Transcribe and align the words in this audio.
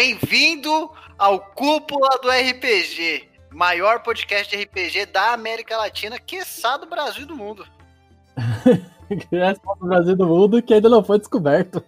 Bem-vindo 0.00 0.92
ao 1.18 1.40
Cúpula 1.40 2.20
do 2.22 2.30
RPG, 2.30 3.28
maior 3.50 4.00
podcast 4.00 4.56
de 4.56 4.62
RPG 4.62 5.06
da 5.06 5.32
América 5.32 5.76
Latina, 5.76 6.20
quiçá 6.20 6.76
do 6.76 6.86
Brasil 6.86 7.24
e 7.24 7.26
do 7.26 7.34
mundo. 7.34 7.66
que 9.28 9.36
é 9.36 9.52
do 9.54 9.86
Brasil 9.88 10.12
e 10.12 10.16
do 10.16 10.24
mundo 10.24 10.62
que 10.62 10.72
ainda 10.72 10.88
não 10.88 11.02
foi 11.02 11.18
descoberto. 11.18 11.80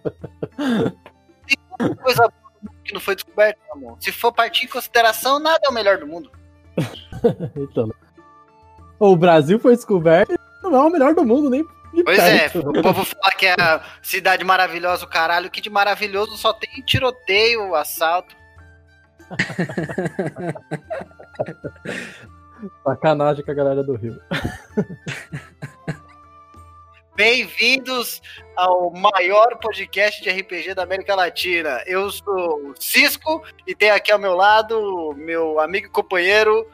Tem 1.47 1.95
coisa 1.95 2.29
que 2.83 2.93
não 2.93 2.99
foi 2.99 3.15
descoberta, 3.15 3.61
amor. 3.71 3.95
Se 4.01 4.11
for 4.11 4.33
partir 4.33 4.65
em 4.65 4.67
consideração, 4.69 5.39
nada 5.39 5.61
é 5.63 5.69
o 5.69 5.73
melhor 5.73 5.97
do 5.97 6.05
mundo. 6.05 6.29
então, 7.55 7.89
o 8.99 9.15
Brasil 9.15 9.57
foi 9.57 9.73
descoberto 9.73 10.37
não 10.61 10.75
é 10.75 10.87
o 10.87 10.91
melhor 10.91 11.15
do 11.15 11.25
mundo, 11.25 11.49
nem 11.49 11.65
Pois 12.05 12.19
é, 12.19 12.49
o 12.55 12.81
povo 12.81 13.03
fala 13.03 13.33
que 13.37 13.45
é 13.45 13.53
a 13.53 13.83
cidade 14.01 14.45
maravilhosa, 14.45 15.05
o 15.05 15.09
caralho, 15.09 15.51
que 15.51 15.59
de 15.59 15.69
maravilhoso 15.69 16.37
só 16.37 16.53
tem 16.53 16.81
tiroteio, 16.83 17.75
assalto. 17.75 18.33
Sacanagem 22.83 23.43
com 23.43 23.51
a 23.51 23.53
galera 23.53 23.83
do 23.83 23.95
Rio. 23.95 24.19
Bem-vindos 27.15 28.21
ao 28.55 28.91
maior 28.91 29.57
podcast 29.57 30.23
de 30.23 30.29
RPG 30.29 30.73
da 30.73 30.83
América 30.83 31.13
Latina. 31.13 31.83
Eu 31.85 32.09
sou 32.09 32.69
o 32.69 32.73
Cisco 32.79 33.43
e 33.67 33.75
tenho 33.75 33.93
aqui 33.93 34.11
ao 34.11 34.19
meu 34.19 34.33
lado 34.33 35.13
meu 35.15 35.59
amigo 35.59 35.87
e 35.87 35.89
companheiro 35.89 36.65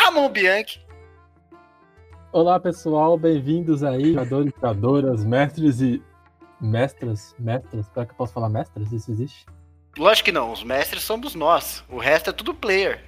Ramon 0.00 0.30
Bianchi. 0.30 0.83
Olá, 2.34 2.58
pessoal, 2.58 3.16
bem-vindos 3.16 3.84
aí, 3.84 4.08
jogadores, 4.08 4.52
jogadoras, 4.52 5.24
mestres 5.24 5.80
e. 5.80 6.02
Mestras? 6.60 7.32
Mestras? 7.38 7.86
Será 7.86 8.04
que 8.04 8.10
eu 8.10 8.16
posso 8.16 8.32
falar 8.32 8.48
mestras? 8.48 8.90
Isso 8.90 9.12
existe? 9.12 9.46
Lógico 9.96 10.24
que 10.24 10.32
não, 10.32 10.50
os 10.50 10.64
mestres 10.64 11.04
somos 11.04 11.36
nós. 11.36 11.84
O 11.88 11.96
resto 11.96 12.30
é 12.30 12.32
tudo 12.32 12.52
player. 12.52 13.00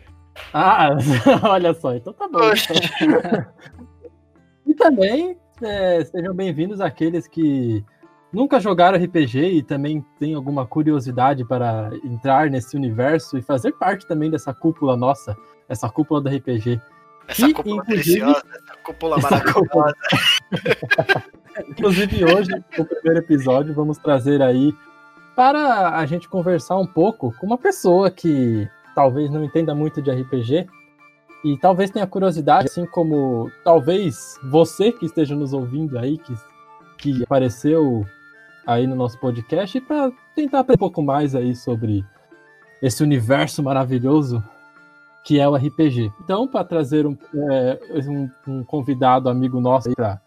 Ah, 0.54 0.90
olha 1.42 1.74
só, 1.74 1.96
então 1.96 2.12
tá 2.12 2.28
bom. 2.28 2.38
E 4.64 4.74
também 4.74 5.36
é, 5.60 6.04
sejam 6.04 6.32
bem-vindos 6.32 6.80
àqueles 6.80 7.26
que 7.26 7.84
nunca 8.32 8.60
jogaram 8.60 8.96
RPG 8.96 9.40
e 9.40 9.60
também 9.60 10.06
têm 10.20 10.34
alguma 10.34 10.64
curiosidade 10.64 11.44
para 11.44 11.90
entrar 12.04 12.48
nesse 12.48 12.76
universo 12.76 13.36
e 13.36 13.42
fazer 13.42 13.72
parte 13.72 14.06
também 14.06 14.30
dessa 14.30 14.54
cúpula 14.54 14.96
nossa, 14.96 15.36
essa 15.68 15.90
cúpula 15.90 16.20
do 16.20 16.28
RPG. 16.28 16.80
Essa 17.28 17.48
E, 17.48 17.52
cúpula 17.52 17.82
deliciosa, 17.82 18.42
essa 18.54 18.65
cúpula 18.86 19.18
maravilhosa. 19.18 19.94
Inclusive, 21.68 22.24
hoje, 22.24 22.50
no 22.78 22.84
primeiro 22.84 23.18
episódio, 23.18 23.74
vamos 23.74 23.98
trazer 23.98 24.40
aí 24.40 24.72
para 25.34 25.98
a 25.98 26.06
gente 26.06 26.28
conversar 26.28 26.76
um 26.78 26.86
pouco 26.86 27.34
com 27.38 27.46
uma 27.46 27.58
pessoa 27.58 28.10
que 28.10 28.68
talvez 28.94 29.30
não 29.30 29.44
entenda 29.44 29.74
muito 29.74 30.00
de 30.00 30.10
RPG 30.10 30.66
e 31.44 31.58
talvez 31.58 31.90
tenha 31.90 32.06
curiosidade, 32.06 32.68
assim 32.68 32.86
como 32.86 33.50
talvez 33.64 34.38
você 34.50 34.92
que 34.92 35.06
esteja 35.06 35.34
nos 35.34 35.52
ouvindo 35.52 35.98
aí, 35.98 36.18
que, 36.18 36.34
que 36.98 37.22
apareceu 37.24 38.06
aí 38.66 38.86
no 38.86 38.96
nosso 38.96 39.18
podcast, 39.18 39.80
para 39.80 40.10
tentar 40.34 40.60
aprender 40.60 40.76
um 40.76 40.78
pouco 40.78 41.02
mais 41.02 41.34
aí 41.34 41.54
sobre 41.54 42.04
esse 42.82 43.02
universo 43.02 43.62
maravilhoso 43.62 44.42
que 45.26 45.40
é 45.40 45.48
o 45.48 45.56
RPG. 45.56 46.12
Então, 46.22 46.46
para 46.46 46.64
trazer 46.64 47.04
um, 47.04 47.18
é, 47.50 47.80
um- 48.08 48.30
um 48.46 48.62
convidado 48.62 49.28
amigo 49.28 49.60
nosso 49.60 49.92
para 49.96 50.20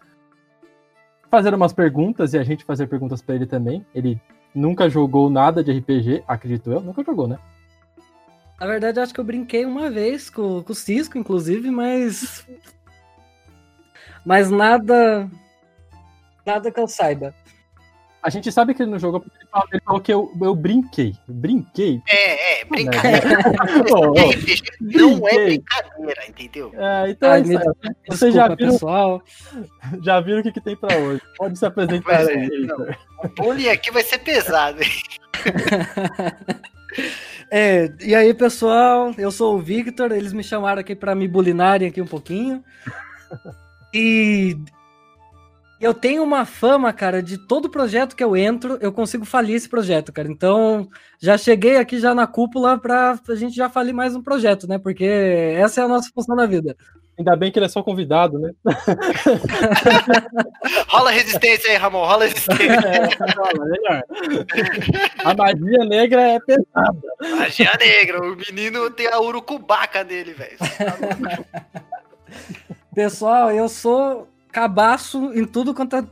fazer 1.30 1.54
umas 1.54 1.72
perguntas 1.72 2.34
e 2.34 2.38
a 2.38 2.42
gente 2.44 2.66
fazer 2.66 2.86
perguntas 2.86 3.22
pra 3.22 3.34
ele 3.34 3.46
também. 3.46 3.84
Ele 3.94 4.20
nunca 4.54 4.90
jogou 4.90 5.30
nada 5.30 5.64
de 5.64 5.72
RPG, 5.72 6.22
acredito 6.28 6.70
eu. 6.70 6.82
Nunca 6.82 7.02
jogou, 7.02 7.26
né? 7.26 7.38
Na 8.60 8.66
verdade, 8.66 9.00
acho 9.00 9.14
que 9.14 9.20
eu 9.20 9.24
brinquei 9.24 9.64
uma 9.64 9.88
vez 9.88 10.28
com, 10.28 10.62
com 10.62 10.72
o 10.72 10.76
Cisco, 10.76 11.16
inclusive, 11.16 11.70
mas. 11.70 12.46
Mas 14.22 14.50
nada. 14.50 15.30
Nada 16.44 16.70
que 16.70 16.78
eu 16.78 16.86
saiba. 16.86 17.34
A 18.22 18.28
gente 18.28 18.52
sabe 18.52 18.74
que 18.74 18.82
ele 18.82 18.90
não 18.90 18.98
jogou 18.98 19.20
porque 19.20 19.36
ele 19.38 19.48
falou, 19.50 19.68
ele 19.72 19.82
falou 19.82 20.00
que 20.00 20.12
eu, 20.12 20.30
eu 20.42 20.54
brinquei. 20.54 21.14
Brinquei? 21.26 22.02
É, 22.08 22.60
é, 22.60 22.64
Né? 22.64 22.68
brincadeira. 22.70 23.28
Ô, 23.96 24.12
RPG 24.12 24.62
não 24.80 25.26
é 25.28 25.30
Brinquei. 25.30 25.46
brincadeira, 25.46 26.22
entendeu? 26.28 26.72
é, 26.74 27.10
então 27.10 27.30
Ai, 27.30 27.40
é 27.40 27.42
isso 27.42 27.76
Vocês 28.08 28.34
já 28.34 28.48
viram, 28.48 28.56
pessoal. 28.72 29.22
já 30.04 30.20
viram 30.20 30.40
o 30.40 30.42
que, 30.42 30.52
que 30.52 30.60
tem 30.60 30.76
pra 30.76 30.94
hoje. 30.98 31.22
Pode 31.38 31.58
se 31.58 31.64
apresentar 31.64 32.22
é, 32.24 32.32
aí. 32.32 32.48
Heitor. 32.50 32.96
O 33.24 33.28
bullying 33.28 33.68
aqui 33.68 33.90
vai 33.90 34.02
ser 34.02 34.18
pesado. 34.18 34.80
hein? 34.82 34.90
É, 37.52 37.92
e 38.00 38.14
aí, 38.14 38.32
pessoal, 38.32 39.12
eu 39.18 39.32
sou 39.32 39.56
o 39.56 39.60
Victor, 39.60 40.12
eles 40.12 40.32
me 40.32 40.42
chamaram 40.44 40.80
aqui 40.80 40.94
pra 40.94 41.16
me 41.16 41.26
bulinarem 41.26 41.88
aqui 41.88 42.00
um 42.00 42.06
pouquinho. 42.06 42.62
E 43.92 44.56
eu 45.80 45.94
tenho 45.94 46.22
uma 46.22 46.44
fama, 46.44 46.92
cara, 46.92 47.22
de 47.22 47.38
todo 47.38 47.70
projeto 47.70 48.14
que 48.14 48.22
eu 48.22 48.36
entro, 48.36 48.76
eu 48.82 48.92
consigo 48.92 49.24
falir 49.24 49.56
esse 49.56 49.66
projeto, 49.68 50.12
cara. 50.12 50.30
Então, 50.30 50.86
já 51.18 51.38
cheguei 51.38 51.78
aqui 51.78 51.98
já 51.98 52.14
na 52.14 52.26
cúpula 52.26 52.78
pra 52.78 53.18
a 53.28 53.34
gente 53.34 53.56
já 53.56 53.70
falir 53.70 53.94
mais 53.94 54.14
um 54.14 54.22
projeto, 54.22 54.68
né? 54.68 54.78
Porque 54.78 55.04
essa 55.04 55.80
é 55.80 55.84
a 55.84 55.88
nossa 55.88 56.10
função 56.14 56.36
na 56.36 56.44
vida. 56.44 56.76
Ainda 57.18 57.34
bem 57.36 57.50
que 57.52 57.58
ele 57.58 57.66
é 57.66 57.68
só 57.68 57.82
convidado, 57.82 58.38
né? 58.38 58.52
Rola 60.88 61.10
resistência 61.10 61.70
aí, 61.70 61.76
Ramon, 61.76 62.04
rola 62.04 62.24
resistência. 62.24 62.66
É. 62.66 63.08
A 65.22 65.34
magia 65.34 65.84
negra 65.86 66.22
é 66.22 66.40
pesada. 66.40 67.02
Magia 67.38 67.72
negra, 67.78 68.22
o 68.22 68.34
menino 68.36 68.90
tem 68.90 69.06
a 69.06 69.20
urucubaca 69.20 70.02
nele, 70.02 70.32
velho. 70.32 70.56
Pessoal, 72.94 73.50
eu 73.50 73.68
sou 73.68 74.26
cabaço 74.52 75.32
em 75.34 75.44
tudo 75.44 75.74
quanto 75.74 75.96
é 75.96 76.04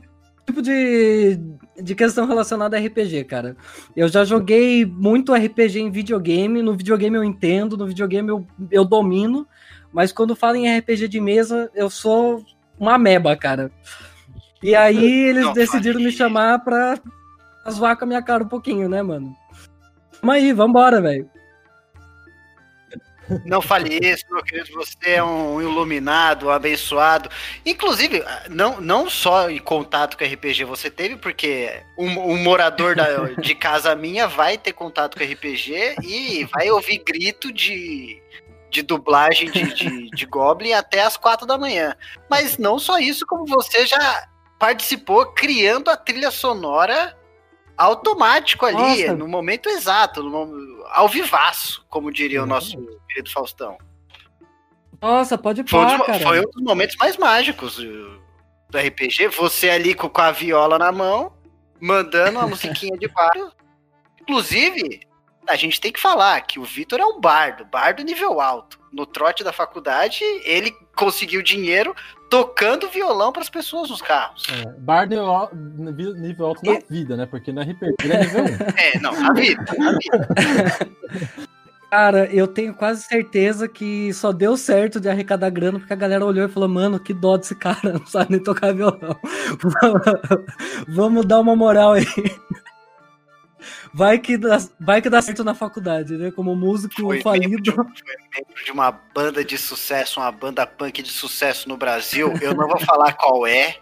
tipo 0.49 0.61
de, 0.61 1.39
de 1.81 1.95
questão 1.95 2.25
relacionada 2.25 2.77
a 2.77 2.79
RPG, 2.79 3.23
cara. 3.25 3.55
Eu 3.95 4.07
já 4.07 4.25
joguei 4.25 4.85
muito 4.85 5.33
RPG 5.33 5.79
em 5.79 5.91
videogame, 5.91 6.61
no 6.61 6.75
videogame 6.75 7.15
eu 7.15 7.23
entendo, 7.23 7.77
no 7.77 7.87
videogame 7.87 8.29
eu, 8.29 8.45
eu 8.71 8.83
domino, 8.83 9.47
mas 9.93 10.11
quando 10.11 10.35
falo 10.35 10.55
em 10.55 10.77
RPG 10.77 11.07
de 11.07 11.21
mesa, 11.21 11.69
eu 11.73 11.89
sou 11.89 12.43
uma 12.79 12.95
ameba, 12.95 13.35
cara. 13.35 13.71
E 14.61 14.75
aí 14.75 15.29
eles 15.29 15.45
Não, 15.45 15.53
decidiram 15.53 16.01
me 16.01 16.11
chamar 16.11 16.59
pra 16.59 16.99
zoar 17.69 17.97
com 17.97 18.05
a 18.05 18.07
minha 18.07 18.21
cara 18.21 18.43
um 18.43 18.47
pouquinho, 18.47 18.89
né, 18.89 19.01
mano? 19.01 19.35
Tamo 20.19 20.31
aí, 20.31 20.51
vambora, 20.51 20.99
velho. 20.99 21.29
Não 23.45 23.61
fale 23.61 23.99
isso, 24.01 24.25
meu 24.29 24.43
querido. 24.43 24.71
Você 24.73 25.11
é 25.11 25.23
um 25.23 25.61
iluminado, 25.61 26.47
um 26.47 26.49
abençoado. 26.49 27.29
Inclusive, 27.65 28.23
não, 28.49 28.79
não 28.81 29.09
só 29.09 29.49
em 29.49 29.59
contato 29.59 30.17
com 30.17 30.23
RPG 30.23 30.63
você 30.63 30.89
teve, 30.89 31.15
porque 31.15 31.81
um, 31.97 32.07
um 32.31 32.37
morador 32.37 32.95
da- 32.95 33.25
de 33.39 33.55
casa 33.55 33.95
minha 33.95 34.27
vai 34.27 34.57
ter 34.57 34.73
contato 34.73 35.17
com 35.17 35.23
RPG 35.23 35.95
e 36.03 36.45
vai 36.53 36.71
ouvir 36.71 37.03
grito 37.05 37.51
de, 37.53 38.21
de 38.69 38.81
dublagem 38.81 39.51
de, 39.51 39.73
de, 39.73 40.09
de 40.09 40.25
Goblin 40.25 40.73
até 40.73 41.01
as 41.03 41.17
quatro 41.17 41.45
da 41.45 41.57
manhã. 41.57 41.95
Mas 42.29 42.57
não 42.57 42.79
só 42.79 42.97
isso, 42.99 43.25
como 43.27 43.45
você 43.45 43.85
já 43.85 44.27
participou 44.57 45.25
criando 45.27 45.89
a 45.89 45.95
trilha 45.97 46.31
sonora 46.31 47.15
automático 47.79 48.65
ali, 48.65 48.75
Nossa. 49.03 49.15
no 49.15 49.27
momento 49.27 49.69
exato, 49.69 50.21
no, 50.21 50.83
ao 50.89 51.07
vivaço, 51.07 51.85
como 51.89 52.11
diria 52.11 52.43
o 52.43 52.45
nosso 52.45 52.77
querido 53.07 53.31
Faustão. 53.31 53.77
Nossa, 55.01 55.37
pode 55.37 55.63
Foi, 55.67 55.79
um 55.79 55.97
dos- 55.97 56.05
cara. 56.05 56.19
foi 56.19 56.39
um 56.41 56.49
dos 56.51 56.61
momentos 56.61 56.95
mais 56.97 57.15
mágicos 57.15 57.79
uh, 57.79 58.19
do 58.69 58.77
RPG. 58.77 59.29
Você 59.29 59.69
ali 59.69 59.95
com, 59.95 60.09
com 60.09 60.21
a 60.21 60.31
viola 60.31 60.77
na 60.77 60.91
mão, 60.91 61.33
mandando 61.79 62.37
uma 62.39 62.47
musiquinha 62.49 62.97
de 62.97 63.07
bardo. 63.07 63.53
Inclusive, 64.21 64.99
a 65.47 65.55
gente 65.55 65.79
tem 65.79 65.91
que 65.91 65.99
falar 66.01 66.41
que 66.41 66.59
o 66.59 66.63
Vitor 66.65 66.99
é 66.99 67.05
um 67.05 67.19
bardo, 67.19 67.63
bardo 67.65 68.03
nível 68.03 68.41
alto. 68.41 68.77
No 68.91 69.05
trote 69.05 69.41
da 69.43 69.53
faculdade, 69.53 70.23
ele 70.43 70.71
conseguiu 70.95 71.41
dinheiro 71.41 71.95
tocando 72.29 72.89
violão 72.89 73.31
para 73.31 73.41
as 73.41 73.49
pessoas 73.49 73.89
nos 73.89 74.01
carros. 74.01 74.45
É, 74.51 74.65
bar 74.79 75.07
nível, 75.07 76.13
nível 76.13 76.45
alto 76.47 76.61
na 76.63 76.79
vida, 76.89 77.17
né? 77.17 77.25
Porque 77.25 77.51
no 77.51 77.61
RPG 77.61 77.95
ele 78.03 78.13
é 78.13 78.19
nível 78.19 78.43
1. 78.43 78.47
É, 78.77 78.99
não, 78.99 79.19
na 79.19 79.33
vida, 79.33 79.65
na 79.77 79.91
vida. 79.91 80.27
Cara, 81.89 82.27
eu 82.31 82.47
tenho 82.47 82.71
quase 82.75 83.01
certeza 83.01 83.67
que 83.67 84.13
só 84.13 84.31
deu 84.31 84.55
certo 84.55 84.99
de 84.99 85.09
arrecadar 85.09 85.49
grana 85.49 85.79
porque 85.79 85.91
a 85.91 85.95
galera 85.95 86.23
olhou 86.23 86.45
e 86.45 86.51
falou: 86.51 86.69
Mano, 86.69 86.99
que 86.99 87.15
dó 87.15 87.35
desse 87.35 87.55
cara, 87.55 87.93
não 87.97 88.05
sabe 88.05 88.31
nem 88.31 88.43
tocar 88.43 88.75
violão. 88.75 89.19
Vamos 90.87 91.25
dar 91.25 91.39
uma 91.39 91.55
moral 91.55 91.93
aí. 91.93 92.05
Vai 93.93 94.19
que, 94.19 94.37
dá, 94.37 94.57
vai 94.79 95.01
que 95.01 95.09
dá 95.09 95.21
certo 95.21 95.43
na 95.43 95.53
faculdade, 95.53 96.15
né? 96.15 96.31
Como 96.31 96.55
músico 96.55 96.95
Foi 96.95 97.17
membro, 97.17 97.23
falido. 97.23 97.61
de, 97.61 97.71
foi 97.71 97.85
membro 97.85 98.63
de 98.65 98.71
uma 98.71 98.91
banda 98.91 99.43
de 99.43 99.57
sucesso, 99.57 100.19
uma 100.19 100.31
banda 100.31 100.65
punk 100.67 101.01
de 101.01 101.09
sucesso 101.09 101.67
no 101.67 101.75
Brasil. 101.75 102.33
Eu 102.41 102.53
não 102.53 102.67
vou 102.67 102.79
falar 102.79 103.13
qual 103.13 103.47
é, 103.47 103.77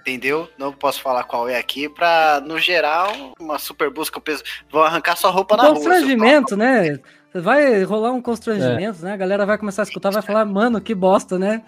entendeu? 0.00 0.48
Não 0.56 0.72
posso 0.72 1.02
falar 1.02 1.24
qual 1.24 1.48
é 1.48 1.58
aqui, 1.58 1.88
pra, 1.88 2.40
no 2.44 2.58
geral, 2.58 3.34
uma 3.38 3.58
super 3.58 3.90
busca, 3.90 4.22
vão 4.70 4.82
arrancar 4.82 5.16
sua 5.16 5.30
roupa 5.30 5.56
na 5.56 5.64
rua. 5.64 5.74
Constrangimento, 5.74 6.56
né? 6.56 6.98
Vai 7.34 7.82
rolar 7.82 8.12
um 8.12 8.22
constrangimento, 8.22 9.00
é. 9.02 9.04
né? 9.04 9.12
A 9.12 9.16
galera 9.16 9.44
vai 9.44 9.58
começar 9.58 9.82
a 9.82 9.84
escutar, 9.84 10.10
vai 10.10 10.22
falar, 10.22 10.44
mano, 10.44 10.80
que 10.80 10.94
bosta, 10.94 11.38
né? 11.38 11.62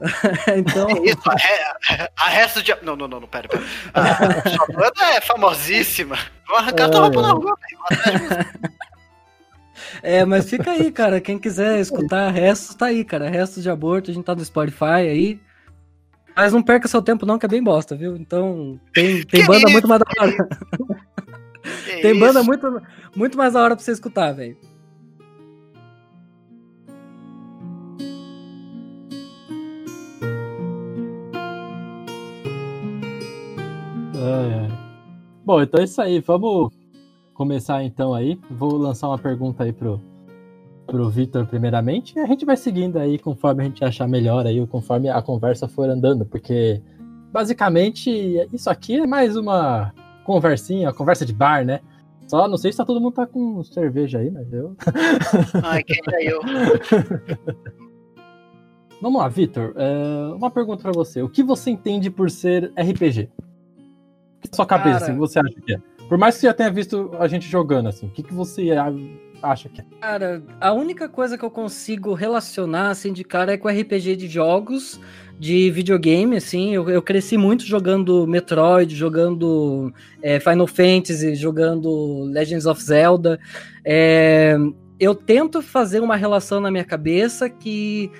então. 0.56 0.88
É 0.88 1.10
isso, 1.10 1.20
a, 1.26 2.24
a, 2.24 2.28
resto 2.28 2.62
de. 2.62 2.74
Não, 2.82 2.96
não, 2.96 3.06
não, 3.06 3.20
não 3.20 3.28
pera, 3.28 3.48
pera. 3.48 3.62
A 3.92 4.48
sua 4.48 4.66
banda 4.68 5.04
é 5.14 5.20
famosíssima. 5.20 6.18
Vão 6.46 6.56
arrancar 6.56 6.84
é, 6.84 6.88
tua 6.88 7.00
roupa 7.00 7.22
na 7.22 7.32
rua, 7.32 7.56
velho. 7.60 8.70
É, 10.02 10.24
mas 10.24 10.48
fica 10.48 10.70
aí, 10.70 10.90
cara. 10.90 11.20
Quem 11.20 11.38
quiser 11.38 11.78
escutar 11.80 12.30
restos, 12.30 12.74
tá 12.74 12.86
aí, 12.86 13.04
cara. 13.04 13.28
Restos 13.28 13.62
de 13.62 13.70
aborto, 13.70 14.10
a 14.10 14.14
gente 14.14 14.24
tá 14.24 14.34
no 14.34 14.44
Spotify 14.44 14.84
aí. 14.84 15.40
Mas 16.34 16.52
não 16.52 16.62
perca 16.62 16.88
seu 16.88 17.02
tempo, 17.02 17.26
não, 17.26 17.38
que 17.38 17.44
é 17.44 17.48
bem 17.48 17.62
bosta, 17.62 17.94
viu? 17.94 18.16
Então, 18.16 18.80
tem, 18.94 19.22
tem 19.26 19.44
banda 19.44 19.64
isso? 19.64 19.72
muito 19.72 19.88
mais 19.88 20.00
da 20.00 20.22
hora. 20.22 20.48
tem 22.00 22.18
banda 22.18 22.42
muito, 22.42 22.82
muito 23.14 23.36
mais 23.36 23.52
da 23.52 23.62
hora 23.62 23.76
pra 23.76 23.84
você 23.84 23.92
escutar, 23.92 24.32
velho. 24.32 24.56
É. 34.20 34.68
Bom, 35.44 35.62
então 35.62 35.80
é 35.80 35.84
isso 35.84 36.00
aí. 36.00 36.20
Vamos 36.20 36.72
começar 37.34 37.82
então 37.82 38.14
aí. 38.14 38.38
Vou 38.50 38.76
lançar 38.76 39.08
uma 39.08 39.18
pergunta 39.18 39.64
aí 39.64 39.72
pro, 39.72 40.00
pro 40.86 41.08
Vitor 41.08 41.46
primeiramente, 41.46 42.14
e 42.16 42.20
a 42.20 42.26
gente 42.26 42.44
vai 42.44 42.56
seguindo 42.56 42.98
aí 42.98 43.18
conforme 43.18 43.62
a 43.62 43.66
gente 43.66 43.84
achar 43.84 44.06
melhor 44.08 44.46
aí, 44.46 44.64
conforme 44.66 45.08
a 45.08 45.22
conversa 45.22 45.68
for 45.68 45.88
andando, 45.88 46.26
porque 46.26 46.82
basicamente 47.32 48.10
isso 48.52 48.68
aqui 48.68 48.96
é 48.96 49.06
mais 49.06 49.36
uma 49.36 49.92
conversinha, 50.24 50.92
conversa 50.92 51.24
de 51.24 51.32
bar, 51.32 51.64
né? 51.64 51.80
Só 52.28 52.46
não 52.46 52.58
sei 52.58 52.70
se 52.70 52.78
tá 52.78 52.84
todo 52.84 53.00
mundo 53.00 53.14
tá 53.14 53.26
com 53.26 53.62
cerveja 53.64 54.18
aí, 54.18 54.30
mas 54.30 54.52
eu. 54.52 54.76
Ai, 55.64 55.82
quem 55.82 56.00
é 56.12 56.32
eu? 56.32 56.40
Vamos 59.00 59.20
lá, 59.20 59.28
Vitor. 59.28 59.72
É, 59.76 60.34
uma 60.34 60.50
pergunta 60.50 60.82
para 60.82 60.92
você. 60.92 61.22
O 61.22 61.28
que 61.28 61.42
você 61.42 61.70
entende 61.70 62.10
por 62.10 62.30
ser 62.30 62.72
RPG? 62.76 63.30
Sua 64.52 64.66
cabeça, 64.66 65.00
Cara... 65.00 65.12
assim, 65.12 65.18
você 65.18 65.38
acha 65.38 65.60
que 65.60 65.74
é? 65.74 65.80
Por 66.08 66.18
mais 66.18 66.34
que 66.34 66.40
você 66.40 66.46
já 66.48 66.54
tenha 66.54 66.70
visto 66.70 67.10
a 67.18 67.28
gente 67.28 67.48
jogando, 67.48 67.88
assim, 67.88 68.06
o 68.06 68.10
que, 68.10 68.22
que 68.22 68.34
você 68.34 68.70
acha 69.42 69.68
que 69.68 69.80
é? 69.80 69.84
Cara, 70.00 70.42
a 70.60 70.72
única 70.72 71.08
coisa 71.08 71.38
que 71.38 71.44
eu 71.44 71.50
consigo 71.50 72.14
relacionar, 72.14 72.90
assim, 72.90 73.12
de 73.12 73.22
cara 73.22 73.52
é 73.52 73.56
com 73.56 73.68
RPG 73.68 74.16
de 74.16 74.26
jogos, 74.26 75.00
de 75.38 75.70
videogame, 75.70 76.36
assim. 76.36 76.74
Eu, 76.74 76.90
eu 76.90 77.00
cresci 77.00 77.36
muito 77.36 77.64
jogando 77.64 78.26
Metroid, 78.26 78.94
jogando 78.94 79.92
é, 80.22 80.40
Final 80.40 80.66
Fantasy, 80.66 81.34
jogando 81.34 82.24
Legends 82.24 82.66
of 82.66 82.82
Zelda. 82.82 83.38
É, 83.84 84.56
eu 84.98 85.14
tento 85.14 85.62
fazer 85.62 86.00
uma 86.00 86.16
relação 86.16 86.60
na 86.60 86.70
minha 86.70 86.84
cabeça 86.84 87.48
que 87.48 88.10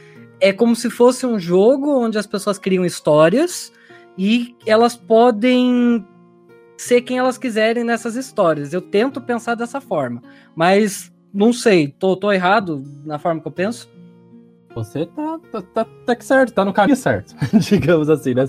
é 0.41 0.53
como 0.53 0.75
se 0.75 0.89
fosse 0.89 1.27
um 1.27 1.39
jogo 1.39 1.91
onde 2.03 2.17
as 2.17 2.27
pessoas 2.27 2.59
criam 2.59 2.85
histórias 2.85 3.71
e 4.17 4.57
elas 4.67 4.97
podem 4.97 6.05
ser 6.81 7.03
quem 7.03 7.19
elas 7.19 7.37
quiserem 7.37 7.85
nessas 7.85 8.17
histórias. 8.17 8.73
Eu 8.73 8.81
tento 8.81 9.21
pensar 9.21 9.55
dessa 9.55 9.81
forma, 9.81 10.23
mas 10.57 11.13
não 11.33 11.53
sei, 11.53 11.89
tô, 11.89 12.17
tô 12.17 12.33
errado 12.33 12.83
na 13.05 13.19
forma 13.19 13.41
que 13.41 13.47
eu 13.47 13.53
penso? 13.53 13.91
Você 14.75 15.05
tá, 15.05 15.39
tá, 15.53 15.63
tá, 15.63 15.85
tá 15.85 16.17
certo, 16.21 16.55
tá 16.55 16.65
no 16.65 16.73
caminho 16.73 16.97
certo, 16.97 17.35
digamos 17.69 18.09
assim, 18.09 18.33
né? 18.35 18.45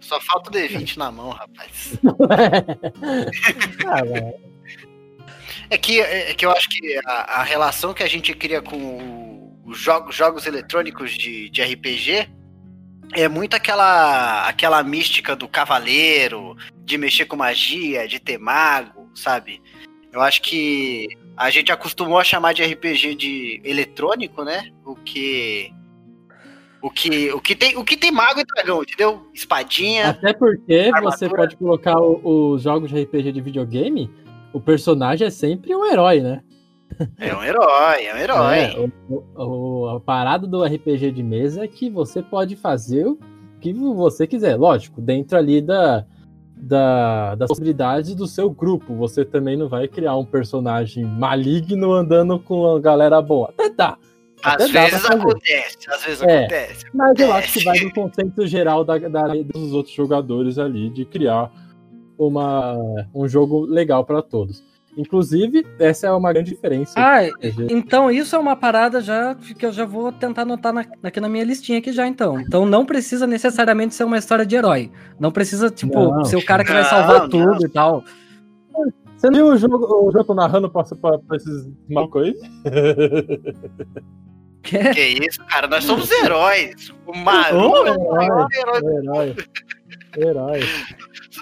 Só 0.00 0.20
falta 0.20 0.50
o 0.50 0.52
D20 0.52 0.96
na 0.96 1.10
mão, 1.10 1.30
rapaz. 1.30 1.98
ah, 3.86 4.02
é, 5.70 5.78
que, 5.78 6.00
é 6.00 6.34
que 6.34 6.44
eu 6.44 6.50
acho 6.50 6.68
que 6.68 7.00
a, 7.06 7.40
a 7.40 7.42
relação 7.42 7.94
que 7.94 8.02
a 8.02 8.08
gente 8.08 8.34
cria 8.34 8.60
com 8.60 9.54
os 9.64 9.78
jogos, 9.78 10.14
jogos 10.14 10.46
eletrônicos 10.46 11.12
de, 11.12 11.48
de 11.48 11.62
RPG 11.62 12.28
é 13.12 13.28
muito 13.28 13.54
aquela 13.54 14.48
aquela 14.48 14.82
mística 14.82 15.36
do 15.36 15.48
cavaleiro, 15.48 16.56
de 16.84 16.96
mexer 16.98 17.26
com 17.26 17.36
magia, 17.36 18.08
de 18.08 18.18
ter 18.18 18.38
mago, 18.38 19.08
sabe? 19.14 19.60
Eu 20.12 20.20
acho 20.20 20.42
que 20.42 21.08
a 21.36 21.50
gente 21.50 21.72
acostumou 21.72 22.18
a 22.18 22.24
chamar 22.24 22.52
de 22.54 22.62
RPG 22.62 23.14
de 23.14 23.60
eletrônico, 23.64 24.44
né? 24.44 24.70
O 24.84 24.94
que 24.94 25.72
o 26.80 26.90
que 26.90 27.32
o 27.32 27.40
que 27.40 27.56
tem 27.56 27.76
o 27.76 27.84
que 27.84 27.96
tem 27.96 28.12
mago 28.12 28.40
e 28.40 28.44
dragão, 28.44 28.82
entendeu? 28.82 29.28
Espadinha. 29.34 30.10
Até 30.10 30.32
porque 30.32 30.90
armadura. 30.92 31.16
você 31.16 31.28
pode 31.28 31.56
colocar 31.56 31.98
os 32.00 32.62
jogos 32.62 32.90
de 32.90 33.02
RPG 33.02 33.32
de 33.32 33.40
videogame, 33.40 34.10
o 34.52 34.60
personagem 34.60 35.26
é 35.26 35.30
sempre 35.30 35.74
um 35.74 35.84
herói, 35.84 36.20
né? 36.20 36.42
É 37.18 37.34
um 37.34 37.42
herói, 37.42 38.04
é 38.04 38.14
um 38.14 38.18
herói. 38.18 38.58
É, 38.58 38.90
o, 39.08 39.24
o, 39.36 39.88
a 39.88 40.00
parada 40.00 40.46
do 40.46 40.62
RPG 40.62 41.10
de 41.10 41.22
mesa 41.22 41.64
é 41.64 41.68
que 41.68 41.90
você 41.90 42.22
pode 42.22 42.56
fazer 42.56 43.06
o 43.06 43.18
que 43.60 43.72
você 43.72 44.26
quiser. 44.26 44.56
Lógico, 44.56 45.00
dentro 45.00 45.36
ali 45.36 45.60
da, 45.60 46.04
da, 46.56 47.34
das 47.34 47.48
possibilidades 47.48 48.14
do 48.14 48.26
seu 48.26 48.50
grupo. 48.50 48.94
Você 48.96 49.24
também 49.24 49.56
não 49.56 49.68
vai 49.68 49.88
criar 49.88 50.16
um 50.16 50.24
personagem 50.24 51.04
maligno 51.04 51.92
andando 51.92 52.38
com 52.38 52.76
a 52.76 52.80
galera 52.80 53.20
boa. 53.20 53.48
Até 53.48 53.70
dá. 53.70 53.98
Às 54.42 54.70
vezes 54.70 55.04
acontece, 55.06 55.78
às 55.88 56.04
vezes 56.04 56.22
é, 56.22 56.40
acontece. 56.40 56.86
Mas 56.92 57.18
eu 57.18 57.32
acho 57.32 57.52
que 57.54 57.64
vai 57.64 57.80
no 57.80 57.90
conceito 57.90 58.46
geral 58.46 58.84
da, 58.84 58.98
da, 58.98 59.28
dos 59.28 59.72
outros 59.72 59.94
jogadores 59.94 60.58
ali 60.58 60.90
de 60.90 61.06
criar 61.06 61.50
uma, 62.18 62.76
um 63.14 63.26
jogo 63.26 63.64
legal 63.64 64.04
para 64.04 64.20
todos. 64.20 64.62
Inclusive, 64.96 65.66
essa 65.78 66.06
é 66.06 66.12
uma 66.12 66.32
grande 66.32 66.50
diferença. 66.50 66.92
Ah, 66.96 67.20
então 67.68 68.10
isso 68.10 68.36
é 68.36 68.38
uma 68.38 68.54
parada 68.54 69.00
já 69.00 69.34
que 69.34 69.66
eu 69.66 69.72
já 69.72 69.84
vou 69.84 70.12
tentar 70.12 70.42
anotar 70.42 70.72
na, 70.72 70.84
aqui 71.02 71.20
na 71.20 71.28
minha 71.28 71.44
listinha 71.44 71.78
aqui 71.78 71.92
já, 71.92 72.06
então. 72.06 72.40
Então 72.40 72.64
não 72.64 72.86
precisa 72.86 73.26
necessariamente 73.26 73.94
ser 73.94 74.04
uma 74.04 74.18
história 74.18 74.46
de 74.46 74.54
herói. 74.54 74.90
Não 75.18 75.32
precisa, 75.32 75.70
tipo, 75.70 76.10
não, 76.10 76.24
ser 76.24 76.36
o 76.36 76.44
cara 76.44 76.64
que 76.64 76.72
não, 76.72 76.80
vai 76.80 76.88
salvar 76.88 77.22
não. 77.22 77.28
tudo 77.28 77.66
e 77.66 77.68
tal. 77.68 78.04
Você 79.16 79.30
viu 79.30 79.46
o 79.46 79.56
jogo, 79.56 80.06
o 80.06 80.12
jogo 80.12 80.34
narrando 80.34 80.70
pra, 80.70 80.84
pra, 80.84 81.18
pra 81.18 81.36
esses 81.36 81.68
malucos 81.88 82.22
aí? 82.22 82.34
Que? 84.64 84.78
que 84.94 85.26
isso, 85.26 85.44
cara? 85.44 85.68
Nós 85.68 85.84
somos 85.84 86.10
heróis. 86.10 86.90
O 87.06 87.14
Maru 87.14 87.70
oh, 87.70 87.86
é 87.86 87.92
o 87.92 88.12
maior 88.14 88.48
herói. 88.50 89.36
Herói. 90.16 90.60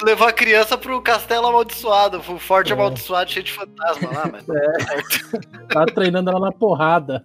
Levou 0.02 0.26
a 0.26 0.33
criança 0.33 0.76
pro 0.76 1.00
castelo 1.02 1.47
amaldiçoado, 1.47 2.21
pro 2.21 2.38
forte 2.38 2.71
é. 2.71 2.75
amaldiçoado 2.75 3.31
cheio 3.31 3.45
de 3.45 3.52
fantasma 3.52 4.11
lá, 4.11 4.31
mas. 4.33 4.47
É. 4.49 5.64
tá 5.73 5.87
treinando 5.87 6.31
ela 6.31 6.41
na 6.41 6.52
porrada. 6.52 7.25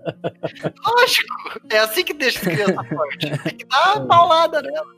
Lógico, 0.86 1.62
é 1.72 1.80
assim 1.80 2.04
que 2.04 2.14
deixa 2.14 2.40
as 2.40 2.46
crianças 2.46 2.88
fortes. 2.88 3.44
Tem 3.44 3.58
que 3.58 3.66
dar 3.66 3.96
uma 3.96 4.08
paulada 4.08 4.62
nela. 4.62 4.96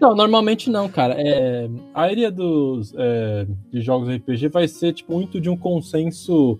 Não, 0.00 0.14
normalmente 0.14 0.70
não, 0.70 0.88
cara. 0.88 1.14
É, 1.18 1.68
a 1.92 2.00
maioria 2.00 2.30
dos 2.30 2.94
é, 2.96 3.46
de 3.70 3.82
jogos 3.82 4.08
RPG 4.08 4.48
vai 4.48 4.66
ser 4.66 4.94
tipo 4.94 5.12
muito 5.12 5.38
de 5.38 5.50
um 5.50 5.56
consenso 5.56 6.58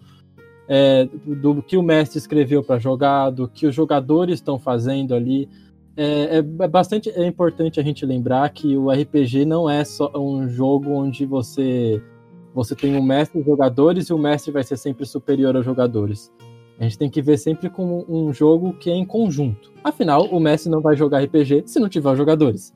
é, 0.68 1.08
do 1.26 1.62
que 1.62 1.76
o 1.76 1.82
mestre 1.82 2.18
escreveu 2.18 2.62
para 2.62 2.78
jogar, 2.78 3.30
do 3.30 3.48
que 3.48 3.66
os 3.66 3.74
jogadores 3.74 4.34
estão 4.34 4.58
fazendo 4.58 5.14
ali. 5.14 5.48
É, 5.96 6.38
é, 6.38 6.42
bastante 6.42 7.10
é 7.10 7.26
importante 7.26 7.80
a 7.80 7.82
gente 7.82 8.06
lembrar 8.06 8.48
que 8.50 8.76
o 8.76 8.90
RPG 8.90 9.44
não 9.44 9.68
é 9.68 9.84
só 9.84 10.10
um 10.14 10.48
jogo 10.48 10.90
onde 10.92 11.26
você 11.26 12.02
você 12.54 12.74
tem 12.74 12.96
um 12.96 13.02
mestre 13.02 13.40
e 13.40 13.44
jogadores 13.44 14.08
e 14.08 14.12
o 14.12 14.18
mestre 14.18 14.50
vai 14.50 14.64
ser 14.64 14.76
sempre 14.76 15.06
superior 15.06 15.54
aos 15.54 15.64
jogadores. 15.64 16.32
A 16.78 16.84
gente 16.84 16.98
tem 16.98 17.10
que 17.10 17.22
ver 17.22 17.36
sempre 17.36 17.70
como 17.70 18.04
um 18.08 18.32
jogo 18.32 18.72
que 18.72 18.90
é 18.90 18.94
em 18.94 19.04
conjunto. 19.04 19.72
Afinal, 19.84 20.24
o 20.24 20.40
mestre 20.40 20.70
não 20.70 20.80
vai 20.80 20.96
jogar 20.96 21.22
RPG 21.22 21.64
se 21.66 21.78
não 21.78 21.88
tiver 21.88 22.16
jogadores. 22.16 22.74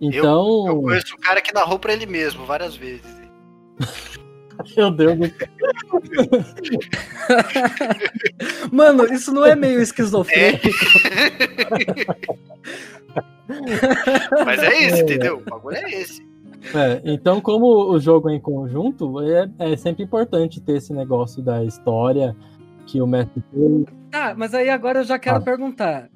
Então. 0.00 0.66
Eu, 0.66 0.74
eu 0.74 0.82
conheço 0.82 1.14
um 1.14 1.20
cara 1.20 1.40
que 1.40 1.52
narrou 1.52 1.78
para 1.78 1.92
ele 1.92 2.06
mesmo 2.06 2.44
várias 2.44 2.74
vezes. 2.74 3.06
Meu 4.76 4.90
Deus 4.90 5.18
do 5.18 5.26
céu. 5.26 5.36
Mano, 8.72 9.04
isso 9.12 9.32
não 9.32 9.44
é 9.44 9.54
meio 9.54 9.80
esquizofrênico. 9.80 10.68
É. 13.48 14.44
Mas 14.44 14.62
é 14.62 14.86
isso, 14.86 14.96
é. 14.96 15.00
entendeu? 15.00 15.38
O 15.38 15.50
bagulho 15.50 15.76
é 15.76 15.90
esse. 15.90 16.26
É, 16.74 17.00
então, 17.04 17.40
como 17.40 17.92
o 17.92 17.98
jogo 18.00 18.28
é 18.28 18.34
em 18.34 18.40
conjunto, 18.40 19.20
é, 19.20 19.48
é 19.58 19.76
sempre 19.76 20.02
importante 20.02 20.60
ter 20.60 20.78
esse 20.78 20.92
negócio 20.92 21.42
da 21.42 21.62
história 21.64 22.36
que 22.86 23.00
o 23.00 23.06
mestre 23.06 23.42
tem. 23.52 23.86
Tá, 24.10 24.34
mas 24.36 24.54
aí 24.54 24.68
agora 24.68 25.00
eu 25.00 25.04
já 25.04 25.18
quero 25.18 25.36
ah. 25.36 25.40
perguntar. 25.40 26.08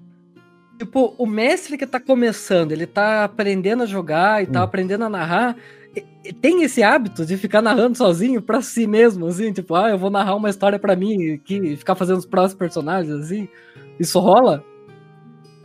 Tipo, 0.80 1.14
o 1.18 1.26
mestre 1.26 1.76
que 1.76 1.86
tá 1.86 2.00
começando, 2.00 2.72
ele 2.72 2.86
tá 2.86 3.24
aprendendo 3.24 3.82
a 3.82 3.86
jogar 3.86 4.42
e 4.42 4.46
tá 4.46 4.50
hum. 4.50 4.52
tá 4.54 4.62
aprendendo 4.62 5.04
a 5.04 5.10
narrar 5.10 5.56
tem 6.40 6.62
esse 6.62 6.82
hábito 6.82 7.26
de 7.26 7.36
ficar 7.36 7.60
narrando 7.60 7.96
sozinho 7.96 8.40
pra 8.40 8.62
si 8.62 8.86
mesmo, 8.86 9.26
assim, 9.26 9.52
tipo, 9.52 9.74
ah, 9.74 9.90
eu 9.90 9.98
vou 9.98 10.10
narrar 10.10 10.34
uma 10.36 10.50
história 10.50 10.78
pra 10.78 10.96
mim 10.96 11.40
e 11.48 11.76
ficar 11.76 11.94
fazendo 11.94 12.18
os 12.18 12.26
próximos 12.26 12.58
personagens, 12.58 13.12
assim. 13.12 13.48
Isso 13.98 14.18
rola? 14.20 14.64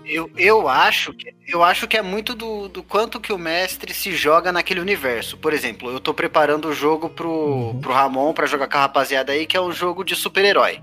Eu, 0.05 0.29
eu, 0.38 0.67
acho 0.67 1.13
que, 1.13 1.34
eu 1.48 1.63
acho 1.63 1.88
que 1.88 1.98
é 1.98 2.01
muito 2.01 2.36
do, 2.36 2.67
do 2.67 2.84
quanto 2.84 3.19
que 3.19 3.34
o 3.34 3.38
mestre 3.38 3.93
se 3.93 4.12
joga 4.12 4.51
naquele 4.51 4.79
universo. 4.79 5.38
Por 5.38 5.51
exemplo, 5.51 5.89
eu 5.89 6.00
tô 6.00 6.13
preparando 6.13 6.67
o 6.67 6.74
jogo 6.74 7.10
pro, 7.10 7.29
uhum. 7.29 7.79
pro 7.79 7.93
Ramon 7.93 8.34
para 8.34 8.45
jogar 8.45 8.67
com 8.67 8.77
a 8.77 8.81
rapaziada 8.81 9.31
aí, 9.31 9.48
que 9.48 9.57
é 9.57 9.62
um 9.62 9.72
jogo 9.72 10.03
de 10.03 10.15
super-herói. 10.15 10.79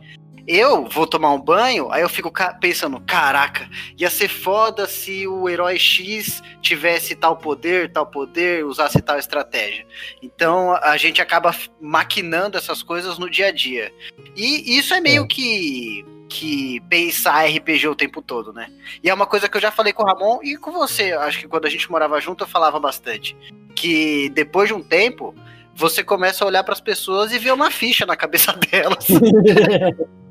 Eu 0.47 0.87
vou 0.87 1.07
tomar 1.07 1.33
um 1.33 1.41
banho, 1.41 1.91
aí 1.93 2.03
eu 2.03 2.09
fico 2.09 2.33
pensando, 2.61 3.01
caraca, 3.01 3.69
ia 3.97 4.11
ser 4.11 4.29
foda 4.29 4.87
se 4.87 5.27
o 5.27 5.49
herói 5.49 5.79
X 5.79 6.43
tivesse 6.61 7.15
tal 7.15 7.37
poder, 7.37 7.93
tal 7.93 8.07
poder, 8.07 8.65
usasse 8.65 9.01
tal 9.01 9.19
estratégia. 9.19 9.87
Então 10.21 10.73
a 10.83 10.97
gente 10.97 11.23
acaba 11.23 11.55
maquinando 11.81 12.59
essas 12.59 12.83
coisas 12.83 13.19
no 13.19 13.31
dia 13.31 13.49
a 13.49 13.53
dia. 13.53 13.93
E 14.37 14.77
isso 14.77 14.93
é 14.95 15.01
meio 15.01 15.25
é. 15.25 15.27
que 15.27 16.05
que 16.29 16.81
pensar 16.89 17.45
RPG 17.45 17.89
o 17.89 17.95
tempo 17.95 18.23
todo, 18.23 18.55
né? 18.55 18.71
E 19.05 19.11
é 19.11 19.13
uma 19.13 19.27
coisa 19.27 19.51
que 19.51 19.57
eu 19.59 19.61
já 19.61 19.71
falei 19.71 19.93
com 19.93 20.03
o 20.03 20.07
Ramon 20.07 20.39
e 20.43 20.57
com 20.57 20.73
você, 20.73 21.13
acho 21.13 21.41
que 21.41 21.47
quando 21.47 21.67
a 21.67 21.69
gente 21.69 21.91
morava 21.91 22.19
junto 22.23 22.45
eu 22.45 22.49
falava 22.49 22.81
bastante, 22.81 23.37
que 23.77 24.31
depois 24.31 24.69
de 24.69 24.73
um 24.73 24.83
tempo 24.83 25.35
você 25.75 26.03
começa 26.03 26.43
a 26.43 26.47
olhar 26.47 26.65
para 26.65 26.73
as 26.73 26.81
pessoas 26.81 27.33
e 27.33 27.39
ver 27.39 27.53
uma 27.53 27.71
ficha 27.71 28.07
na 28.07 28.17
cabeça 28.17 28.53
delas. 28.57 29.07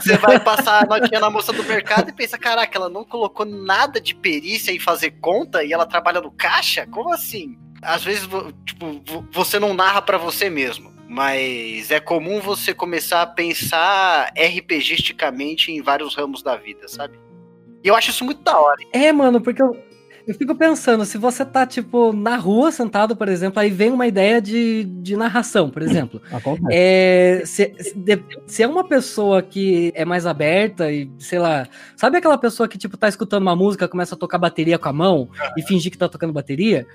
Você 0.00 0.16
vai 0.16 0.40
passar 0.40 0.82
a 0.82 0.86
notinha 0.86 1.20
na 1.20 1.30
moça 1.30 1.52
do 1.52 1.62
mercado 1.64 2.08
e 2.08 2.12
pensa, 2.12 2.38
caraca, 2.38 2.76
ela 2.76 2.88
não 2.88 3.04
colocou 3.04 3.46
nada 3.46 4.00
de 4.00 4.14
perícia 4.14 4.72
em 4.72 4.78
fazer 4.78 5.12
conta 5.20 5.62
e 5.62 5.72
ela 5.72 5.86
trabalha 5.86 6.20
no 6.20 6.30
caixa? 6.30 6.86
Como 6.86 7.12
assim? 7.12 7.56
Às 7.82 8.04
vezes, 8.04 8.28
tipo, 8.64 9.02
você 9.30 9.58
não 9.58 9.74
narra 9.74 10.00
para 10.00 10.16
você 10.16 10.48
mesmo, 10.48 10.92
mas 11.08 11.90
é 11.90 12.00
comum 12.00 12.40
você 12.40 12.72
começar 12.72 13.22
a 13.22 13.26
pensar 13.26 14.32
RPGisticamente 14.36 15.72
em 15.72 15.82
vários 15.82 16.14
ramos 16.14 16.42
da 16.42 16.56
vida, 16.56 16.86
sabe? 16.88 17.18
E 17.84 17.88
eu 17.88 17.96
acho 17.96 18.10
isso 18.10 18.24
muito 18.24 18.42
da 18.42 18.58
hora. 18.58 18.80
É, 18.92 19.12
mano, 19.12 19.40
porque 19.40 19.60
eu, 19.60 19.76
eu 20.26 20.34
fico 20.34 20.54
pensando, 20.54 21.04
se 21.04 21.18
você 21.18 21.44
tá, 21.44 21.66
tipo, 21.66 22.12
na 22.12 22.36
rua 22.36 22.70
sentado, 22.70 23.16
por 23.16 23.28
exemplo, 23.28 23.60
aí 23.60 23.70
vem 23.70 23.90
uma 23.90 24.06
ideia 24.06 24.40
de, 24.40 24.84
de 24.84 25.16
narração, 25.16 25.70
por 25.70 25.82
exemplo. 25.82 26.20
É, 26.70 27.42
se, 27.44 27.72
se, 28.46 28.62
é 28.62 28.66
uma 28.66 28.84
pessoa 28.84 29.42
que 29.42 29.92
é 29.94 30.04
mais 30.04 30.26
aberta 30.26 30.90
e, 30.90 31.10
sei 31.18 31.38
lá, 31.38 31.68
sabe 31.96 32.18
aquela 32.18 32.38
pessoa 32.38 32.68
que, 32.68 32.78
tipo, 32.78 32.96
tá 32.96 33.08
escutando 33.08 33.42
uma 33.42 33.56
música, 33.56 33.88
começa 33.88 34.14
a 34.14 34.18
tocar 34.18 34.38
bateria 34.38 34.78
com 34.78 34.88
a 34.88 34.92
mão 34.92 35.28
e 35.56 35.62
fingir 35.62 35.90
que 35.90 35.98
tá 35.98 36.08
tocando 36.08 36.32
bateria? 36.32 36.86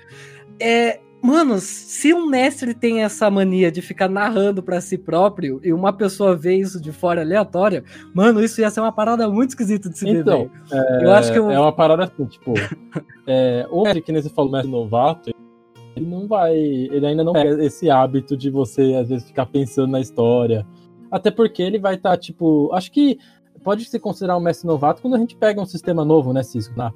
É, 0.60 1.00
Mano, 1.20 1.58
se 1.58 2.14
um 2.14 2.26
mestre 2.26 2.72
tem 2.72 3.02
essa 3.02 3.28
mania 3.28 3.72
de 3.72 3.82
ficar 3.82 4.08
narrando 4.08 4.62
para 4.62 4.80
si 4.80 4.96
próprio 4.96 5.60
e 5.64 5.72
uma 5.72 5.92
pessoa 5.92 6.36
vê 6.36 6.56
isso 6.56 6.80
de 6.80 6.92
fora 6.92 7.22
aleatória, 7.22 7.82
mano, 8.14 8.42
isso 8.42 8.60
ia 8.60 8.70
ser 8.70 8.80
uma 8.80 8.92
parada 8.92 9.28
muito 9.28 9.50
esquisita 9.50 9.90
de 9.90 9.98
se 9.98 10.04
ver. 10.04 10.20
Então, 10.20 10.50
é, 10.70 11.04
eu 11.04 11.12
acho 11.12 11.32
que 11.32 11.38
eu... 11.38 11.50
é 11.50 11.58
uma 11.58 11.72
parada 11.72 12.04
assim, 12.04 12.24
tipo, 12.24 12.54
é, 13.26 13.66
o 13.70 13.82
mestre, 13.82 14.02
que 14.02 14.12
nem 14.12 14.22
você 14.22 14.30
falou, 14.30 14.52
mestre 14.52 14.70
novato, 14.70 15.30
ele 15.96 16.06
não 16.06 16.28
vai, 16.28 16.56
ele 16.56 17.04
ainda 17.04 17.24
não 17.24 17.32
pega 17.32 17.64
esse 17.64 17.90
hábito 17.90 18.36
de 18.36 18.48
você 18.48 18.94
às 18.94 19.08
vezes 19.08 19.26
ficar 19.26 19.46
pensando 19.46 19.90
na 19.90 20.00
história. 20.00 20.64
Até 21.10 21.30
porque 21.30 21.62
ele 21.62 21.78
vai 21.78 21.94
estar, 21.94 22.10
tá, 22.10 22.16
tipo, 22.16 22.70
acho 22.72 22.92
que 22.92 23.18
pode 23.64 23.84
se 23.84 23.98
considerar 23.98 24.36
um 24.36 24.40
mestre 24.40 24.66
novato 24.68 25.02
quando 25.02 25.14
a 25.14 25.18
gente 25.18 25.36
pega 25.36 25.60
um 25.60 25.66
sistema 25.66 26.04
novo, 26.04 26.32
né, 26.32 26.42
Cisco? 26.44 26.78
Né? 26.78 26.92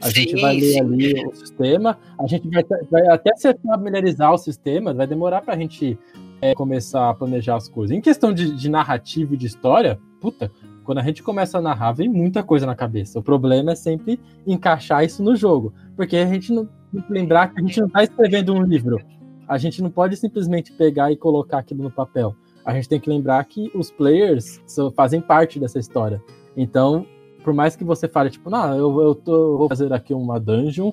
A 0.00 0.06
sim, 0.06 0.14
gente 0.14 0.40
vai 0.40 0.56
ler 0.56 0.72
sim. 0.72 0.80
ali 0.80 1.26
o 1.26 1.34
sistema, 1.34 1.98
a 2.18 2.26
gente 2.26 2.48
vai, 2.48 2.64
vai 2.90 3.06
até 3.08 3.34
se 3.36 3.52
familiarizar 3.54 4.32
o 4.32 4.38
sistema, 4.38 4.94
vai 4.94 5.06
demorar 5.06 5.42
para 5.42 5.54
a 5.54 5.58
gente 5.58 5.98
é, 6.40 6.54
começar 6.54 7.10
a 7.10 7.14
planejar 7.14 7.56
as 7.56 7.68
coisas. 7.68 7.96
Em 7.96 8.00
questão 8.00 8.32
de, 8.32 8.54
de 8.54 8.68
narrativa 8.68 9.34
e 9.34 9.36
de 9.36 9.46
história, 9.46 9.98
puta, 10.20 10.50
quando 10.84 10.98
a 10.98 11.02
gente 11.02 11.22
começa 11.22 11.58
a 11.58 11.60
narrar, 11.60 11.92
vem 11.92 12.08
muita 12.08 12.42
coisa 12.42 12.64
na 12.64 12.74
cabeça. 12.74 13.18
O 13.18 13.22
problema 13.22 13.72
é 13.72 13.74
sempre 13.74 14.18
encaixar 14.46 15.04
isso 15.04 15.22
no 15.22 15.36
jogo, 15.36 15.72
porque 15.94 16.16
a 16.16 16.26
gente 16.26 16.52
não 16.52 16.66
tem 16.92 17.02
que 17.02 17.12
lembrar 17.12 17.52
que 17.52 17.60
a 17.60 17.62
gente 17.62 17.80
não 17.80 17.88
está 17.88 18.04
escrevendo 18.04 18.54
um 18.54 18.62
livro. 18.62 18.98
A 19.46 19.58
gente 19.58 19.82
não 19.82 19.90
pode 19.90 20.16
simplesmente 20.16 20.72
pegar 20.72 21.12
e 21.12 21.16
colocar 21.16 21.58
aquilo 21.58 21.82
no 21.82 21.90
papel. 21.90 22.34
A 22.64 22.74
gente 22.74 22.88
tem 22.88 23.00
que 23.00 23.08
lembrar 23.08 23.44
que 23.44 23.70
os 23.74 23.90
players 23.90 24.60
fazem 24.94 25.20
parte 25.20 25.58
dessa 25.58 25.78
história. 25.78 26.22
Então, 26.56 27.06
por 27.42 27.52
mais 27.54 27.76
que 27.76 27.84
você 27.84 28.08
fale, 28.08 28.30
tipo, 28.30 28.50
não, 28.50 28.76
eu, 28.76 29.00
eu, 29.00 29.14
tô, 29.14 29.34
eu 29.34 29.58
vou 29.58 29.68
fazer 29.68 29.92
aqui 29.92 30.12
uma 30.12 30.38
dungeon 30.38 30.92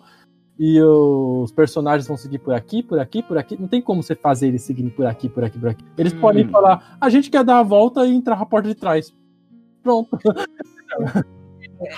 e 0.58 0.82
os 0.82 1.52
personagens 1.52 2.08
vão 2.08 2.16
seguir 2.16 2.40
por 2.40 2.54
aqui, 2.54 2.82
por 2.82 2.98
aqui, 3.00 3.22
por 3.22 3.38
aqui. 3.38 3.60
Não 3.60 3.68
tem 3.68 3.82
como 3.82 4.02
você 4.02 4.16
fazer 4.16 4.48
eles 4.48 4.62
seguirem 4.62 4.90
por 4.90 5.06
aqui, 5.06 5.28
por 5.28 5.44
aqui, 5.44 5.60
por 5.60 5.70
aqui. 5.70 5.84
Eles 5.98 6.14
hum. 6.14 6.22
podem 6.22 6.48
falar, 6.48 6.98
a 7.00 7.10
gente 7.10 7.30
quer 7.30 7.44
dar 7.44 7.60
a 7.60 7.64
volta 7.64 8.06
e 8.06 8.16
entrar 8.16 8.38
na 8.38 8.46
porta 8.46 8.70
de 8.70 8.76
trás. 8.76 9.14
Pronto. 9.84 10.18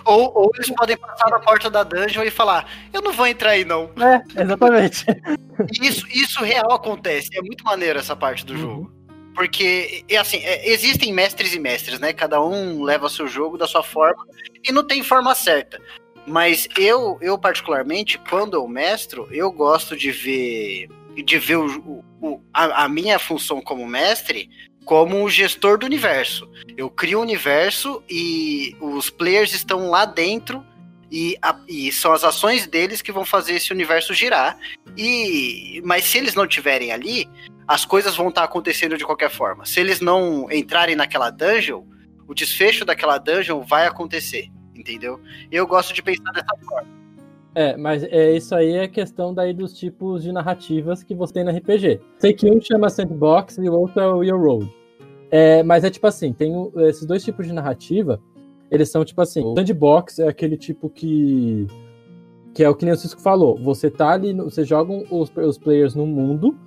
Ou, 0.06 0.32
ou, 0.34 0.52
eles 0.56 0.72
podem 0.72 0.98
passar 0.98 1.30
na 1.30 1.40
porta 1.40 1.70
da 1.70 1.84
dungeon 1.84 2.24
e 2.24 2.32
falar, 2.32 2.68
eu 2.92 3.00
não 3.00 3.14
vou 3.14 3.28
entrar 3.28 3.52
aí, 3.52 3.64
não. 3.64 3.92
É, 4.02 4.42
exatamente. 4.42 5.06
Isso, 5.82 6.06
isso 6.10 6.44
real 6.44 6.72
acontece. 6.72 7.30
É 7.36 7.42
muito 7.42 7.64
maneiro 7.64 7.98
essa 7.98 8.16
parte 8.16 8.46
do 8.46 8.54
uhum. 8.54 8.60
jogo. 8.60 8.97
Porque, 9.38 10.04
assim, 10.20 10.38
é, 10.38 10.68
existem 10.68 11.14
mestres 11.14 11.54
e 11.54 11.60
mestres, 11.60 12.00
né? 12.00 12.12
Cada 12.12 12.42
um 12.42 12.82
leva 12.82 13.08
seu 13.08 13.28
jogo 13.28 13.56
da 13.56 13.68
sua 13.68 13.84
forma 13.84 14.26
e 14.68 14.72
não 14.72 14.84
tem 14.84 15.04
forma 15.04 15.36
certa. 15.36 15.80
Mas 16.26 16.68
eu, 16.76 17.20
eu 17.22 17.38
particularmente, 17.38 18.18
quando 18.18 18.56
eu 18.56 18.68
mestro, 18.68 19.28
eu 19.32 19.52
gosto 19.52 19.96
de 19.96 20.12
ver 20.12 20.90
de 21.24 21.38
ver 21.38 21.58
o, 21.58 22.04
o, 22.22 22.42
a, 22.54 22.86
a, 22.86 22.90
minha 22.90 23.18
função 23.18 23.60
como 23.60 23.88
mestre 23.88 24.50
como 24.86 25.24
o 25.24 25.30
gestor 25.30 25.78
do 25.78 25.86
universo. 25.86 26.50
Eu 26.76 26.90
crio 26.90 27.20
o 27.20 27.22
universo 27.22 28.04
e 28.10 28.76
os 28.80 29.10
players 29.10 29.54
estão 29.54 29.90
lá 29.90 30.06
dentro 30.06 30.66
e, 31.12 31.38
a, 31.42 31.60
e, 31.68 31.92
são 31.92 32.12
as 32.12 32.24
ações 32.24 32.66
deles 32.66 33.02
que 33.02 33.12
vão 33.12 33.26
fazer 33.26 33.54
esse 33.54 33.72
universo 33.72 34.14
girar. 34.14 34.58
E 34.96 35.82
mas 35.86 36.06
se 36.06 36.18
eles 36.18 36.34
não 36.34 36.46
estiverem 36.46 36.92
ali, 36.92 37.28
as 37.68 37.84
coisas 37.84 38.16
vão 38.16 38.30
estar 38.30 38.42
tá 38.42 38.46
acontecendo 38.46 38.98
de 38.98 39.06
qualquer 39.06 39.30
forma. 39.30 39.66
Se 39.66 39.80
eles 39.80 40.00
não 40.00 40.50
entrarem 40.52 40.96
naquela 40.96 41.30
dungeon, 41.30 41.84
o 42.28 42.34
desfecho 42.34 42.86
daquela 42.86 43.18
dungeon 43.18 43.62
vai 43.62 43.86
acontecer, 43.86 44.50
entendeu? 44.74 45.20
Eu 45.52 45.68
gosto 45.68 45.94
de 45.94 46.02
pensar 46.02 46.32
dessa 46.32 46.56
forma. 46.64 46.88
É, 47.54 47.76
mas 47.76 48.04
é 48.04 48.36
isso 48.36 48.54
aí 48.54 48.76
é 48.76 48.88
questão 48.88 49.34
daí 49.34 49.52
dos 49.52 49.74
tipos 49.74 50.22
de 50.24 50.32
narrativas 50.32 51.04
que 51.04 51.16
você 51.16 51.34
tem 51.34 51.44
no 51.44 51.52
RPG. 51.52 52.00
Sei 52.20 52.32
que 52.32 52.50
um 52.50 52.62
chama 52.62 52.90
Sandbox 52.90 53.58
e 53.58 53.68
o 53.68 53.74
outro 53.74 54.00
é 54.00 54.08
o 54.08 54.20
Real 54.20 54.40
Road. 54.40 54.74
É, 55.32 55.64
mas 55.64 55.84
é 55.84 55.90
tipo 55.90 56.08
assim, 56.08 56.32
tem 56.32 56.54
esses 56.88 57.06
dois 57.06 57.24
tipos 57.24 57.46
de 57.46 57.52
narrativa, 57.52 58.22
eles 58.72 58.90
são 58.90 59.04
tipo 59.04 59.22
assim, 59.22 59.44
o 59.44 59.56
Sandbox 59.56 60.20
é 60.20 60.28
aquele 60.28 60.56
tipo 60.56 60.90
que 60.90 61.68
que 62.54 62.64
é 62.64 62.70
o 62.70 62.76
que 62.76 62.86
nem 62.86 62.94
o 62.94 63.20
falou, 63.20 63.56
você 63.56 63.90
tá 63.90 64.12
ali, 64.12 64.34
você 64.34 64.64
joga 64.64 64.92
os, 65.12 65.32
os 65.36 65.58
players 65.60 65.94
no 65.94 66.08
mundo 66.08 66.58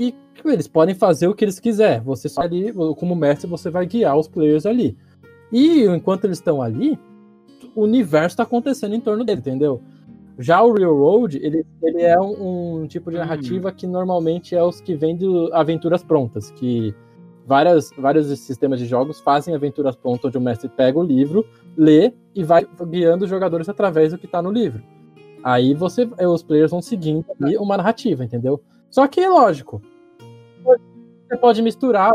e 0.00 0.14
eles 0.46 0.66
podem 0.66 0.94
fazer 0.94 1.28
o 1.28 1.34
que 1.34 1.44
eles 1.44 1.60
quiserem. 1.60 2.00
Você 2.00 2.26
só 2.26 2.40
ali, 2.40 2.72
como 2.96 3.14
mestre, 3.14 3.46
você 3.46 3.68
vai 3.68 3.84
guiar 3.84 4.16
os 4.16 4.26
players 4.26 4.64
ali. 4.64 4.96
E 5.52 5.84
enquanto 5.84 6.24
eles 6.24 6.38
estão 6.38 6.62
ali, 6.62 6.98
o 7.76 7.82
universo 7.82 8.28
está 8.28 8.44
acontecendo 8.44 8.94
em 8.94 9.00
torno 9.00 9.24
dele, 9.24 9.40
entendeu? 9.40 9.82
Já 10.38 10.62
o 10.62 10.72
Real 10.72 11.28
ele, 11.28 11.66
ele 11.82 12.02
é 12.02 12.18
um, 12.18 12.80
um 12.80 12.86
tipo 12.86 13.10
de 13.10 13.16
hum. 13.18 13.20
narrativa 13.20 13.70
que 13.70 13.86
normalmente 13.86 14.56
é 14.56 14.62
os 14.62 14.80
que 14.80 14.94
vêm 14.94 15.14
de 15.14 15.26
aventuras 15.52 16.02
prontas, 16.02 16.50
que 16.52 16.94
várias, 17.46 17.90
vários 17.98 18.26
sistemas 18.38 18.78
de 18.78 18.86
jogos 18.86 19.20
fazem 19.20 19.54
aventuras 19.54 19.96
prontas, 19.96 20.26
onde 20.26 20.38
o 20.38 20.40
mestre 20.40 20.70
pega 20.70 20.98
o 20.98 21.02
livro, 21.02 21.44
lê 21.76 22.10
e 22.34 22.42
vai 22.42 22.66
guiando 22.88 23.24
os 23.24 23.30
jogadores 23.30 23.68
através 23.68 24.12
do 24.12 24.18
que 24.18 24.24
está 24.24 24.40
no 24.40 24.50
livro. 24.50 24.82
Aí 25.44 25.74
você, 25.74 26.08
os 26.26 26.42
players 26.42 26.70
vão 26.70 26.80
seguindo 26.80 27.26
uma 27.58 27.76
narrativa, 27.76 28.24
entendeu? 28.24 28.62
Só 28.90 29.06
que, 29.06 29.26
lógico, 29.26 29.80
você 31.30 31.36
pode 31.36 31.62
misturar 31.62 32.12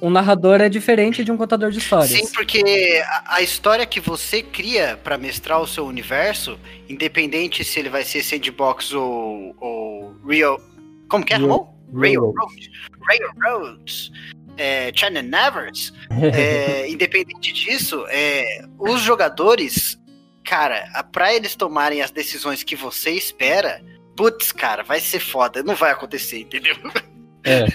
um 0.00 0.10
narrador 0.10 0.60
é 0.60 0.68
diferente 0.68 1.24
de 1.24 1.32
um 1.32 1.36
contador 1.36 1.70
de 1.70 1.78
histórias. 1.78 2.10
Sim, 2.10 2.32
porque 2.32 3.02
a, 3.26 3.42
história 3.42 3.84
que 3.84 4.00
você 4.00 4.42
cria 4.42 4.98
para 5.02 5.18
mestrar 5.18 5.60
o 5.60 5.66
seu 5.66 5.84
universo, 5.84 6.58
independente 6.88 7.64
se 7.64 7.80
ele 7.80 7.88
vai 7.88 8.04
ser 8.04 8.22
sandbox 8.22 8.92
ou, 8.92 9.56
ou 9.58 10.16
real. 10.26 10.60
Como 11.08 11.24
que 11.24 11.34
é, 11.34 11.36
Ramon? 11.36 11.66
Railroad. 11.92 12.70
Railroads. 13.08 14.12
É, 14.56 14.92
China 14.94 15.20
Nevers. 15.20 15.92
é, 16.32 16.88
independente 16.90 17.52
disso, 17.52 18.04
é, 18.08 18.64
os 18.78 19.00
jogadores, 19.02 19.98
cara, 20.44 20.86
pra 21.10 21.34
eles 21.34 21.56
tomarem 21.56 22.02
as 22.02 22.10
decisões 22.12 22.62
que 22.62 22.76
você 22.76 23.10
espera, 23.10 23.82
putz, 24.16 24.52
cara, 24.52 24.84
vai 24.84 25.00
ser 25.00 25.18
foda. 25.18 25.62
Não 25.62 25.74
vai 25.74 25.90
acontecer, 25.90 26.40
entendeu? 26.40 26.76
É. 27.44 27.66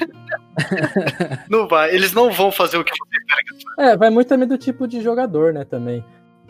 não 1.49 1.67
vai, 1.67 1.93
eles 1.93 2.13
não 2.13 2.31
vão 2.31 2.51
fazer 2.51 2.77
o 2.77 2.83
que 2.83 2.91
você 2.91 3.17
espera 3.17 3.41
que 3.43 3.81
É, 3.81 3.97
vai 3.97 4.09
muito 4.09 4.27
também 4.27 4.47
do 4.47 4.57
tipo 4.57 4.87
de 4.87 5.01
jogador, 5.01 5.53
né, 5.53 5.63
também. 5.63 6.03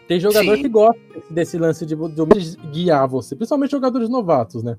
Tem 0.08 0.20
jogador 0.20 0.58
Sim. 0.58 0.62
que 0.62 0.70
gosta 0.70 1.00
desse 1.30 1.58
lance 1.58 1.86
de, 1.86 1.96
de, 1.96 2.58
guiar 2.72 3.08
você, 3.08 3.36
principalmente 3.36 3.72
jogadores 3.72 4.10
novatos, 4.10 4.62
né? 4.62 4.78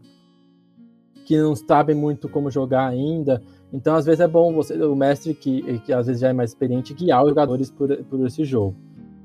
Que 1.24 1.38
não 1.38 1.56
sabem 1.56 1.96
muito 1.96 2.28
como 2.28 2.50
jogar 2.50 2.88
ainda. 2.88 3.42
Então, 3.72 3.96
às 3.96 4.04
vezes, 4.04 4.20
é 4.20 4.28
bom 4.28 4.52
você, 4.52 4.74
o 4.74 4.94
mestre 4.94 5.34
que, 5.34 5.80
que 5.80 5.92
às 5.92 6.06
vezes 6.06 6.20
já 6.20 6.28
é 6.28 6.32
mais 6.32 6.50
experiente, 6.50 6.92
guiar 6.92 7.22
os 7.22 7.30
jogadores 7.30 7.70
por, 7.70 7.96
por 8.04 8.26
esse 8.26 8.44
jogo. 8.44 8.76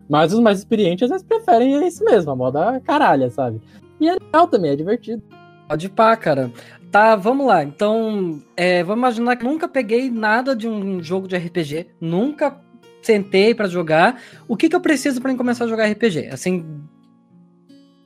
Mas 0.08 0.34
os 0.34 0.39
mais 0.39 0.58
experientes 0.60 1.04
às 1.04 1.10
vezes 1.10 1.28
preferem 1.28 1.86
isso 1.86 2.04
mesmo, 2.04 2.32
a 2.32 2.36
moda 2.36 2.80
caralha, 2.80 3.30
sabe? 3.30 3.62
E 4.00 4.08
é 4.08 4.13
legal 4.13 4.48
também, 4.48 4.72
é 4.72 4.75
divertido. 4.75 5.22
Pode 5.68 5.88
pá, 5.89 6.16
cara. 6.16 6.51
Tá, 6.91 7.15
vamos 7.15 7.46
lá. 7.46 7.63
Então, 7.63 8.43
é, 8.58 8.84
vamos 8.84 9.00
imaginar 9.00 9.36
que 9.36 9.43
nunca 9.43 9.67
peguei 9.67 10.10
nada 10.10 10.55
de 10.55 10.67
um 10.67 11.01
jogo 11.03 11.27
de 11.27 11.38
RPG, 11.38 11.88
nunca 12.01 12.60
sentei 13.01 13.53
para 13.53 13.67
jogar. 13.67 14.22
O 14.48 14.58
que, 14.58 14.67
que 14.67 14.75
eu 14.75 14.81
preciso 14.81 15.22
para 15.22 15.34
começar 15.36 15.65
a 15.65 15.67
jogar 15.67 15.89
RPG? 15.89 16.29
Assim, 16.31 16.84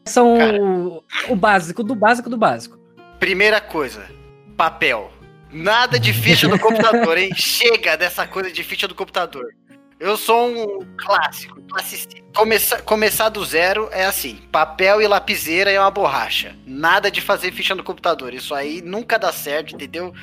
são 0.06 0.38
o, 0.38 1.04
o 1.30 1.36
básico 1.36 1.84
do 1.84 1.96
básico 1.96 2.30
do 2.30 2.38
básico. 2.38 2.78
Primeira 3.20 3.62
coisa, 3.62 4.06
papel. 4.58 5.12
Nada 5.52 6.00
de 6.00 6.12
ficha 6.12 6.48
do 6.48 6.58
computador, 6.60 7.18
hein? 7.18 7.30
Chega 7.36 7.96
dessa 7.96 8.28
coisa 8.28 8.52
de 8.52 8.64
ficha 8.64 8.88
do 8.88 8.96
computador. 8.96 9.46
Eu 10.00 10.18
sou 10.18 10.48
um 10.48 10.80
clássico, 10.98 11.62
classicista. 11.64 12.22
Começar, 12.36 12.82
começar 12.82 13.30
do 13.30 13.44
zero 13.46 13.90
é 13.92 14.06
assim: 14.06 14.38
papel 14.52 15.02
e 15.02 15.08
lapiseira 15.08 15.72
é 15.72 15.80
uma 15.80 15.92
borracha. 15.92 16.56
Nada 16.66 17.12
de 17.12 17.22
fazer 17.22 17.52
ficha 17.52 17.76
no 17.76 17.84
computador. 17.84 18.34
Isso 18.34 18.54
aí 18.54 18.82
nunca 18.82 19.20
dá 19.20 19.32
certo, 19.32 19.76
entendeu? 19.76 20.14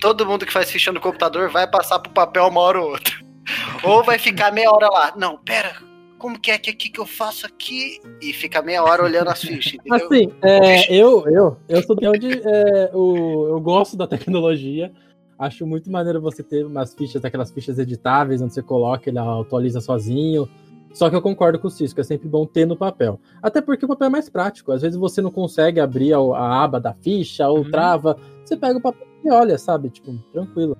Todo 0.00 0.26
mundo 0.26 0.46
que 0.46 0.52
faz 0.52 0.70
ficha 0.70 0.92
no 0.92 1.00
computador 1.00 1.50
vai 1.50 1.66
passar 1.66 1.98
pro 1.98 2.12
papel 2.12 2.46
uma 2.46 2.60
hora 2.60 2.80
ou 2.80 2.90
outra. 2.90 3.14
Ou 3.82 4.04
vai 4.04 4.18
ficar 4.18 4.52
meia 4.52 4.70
hora 4.70 4.88
lá. 4.88 5.14
Não, 5.16 5.38
pera, 5.38 5.74
como 6.18 6.38
que 6.38 6.50
é 6.50 6.58
que 6.58 6.68
aqui 6.68 6.90
que 6.90 7.00
eu 7.00 7.06
faço 7.06 7.46
aqui? 7.46 8.00
E 8.20 8.32
fica 8.32 8.60
meia 8.60 8.82
hora 8.82 9.02
olhando 9.02 9.30
as 9.30 9.40
fichas, 9.40 9.74
entendeu? 9.74 10.06
Assim, 10.06 10.32
é, 10.42 10.92
eu, 10.92 11.26
eu, 11.28 11.56
eu 11.68 11.82
sou 11.82 11.96
de 11.96 12.06
onde 12.06 12.42
é, 12.44 12.90
o, 12.92 13.48
eu 13.48 13.60
gosto 13.60 13.96
da 13.96 14.06
tecnologia. 14.06 14.92
Acho 15.38 15.66
muito 15.66 15.90
maneiro 15.90 16.20
você 16.20 16.42
ter 16.42 16.66
umas 16.66 16.94
fichas, 16.94 17.24
aquelas 17.24 17.50
fichas 17.50 17.78
editáveis, 17.78 18.42
onde 18.42 18.52
você 18.52 18.62
coloca, 18.62 19.08
ele 19.08 19.18
atualiza 19.18 19.80
sozinho. 19.80 20.48
Só 20.92 21.08
que 21.08 21.14
eu 21.14 21.22
concordo 21.22 21.58
com 21.58 21.68
o 21.68 21.70
Cisco, 21.70 22.00
é 22.00 22.04
sempre 22.04 22.28
bom 22.28 22.44
ter 22.44 22.66
no 22.66 22.76
papel. 22.76 23.20
Até 23.42 23.60
porque 23.60 23.84
o 23.84 23.88
papel 23.88 24.08
é 24.08 24.10
mais 24.10 24.28
prático. 24.28 24.72
Às 24.72 24.82
vezes 24.82 24.98
você 24.98 25.20
não 25.20 25.30
consegue 25.30 25.78
abrir 25.78 26.12
a, 26.12 26.18
a 26.18 26.64
aba 26.64 26.80
da 26.80 26.92
ficha 26.92 27.46
ou 27.48 27.58
uhum. 27.58 27.70
trava. 27.70 28.16
Você 28.44 28.56
pega 28.56 28.78
o 28.78 28.82
papel 28.82 29.06
e 29.24 29.30
olha, 29.30 29.58
sabe? 29.58 29.90
Tipo, 29.90 30.12
tranquilo. 30.32 30.76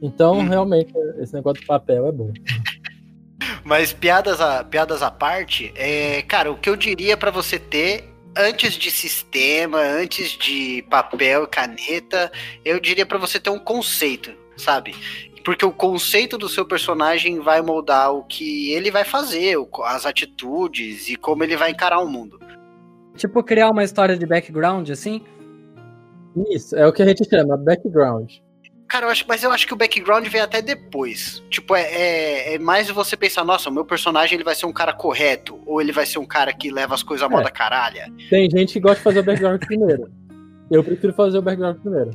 Então, 0.00 0.38
uhum. 0.38 0.48
realmente, 0.48 0.92
esse 1.18 1.34
negócio 1.34 1.62
do 1.62 1.66
papel 1.66 2.06
é 2.06 2.12
bom. 2.12 2.32
Mas 3.64 3.92
piadas 3.92 4.40
à, 4.40 4.64
piadas 4.64 5.02
à 5.02 5.10
parte, 5.10 5.72
é, 5.74 6.22
cara, 6.22 6.50
o 6.50 6.56
que 6.56 6.68
eu 6.68 6.76
diria 6.76 7.16
para 7.16 7.30
você 7.30 7.58
ter 7.58 8.09
antes 8.36 8.74
de 8.74 8.90
sistema, 8.90 9.78
antes 9.78 10.32
de 10.32 10.82
papel 10.88 11.46
caneta, 11.46 12.30
eu 12.64 12.80
diria 12.80 13.06
para 13.06 13.18
você 13.18 13.38
ter 13.38 13.50
um 13.50 13.58
conceito, 13.58 14.32
sabe? 14.56 14.94
Porque 15.44 15.64
o 15.64 15.72
conceito 15.72 16.36
do 16.36 16.48
seu 16.48 16.66
personagem 16.66 17.40
vai 17.40 17.62
moldar 17.62 18.12
o 18.12 18.24
que 18.24 18.72
ele 18.72 18.90
vai 18.90 19.04
fazer, 19.04 19.56
as 19.84 20.04
atitudes 20.04 21.08
e 21.08 21.16
como 21.16 21.42
ele 21.42 21.56
vai 21.56 21.70
encarar 21.70 22.00
o 22.00 22.08
mundo. 22.08 22.38
Tipo, 23.16 23.42
criar 23.42 23.70
uma 23.70 23.82
história 23.84 24.16
de 24.16 24.26
background, 24.26 24.90
assim? 24.90 25.22
Isso, 26.50 26.76
é 26.76 26.86
o 26.86 26.92
que 26.92 27.02
a 27.02 27.06
gente 27.06 27.28
chama, 27.28 27.56
background. 27.56 28.30
Cara, 28.90 29.06
eu 29.06 29.10
acho, 29.10 29.24
mas 29.28 29.44
eu 29.44 29.52
acho 29.52 29.68
que 29.68 29.72
o 29.72 29.76
background 29.76 30.26
vem 30.26 30.40
até 30.40 30.60
depois. 30.60 31.40
Tipo, 31.48 31.76
é, 31.76 31.82
é, 31.82 32.54
é, 32.54 32.58
mais 32.58 32.90
você 32.90 33.16
pensar, 33.16 33.44
nossa, 33.44 33.70
o 33.70 33.72
meu 33.72 33.84
personagem 33.84 34.34
ele 34.34 34.42
vai 34.42 34.56
ser 34.56 34.66
um 34.66 34.72
cara 34.72 34.92
correto, 34.92 35.60
ou 35.64 35.80
ele 35.80 35.92
vai 35.92 36.04
ser 36.04 36.18
um 36.18 36.26
cara 36.26 36.52
que 36.52 36.72
leva 36.72 36.92
as 36.92 37.04
coisas 37.04 37.22
à 37.22 37.26
é. 37.26 37.30
moda 37.30 37.48
caralha. 37.52 38.12
Tem 38.28 38.50
gente 38.50 38.72
que 38.72 38.80
gosta 38.80 38.96
de 38.96 39.04
fazer 39.04 39.20
o 39.20 39.22
background 39.22 39.64
primeiro. 39.64 40.10
Eu 40.68 40.82
prefiro 40.82 41.12
fazer 41.12 41.38
o 41.38 41.42
background 41.42 41.78
primeiro. 41.78 42.10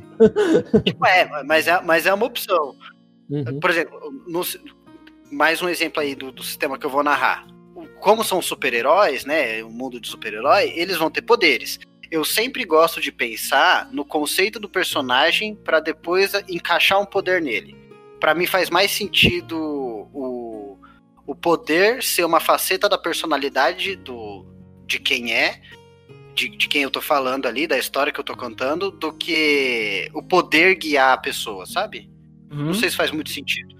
Tipo, 0.84 1.06
é, 1.06 1.42
mas 1.44 1.66
é, 1.66 1.80
mas 1.80 2.04
é 2.04 2.12
uma 2.12 2.26
opção. 2.26 2.74
Uhum. 3.30 3.58
Por 3.58 3.70
exemplo, 3.70 3.98
no, 4.26 4.42
mais 5.32 5.62
um 5.62 5.70
exemplo 5.70 6.02
aí 6.02 6.14
do, 6.14 6.30
do 6.30 6.42
sistema 6.42 6.78
que 6.78 6.84
eu 6.84 6.90
vou 6.90 7.02
narrar. 7.02 7.46
Como 8.00 8.22
são 8.22 8.42
super-heróis, 8.42 9.24
né? 9.24 9.64
O 9.64 9.70
mundo 9.70 9.98
de 9.98 10.08
super-herói, 10.08 10.74
eles 10.76 10.98
vão 10.98 11.10
ter 11.10 11.22
poderes 11.22 11.78
eu 12.10 12.24
sempre 12.24 12.64
gosto 12.64 13.00
de 13.00 13.10
pensar 13.10 13.90
no 13.92 14.04
conceito 14.04 14.58
do 14.58 14.68
personagem 14.68 15.54
para 15.54 15.80
depois 15.80 16.32
encaixar 16.48 17.00
um 17.00 17.06
poder 17.06 17.40
nele. 17.42 17.76
Para 18.20 18.34
mim 18.34 18.46
faz 18.46 18.70
mais 18.70 18.90
sentido 18.90 19.56
o, 20.12 20.78
o 21.26 21.34
poder 21.34 22.02
ser 22.02 22.24
uma 22.24 22.40
faceta 22.40 22.88
da 22.88 22.96
personalidade 22.96 23.96
do, 23.96 24.46
de 24.86 24.98
quem 24.98 25.32
é, 25.32 25.60
de, 26.34 26.48
de 26.48 26.68
quem 26.68 26.82
eu 26.82 26.90
tô 26.90 27.00
falando 27.00 27.46
ali, 27.46 27.66
da 27.66 27.78
história 27.78 28.12
que 28.12 28.20
eu 28.20 28.24
tô 28.24 28.36
contando, 28.36 28.90
do 28.90 29.12
que 29.12 30.10
o 30.12 30.22
poder 30.22 30.76
guiar 30.76 31.14
a 31.14 31.18
pessoa, 31.18 31.66
sabe? 31.66 32.10
Uhum. 32.50 32.66
Não 32.66 32.74
sei 32.74 32.90
se 32.90 32.96
faz 32.96 33.10
muito 33.10 33.30
sentido. 33.30 33.74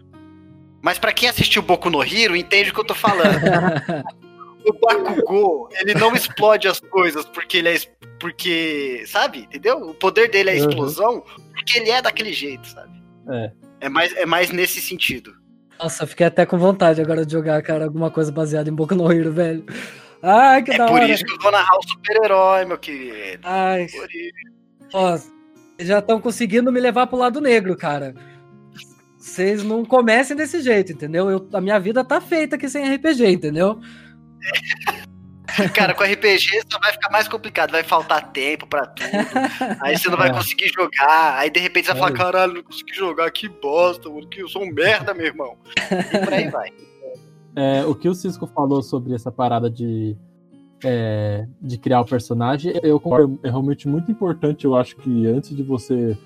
Mas 0.82 0.98
para 0.98 1.12
quem 1.12 1.28
assistiu 1.28 1.62
Boku 1.62 1.90
no 1.90 2.02
Hero, 2.02 2.34
entende 2.34 2.70
o 2.70 2.74
que 2.74 2.80
eu 2.80 2.84
tô 2.84 2.94
falando. 2.94 3.40
o 4.64 4.72
Bakugou, 4.72 5.68
ele 5.72 5.94
não 5.94 6.14
explode 6.14 6.66
as 6.66 6.80
coisas 6.80 7.24
porque 7.26 7.58
ele 7.58 7.68
é 7.68 7.76
porque, 8.26 9.04
sabe, 9.06 9.42
entendeu? 9.42 9.78
O 9.78 9.94
poder 9.94 10.28
dele 10.28 10.50
é 10.50 10.52
a 10.54 10.56
explosão, 10.56 11.18
uhum. 11.18 11.44
porque 11.54 11.78
ele 11.78 11.90
é 11.90 12.02
daquele 12.02 12.32
jeito, 12.32 12.66
sabe? 12.66 13.00
É. 13.30 13.52
É 13.82 13.88
mais, 13.88 14.12
é 14.16 14.26
mais 14.26 14.50
nesse 14.50 14.80
sentido. 14.80 15.32
Nossa, 15.78 16.04
fiquei 16.08 16.26
até 16.26 16.44
com 16.44 16.58
vontade 16.58 17.00
agora 17.00 17.24
de 17.24 17.32
jogar, 17.32 17.62
cara, 17.62 17.84
alguma 17.84 18.10
coisa 18.10 18.32
baseada 18.32 18.68
em 18.68 18.72
Boku 18.72 18.96
no 18.96 19.12
Hero, 19.12 19.30
velho. 19.30 19.64
Ai, 20.20 20.60
que 20.64 20.72
é 20.72 20.76
da 20.76 20.86
hora. 20.86 21.04
É 21.04 21.06
por 21.06 21.10
isso 21.10 21.24
que 21.24 21.32
eu 21.34 21.38
vou 21.40 21.52
narrar 21.52 21.78
o 21.78 21.88
super-herói, 21.88 22.64
meu 22.64 22.78
querido. 22.78 23.42
Ai. 23.44 23.86
Ó, 24.92 25.16
já 25.78 26.00
estão 26.00 26.20
conseguindo 26.20 26.72
me 26.72 26.80
levar 26.80 27.06
pro 27.06 27.16
lado 27.16 27.40
negro, 27.40 27.76
cara. 27.76 28.12
Vocês 29.16 29.62
não 29.62 29.84
comecem 29.84 30.36
desse 30.36 30.60
jeito, 30.62 30.90
entendeu? 30.90 31.30
Eu, 31.30 31.48
a 31.52 31.60
minha 31.60 31.78
vida 31.78 32.04
tá 32.04 32.20
feita 32.20 32.56
aqui 32.56 32.68
sem 32.68 32.92
RPG, 32.92 33.24
entendeu? 33.28 33.78
Cara, 35.74 35.94
com 35.94 36.04
RPG 36.04 36.62
só 36.70 36.78
vai 36.78 36.92
ficar 36.92 37.10
mais 37.10 37.28
complicado, 37.28 37.70
vai 37.70 37.82
faltar 37.82 38.30
tempo 38.32 38.66
pra 38.66 38.86
tudo. 38.86 39.08
Aí 39.80 39.96
você 39.96 40.08
não 40.08 40.16
vai 40.16 40.28
é. 40.28 40.32
conseguir 40.32 40.68
jogar. 40.68 41.38
Aí 41.38 41.50
de 41.50 41.60
repente 41.60 41.86
você 41.86 41.92
vai 41.92 42.00
falar: 42.00 42.14
é. 42.14 42.16
caralho, 42.16 42.54
não 42.54 42.62
consegui 42.62 42.94
jogar, 42.94 43.30
que 43.30 43.48
bosta, 43.48 44.08
mano, 44.08 44.28
que 44.28 44.42
eu 44.42 44.48
sou 44.48 44.62
um 44.62 44.72
merda, 44.72 45.14
meu 45.14 45.26
irmão. 45.26 45.56
E 46.12 46.18
por 46.18 46.32
aí 46.32 46.48
vai. 46.48 46.70
É, 47.58 47.86
o 47.86 47.94
que 47.94 48.06
o 48.06 48.14
Cisco 48.14 48.46
falou 48.46 48.82
sobre 48.82 49.14
essa 49.14 49.32
parada 49.32 49.70
de, 49.70 50.14
é, 50.84 51.46
de 51.58 51.78
criar 51.78 52.02
o 52.02 52.04
personagem, 52.04 52.78
eu 52.82 53.00
concordo, 53.00 53.40
é 53.42 53.48
realmente 53.48 53.88
muito 53.88 54.12
importante. 54.12 54.66
Eu 54.66 54.76
acho 54.76 54.94
que 54.96 55.26
antes 55.26 55.56
de 55.56 55.62
você 55.62 56.18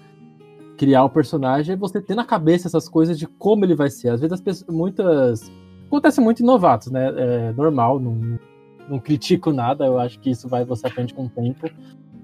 criar 0.76 1.04
o 1.04 1.08
personagem, 1.08 1.74
é 1.74 1.76
você 1.76 2.00
ter 2.00 2.16
na 2.16 2.24
cabeça 2.24 2.66
essas 2.66 2.88
coisas 2.88 3.16
de 3.16 3.28
como 3.28 3.64
ele 3.64 3.76
vai 3.76 3.88
ser. 3.90 4.08
Às 4.08 4.20
vezes 4.20 4.32
as 4.32 4.40
pessoas, 4.40 4.74
muitas. 4.74 5.52
Acontece 5.86 6.20
muito 6.20 6.42
em 6.42 6.46
novatos, 6.46 6.90
né? 6.90 7.12
É 7.16 7.52
normal, 7.52 8.00
não, 8.00 8.40
não 8.88 8.98
critico 8.98 9.52
nada, 9.52 9.86
eu 9.86 9.98
acho 9.98 10.18
que 10.20 10.30
isso 10.30 10.48
vai 10.48 10.64
você 10.64 10.86
aprende 10.86 11.14
com 11.14 11.26
o 11.26 11.28
tempo. 11.28 11.68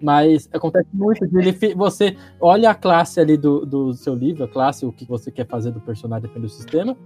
Mas 0.03 0.49
acontece 0.53 0.89
muito 0.93 1.27
de 1.27 1.39
ele, 1.39 1.75
você 1.75 2.17
olha 2.39 2.71
a 2.71 2.75
classe 2.75 3.19
ali 3.19 3.37
do, 3.37 3.65
do 3.65 3.95
seu 3.95 4.15
livro, 4.15 4.45
a 4.45 4.49
classe, 4.49 4.85
o 4.85 4.93
que 4.93 5.07
você 5.07 5.31
quer 5.31 5.47
fazer 5.47 5.71
do 5.71 5.81
personagem 5.81 6.29
depende 6.29 6.47
do 6.47 6.53
sistema, 6.53 6.97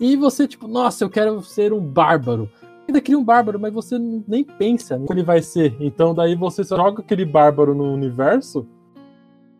e 0.00 0.16
você, 0.16 0.48
tipo, 0.48 0.66
nossa, 0.66 1.04
eu 1.04 1.10
quero 1.10 1.42
ser 1.42 1.72
um 1.72 1.80
bárbaro. 1.80 2.50
Ainda 2.86 3.00
cria 3.00 3.18
um 3.18 3.24
bárbaro, 3.24 3.58
mas 3.58 3.72
você 3.72 3.98
nem 3.98 4.44
pensa 4.44 4.98
no 4.98 5.06
que 5.06 5.12
ele 5.12 5.22
vai 5.22 5.40
ser. 5.40 5.74
Então 5.80 6.14
daí 6.14 6.34
você 6.34 6.62
joga 6.62 7.00
aquele 7.00 7.24
bárbaro 7.24 7.74
no 7.74 7.92
universo 7.92 8.66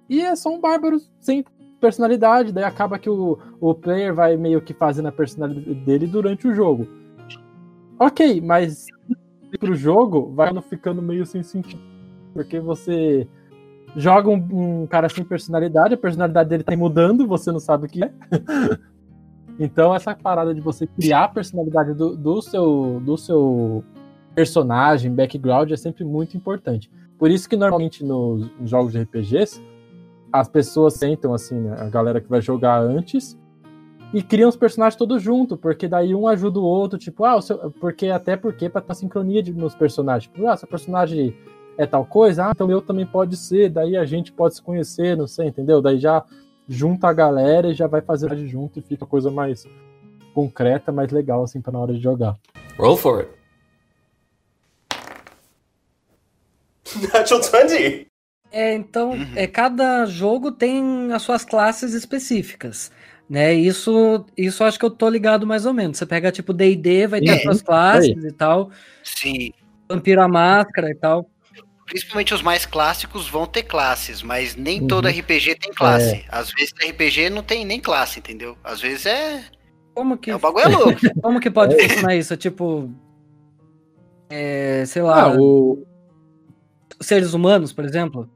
e 0.09 0.21
é 0.21 0.37
só 0.37 0.51
um 0.51 0.61
bárbaro 0.61 1.01
sem 1.21 1.45
personalidade. 1.81 2.53
Daí 2.53 2.65
acaba 2.65 2.99
que 2.99 3.09
o, 3.09 3.39
o 3.61 3.75
player 3.75 4.15
vai 4.15 4.37
meio 4.37 4.61
que 4.61 4.75
fazendo 4.75 5.09
a 5.09 5.13
personalidade 5.13 5.75
dele 5.75 6.07
durante 6.07 6.47
o 6.47 6.55
jogo. 6.55 6.87
Ok, 7.99 8.41
mas 8.41 8.87
pro 9.59 9.75
jogo, 9.75 10.33
vai 10.35 10.51
ficando 10.63 11.01
meio 11.01 11.25
sem 11.25 11.43
sentido. 11.43 11.83
Porque 12.33 12.59
você 12.59 13.29
joga 13.97 14.29
um, 14.29 14.83
um, 14.83 14.87
cara 14.87 15.09
sem 15.09 15.25
personalidade, 15.25 15.95
a 15.95 15.97
personalidade 15.99 16.49
dele 16.49 16.65
tá 16.65 16.77
mudando, 16.77 17.27
você 17.27 17.53
não 17.53 17.61
sabe 17.61 17.87
o 17.87 17.89
que 17.89 18.03
é. 18.03 18.13
então, 19.59 19.95
essa 19.95 20.15
parada 20.15 20.55
de 20.55 20.61
você 20.61 20.87
criar 20.87 21.25
a 21.25 21.29
personalidade 21.29 21.95
do, 21.95 22.17
do, 22.17 22.43
seu, 22.43 23.01
do 23.05 23.17
seu 23.17 23.85
personagem, 24.35 25.15
background, 25.15 25.71
é 25.71 25.77
sempre 25.77 26.05
muito 26.05 26.37
importante. 26.37 26.91
Por 27.19 27.31
isso 27.31 27.49
que 27.49 27.57
normalmente 27.57 28.05
nos, 28.05 28.51
jogos 28.65 28.93
de 28.93 29.01
RPGs, 29.01 29.63
as 30.33 30.49
pessoas 30.49 30.95
sentam 30.95 31.33
assim, 31.33 31.61
né, 31.61 31.77
a 31.79 31.89
galera 31.89 32.21
que 32.21 32.29
vai 32.29 32.43
jogar 32.43 32.81
antes, 32.81 33.39
e 34.15 34.23
criam 34.23 34.49
os 34.49 34.57
personagens 34.57 34.97
todos 34.97 35.21
juntos, 35.21 35.59
porque 35.61 35.89
daí 35.89 36.15
um 36.15 36.29
ajuda 36.29 36.61
o 36.61 36.63
outro, 36.63 36.97
tipo, 36.97 37.25
ah, 37.25 37.43
seu... 37.43 37.59
porque 37.73 38.07
até 38.07 38.37
porque 38.37 38.69
para 38.69 38.81
ter 38.81 38.95
sincronia 38.95 39.43
de, 39.43 39.53
nos 39.53 39.75
personagens. 39.75 40.33
Tipo, 40.33 40.47
ah, 40.47 40.57
seu 40.57 40.69
personagem 40.69 41.37
é 41.77 41.85
tal 41.85 42.07
coisa, 42.07 42.47
ah, 42.47 42.53
então 42.55 42.71
eu 42.71 42.81
também 42.81 43.05
pode 43.05 43.37
ser, 43.37 43.69
daí 43.71 43.97
a 43.97 44.05
gente 44.05 44.31
pode 44.31 44.55
se 44.55 44.63
conhecer, 44.63 45.17
não 45.17 45.27
sei, 45.27 45.49
entendeu? 45.49 45.83
Daí 45.83 45.99
já 45.99 46.25
junta 46.69 47.09
a 47.09 47.13
galera 47.13 47.73
e 47.73 47.75
já 47.75 47.89
vai 47.89 48.01
fazer 48.03 48.33
junto 48.47 48.79
e 48.79 48.83
fica 48.83 49.05
coisa 49.05 49.33
mais 49.33 49.67
concreta, 50.33 50.93
mais 50.93 51.11
legal 51.11 51.43
assim 51.43 51.61
para 51.61 51.73
na 51.73 51.81
hora 51.81 51.93
de 51.93 52.01
jogar. 52.01 52.37
Roll 52.79 52.97
for 52.97 53.19
it. 53.19 53.31
Natural 57.13 57.43
20. 57.69 58.07
É, 58.53 58.73
então, 58.75 59.11
uhum. 59.11 59.27
é, 59.35 59.49
cada 59.49 60.07
jogo 60.07 60.53
tem 60.53 61.13
as 61.13 61.23
suas 61.23 61.45
classes 61.45 61.95
específicas. 61.95 62.93
Né? 63.29 63.55
Isso, 63.55 64.25
isso 64.37 64.63
acho 64.65 64.79
que 64.79 64.85
eu 64.85 64.91
tô 64.91 65.09
ligado 65.09 65.47
mais 65.47 65.65
ou 65.67 65.73
menos. 65.73 65.97
Você 65.97 66.05
pega 66.07 66.31
tipo 66.31 66.53
D&D, 66.53 67.07
vai 67.07 67.21
ter 67.21 67.29
É, 67.31 67.35
as 67.37 67.43
suas 67.43 67.63
classes 67.63 68.17
aí. 68.23 68.29
e 68.29 68.33
tal, 68.33 68.71
Sim. 69.03 69.53
Vampiro 69.89 70.23
a 70.23 70.29
Máscara 70.29 70.91
e 70.91 70.95
tal. 70.95 71.29
Principalmente 71.87 72.33
os 72.33 72.41
mais 72.43 72.65
clássicos 72.65 73.29
vão 73.29 73.47
ter 73.47 73.63
classes, 73.63 74.23
mas 74.23 74.57
nem 74.57 74.81
Uhum. 74.81 74.87
todo 74.87 75.07
RPG 75.09 75.55
tem 75.57 75.73
classe. 75.73 76.25
Às 76.29 76.51
vezes 76.51 76.73
RPG 76.83 77.29
não 77.31 77.43
tem 77.43 77.65
nem 77.65 77.79
classe, 77.81 78.19
entendeu? 78.19 78.57
Às 78.65 78.81
vezes 78.81 79.07
é. 79.07 79.45
Como 79.95 80.17
que, 80.19 80.31
é 80.31 80.37
o 80.37 80.39
bagulho 80.39 80.65
é 80.65 80.69
louco. 80.69 81.01
como 81.23 81.41
que 81.41 81.51
pode 81.51 81.77
funcionar 81.81 82.17
isso? 82.17 82.37
Tipo, 82.37 82.91
é, 84.31 84.85
sei 84.87 85.03
lá, 85.03 85.25
Ah, 85.27 85.37
o, 85.39 85.87
seres 87.01 87.35
humanos, 87.35 87.73
por 87.73 87.85
exemplo? 87.85 88.29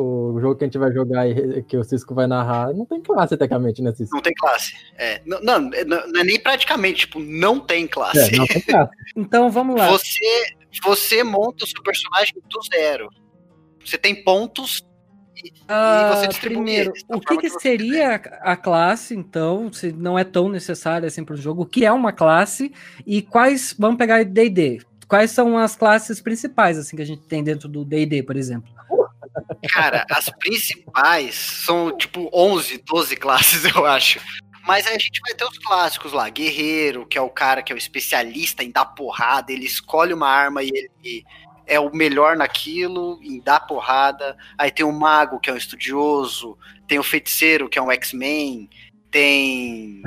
O 0.00 0.40
jogo 0.40 0.56
que 0.56 0.64
a 0.64 0.66
gente 0.66 0.78
vai 0.78 0.92
jogar 0.92 1.20
aí, 1.22 1.62
que 1.64 1.76
o 1.76 1.84
Cisco 1.84 2.14
vai 2.14 2.26
narrar, 2.26 2.72
não 2.72 2.86
tem 2.86 3.00
classe, 3.00 3.36
tecnicamente, 3.36 3.82
né, 3.82 3.92
Cisco? 3.92 4.14
Não 4.14 4.22
tem 4.22 4.34
classe. 4.34 4.72
É. 4.96 5.20
Não, 5.26 5.40
não, 5.40 5.60
não 5.60 6.20
é 6.20 6.24
nem 6.24 6.40
praticamente, 6.40 7.00
tipo, 7.00 7.18
não 7.18 7.58
tem 7.58 7.86
classe. 7.86 8.34
É, 8.34 8.36
não 8.36 8.46
tem 8.46 8.60
classe. 8.62 8.90
Então 9.16 9.50
vamos 9.50 9.76
lá. 9.76 9.90
Você, 9.90 10.54
você 10.82 11.24
monta 11.24 11.64
o 11.64 11.66
seu 11.66 11.82
personagem 11.82 12.34
do 12.34 12.60
zero. 12.72 13.08
Você 13.84 13.98
tem 13.98 14.22
pontos 14.22 14.82
e, 15.44 15.52
Ah, 15.66 16.10
e 16.12 16.16
você 16.16 16.28
distribui 16.28 16.56
primeiro, 16.56 16.92
o 17.08 17.20
que, 17.20 17.36
que 17.38 17.50
seria 17.50 18.16
a 18.16 18.52
a 18.52 18.56
classe, 18.56 19.14
então, 19.14 19.72
se 19.72 19.92
não 19.92 20.18
é 20.18 20.24
tão 20.24 20.48
necessária 20.48 21.06
assim 21.06 21.24
para 21.24 21.34
o 21.34 21.38
jogo? 21.38 21.62
O 21.62 21.66
que 21.66 21.84
é 21.84 21.92
uma 21.92 22.12
classe 22.12 22.72
e 23.06 23.22
quais, 23.22 23.74
vamos 23.78 23.98
pegar 23.98 24.24
D&D, 24.24 24.80
quais 25.08 25.30
são 25.30 25.56
as 25.56 25.76
classes 25.76 26.20
principais 26.20 26.78
assim 26.78 26.96
que 26.96 27.02
a 27.02 27.06
gente 27.06 27.22
tem 27.22 27.42
dentro 27.42 27.68
do 27.68 27.84
D&D, 27.84 28.22
por 28.22 28.36
exemplo? 28.36 28.68
Cara, 29.70 30.04
as 30.10 30.28
principais 30.38 31.34
são 31.34 31.96
tipo 31.96 32.30
11, 32.32 32.82
12 32.84 33.16
classes, 33.16 33.64
eu 33.74 33.84
acho. 33.86 34.20
Mas 34.66 34.86
aí 34.86 34.96
a 34.96 34.98
gente 34.98 35.20
vai 35.22 35.34
ter 35.34 35.44
os 35.44 35.58
clássicos 35.58 36.12
lá. 36.12 36.28
Guerreiro, 36.28 37.06
que 37.06 37.16
é 37.16 37.20
o 37.20 37.30
cara 37.30 37.62
que 37.62 37.72
é 37.72 37.74
o 37.74 37.78
especialista 37.78 38.62
em 38.62 38.70
dar 38.70 38.84
porrada, 38.84 39.50
ele 39.50 39.64
escolhe 39.64 40.12
uma 40.12 40.28
arma 40.28 40.62
e 40.62 40.68
ele 40.68 41.24
é 41.66 41.78
o 41.78 41.94
melhor 41.94 42.36
naquilo, 42.36 43.18
em 43.22 43.40
dar 43.40 43.60
porrada. 43.60 44.36
Aí 44.56 44.70
tem 44.70 44.84
o 44.84 44.92
mago, 44.92 45.38
que 45.38 45.48
é 45.48 45.52
um 45.52 45.56
estudioso. 45.56 46.58
Tem 46.86 46.98
o 46.98 47.02
feiticeiro, 47.02 47.68
que 47.68 47.78
é 47.78 47.82
um 47.82 47.90
X-Men. 47.92 48.68
Tem. 49.10 50.02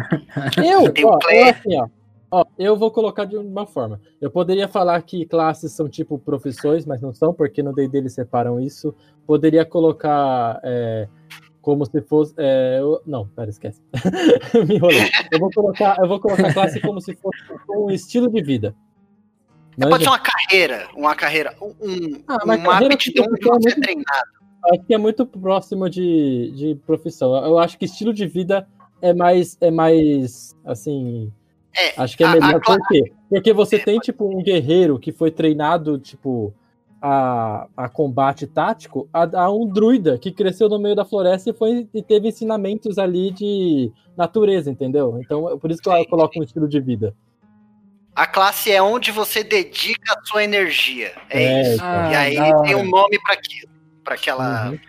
Eu, 0.57 0.91
Tem 0.91 1.05
o 1.05 1.09
ó, 1.09 1.13
eu 1.13 1.19
Claire. 1.19 1.49
assim, 1.49 1.79
ó. 1.79 1.87
Ó, 2.31 2.45
eu 2.57 2.77
vou 2.77 2.89
colocar 2.91 3.25
de 3.25 3.35
uma 3.35 3.65
forma. 3.67 3.99
Eu 4.21 4.31
poderia 4.31 4.67
falar 4.67 5.01
que 5.01 5.25
classes 5.25 5.73
são 5.73 5.89
tipo 5.89 6.17
profissões, 6.17 6.85
mas 6.85 7.01
não 7.01 7.13
são, 7.13 7.33
porque 7.33 7.61
no 7.61 7.73
D&D 7.73 7.97
eles 7.97 8.13
separam 8.13 8.59
isso. 8.59 8.95
Poderia 9.27 9.65
colocar 9.65 10.59
é, 10.63 11.09
como 11.61 11.85
se 11.85 12.01
fosse... 12.01 12.33
é, 12.37 12.77
eu- 12.79 13.01
não, 13.05 13.27
pera, 13.27 13.49
esquece. 13.49 13.81
Me 14.65 14.75
enrolei. 14.75 15.09
Eu 15.29 15.39
vou 15.39 15.49
colocar, 15.53 15.97
eu 15.99 16.07
vou 16.07 16.19
colocar 16.21 16.53
classe 16.53 16.79
como 16.79 17.01
se 17.01 17.13
fosse 17.15 17.37
um 17.69 17.91
estilo 17.91 18.31
de 18.31 18.41
vida. 18.41 18.73
Mas, 19.77 19.89
Pode 19.89 20.03
ser 20.03 20.09
uma 20.09 20.19
carreira, 20.19 20.87
uma 20.95 21.15
carreira, 21.15 21.55
um, 21.61 22.21
Ah, 22.27 22.37
uma 22.45 22.57
carreira 22.57 22.93
aptidão 22.93 23.25
de 23.25 23.41
você 23.43 23.49
muito- 23.69 23.81
treinar. 23.81 24.23
acho 24.73 24.83
que 24.85 24.93
é 24.93 24.97
muito 24.97 25.25
próximo 25.25 25.89
de, 25.89 26.51
de 26.55 26.75
profissão. 26.85 27.35
Eu 27.45 27.57
acho 27.57 27.77
que 27.77 27.85
estilo 27.85 28.13
de 28.13 28.25
vida 28.25 28.65
é 29.01 29.13
mais, 29.13 29.57
é 29.59 29.69
mais 29.71 30.55
assim... 30.63 31.29
É, 31.75 31.93
Acho 32.01 32.17
que 32.17 32.23
é 32.23 32.27
a- 32.27 32.31
melhor 32.33 32.55
a 32.55 32.59
cla- 32.59 32.77
por 32.77 32.87
quê? 32.87 33.11
Porque 33.29 33.53
você 33.53 33.79
tem, 33.79 33.99
tipo, 33.99 34.25
um 34.27 34.43
guerreiro 34.43 34.99
que 34.99 35.11
foi 35.11 35.31
treinado, 35.31 35.97
tipo, 35.97 36.53
a, 37.01 37.67
a 37.75 37.89
combate 37.89 38.45
tático, 38.45 39.07
a, 39.13 39.43
a 39.45 39.51
um 39.51 39.67
druida 39.67 40.17
que 40.17 40.31
cresceu 40.31 40.67
no 40.69 40.77
meio 40.77 40.95
da 40.95 41.05
floresta 41.05 41.49
e, 41.49 41.53
foi, 41.53 41.87
e 41.93 42.03
teve 42.03 42.27
ensinamentos 42.27 42.97
ali 42.97 43.31
de 43.31 43.91
natureza, 44.17 44.69
entendeu? 44.69 45.17
Então, 45.23 45.49
é 45.49 45.57
por 45.57 45.71
isso 45.71 45.81
que 45.81 45.89
eu 45.89 46.05
coloco 46.07 46.39
um 46.39 46.43
estilo 46.43 46.67
de 46.67 46.79
vida. 46.79 47.15
A 48.13 48.27
classe 48.27 48.69
é 48.71 48.81
onde 48.81 49.09
você 49.11 49.41
dedica 49.43 50.13
a 50.13 50.21
sua 50.25 50.43
energia. 50.43 51.13
É, 51.29 51.43
É, 51.43 51.61
isso. 51.61 51.75
então. 51.75 52.11
E 52.11 52.15
aí 52.15 52.37
Ah, 52.37 52.61
tem 52.63 52.75
um 52.75 52.89
nome 52.89 53.17
para 53.23 53.33
aquilo, 53.33 53.71
para 54.03 54.15
aquela, 54.15 54.69
Uhum. 54.69 54.79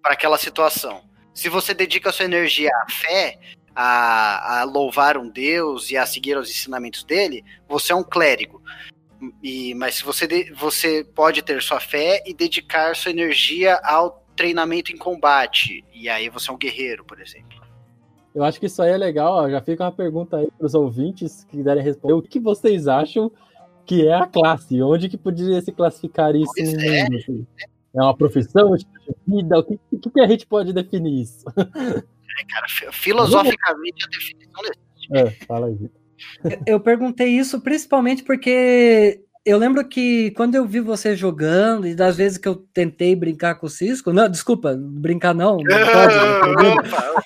para 0.00 0.12
aquela 0.12 0.38
situação. 0.38 1.00
Se 1.34 1.48
você 1.48 1.74
dedica 1.74 2.10
a 2.10 2.12
sua 2.12 2.24
energia 2.24 2.70
à 2.86 2.90
fé, 2.90 3.38
a, 3.80 4.58
a 4.60 4.64
louvar 4.64 5.16
um 5.16 5.28
Deus 5.28 5.88
e 5.88 5.96
a 5.96 6.04
seguir 6.04 6.36
os 6.36 6.50
ensinamentos 6.50 7.04
dele, 7.04 7.44
você 7.68 7.92
é 7.92 7.94
um 7.94 8.02
clérigo. 8.02 8.60
E, 9.40 9.72
mas 9.74 9.94
se 9.94 10.04
você, 10.04 10.26
você 10.52 11.04
pode 11.04 11.42
ter 11.42 11.62
sua 11.62 11.78
fé 11.78 12.20
e 12.26 12.34
dedicar 12.34 12.96
sua 12.96 13.12
energia 13.12 13.76
ao 13.84 14.24
treinamento 14.34 14.90
em 14.90 14.96
combate. 14.96 15.84
E 15.94 16.08
aí 16.08 16.28
você 16.28 16.50
é 16.50 16.52
um 16.52 16.58
guerreiro, 16.58 17.04
por 17.04 17.20
exemplo. 17.20 17.56
Eu 18.34 18.42
acho 18.42 18.58
que 18.58 18.66
isso 18.66 18.82
aí 18.82 18.90
é 18.90 18.96
legal, 18.96 19.32
ó, 19.32 19.48
já 19.48 19.60
fica 19.60 19.84
uma 19.84 19.92
pergunta 19.92 20.38
aí 20.38 20.50
para 20.58 20.66
os 20.66 20.74
ouvintes 20.74 21.44
que 21.44 21.58
quiserem 21.58 21.82
responder. 21.82 22.14
O 22.14 22.22
que 22.22 22.40
vocês 22.40 22.88
acham 22.88 23.30
que 23.86 24.08
é 24.08 24.14
a 24.14 24.26
classe? 24.26 24.82
Onde 24.82 25.08
que 25.08 25.16
poderia 25.16 25.60
se 25.62 25.70
classificar 25.70 26.34
isso 26.34 26.52
Pois 26.52 26.74
é. 26.74 27.04
mundo? 27.04 27.16
assim? 27.16 27.46
É 27.94 28.02
uma 28.02 28.16
profissão, 28.16 28.74
de 28.74 28.86
vida? 29.24 29.56
O 29.60 29.62
que 29.62 29.78
que 30.12 30.20
a 30.20 30.26
gente 30.26 30.46
pode 30.46 30.72
definir 30.72 31.22
isso? 31.22 31.44
Cara, 32.46 32.66
fi- 32.68 32.92
filosoficamente 32.92 34.04
a 34.04 34.08
definição 34.08 34.62
desse. 34.62 34.78
É, 35.14 35.30
fala 35.46 35.68
aí, 35.68 35.74
Vitor. 35.74 36.00
Eu 36.66 36.80
perguntei 36.80 37.28
isso 37.28 37.60
principalmente 37.60 38.22
porque 38.24 39.20
eu 39.46 39.56
lembro 39.56 39.86
que 39.88 40.32
quando 40.32 40.56
eu 40.56 40.66
vi 40.66 40.80
você 40.80 41.14
jogando 41.16 41.86
e 41.86 41.94
das 41.94 42.16
vezes 42.16 42.36
que 42.38 42.46
eu 42.48 42.56
tentei 42.74 43.14
brincar 43.16 43.54
com 43.54 43.66
o 43.66 43.70
Cisco, 43.70 44.12
não, 44.12 44.28
desculpa, 44.28 44.76
brincar 44.78 45.32
não, 45.34 45.56
não 45.56 45.64
pode, 45.64 46.64
né. 46.64 46.74
Opa, 46.74 47.24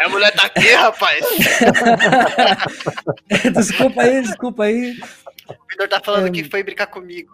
a 0.00 0.08
mulher 0.08 0.34
tá 0.34 0.46
aqui, 0.46 0.68
rapaz. 0.72 1.24
desculpa 3.54 4.02
aí, 4.02 4.22
desculpa 4.22 4.64
aí. 4.64 4.98
O 5.48 5.54
Vitor 5.70 5.88
tá 5.88 6.00
falando 6.04 6.26
É. 6.28 6.30
que 6.30 6.44
foi 6.44 6.62
brincar 6.62 6.86
comigo. 6.88 7.30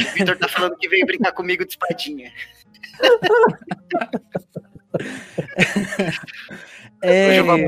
O 0.00 0.04
Vitor 0.14 0.36
tá 0.38 0.48
falando 0.48 0.76
que 0.76 0.88
veio 0.88 1.06
brincar 1.06 1.32
comigo 1.32 1.64
de 1.64 1.72
espadinha. 1.72 2.32
É, 7.02 7.28
Hoje 7.28 7.38
eu 7.38 7.44
vou 7.44 7.58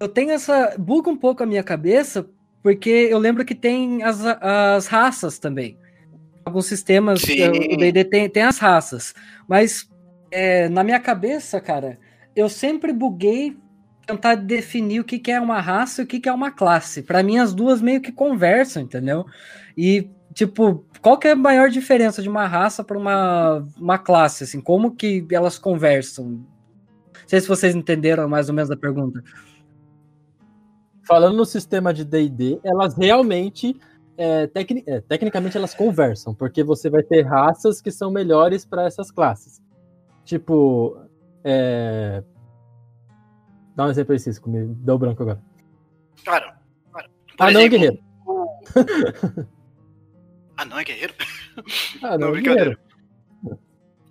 eu 0.00 0.08
tenho 0.08 0.30
essa. 0.30 0.74
buga 0.78 1.10
um 1.10 1.16
pouco 1.16 1.42
a 1.42 1.46
minha 1.46 1.62
cabeça, 1.62 2.26
porque 2.62 2.88
eu 2.88 3.18
lembro 3.18 3.44
que 3.44 3.54
tem 3.54 4.02
as, 4.02 4.24
as 4.24 4.86
raças 4.86 5.38
também. 5.38 5.76
Alguns 6.44 6.66
sistemas, 6.66 7.20
Sim. 7.20 7.40
eh, 7.42 7.74
o 7.74 7.76
DD 7.76 8.04
tem, 8.04 8.28
tem 8.28 8.42
as 8.44 8.58
raças. 8.58 9.14
Mas 9.46 9.88
é, 10.30 10.68
na 10.68 10.82
minha 10.84 11.00
cabeça, 11.00 11.60
cara, 11.60 11.98
eu 12.34 12.48
sempre 12.48 12.92
buguei 12.92 13.56
tentar 14.06 14.36
definir 14.36 15.00
o 15.00 15.04
que, 15.04 15.18
que 15.18 15.30
é 15.30 15.40
uma 15.40 15.60
raça 15.60 16.00
e 16.00 16.04
o 16.04 16.06
que, 16.06 16.20
que 16.20 16.28
é 16.28 16.32
uma 16.32 16.50
classe. 16.50 17.02
Pra 17.02 17.22
mim, 17.22 17.38
as 17.38 17.52
duas 17.52 17.82
meio 17.82 18.00
que 18.00 18.10
conversam, 18.10 18.82
entendeu? 18.82 19.26
E, 19.76 20.08
tipo, 20.38 20.84
qual 21.02 21.18
que 21.18 21.26
é 21.26 21.32
a 21.32 21.36
maior 21.36 21.68
diferença 21.68 22.22
de 22.22 22.28
uma 22.28 22.46
raça 22.46 22.84
para 22.84 22.96
uma, 22.96 23.66
uma 23.76 23.98
classe? 23.98 24.44
Assim, 24.44 24.60
como 24.60 24.94
que 24.94 25.26
elas 25.32 25.58
conversam? 25.58 26.26
Não 26.26 26.46
sei 27.26 27.40
se 27.40 27.48
vocês 27.48 27.74
entenderam 27.74 28.28
mais 28.28 28.48
ou 28.48 28.54
menos 28.54 28.70
a 28.70 28.76
pergunta. 28.76 29.20
Falando 31.02 31.36
no 31.36 31.44
sistema 31.44 31.92
de 31.92 32.04
D&D, 32.04 32.60
elas 32.62 32.94
realmente, 32.96 33.74
é, 34.16 34.46
tecni- 34.46 34.84
é, 34.86 35.00
tecnicamente, 35.00 35.56
elas 35.56 35.74
conversam, 35.74 36.32
porque 36.34 36.62
você 36.62 36.88
vai 36.88 37.02
ter 37.02 37.22
raças 37.22 37.80
que 37.80 37.90
são 37.90 38.08
melhores 38.10 38.64
para 38.64 38.84
essas 38.84 39.10
classes. 39.10 39.60
Tipo, 40.24 40.98
é... 41.42 42.22
dá 43.74 43.86
um 43.86 43.90
exemplo 43.90 44.12
aí, 44.12 44.20
Cisco, 44.20 44.48
me 44.48 44.66
deu 44.66 44.96
branco 44.98 45.22
agora. 45.22 45.42
Cara, 46.24 46.58
cara, 46.92 47.08
Ah, 47.40 47.50
não, 47.50 47.60
exemplo- 47.60 47.70
guerreiro. 47.70 47.98
Ah, 50.58 50.64
não 50.64 50.78
é 50.78 50.84
guerreiro? 50.84 51.14
Ah, 52.02 52.10
Não, 52.18 52.18
não, 52.18 52.30
brincadeira. 52.32 52.76
guerreiro. 52.76 53.58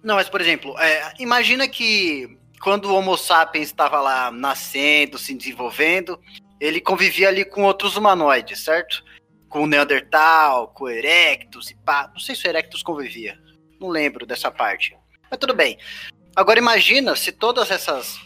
Não, 0.04 0.16
mas 0.16 0.30
por 0.30 0.40
exemplo, 0.42 0.78
é, 0.80 1.14
imagina 1.20 1.68
que 1.68 2.38
quando 2.62 2.86
o 2.86 2.96
Homo 2.96 3.18
sapiens 3.18 3.68
estava 3.68 4.00
lá 4.02 4.32
nascendo, 4.32 5.18
se 5.18 5.34
desenvolvendo, 5.34 6.20
ele 6.60 6.80
convivia 6.82 7.28
ali 7.28 7.44
com 7.46 7.64
outros 7.64 7.96
humanoides, 7.98 8.60
certo? 8.64 9.04
Com 9.50 9.64
o 9.64 9.68
Neandertal, 9.68 10.70
com 10.70 10.86
o 10.86 10.90
Erectus 10.90 11.70
e 11.72 11.76
pá. 11.76 12.10
Não 12.14 12.20
sei 12.20 12.36
se 12.36 12.48
o 12.48 12.50
Erectus 12.50 12.82
convivia. 12.82 13.38
Não 13.80 13.90
lembro 13.90 14.26
dessa 14.26 14.50
parte. 14.50 14.96
Mas 15.30 15.40
tudo 15.40 15.54
bem. 15.54 15.78
Agora 16.36 16.60
imagina 16.60 17.16
se 17.16 17.32
todas 17.32 17.70
essas 17.72 18.18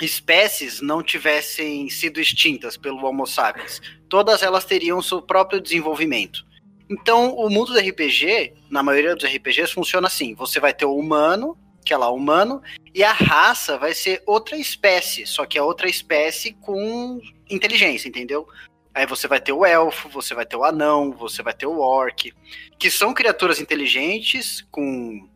espécies 0.00 0.80
não 0.80 1.02
tivessem 1.02 1.88
sido 1.90 2.20
extintas 2.20 2.76
pelo 2.76 3.04
Homo 3.04 3.26
sapiens. 3.26 3.80
Todas 4.08 4.42
elas 4.42 4.64
teriam 4.64 5.02
seu 5.02 5.20
próprio 5.22 5.60
desenvolvimento. 5.60 6.44
Então, 6.92 7.34
o 7.34 7.48
mundo 7.48 7.72
do 7.72 7.78
RPG, 7.78 8.52
na 8.70 8.82
maioria 8.82 9.16
dos 9.16 9.24
RPGs, 9.24 9.72
funciona 9.72 10.06
assim: 10.08 10.34
você 10.34 10.60
vai 10.60 10.74
ter 10.74 10.84
o 10.84 10.94
humano, 10.94 11.56
que 11.84 11.94
é 11.94 11.96
lá 11.96 12.10
o 12.10 12.16
humano, 12.16 12.60
e 12.94 13.02
a 13.02 13.12
raça 13.12 13.78
vai 13.78 13.94
ser 13.94 14.22
outra 14.26 14.56
espécie, 14.56 15.26
só 15.26 15.46
que 15.46 15.56
é 15.56 15.62
outra 15.62 15.88
espécie 15.88 16.52
com 16.60 17.18
inteligência, 17.48 18.08
entendeu? 18.08 18.46
Aí 18.94 19.06
você 19.06 19.26
vai 19.26 19.40
ter 19.40 19.52
o 19.52 19.64
elfo, 19.64 20.08
você 20.10 20.34
vai 20.34 20.44
ter 20.44 20.56
o 20.56 20.64
anão, 20.64 21.12
você 21.12 21.42
vai 21.42 21.54
ter 21.54 21.66
o 21.66 21.78
orc, 21.80 22.30
que 22.78 22.90
são 22.90 23.14
criaturas 23.14 23.58
inteligentes 23.58 24.60
com 24.70 25.26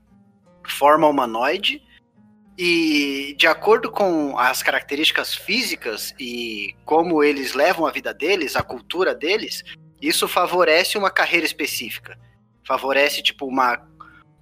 forma 0.68 1.08
humanoide, 1.08 1.82
E 2.58 3.34
de 3.38 3.46
acordo 3.46 3.90
com 3.90 4.38
as 4.38 4.62
características 4.62 5.34
físicas 5.34 6.14
e 6.18 6.74
como 6.86 7.22
eles 7.22 7.52
levam 7.52 7.86
a 7.86 7.92
vida 7.92 8.14
deles, 8.14 8.56
a 8.56 8.62
cultura 8.62 9.14
deles, 9.14 9.62
isso 10.00 10.28
favorece 10.28 10.98
uma 10.98 11.10
carreira 11.10 11.46
específica. 11.46 12.18
Favorece, 12.66 13.22
tipo, 13.22 13.46
uma, 13.46 13.80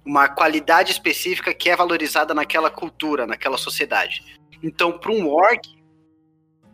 uma 0.03 0.27
qualidade 0.27 0.91
específica 0.91 1.53
que 1.53 1.69
é 1.69 1.75
valorizada 1.75 2.33
naquela 2.33 2.69
cultura, 2.69 3.25
naquela 3.25 3.57
sociedade. 3.57 4.39
Então, 4.61 4.97
para 4.97 5.11
um 5.11 5.27
orc, 5.27 5.61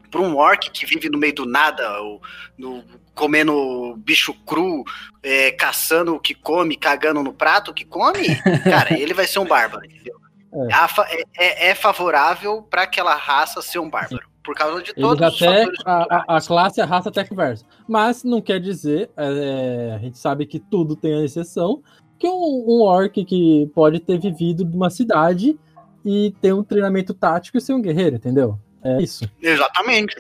para 0.10 0.22
um 0.22 0.36
orc 0.36 0.70
que 0.72 0.86
vive 0.86 1.10
no 1.10 1.18
meio 1.18 1.34
do 1.34 1.46
nada, 1.46 2.02
ou, 2.02 2.22
no, 2.58 2.84
comendo 3.14 3.96
bicho 3.98 4.34
cru, 4.46 4.84
é, 5.22 5.52
caçando 5.52 6.16
o 6.16 6.20
que 6.20 6.34
come, 6.34 6.76
cagando 6.76 7.24
no 7.24 7.34
prato 7.34 7.72
o 7.72 7.74
que 7.74 7.86
come, 7.86 8.36
cara, 8.64 8.98
ele 8.98 9.14
vai 9.14 9.28
ser 9.28 9.40
um 9.40 9.46
bárbaro, 9.46 9.86
entendeu? 9.86 10.20
É, 10.54 11.16
é, 11.16 11.24
é, 11.38 11.70
é 11.70 11.76
favorável 11.76 12.62
para 12.64 12.84
aquela 12.84 13.16
raça 13.16 13.62
ser 13.62 13.80
um 13.80 13.90
bárbaro. 13.90 14.31
Por 14.44 14.56
causa 14.56 14.82
de 14.82 14.94
todos 14.96 15.22
Eles 15.22 15.42
até, 15.42 15.68
os 15.68 15.80
a, 15.86 16.38
a, 16.38 16.42
classe, 16.42 16.82
a 16.82 16.86
raça 16.86 17.10
até 17.10 17.24
conversa. 17.24 17.66
Mas 17.88 18.24
não 18.24 18.42
quer 18.42 18.60
dizer, 18.60 19.10
é, 19.16 19.94
a 19.96 20.00
gente 20.00 20.18
sabe 20.18 20.46
que 20.46 20.60
tudo 20.60 20.96
tem 20.96 21.14
a 21.14 21.24
exceção, 21.24 21.84
que 22.18 22.28
um, 22.28 22.66
um 22.68 22.82
orc 22.82 23.24
que 23.24 23.70
pode 23.74 24.00
ter 24.00 24.20
vivido 24.20 24.66
numa 24.66 24.90
cidade 24.90 25.60
e 26.04 26.34
ter 26.42 26.54
um 26.54 26.64
treinamento 26.64 27.14
tático 27.14 27.58
e 27.58 27.62
ser 27.62 27.74
um 27.74 27.82
guerreiro, 27.82 28.16
entendeu? 28.16 28.58
É 28.84 29.02
isso. 29.02 29.30
Exatamente. 29.42 30.16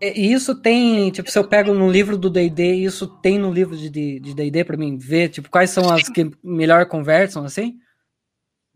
E 0.00 0.32
isso 0.32 0.54
tem, 0.54 1.10
tipo, 1.10 1.30
se 1.30 1.38
eu 1.38 1.44
pego 1.44 1.72
no 1.72 1.90
livro 1.90 2.18
do 2.18 2.28
D&D, 2.28 2.74
isso 2.74 3.06
tem 3.06 3.38
no 3.38 3.50
livro 3.50 3.76
de 3.76 3.88
D&D 3.88 4.64
para 4.64 4.76
mim 4.76 4.98
ver, 4.98 5.30
tipo, 5.30 5.48
quais 5.48 5.70
são 5.70 5.90
as 5.90 6.08
que 6.08 6.30
melhor 6.42 6.86
conversam, 6.86 7.44
assim? 7.44 7.78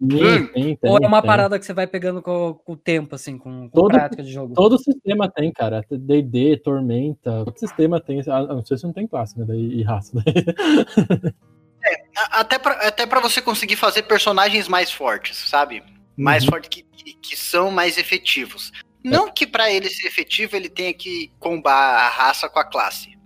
Tem, 0.09 0.77
tem, 0.77 0.91
Ou 0.91 0.97
é 0.97 1.07
uma 1.07 1.21
tem. 1.21 1.29
parada 1.29 1.59
que 1.59 1.67
você 1.67 1.75
vai 1.75 1.87
pegando 1.87 2.23
com, 2.23 2.55
com 2.55 2.73
o 2.73 2.77
tempo, 2.77 3.15
assim, 3.15 3.37
com, 3.37 3.69
com 3.69 3.69
todo, 3.69 3.93
prática 3.93 4.23
de 4.23 4.33
jogo? 4.33 4.55
Todo 4.55 4.79
sistema 4.79 5.31
tem, 5.31 5.53
cara. 5.53 5.85
D&D, 5.91 6.57
Tormenta, 6.65 7.45
todo 7.45 7.59
sistema 7.59 8.01
tem. 8.01 8.23
Ah, 8.27 8.45
não 8.45 8.65
sei 8.65 8.79
se 8.79 8.85
não 8.85 8.95
tem 8.95 9.07
classe, 9.07 9.39
né? 9.39 9.45
Daí, 9.47 9.81
e 9.81 9.83
raça. 9.83 10.13
É, 11.83 12.05
até 12.15 12.59
pra, 12.59 12.73
até 12.87 13.07
pra 13.07 13.21
você 13.21 13.41
conseguir 13.41 13.77
fazer 13.77 14.03
personagens 14.03 14.69
mais 14.69 14.93
fortes, 14.93 15.39
sabe? 15.49 15.83
Mais 16.15 16.45
uhum. 16.45 16.51
fortes 16.51 16.69
que, 16.69 16.83
que, 16.83 17.15
que, 17.15 17.37
são 17.37 17.71
mais 17.71 17.97
efetivos. 17.97 18.71
Não 19.03 19.29
é. 19.29 19.31
que 19.31 19.47
para 19.47 19.73
ele 19.73 19.89
ser 19.89 20.07
efetivo 20.07 20.57
ele 20.57 20.69
tenha 20.69 20.93
que 20.93 21.33
combar 21.39 22.05
a 22.05 22.09
raça 22.11 22.51
com 22.51 22.59
a 22.59 22.65
classe. 22.65 23.19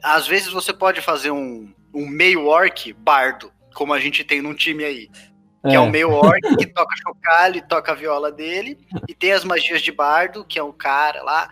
Às 0.00 0.28
vezes 0.28 0.52
você 0.52 0.72
pode 0.72 1.00
fazer 1.00 1.32
um, 1.32 1.74
um 1.92 2.06
meio 2.06 2.46
orc 2.46 2.92
bardo, 2.92 3.52
como 3.74 3.92
a 3.92 3.98
gente 3.98 4.22
tem 4.22 4.40
num 4.40 4.54
time 4.54 4.84
aí. 4.84 5.10
Que 5.64 5.70
é, 5.70 5.74
é 5.76 5.80
o 5.80 5.90
meio 5.90 6.10
orc 6.10 6.42
que 6.58 6.66
toca 6.66 6.94
chocalho 7.02 7.56
e 7.56 7.62
toca 7.62 7.92
a 7.92 7.94
viola 7.94 8.30
dele. 8.30 8.78
E 9.08 9.14
tem 9.14 9.32
as 9.32 9.44
magias 9.44 9.80
de 9.80 9.90
bardo, 9.90 10.44
que 10.44 10.58
é 10.58 10.62
o 10.62 10.74
cara 10.74 11.22
lá. 11.22 11.48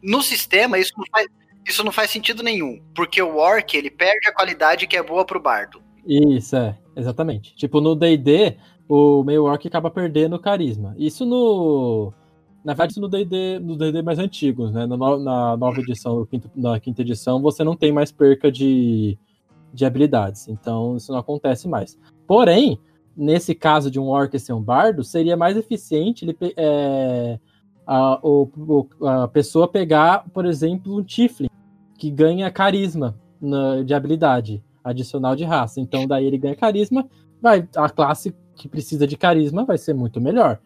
No 0.00 0.22
sistema, 0.22 0.78
isso 0.78 0.92
não 0.96 1.04
faz, 1.10 1.26
isso 1.66 1.84
não 1.84 1.90
faz 1.90 2.10
sentido 2.10 2.44
nenhum. 2.44 2.80
Porque 2.94 3.20
o 3.20 3.36
orc, 3.36 3.76
ele 3.76 3.90
perde 3.90 4.28
a 4.28 4.32
qualidade 4.32 4.86
que 4.86 4.96
é 4.96 5.02
boa 5.02 5.24
pro 5.24 5.40
bardo. 5.40 5.82
Isso, 6.06 6.56
é. 6.56 6.78
Exatamente. 6.96 7.54
Tipo, 7.56 7.80
no 7.80 7.96
D&D, 7.96 8.56
o 8.88 9.24
meio 9.24 9.44
orc 9.44 9.66
acaba 9.66 9.90
perdendo 9.90 10.38
carisma. 10.38 10.94
Isso 10.96 11.26
no... 11.26 12.12
Na 12.62 12.72
verdade, 12.72 12.92
isso 12.92 13.00
no 13.00 13.08
D&D, 13.08 13.58
no 13.58 13.76
D&D 13.76 14.02
mais 14.02 14.18
antigos, 14.18 14.72
né? 14.72 14.86
Na, 14.86 14.96
na 14.96 15.56
nova 15.56 15.80
edição, 15.80 16.28
na 16.54 16.78
quinta 16.78 17.00
edição, 17.02 17.40
você 17.40 17.64
não 17.64 17.74
tem 17.74 17.90
mais 17.90 18.12
perca 18.12 18.52
de, 18.52 19.18
de 19.72 19.84
habilidades. 19.84 20.46
Então, 20.46 20.96
isso 20.96 21.10
não 21.10 21.18
acontece 21.18 21.66
mais. 21.66 21.98
Porém, 22.26 22.78
nesse 23.20 23.54
caso 23.54 23.90
de 23.90 24.00
um 24.00 24.06
orc 24.08 24.36
ser 24.38 24.54
um 24.54 24.62
bardo, 24.62 25.04
seria 25.04 25.36
mais 25.36 25.54
eficiente 25.54 26.24
ele, 26.24 26.36
é, 26.56 27.38
a, 27.86 28.18
o, 28.22 28.88
a 29.06 29.28
pessoa 29.28 29.68
pegar, 29.68 30.24
por 30.32 30.46
exemplo, 30.46 30.96
um 30.96 31.04
Tiflin, 31.04 31.50
que 31.98 32.10
ganha 32.10 32.50
carisma 32.50 33.14
na, 33.38 33.82
de 33.82 33.92
habilidade 33.92 34.64
adicional 34.82 35.36
de 35.36 35.44
raça. 35.44 35.80
Então, 35.80 36.06
daí 36.06 36.24
ele 36.24 36.38
ganha 36.38 36.56
carisma, 36.56 37.06
vai 37.42 37.68
a 37.76 37.90
classe 37.90 38.34
que 38.54 38.68
precisa 38.68 39.06
de 39.06 39.18
carisma 39.18 39.66
vai 39.66 39.76
ser 39.76 39.92
muito 39.92 40.18
melhor. 40.18 40.58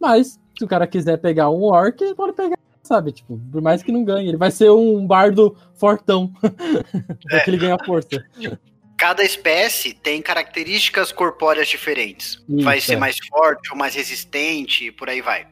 Mas, 0.00 0.40
se 0.56 0.64
o 0.64 0.68
cara 0.68 0.86
quiser 0.86 1.18
pegar 1.18 1.50
um 1.50 1.62
orc, 1.62 2.00
ele 2.02 2.14
pode 2.14 2.32
pegar, 2.32 2.56
sabe? 2.82 3.12
Tipo, 3.12 3.38
por 3.52 3.60
mais 3.60 3.82
que 3.82 3.92
não 3.92 4.02
ganhe, 4.02 4.28
ele 4.28 4.36
vai 4.38 4.50
ser 4.50 4.70
um 4.70 5.06
bardo 5.06 5.54
fortão. 5.74 6.32
É. 7.30 7.40
que 7.40 7.50
ele 7.50 7.58
ganha 7.58 7.76
força 7.84 8.24
cada 8.98 9.22
espécie 9.22 9.94
tem 9.94 10.20
características 10.20 11.12
corpóreas 11.12 11.68
diferentes. 11.68 12.44
Isso, 12.48 12.64
vai 12.64 12.80
ser 12.80 12.94
é. 12.94 12.96
mais 12.96 13.16
forte 13.28 13.70
ou 13.70 13.76
mais 13.76 13.94
resistente 13.94 14.86
e 14.86 14.92
por 14.92 15.08
aí 15.08 15.22
vai. 15.22 15.46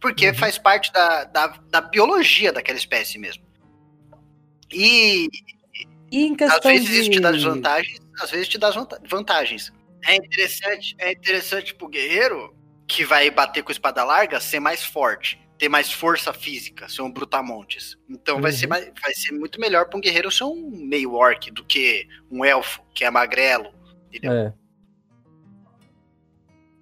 Porque 0.00 0.28
uhum. 0.28 0.34
faz 0.34 0.56
parte 0.56 0.92
da, 0.92 1.24
da, 1.24 1.46
da, 1.68 1.80
biologia 1.80 2.52
daquela 2.52 2.78
espécie 2.78 3.18
mesmo. 3.18 3.42
E, 4.72 5.28
e 6.10 6.32
às 6.44 6.62
vezes 6.62 6.88
de... 6.88 7.00
isso 7.00 7.10
te 7.10 7.20
dá 7.20 7.32
desvantagens, 7.32 7.98
às 8.20 8.30
vezes 8.30 8.48
te 8.48 8.56
dá 8.56 8.70
vantagens. 9.08 9.72
É 10.06 10.14
interessante, 10.14 10.94
é 10.98 11.12
interessante 11.12 11.74
pro 11.74 11.88
guerreiro 11.88 12.56
que 12.86 13.04
vai 13.04 13.30
bater 13.30 13.62
com 13.62 13.72
espada 13.72 14.04
larga 14.04 14.40
ser 14.40 14.60
mais 14.60 14.84
forte 14.84 15.40
ter 15.62 15.68
mais 15.68 15.92
força 15.92 16.32
física, 16.32 16.88
ser 16.88 17.02
um 17.02 17.12
brutamontes. 17.12 17.96
Então 18.10 18.34
uhum. 18.34 18.42
vai, 18.42 18.50
ser 18.50 18.64
uhum. 18.64 18.70
mais, 18.70 18.92
vai 19.00 19.14
ser 19.14 19.30
muito 19.30 19.60
melhor 19.60 19.88
para 19.88 19.96
um 19.96 20.00
guerreiro 20.00 20.28
ser 20.28 20.42
um 20.42 20.70
meio 20.72 21.14
orc 21.14 21.52
do 21.52 21.64
que 21.64 22.04
um 22.28 22.44
elfo, 22.44 22.82
que 22.92 23.04
é 23.04 23.10
magrelo. 23.12 23.72
Entendeu? 24.08 24.32
É. 24.32 24.54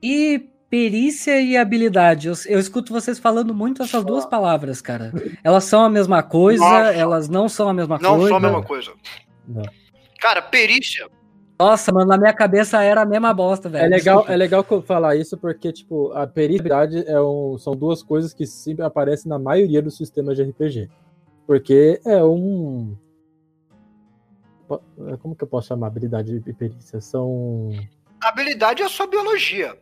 E 0.02 0.48
perícia 0.70 1.38
e 1.42 1.58
habilidade. 1.58 2.28
Eu, 2.28 2.34
eu, 2.46 2.58
escuto 2.58 2.90
vocês 2.90 3.18
falando 3.18 3.54
muito 3.54 3.82
essas 3.82 4.02
duas 4.02 4.24
palavras, 4.24 4.80
cara. 4.80 5.12
Elas 5.44 5.64
são 5.64 5.84
a 5.84 5.90
mesma 5.90 6.22
coisa, 6.22 6.64
Nossa. 6.64 6.94
elas 6.94 7.28
não 7.28 7.50
são 7.50 7.68
a 7.68 7.74
mesma 7.74 7.98
não 7.98 8.16
coisa. 8.16 8.22
Não 8.22 8.28
são 8.28 8.36
a 8.38 8.40
mesma 8.40 8.62
coisa. 8.62 8.94
Não. 9.46 9.62
Cara, 10.18 10.40
perícia 10.40 11.06
nossa, 11.60 11.92
mano, 11.92 12.06
na 12.06 12.16
minha 12.16 12.32
cabeça 12.32 12.82
era 12.82 13.02
a 13.02 13.04
mesma 13.04 13.34
bosta, 13.34 13.68
velho. 13.68 13.84
É 13.84 13.88
legal, 13.88 14.24
é 14.26 14.34
legal 14.34 14.64
falar 14.82 15.14
isso 15.16 15.36
porque, 15.36 15.70
tipo, 15.70 16.10
a 16.12 16.26
pericidade 16.26 17.04
é 17.06 17.20
um, 17.20 17.58
são 17.58 17.76
duas 17.76 18.02
coisas 18.02 18.32
que 18.32 18.46
sempre 18.46 18.82
aparecem 18.82 19.28
na 19.28 19.38
maioria 19.38 19.82
dos 19.82 19.94
sistemas 19.94 20.36
de 20.36 20.42
RPG. 20.44 20.88
Porque 21.46 22.00
é 22.06 22.24
um. 22.24 22.96
Como 25.20 25.36
que 25.36 25.44
eu 25.44 25.48
posso 25.48 25.68
chamar 25.68 25.88
habilidade 25.88 26.42
e 26.46 26.52
perícia? 26.54 26.98
São. 26.98 27.70
habilidade 28.22 28.80
é 28.82 28.86
a 28.86 28.88
sua 28.88 29.06
biologia. 29.06 29.76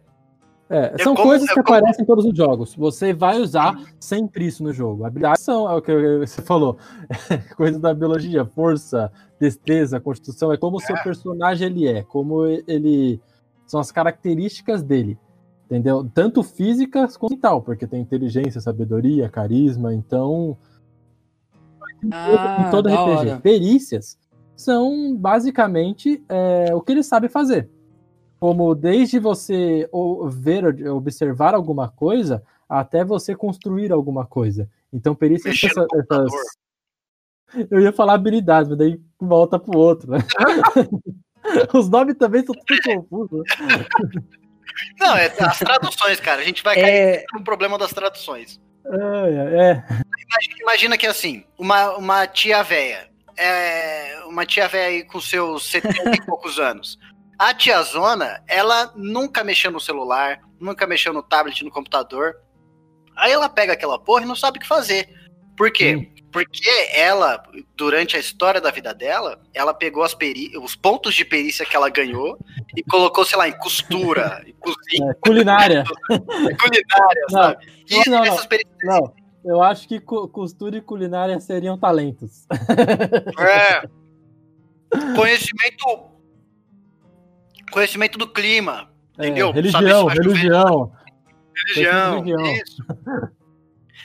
É, 0.71 0.93
é, 0.95 1.03
são 1.03 1.15
como, 1.15 1.29
coisas 1.29 1.49
é 1.49 1.55
que 1.55 1.63
como... 1.63 1.77
aparecem 1.77 2.03
em 2.03 2.07
todos 2.07 2.25
os 2.27 2.37
jogos. 2.37 2.75
Você 2.75 3.15
vai 3.15 3.41
usar 3.41 3.81
sempre 3.99 4.47
isso 4.47 4.63
no 4.63 4.73
jogo. 4.73 5.05
Habilidades 5.05 5.43
são, 5.43 5.71
é 5.71 5.75
o 5.75 5.81
que 5.81 6.19
você 6.19 6.43
falou, 6.43 6.77
coisa 7.57 7.79
da 7.79 7.95
biologia, 7.95 8.45
força, 8.45 9.11
destreza, 9.41 9.99
constituição, 9.99 10.53
é 10.53 10.57
como 10.57 10.77
o 10.77 10.81
seu 10.81 10.97
é. 10.97 11.03
personagem 11.03 11.69
ele 11.69 11.89
é, 11.89 12.03
como 12.03 12.47
ele 12.47 13.21
são 13.67 13.81
as 13.81 13.91
características 13.91 14.83
dele, 14.83 15.19
entendeu? 15.67 16.09
Tanto 16.13 16.43
físicas 16.43 17.17
quanto 17.17 17.33
mental, 17.33 17.63
porque 17.63 17.87
tem 17.87 18.01
inteligência, 18.01 18.61
sabedoria, 18.61 19.29
carisma, 19.29 19.95
então 19.95 20.57
ah, 22.13 22.67
em 22.67 22.71
todo 22.71 22.89
RPG, 22.89 23.01
hora. 23.01 23.41
perícias 23.41 24.19
são 24.55 25.17
basicamente 25.17 26.23
é, 26.29 26.75
o 26.75 26.81
que 26.81 26.93
ele 26.93 27.03
sabe 27.03 27.29
fazer 27.29 27.71
como 28.39 28.75
desde 28.75 29.19
você 29.19 29.89
ver, 30.31 30.65
observar 30.91 31.55
alguma 31.55 31.89
coisa, 31.89 32.43
até 32.69 33.05
você 33.05 33.35
construir 33.35 33.93
alguma 33.93 34.27
coisa. 34.27 34.69
Então, 34.93 35.15
perícia 35.15 35.51
essa, 35.51 35.87
essas. 35.95 36.33
Eu 37.71 37.81
ia 37.81 37.93
falar 37.93 38.15
habilidades, 38.15 38.69
mas 38.69 38.79
daí 38.79 39.01
volta 39.19 39.59
pro 39.59 39.79
outro, 39.79 40.11
né? 40.11 40.19
Os 41.73 41.89
nomes 41.89 42.17
também 42.17 42.45
são 42.45 42.55
tudo 42.55 42.83
confusos. 42.85 43.43
Não, 45.01 45.17
é 45.17 45.33
as 45.41 45.59
traduções, 45.59 46.21
cara. 46.21 46.43
A 46.43 46.45
gente 46.45 46.63
vai 46.63 46.75
cair 46.75 46.91
é... 46.91 47.25
no 47.33 47.43
problema 47.43 47.79
das 47.79 47.91
traduções. 47.91 48.61
É, 48.85 49.71
é. 49.71 49.85
Imagina, 50.29 50.57
imagina, 50.61 50.99
que 50.99 51.07
assim, 51.07 51.45
uma, 51.59 51.97
uma 51.97 52.27
tia 52.27 52.63
véia. 52.63 53.09
É, 53.37 54.21
uma 54.27 54.45
tia 54.45 54.69
véia 54.69 54.89
aí 54.89 55.05
com 55.05 55.21
seus 55.21 55.71
70 55.71 56.17
e 56.17 56.27
poucos 56.27 56.59
anos 56.59 56.99
a 57.39 57.55
tiazona, 57.55 58.43
ela 58.49 58.93
nunca 58.97 59.45
mexeu 59.45 59.71
no 59.71 59.79
celular, 59.79 60.41
nunca 60.59 60.87
mexeu 60.87 61.13
no 61.13 61.23
tablet, 61.23 61.63
no 61.63 61.71
computador. 61.71 62.37
Aí 63.17 63.31
ela 63.31 63.49
pega 63.49 63.73
aquela 63.73 63.99
porra 63.99 64.25
e 64.25 64.27
não 64.27 64.35
sabe 64.35 64.59
o 64.59 64.61
que 64.61 64.67
fazer. 64.67 65.09
Por 65.57 65.71
quê? 65.71 65.97
Hum. 65.97 66.19
Porque 66.33 66.69
ela, 66.93 67.43
durante 67.75 68.17
a 68.17 68.21
história 68.21 68.61
da 68.61 68.71
vida 68.71 68.93
dela, 68.93 69.41
ela 69.55 69.73
pegou 69.73 70.05
os 70.63 70.77
pontos 70.77 71.15
de 71.15 71.25
perícia 71.25 71.65
que 71.65 71.75
ela 71.75 71.89
ganhou 71.89 72.39
e 72.77 72.83
colocou, 72.83 73.25
sei 73.25 73.39
lá, 73.39 73.49
em 73.49 73.59
costura, 73.59 74.43
em 74.47 74.53
cozinha. 74.55 75.11
É, 75.11 75.15
culinária. 75.15 75.85
culinária, 76.07 77.27
não, 77.31 77.43
sabe? 77.43 77.67
E 77.89 78.11
não, 78.11 78.25
essas 78.25 78.47
perícias... 78.47 78.77
não, 78.83 79.15
eu 79.45 79.63
acho 79.63 79.89
que 79.89 79.99
costura 80.01 80.77
e 80.77 80.83
culinária 80.83 81.41
seriam 81.41 81.79
talentos. 81.79 82.47
É. 83.39 83.89
Conhecimento 85.17 86.18
conhecimento 87.71 88.19
do 88.19 88.27
clima. 88.27 88.89
Entendeu? 89.19 89.51
É, 89.51 89.53
religião, 89.53 90.07
religião. 90.07 90.93
Religião. 91.55 92.23
religião. 92.23 92.53
Isso. 92.53 92.85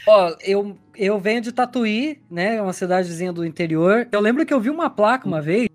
Ó, 0.08 0.36
eu, 0.42 0.78
eu 0.96 1.20
venho 1.20 1.42
de 1.42 1.52
Tatuí, 1.52 2.22
né? 2.30 2.62
Uma 2.62 2.74
cidadezinha 2.74 3.32
do 3.32 3.46
interior. 3.46 4.08
Eu 4.12 4.20
lembro 4.20 4.46
que 4.46 4.54
eu 4.54 4.60
vi 4.60 4.70
uma 4.70 4.90
placa 4.90 5.28
uma 5.28 5.42
vez. 5.42 5.70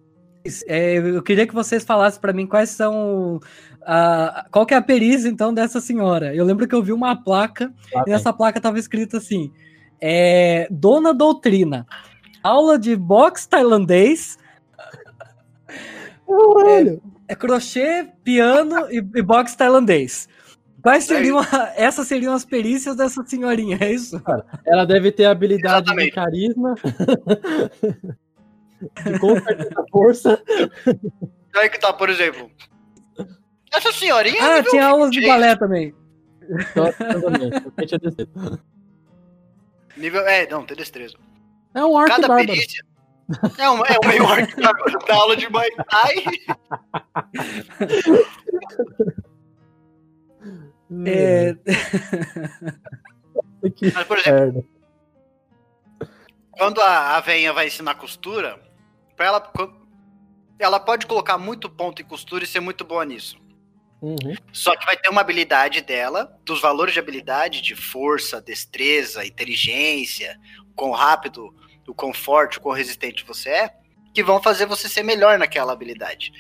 É, 0.67 0.99
eu 0.99 1.23
queria 1.23 1.47
que 1.47 1.55
vocês 1.55 1.85
falassem 1.85 2.21
para 2.21 2.33
mim 2.33 2.47
quais 2.47 2.71
são. 2.71 3.41
A, 3.83 4.47
qual 4.51 4.67
que 4.67 4.75
é 4.75 4.77
a 4.77 4.83
perícia, 4.83 5.29
então, 5.29 5.55
dessa 5.55 5.81
senhora? 5.81 6.35
Eu 6.35 6.45
lembro 6.45 6.67
que 6.67 6.75
eu 6.75 6.83
vi 6.83 6.93
uma 6.93 7.17
placa 7.17 7.73
ah, 7.95 8.05
e 8.07 8.11
nessa 8.11 8.33
placa 8.33 8.61
tava 8.61 8.79
escrito 8.79 9.17
assim: 9.17 9.53
é, 10.01 10.67
Dona 10.71 11.15
Doutrina, 11.15 11.87
aula 12.43 12.79
de 12.79 12.95
boxe 12.97 13.49
tailandês. 13.49 14.39
É, 16.29 16.99
é, 17.29 17.37
crochê, 17.37 18.09
piano 18.25 18.91
e, 18.91 18.97
e 18.97 19.23
boxe 19.23 19.57
tailandês. 19.57 20.29
Quais 20.83 21.05
seriam, 21.05 21.39
a, 21.39 21.73
essas 21.77 22.09
seriam 22.09 22.33
as 22.33 22.45
perícias 22.45 22.97
dessa 22.97 23.23
senhorinha, 23.25 23.79
é 23.81 23.93
isso? 23.93 24.21
Ela 24.67 24.85
deve 24.87 25.13
ter 25.13 25.27
habilidade 25.27 25.91
Exatamente. 25.91 26.07
de 26.07 26.13
carisma, 26.13 26.75
de 29.05 29.19
confiança, 29.19 29.85
força. 29.91 30.43
Aí 31.57 31.69
que 31.69 31.79
tá, 31.79 31.93
por 31.93 32.09
exemplo. 32.09 32.51
Essa 33.73 33.93
senhorinha. 33.93 34.39
Ah, 34.41 34.63
tinha 34.63 34.87
aulas 34.87 35.11
de 35.11 35.27
balé 35.27 35.57
também. 35.57 35.93
nível. 39.97 40.21
É, 40.27 40.49
não, 40.49 40.65
tem 40.65 40.77
destreza. 40.77 41.17
É 41.75 41.85
um 41.85 41.99
arco 41.99 42.21
Cada 42.21 42.37
perícia. 42.37 42.85
É 43.59 43.69
um, 43.71 43.85
é 43.85 43.99
um 44.03 44.09
meio 44.09 44.27
arco 44.29 45.07
da 45.07 45.15
aula 45.15 45.37
de 45.37 45.49
Muay 45.51 45.71
Thai. 45.91 46.25
É... 51.07 51.55
Mas, 53.95 54.07
por 54.07 54.19
exemplo, 54.19 54.67
quando 56.53 56.81
a, 56.81 57.17
a 57.17 57.21
veinha 57.21 57.53
vai 57.53 57.67
ensinar 57.67 57.95
costura, 57.97 58.59
pra 59.17 59.27
ela, 59.27 59.53
ela 60.59 60.81
pode 60.81 61.07
colocar 61.07 61.37
muito 61.37 61.69
ponto 61.69 62.01
em 62.01 62.05
costura 62.05 62.45
e 62.45 62.47
ser 62.47 62.61
muito 62.61 62.85
boa 62.85 63.05
nisso. 63.05 63.39
Uhum. 64.01 64.35
Só 64.53 64.77
que 64.77 64.87
vai 64.87 64.97
ter 64.97 65.09
uma 65.09 65.21
habilidade 65.21 65.81
dela, 65.81 66.37
dos 66.45 66.61
valores 66.61 66.95
de 66.95 67.01
habilidade, 67.01 67.61
de 67.61 67.75
força, 67.75 68.41
destreza, 68.41 69.27
inteligência, 69.27 70.39
o 70.69 70.75
quão 70.75 70.93
rápido, 70.93 71.55
o 71.89 71.95
quão 71.95 72.13
forte, 72.13 72.59
o 72.59 72.61
quão 72.61 72.75
resistente 72.75 73.25
você 73.25 73.49
é, 73.51 73.71
que 74.13 74.23
vão 74.23 74.43
fazer 74.43 74.67
você 74.67 74.89
ser 74.89 75.03
melhor 75.03 75.39
naquela 75.39 75.73
habilidade 75.73 76.33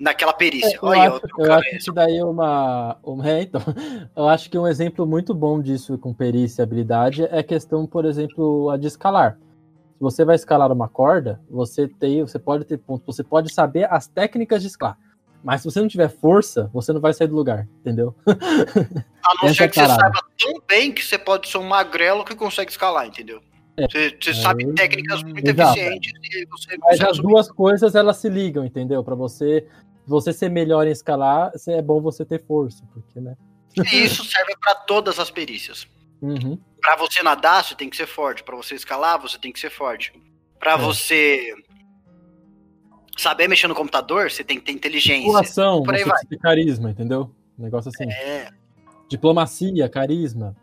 naquela 0.00 0.32
perícia. 0.32 0.78
Eu, 0.82 0.88
Olha, 0.88 1.10
acho, 1.10 1.20
eu 1.38 1.52
acho 1.52 1.84
que 1.84 1.92
daí 1.92 2.16
é 2.16 2.24
uma, 2.24 2.96
uma 3.02 3.28
é, 3.28 3.42
então, 3.42 3.60
eu 4.16 4.28
acho 4.28 4.50
que 4.50 4.58
um 4.58 4.66
exemplo 4.66 5.06
muito 5.06 5.34
bom 5.34 5.60
disso 5.60 5.98
com 5.98 6.14
perícia 6.14 6.62
e 6.62 6.64
habilidade 6.64 7.24
é 7.24 7.40
a 7.40 7.44
questão, 7.44 7.86
por 7.86 8.06
exemplo, 8.06 8.70
a 8.70 8.78
de 8.78 8.86
escalar. 8.86 9.36
Se 9.94 10.00
você 10.00 10.24
vai 10.24 10.34
escalar 10.34 10.72
uma 10.72 10.88
corda, 10.88 11.38
você 11.50 11.86
tem, 11.86 12.22
você 12.22 12.38
pode 12.38 12.64
ter 12.64 12.78
ponto, 12.78 13.04
você 13.04 13.22
pode 13.22 13.52
saber 13.52 13.86
as 13.92 14.06
técnicas 14.06 14.62
de 14.62 14.68
escalar. 14.68 14.96
Mas 15.44 15.60
se 15.60 15.70
você 15.70 15.80
não 15.80 15.88
tiver 15.88 16.08
força, 16.08 16.70
você 16.72 16.92
não 16.92 17.00
vai 17.00 17.12
sair 17.12 17.28
do 17.28 17.34
lugar, 17.34 17.66
entendeu? 17.80 18.14
A 18.26 19.46
não 19.46 19.54
ser 19.54 19.64
é 19.64 19.68
que 19.68 19.74
você 19.74 19.86
saiba 19.86 20.20
tão 20.38 20.62
bem 20.66 20.92
que 20.92 21.04
você 21.04 21.18
pode 21.18 21.48
ser 21.48 21.58
um 21.58 21.62
magrelo 21.62 22.24
que 22.24 22.34
consegue 22.34 22.70
escalar, 22.70 23.06
entendeu? 23.06 23.42
É, 23.84 23.88
você, 23.88 24.18
você 24.20 24.30
é, 24.30 24.34
sabe 24.34 24.72
técnicas 24.74 25.22
muito 25.22 25.48
exato. 25.48 25.78
eficientes 25.78 26.12
e 26.32 26.46
você 26.46 26.78
Mas 26.78 27.00
as 27.00 27.18
duas 27.18 27.50
coisas 27.50 27.94
elas 27.94 28.16
se 28.16 28.28
ligam, 28.28 28.64
entendeu? 28.64 29.02
Para 29.02 29.14
você 29.14 29.66
você 30.06 30.32
ser 30.32 30.50
melhor 30.50 30.86
em 30.86 30.90
escalar, 30.90 31.52
é 31.68 31.82
bom 31.82 32.00
você 32.00 32.24
ter 32.24 32.44
força, 32.44 32.84
porque, 32.92 33.20
né? 33.20 33.36
E 33.76 34.04
isso 34.04 34.24
serve 34.24 34.56
para 34.60 34.74
todas 34.74 35.18
as 35.20 35.30
perícias. 35.30 35.86
Uhum. 36.20 36.58
Para 36.80 36.96
você 36.96 37.22
nadar, 37.22 37.64
você 37.64 37.74
tem 37.74 37.88
que 37.88 37.96
ser 37.96 38.06
forte. 38.06 38.42
Para 38.42 38.56
você 38.56 38.74
escalar, 38.74 39.20
você 39.20 39.38
tem 39.38 39.52
que 39.52 39.60
ser 39.60 39.70
forte. 39.70 40.12
Para 40.58 40.72
é. 40.72 40.76
você 40.76 41.54
saber 43.16 43.48
mexer 43.48 43.68
no 43.68 43.74
computador, 43.74 44.30
você 44.30 44.42
tem 44.42 44.58
que 44.58 44.64
ter 44.64 44.72
inteligência. 44.72 45.24
População, 45.24 45.82
aí 45.88 46.04
vai. 46.04 46.20
ter 46.26 46.38
carisma, 46.38 46.90
entendeu? 46.90 47.30
Um 47.58 47.62
negócio 47.62 47.90
assim. 47.94 48.10
É. 48.10 48.50
Diplomacia, 49.08 49.88
carisma. 49.88 50.56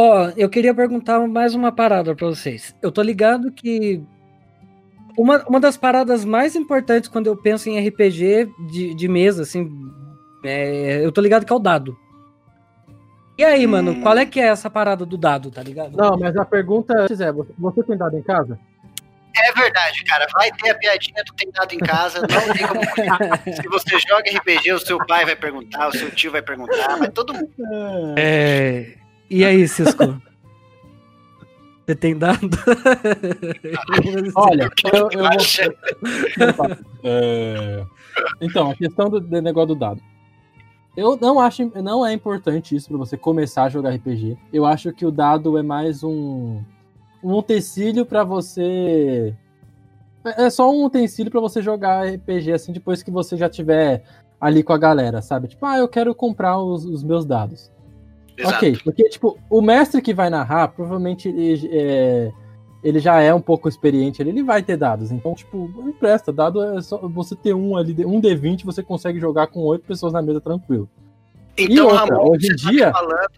Ó, 0.00 0.26
oh, 0.26 0.32
eu 0.36 0.48
queria 0.48 0.72
perguntar 0.72 1.18
mais 1.26 1.56
uma 1.56 1.72
parada 1.72 2.14
para 2.14 2.28
vocês. 2.28 2.72
Eu 2.80 2.92
tô 2.92 3.02
ligado 3.02 3.50
que 3.50 4.00
uma, 5.18 5.44
uma 5.48 5.58
das 5.58 5.76
paradas 5.76 6.24
mais 6.24 6.54
importantes 6.54 7.08
quando 7.08 7.26
eu 7.26 7.36
penso 7.36 7.68
em 7.68 7.84
RPG 7.84 8.48
de, 8.70 8.94
de 8.94 9.08
mesa, 9.08 9.42
assim, 9.42 9.68
é, 10.44 11.04
eu 11.04 11.10
tô 11.10 11.20
ligado 11.20 11.44
que 11.44 11.52
é 11.52 11.56
o 11.56 11.58
dado. 11.58 11.98
E 13.36 13.44
aí, 13.44 13.66
hum. 13.66 13.70
mano, 13.70 14.00
qual 14.00 14.16
é 14.16 14.24
que 14.24 14.38
é 14.38 14.46
essa 14.46 14.70
parada 14.70 15.04
do 15.04 15.18
dado, 15.18 15.50
tá 15.50 15.64
ligado? 15.64 15.96
Não, 15.96 16.16
mas 16.16 16.36
a 16.36 16.44
pergunta 16.44 16.94
é, 16.94 17.32
você 17.58 17.82
tem 17.82 17.96
dado 17.96 18.16
em 18.16 18.22
casa? 18.22 18.56
É 19.36 19.52
verdade, 19.52 20.04
cara. 20.04 20.28
Vai 20.32 20.52
ter 20.52 20.70
a 20.70 20.74
piadinha 20.76 21.24
do 21.24 21.32
tem 21.34 21.50
dado 21.50 21.72
em 21.72 21.78
casa. 21.78 22.20
Não 22.20 22.54
tem 22.54 22.66
como. 22.68 22.80
Se 23.52 23.68
você 23.68 23.98
joga 24.08 24.30
RPG, 24.30 24.72
o 24.74 24.78
seu 24.78 25.04
pai 25.06 25.24
vai 25.24 25.34
perguntar, 25.34 25.88
o 25.88 25.92
seu 25.92 26.08
tio 26.12 26.30
vai 26.30 26.42
perguntar, 26.42 26.96
mas 26.98 27.10
todo 27.12 27.34
mundo. 27.34 27.50
É... 28.16 28.96
E 29.30 29.44
aí, 29.44 29.68
Cisco? 29.68 30.20
Você 31.86 31.94
tem 31.94 32.16
dado? 32.16 32.38
Olha, 34.34 34.70
eu, 34.92 35.08
eu 35.10 36.52
vou... 36.52 36.66
é... 37.02 37.86
Então, 38.40 38.70
a 38.70 38.74
questão 38.74 39.08
do, 39.08 39.20
do, 39.20 39.40
negócio 39.40 39.68
do 39.68 39.74
dado. 39.74 40.00
Eu 40.96 41.16
não 41.16 41.40
acho, 41.40 41.70
não 41.82 42.04
é 42.04 42.12
importante 42.12 42.74
isso 42.74 42.88
para 42.88 42.98
você 42.98 43.16
começar 43.16 43.64
a 43.64 43.68
jogar 43.68 43.94
RPG. 43.94 44.36
Eu 44.52 44.66
acho 44.66 44.92
que 44.92 45.06
o 45.06 45.10
dado 45.10 45.56
é 45.56 45.62
mais 45.62 46.02
um, 46.02 46.60
um 47.22 47.34
utensílio 47.34 48.04
para 48.04 48.24
você. 48.24 49.34
É, 50.24 50.44
é 50.44 50.50
só 50.50 50.70
um 50.70 50.84
utensílio 50.84 51.30
para 51.30 51.40
você 51.40 51.62
jogar 51.62 52.06
RPG 52.06 52.52
assim 52.52 52.72
depois 52.72 53.02
que 53.02 53.10
você 53.10 53.36
já 53.36 53.48
tiver 53.48 54.02
ali 54.40 54.62
com 54.62 54.72
a 54.72 54.78
galera, 54.78 55.22
sabe? 55.22 55.48
Tipo, 55.48 55.64
ah, 55.66 55.78
eu 55.78 55.88
quero 55.88 56.14
comprar 56.14 56.58
os, 56.58 56.84
os 56.84 57.02
meus 57.02 57.24
dados. 57.24 57.70
Exato. 58.38 58.56
Ok, 58.56 58.78
porque, 58.84 59.08
tipo, 59.08 59.36
o 59.50 59.60
mestre 59.60 60.00
que 60.00 60.14
vai 60.14 60.30
narrar, 60.30 60.68
provavelmente 60.68 61.28
ele, 61.28 61.68
é, 61.72 62.30
ele 62.84 63.00
já 63.00 63.20
é 63.20 63.34
um 63.34 63.40
pouco 63.40 63.68
experiente 63.68 64.22
ali, 64.22 64.30
ele 64.30 64.44
vai 64.44 64.62
ter 64.62 64.76
dados. 64.76 65.10
Então, 65.10 65.34
tipo, 65.34 65.68
não 65.76 65.88
empresta. 65.88 66.32
Dado 66.32 66.62
é 66.62 66.80
só 66.80 66.98
você 67.08 67.34
ter 67.34 67.52
um 67.52 67.76
ali, 67.76 68.04
um 68.04 68.20
D20, 68.20 68.64
você 68.64 68.80
consegue 68.82 69.18
jogar 69.18 69.48
com 69.48 69.58
oito 69.60 69.84
pessoas 69.84 70.12
na 70.12 70.22
mesa 70.22 70.40
tranquilo. 70.40 70.88
Então, 71.56 71.86
outra, 71.86 72.04
Ramon, 72.04 72.30
hoje 72.30 72.46
em 72.46 72.56
tá 72.56 72.70
dia. 72.70 72.92
Tá 72.92 73.00
falando, 73.00 73.28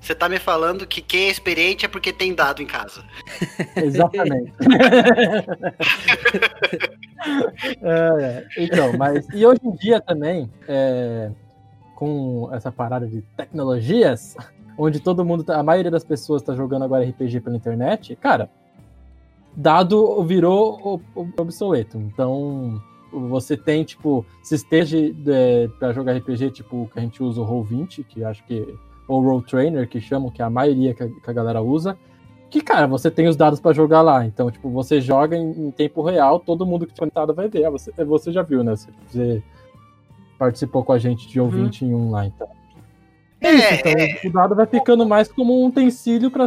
você 0.00 0.14
tá 0.16 0.28
me 0.28 0.40
falando 0.40 0.84
que 0.84 1.00
quem 1.00 1.26
é 1.26 1.30
experiente 1.30 1.84
é 1.84 1.88
porque 1.88 2.12
tem 2.12 2.34
dado 2.34 2.60
em 2.60 2.66
casa. 2.66 3.04
Exatamente. 3.76 4.52
é, 7.80 8.08
é. 8.20 8.44
Então, 8.58 8.96
mas. 8.98 9.24
E 9.32 9.46
hoje 9.46 9.60
em 9.62 9.76
dia 9.76 10.00
também. 10.00 10.50
É, 10.66 11.30
com 12.02 12.48
essa 12.50 12.72
parada 12.72 13.06
de 13.06 13.22
tecnologias, 13.36 14.36
onde 14.76 14.98
todo 14.98 15.24
mundo, 15.24 15.44
tá, 15.44 15.60
a 15.60 15.62
maioria 15.62 15.88
das 15.88 16.02
pessoas 16.02 16.42
está 16.42 16.52
jogando 16.52 16.82
agora 16.82 17.08
RPG 17.08 17.40
pela 17.42 17.54
internet, 17.54 18.16
cara, 18.16 18.50
dado 19.54 20.20
virou 20.24 21.00
obsoleto. 21.14 21.98
Então, 21.98 22.82
você 23.12 23.56
tem, 23.56 23.84
tipo, 23.84 24.26
sistemas 24.42 24.90
para 25.78 25.92
jogar 25.92 26.16
RPG, 26.16 26.50
tipo, 26.50 26.90
que 26.92 26.98
a 26.98 27.02
gente 27.02 27.22
usa 27.22 27.40
o 27.40 27.46
Roll20, 27.46 28.04
que 28.04 28.24
acho 28.24 28.44
que. 28.46 28.66
Ou 29.06 29.22
Roll 29.22 29.42
Trainer, 29.42 29.88
que 29.88 30.00
chamam, 30.00 30.28
que 30.28 30.42
é 30.42 30.44
a 30.44 30.50
maioria 30.50 30.94
que 30.94 31.04
a, 31.04 31.08
que 31.08 31.30
a 31.30 31.32
galera 31.32 31.62
usa. 31.62 31.96
Que, 32.50 32.60
cara, 32.60 32.88
você 32.88 33.12
tem 33.12 33.28
os 33.28 33.36
dados 33.36 33.60
para 33.60 33.72
jogar 33.72 34.02
lá. 34.02 34.26
Então, 34.26 34.50
tipo, 34.50 34.68
você 34.70 35.00
joga 35.00 35.36
em, 35.36 35.68
em, 35.68 35.70
tempo 35.70 36.02
real, 36.02 36.40
todo 36.40 36.66
mundo 36.66 36.84
que 36.84 36.92
está 36.92 37.02
conectado 37.02 37.32
vai 37.32 37.48
ver. 37.48 37.70
Você, 37.70 37.92
você 38.04 38.32
já 38.32 38.42
viu, 38.42 38.64
né? 38.64 38.74
Você, 38.74 39.42
participou 40.42 40.82
com 40.82 40.92
a 40.92 40.98
gente 40.98 41.28
de 41.28 41.38
ouvinte 41.38 41.84
uhum. 41.84 41.90
em 41.90 41.94
um 41.94 42.10
lá, 42.10 42.26
então. 42.26 42.48
É, 43.40 43.46
é 43.46 43.54
isso, 43.54 43.74
então 43.74 43.92
é... 43.92 44.20
o 44.24 44.32
dado 44.32 44.56
vai 44.56 44.66
ficando 44.66 45.06
mais 45.06 45.30
como 45.30 45.62
um 45.62 45.66
utensílio 45.66 46.32
para 46.32 46.46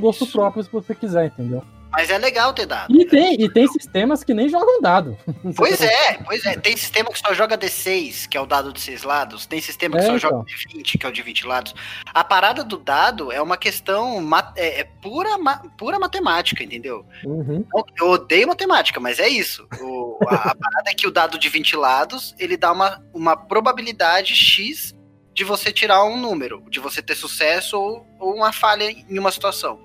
gosto 0.00 0.26
próprio, 0.26 0.64
se 0.64 0.72
você 0.72 0.96
quiser, 0.96 1.26
entendeu? 1.26 1.62
Mas 1.90 2.08
é 2.08 2.18
legal 2.18 2.52
ter 2.52 2.66
dado. 2.66 2.94
E 2.94 3.04
tem, 3.04 3.40
e 3.40 3.48
tem 3.48 3.66
sistemas 3.66 4.22
que 4.22 4.32
nem 4.32 4.48
jogam 4.48 4.80
dado. 4.80 5.16
Pois 5.56 5.80
é, 5.80 6.14
pois 6.24 6.44
é. 6.46 6.56
Tem 6.56 6.76
sistema 6.76 7.10
que 7.10 7.18
só 7.18 7.34
joga 7.34 7.58
D6, 7.58 8.28
que 8.28 8.36
é 8.36 8.40
o 8.40 8.46
dado 8.46 8.72
de 8.72 8.80
seis 8.80 9.02
lados. 9.02 9.46
Tem 9.46 9.60
sistema 9.60 9.96
que 9.96 10.04
é, 10.04 10.06
só 10.06 10.16
então. 10.16 10.30
joga 10.30 10.44
D20, 10.44 10.98
que 10.98 11.06
é 11.06 11.08
o 11.08 11.12
de 11.12 11.22
20 11.22 11.46
lados. 11.46 11.74
A 12.06 12.22
parada 12.22 12.62
do 12.62 12.76
dado 12.76 13.32
é 13.32 13.42
uma 13.42 13.56
questão 13.56 14.20
é, 14.56 14.80
é 14.80 14.84
pura, 14.84 15.30
pura 15.76 15.98
matemática, 15.98 16.62
entendeu? 16.62 17.04
Uhum. 17.24 17.64
Eu 17.98 18.10
odeio 18.10 18.48
matemática, 18.48 19.00
mas 19.00 19.18
é 19.18 19.28
isso. 19.28 19.66
O, 19.80 20.18
a, 20.28 20.34
a 20.34 20.54
parada 20.54 20.90
é 20.90 20.94
que 20.94 21.06
o 21.06 21.10
dado 21.10 21.38
de 21.38 21.48
20 21.48 21.76
lados, 21.76 22.34
ele 22.38 22.56
dá 22.56 22.72
uma, 22.72 23.02
uma 23.12 23.36
probabilidade 23.36 24.34
X 24.34 24.94
de 25.34 25.44
você 25.44 25.72
tirar 25.72 26.04
um 26.04 26.16
número, 26.16 26.62
de 26.68 26.78
você 26.80 27.00
ter 27.02 27.14
sucesso 27.14 27.78
ou, 27.78 28.06
ou 28.18 28.34
uma 28.36 28.52
falha 28.52 28.90
em 28.90 29.18
uma 29.18 29.30
situação. 29.30 29.80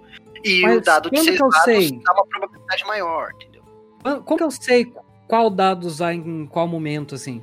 E 0.46 0.62
Mas 0.62 0.78
o 0.78 0.82
dado 0.82 1.10
de 1.10 1.20
seis 1.24 1.40
lados 1.40 1.64
sei? 1.64 2.00
dá 2.04 2.14
uma 2.14 2.26
probabilidade 2.28 2.86
maior, 2.86 3.32
entendeu? 3.34 3.64
Como 4.24 4.38
que 4.38 4.44
eu 4.44 4.52
sei 4.52 4.94
qual 5.28 5.50
dado 5.50 5.88
usar 5.88 6.14
em 6.14 6.46
qual 6.46 6.68
momento, 6.68 7.16
assim? 7.16 7.42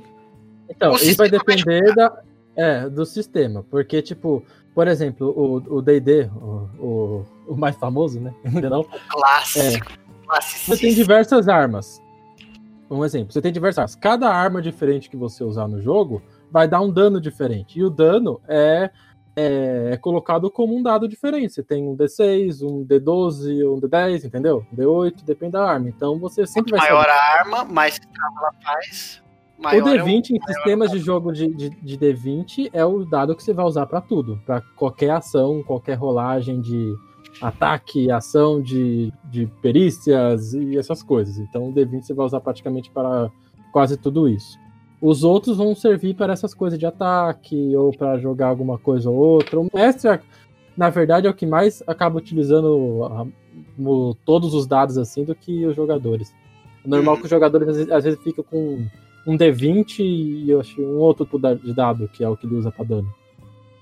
Então, 0.69 0.93
O 0.93 0.95
isso 0.95 1.17
vai 1.17 1.29
vai 1.29 1.37
depender 1.37 1.93
da, 1.93 2.17
é, 2.55 2.89
do 2.89 3.05
sistema. 3.05 3.61
Porque, 3.69 4.01
tipo, 4.01 4.41
por 4.73 4.87
exemplo, 4.87 5.27
o 5.35 5.77
o 5.77 5.81
D&D, 5.81 6.29
o, 6.33 6.69
o, 6.79 7.25
o 7.49 7.57
mais 7.57 7.75
famoso, 7.75 8.21
né? 8.21 8.33
Geral, 8.45 8.85
Clássico. 9.09 9.97
Você 10.65 10.77
tem 10.77 10.93
diversas 10.93 11.49
armas. 11.49 12.01
Um 12.89 13.03
exemplo, 13.03 13.33
você 13.33 13.41
tem 13.41 13.51
diversas 13.51 13.79
armas. 13.79 13.95
Cada 13.95 14.29
arma 14.29 14.61
diferente 14.61 15.09
que 15.09 15.17
você 15.17 15.43
usar 15.43 15.67
no 15.67 15.81
jogo 15.81 16.21
vai 16.49 16.67
dar 16.67 16.79
um 16.79 16.89
dano 16.89 17.19
diferente. 17.19 17.77
E 17.79 17.83
o 17.83 17.89
dano 17.89 18.39
é, 18.47 18.89
é, 19.35 19.89
é 19.93 19.97
colocado 19.97 20.49
como 20.49 20.75
um 20.75 20.83
dado 20.83 21.07
diferente. 21.07 21.53
Você 21.53 21.63
tem 21.63 21.87
um 21.87 21.95
D6, 21.95 22.61
um 22.61 22.85
D12, 22.85 23.67
um 23.67 23.79
D10, 23.79 24.25
entendeu? 24.25 24.65
Um 24.71 24.75
D8, 24.75 25.23
depende 25.23 25.53
da 25.53 25.65
arma. 25.65 25.89
Então 25.89 26.19
você 26.19 26.45
sempre 26.45 26.71
vai 26.71 26.81
Maior 26.81 27.05
saber. 27.05 27.11
a 27.11 27.39
arma, 27.39 27.65
mais 27.65 27.93
estrago 27.95 28.35
ela 28.39 28.53
faz. 28.63 29.23
O 29.57 29.63
Maior 29.63 29.87
é 29.87 30.03
D20 30.03 30.31
em 30.31 30.41
sistemas 30.41 30.91
de 30.91 30.99
jogo 30.99 31.31
de, 31.31 31.47
de, 31.53 31.69
de 31.69 31.97
D20 31.97 32.69
é 32.73 32.85
o 32.85 33.05
dado 33.05 33.35
que 33.35 33.43
você 33.43 33.53
vai 33.53 33.65
usar 33.65 33.85
para 33.85 34.01
tudo. 34.01 34.39
para 34.45 34.61
qualquer 34.75 35.11
ação, 35.11 35.63
qualquer 35.63 35.95
rolagem 35.95 36.59
de 36.59 36.93
ataque, 37.41 38.11
ação 38.11 38.61
de, 38.61 39.11
de 39.25 39.47
perícias 39.61 40.53
e 40.53 40.77
essas 40.77 41.01
coisas. 41.01 41.37
Então 41.37 41.69
o 41.69 41.73
D20 41.73 42.03
você 42.03 42.13
vai 42.13 42.25
usar 42.25 42.41
praticamente 42.41 42.91
para 42.91 43.31
quase 43.71 43.97
tudo 43.97 44.27
isso. 44.27 44.57
Os 45.05 45.21
outros 45.25 45.57
vão 45.57 45.75
servir 45.75 46.13
para 46.15 46.31
essas 46.31 46.53
coisas 46.53 46.79
de 46.79 46.85
ataque 46.85 47.75
ou 47.75 47.91
para 47.91 48.17
jogar 48.17 48.47
alguma 48.47 48.77
coisa 48.77 49.09
ou 49.09 49.17
outra. 49.17 49.59
O 49.59 49.67
mestre, 49.73 50.17
na 50.77 50.89
verdade, 50.89 51.27
é 51.27 51.29
o 51.29 51.33
que 51.33 51.45
mais 51.45 51.83
acaba 51.85 52.17
utilizando 52.17 53.03
a- 53.11 53.25
o- 53.77 54.15
todos 54.25 54.53
os 54.53 54.65
dados 54.65 54.97
assim 54.97 55.25
do 55.25 55.35
que 55.35 55.65
os 55.65 55.75
jogadores. 55.75 56.33
É 56.85 56.87
normal 56.87 57.15
Uhum. 57.15 57.19
que 57.19 57.25
os 57.25 57.29
jogadores 57.29 57.67
às 57.67 57.75
vezes, 57.75 57.91
às 57.91 58.03
vezes 58.05 58.23
ficam 58.23 58.45
com 58.45 58.87
um 59.27 59.35
D20 59.35 59.99
e 60.01 60.49
eu 60.49 60.61
acho 60.61 60.81
um 60.81 60.95
outro 60.99 61.27
de 61.61 61.73
dado, 61.73 62.07
que 62.07 62.23
é 62.23 62.29
o 62.29 62.37
que 62.37 62.45
ele 62.47 62.55
usa 62.55 62.71
pra 62.71 62.85
dano. 62.85 63.13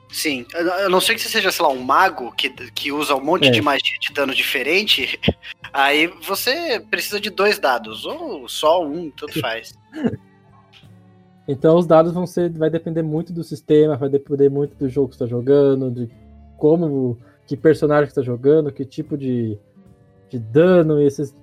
Sim, 0.09 0.43
a 0.55 0.89
não 0.89 0.99
ser 0.99 1.13
que 1.13 1.21
você 1.21 1.29
seja, 1.29 1.51
sei 1.51 1.63
lá, 1.63 1.71
um 1.71 1.83
mago 1.83 2.31
que, 2.35 2.49
que 2.71 2.91
usa 2.91 3.15
um 3.15 3.23
monte 3.23 3.47
É. 3.47 3.51
de 3.51 3.61
magia 3.61 3.97
de 4.01 4.11
dano 4.11 4.33
diferente, 4.33 5.19
aí 5.71 6.07
você 6.27 6.79
precisa 6.89 7.19
de 7.19 7.29
dois 7.29 7.59
dados, 7.59 8.05
ou 8.07 8.49
só 8.49 8.83
um, 8.83 9.11
tanto 9.11 9.39
faz. 9.39 9.73
Então 11.47 11.77
os 11.77 11.85
dados 11.85 12.13
vão 12.13 12.25
ser. 12.25 12.49
Vai 12.51 12.69
depender 12.69 13.01
muito 13.01 13.33
do 13.33 13.43
sistema, 13.43 13.97
vai 13.97 14.09
depender 14.09 14.49
muito 14.49 14.75
do 14.75 14.87
jogo 14.89 15.09
que 15.09 15.15
você 15.15 15.23
tá 15.23 15.29
jogando, 15.29 15.91
de 15.91 16.09
como. 16.57 17.17
que 17.45 17.57
personagem 17.57 18.07
que 18.07 18.13
você 18.13 18.21
tá 18.21 18.25
jogando, 18.25 18.71
que 18.71 18.85
tipo 18.85 19.17
de, 19.17 19.57
de 20.29 20.39
dano, 20.39 21.01
e 21.01 21.05
esses. 21.05 21.35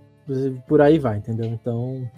Por 0.67 0.81
aí 0.81 0.99
vai, 0.99 1.19
entendeu? 1.19 1.47
Então. 1.47 2.11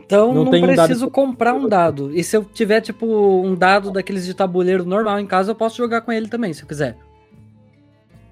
Então 0.00 0.34
Não 0.34 0.44
não, 0.44 0.50
tem 0.50 0.62
um 0.62 0.66
dado 0.66 0.86
preciso 0.86 1.10
comprar 1.10 1.54
um 1.54 1.68
dado. 1.68 2.14
E 2.14 2.22
se 2.22 2.36
eu 2.36 2.44
tiver, 2.44 2.80
tipo, 2.80 3.06
um 3.06 3.54
dado 3.54 3.90
daqueles 3.90 4.26
de 4.26 4.34
tabuleiro 4.34 4.84
normal 4.84 5.18
em 5.18 5.26
casa, 5.26 5.52
eu 5.52 5.54
posso 5.54 5.76
jogar 5.76 6.02
com 6.02 6.12
ele 6.12 6.28
também, 6.28 6.52
se 6.52 6.62
eu 6.62 6.68
quiser. 6.68 6.96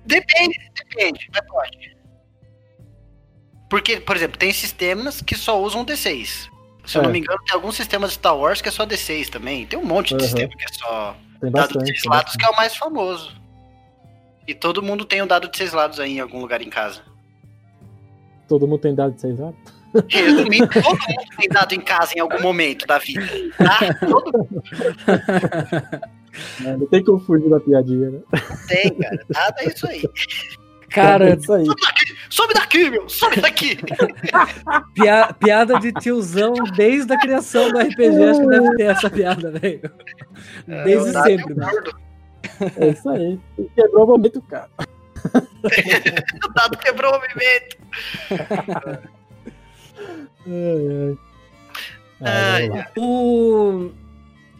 Depende, 0.05 0.59
depende, 0.77 1.31
mas 1.33 1.47
pode. 1.47 1.97
Porque, 3.71 4.01
por 4.01 4.17
exemplo, 4.17 4.37
tem 4.37 4.53
sistemas 4.53 5.23
que 5.23 5.37
só 5.37 5.63
usam 5.63 5.87
D6. 5.87 6.51
Se 6.91 6.99
eu 6.99 7.03
É. 7.03 7.05
não 7.05 7.12
me 7.12 7.20
engano, 7.20 7.38
tem 7.45 7.55
alguns 7.55 7.76
sistemas 7.76 8.11
de 8.11 8.16
Star 8.16 8.36
Wars 8.36 8.61
que 8.61 8.68
é 8.68 8.72
só 8.72 8.84
D6 8.84 9.28
também. 9.28 9.64
Tem 9.66 9.78
um 9.78 9.84
monte 9.84 10.09
de 10.09 10.14
Uhum. 10.14 10.20
sistema 10.20 10.49
que 10.57 10.64
é 10.64 10.72
só 10.72 11.16
Tem 11.41 11.51
dado 11.51 11.68
de 11.68 11.74
bastante. 11.74 11.86
seis 11.86 12.03
tem 12.03 12.11
lados, 12.11 12.24
bastante. 12.24 12.38
que 12.38 12.45
é 12.47 12.51
o 12.51 12.57
mais 12.57 12.76
famoso. 12.76 13.32
E 14.49 14.55
todo 14.55 14.82
mundo 14.82 15.05
tem 15.05 15.22
um 15.22 15.26
dado 15.26 15.49
de 15.49 15.57
seis 15.57 15.72
lados 15.72 16.01
aí 16.01 16.16
em 16.16 16.20
algum 16.20 16.41
lugar 16.41 16.61
em 16.61 16.68
casa. 16.70 17.03
Todo 18.49 18.66
mundo 18.66 18.80
tem 18.80 18.93
dado 18.95 19.14
de 19.14 19.20
6 19.20 19.38
lados? 19.38 19.57
Resumindo, 20.09 20.66
todo 20.68 20.84
mundo 20.91 21.36
tem 21.38 21.49
dado 21.49 21.72
em 21.72 21.80
casa 21.80 22.12
em 22.16 22.20
algum 22.20 22.43
momento 22.43 22.84
da 22.84 22.99
vida. 22.99 23.24
Tá? 23.57 23.78
Todo 24.09 24.32
mundo 24.38 24.62
Não 26.78 26.86
tem 26.86 27.05
como 27.05 27.20
fugir 27.20 27.49
da 27.49 27.61
piadinha, 27.61 28.11
né? 28.11 28.18
tem, 28.68 28.91
cara. 28.95 29.24
Nada 29.28 29.55
é 29.61 29.68
isso 29.68 29.86
aí. 29.88 30.03
Cara, 30.91 31.30
É 31.30 31.34
isso 31.36 31.53
aí. 31.53 31.64
Sobe 32.28 32.55
daqui, 32.55 32.91
meu! 32.91 33.09
Sobe 33.09 33.41
daqui! 33.41 33.78
pia- 34.95 35.32
piada 35.38 35.78
de 35.78 35.93
tiozão 35.93 36.53
desde 36.76 37.12
a 37.12 37.18
criação 37.18 37.70
do 37.70 37.78
RPG, 37.78 38.22
acho 38.24 38.41
que 38.41 38.47
deve 38.49 38.76
ter 38.76 38.82
essa 38.84 39.11
piada, 39.11 39.51
velho. 39.53 39.80
Desde 40.66 41.09
É, 41.11 41.12
dado 41.12 41.28
é 41.28 41.36
sempre, 41.36 41.53
o 41.53 41.57
né? 41.57 41.72
É 42.76 42.88
isso 42.88 43.09
aí. 43.09 43.38
Quebrou 43.74 44.05
o 44.05 44.09
momento, 44.09 44.43
cara. 44.43 44.68
O 46.45 46.53
dado 46.55 46.78
quebrou 46.78 47.12
o 47.12 47.14
movimento. 47.14 47.76
Ai, 50.47 51.18
ai. 52.22 52.68
Ai, 52.68 52.68
vamos 52.68 52.76
lá. 52.78 52.86
O. 52.97 53.91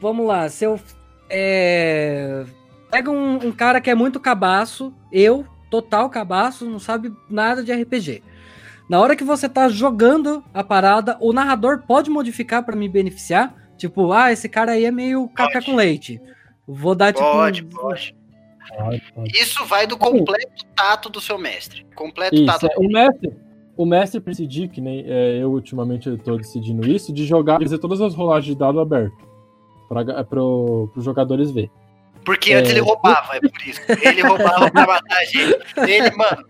Vamos 0.01 0.27
lá, 0.27 0.49
se 0.49 0.65
eu. 0.65 0.81
É... 1.29 2.45
Pega 2.91 3.11
um, 3.11 3.47
um 3.47 3.53
cara 3.53 3.81
que 3.81 3.89
é 3.91 3.95
muito 3.95 4.19
cabaço, 4.19 4.93
eu, 5.13 5.47
total 5.71 6.11
cabaço, 6.11 6.69
não 6.69 6.79
sabe 6.79 7.13
nada 7.29 7.63
de 7.63 7.73
RPG. 7.73 8.23
Na 8.89 8.99
hora 9.01 9.15
que 9.15 9.23
você 9.23 9.49
tá 9.49 9.69
jogando 9.69 10.43
a 10.53 10.65
parada, 10.65 11.17
o 11.21 11.33
narrador 11.33 11.85
pode 11.87 12.11
modificar 12.11 12.65
pra 12.65 12.75
me 12.75 12.89
beneficiar. 12.89 13.55
Tipo, 13.77 14.13
ah, 14.13 14.33
esse 14.33 14.49
cara 14.49 14.73
aí 14.73 14.85
é 14.85 14.91
meio 14.91 15.29
café 15.29 15.63
com 15.63 15.77
leite. 15.77 16.21
Vou 16.67 16.95
dar 16.95 17.13
tipo. 17.13 17.25
Pode, 17.25 17.65
pode. 17.65 18.17
Isso 19.27 19.65
vai 19.65 19.87
do 19.87 19.97
completo 19.97 20.65
tato 20.77 21.09
do 21.09 21.21
seu 21.21 21.39
mestre. 21.39 21.87
Completo 21.95 22.35
Isso, 22.35 22.47
tato. 22.47 22.67
é, 22.67 22.77
o 22.77 22.89
mestre, 22.89 23.37
o 23.77 23.87
mestre 23.87 24.21
precisa 24.21 24.49
decidir, 24.49 24.69
que 24.69 24.81
nem 24.81 25.05
é, 25.07 25.39
eu 25.43 25.51
ultimamente 25.51 26.09
estou 26.09 26.37
decidindo 26.37 26.89
isso, 26.89 27.13
de 27.13 27.25
jogar, 27.25 27.61
fazer 27.61 27.79
todas 27.79 28.01
as 28.01 28.15
rolagens 28.15 28.55
de 28.55 28.59
dado 28.59 28.81
aberto. 28.81 29.17
Para 29.89 30.45
os 30.45 31.05
jogadores 31.05 31.51
ver. 31.51 31.71
Porque 32.25 32.53
É. 32.53 32.57
antes 32.57 32.71
ele 32.71 32.81
roubava, 32.81 33.37
é 33.37 33.41
por 33.41 33.63
isso. 33.67 33.81
Ele 34.03 34.23
roubava 34.23 34.71
pra 34.71 34.87
matar 34.87 35.17
a 35.19 35.25
gente. 35.25 35.59
Ele, 35.77 36.11
mano. 36.17 36.45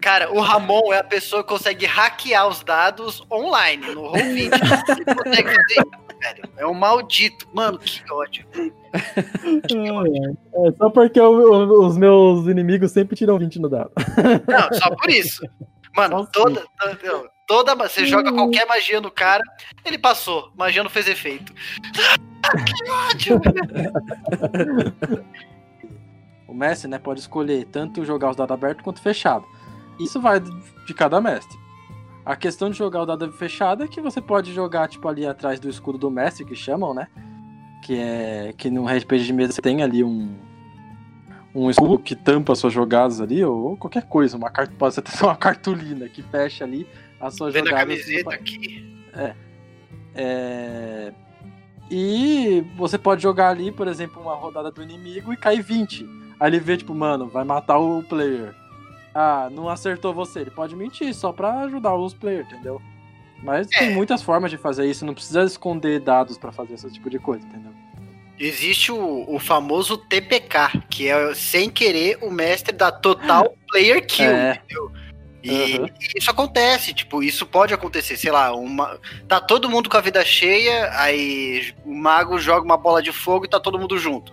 Cara, 0.00 0.30
o 0.32 0.40
Ramon 0.40 0.92
é 0.92 0.98
a 0.98 1.04
pessoa 1.04 1.42
que 1.42 1.48
consegue 1.48 1.86
hackear 1.86 2.46
os 2.46 2.62
dados 2.62 3.22
online, 3.32 3.86
no 3.94 4.02
Roll20. 4.12 4.52
Ele 4.98 5.14
consegue 5.14 5.48
fazer 5.48 5.72
isso, 5.74 6.18
velho. 6.20 6.48
É 6.58 6.66
um 6.66 6.74
maldito. 6.74 7.48
Mano, 7.54 7.78
que 7.78 8.12
ódio. 8.12 8.46
É, 8.94 10.72
só 10.78 10.88
porque 10.90 11.20
o- 11.20 11.86
os 11.86 11.96
meus 11.96 12.46
inimigos 12.46 12.92
sempre 12.92 13.16
tiram 13.16 13.38
20 13.38 13.58
no 13.58 13.68
dado. 13.68 13.90
Não, 14.46 14.78
só 14.78 14.90
por 14.94 15.10
isso. 15.10 15.42
Mano, 15.96 16.18
Só 16.24 16.26
toda, 16.30 16.62
toda, 16.78 17.30
toda. 17.46 17.74
Você 17.74 18.06
joga 18.06 18.32
qualquer 18.32 18.66
magia 18.66 19.00
no 19.00 19.10
cara, 19.10 19.42
ele 19.84 19.98
passou. 19.98 20.50
Magia 20.56 20.82
não 20.82 20.90
fez 20.90 21.08
efeito. 21.08 21.52
que 21.52 22.90
ódio! 22.90 23.40
O 26.46 26.56
mestre, 26.56 26.88
né, 26.88 27.00
pode 27.00 27.18
escolher 27.18 27.66
tanto 27.66 28.04
jogar 28.04 28.30
os 28.30 28.36
dados 28.36 28.54
abertos 28.54 28.84
quanto 28.84 29.02
fechado. 29.02 29.44
Isso 29.98 30.20
vai 30.20 30.38
de 30.38 30.94
cada 30.94 31.20
mestre. 31.20 31.58
A 32.24 32.36
questão 32.36 32.70
de 32.70 32.78
jogar 32.78 33.02
o 33.02 33.06
dado 33.06 33.30
fechado 33.32 33.82
é 33.82 33.88
que 33.88 34.00
você 34.00 34.20
pode 34.20 34.54
jogar 34.54 34.88
tipo 34.88 35.08
ali 35.08 35.26
atrás 35.26 35.58
do 35.58 35.68
escudo 35.68 35.98
do 35.98 36.10
mestre 36.10 36.44
que 36.44 36.54
chamam, 36.54 36.94
né? 36.94 37.08
Que 37.82 37.98
é 37.98 38.54
que 38.56 38.70
no 38.70 38.86
RPG 38.86 39.24
de 39.24 39.32
mesa 39.32 39.52
você 39.52 39.60
tem 39.60 39.82
ali 39.82 40.04
um 40.04 40.32
um 41.54 41.70
escudo 41.70 41.98
que 41.98 42.16
tampa 42.16 42.54
suas 42.54 42.72
jogadas 42.72 43.20
ali 43.20 43.44
ou 43.44 43.76
qualquer 43.76 44.04
coisa, 44.04 44.36
uma 44.36 44.50
carta 44.50 44.74
pode 44.76 44.94
ser 44.94 45.00
até 45.00 45.10
uma 45.24 45.36
cartolina 45.36 46.08
que 46.08 46.22
fecha 46.22 46.64
ali 46.64 46.86
as 47.26 47.34
suas 47.34 47.52
Vendo 47.52 47.66
a 47.68 47.70
jogadas. 47.70 47.98
camiseta 48.00 48.30
aqui. 48.34 49.04
É... 50.14 51.12
E 51.90 52.64
você 52.76 52.96
pode 52.96 53.22
jogar 53.22 53.50
ali, 53.50 53.70
por 53.70 53.86
exemplo, 53.88 54.20
uma 54.22 54.34
rodada 54.34 54.70
do 54.70 54.82
inimigo 54.82 55.32
e 55.32 55.36
cair 55.36 55.62
20. 55.62 56.06
Aí 56.40 56.50
ele 56.50 56.58
vê, 56.58 56.76
tipo, 56.76 56.94
mano, 56.94 57.28
vai 57.28 57.44
matar 57.44 57.78
o 57.78 58.02
player. 58.02 58.54
Ah, 59.14 59.48
não 59.52 59.68
acertou 59.68 60.12
você. 60.14 60.40
Ele 60.40 60.50
pode 60.50 60.74
mentir 60.74 61.14
só 61.14 61.30
pra 61.32 61.60
ajudar 61.60 61.94
os 61.94 62.14
players, 62.14 62.46
entendeu? 62.46 62.80
Mas 63.42 63.68
É. 63.74 63.80
tem 63.80 63.94
muitas 63.94 64.22
formas 64.22 64.50
de 64.50 64.56
fazer 64.56 64.86
isso, 64.86 65.04
não 65.04 65.12
precisa 65.14 65.44
esconder 65.44 66.00
dados 66.00 66.38
pra 66.38 66.50
fazer 66.50 66.74
esse 66.74 66.90
tipo 66.90 67.10
de 67.10 67.18
coisa, 67.18 67.46
entendeu? 67.46 67.72
Existe 68.38 68.90
o, 68.90 69.24
o 69.28 69.38
famoso 69.38 69.96
TPK, 69.98 70.82
que 70.90 71.06
é 71.08 71.34
sem 71.34 71.70
querer 71.70 72.18
o 72.22 72.30
mestre 72.30 72.74
da 72.74 72.90
total 72.90 73.54
player 73.70 74.04
kill, 74.04 74.30
É. 74.30 74.54
entendeu? 74.64 74.90
E, 75.44 75.78
Uhum. 75.78 75.88
isso 76.16 76.30
acontece, 76.30 76.94
tipo, 76.94 77.22
isso 77.22 77.44
pode 77.44 77.74
acontecer, 77.74 78.16
sei 78.16 78.30
lá, 78.32 78.54
uma. 78.56 78.98
Tá 79.28 79.40
todo 79.42 79.68
mundo 79.68 79.90
com 79.90 79.96
a 79.98 80.00
vida 80.00 80.24
cheia, 80.24 80.90
aí 80.98 81.74
o 81.84 81.94
mago 81.94 82.38
joga 82.38 82.64
uma 82.64 82.78
bola 82.78 83.02
de 83.02 83.12
fogo 83.12 83.44
e 83.44 83.48
tá 83.48 83.60
todo 83.60 83.78
mundo 83.78 83.98
junto. 83.98 84.32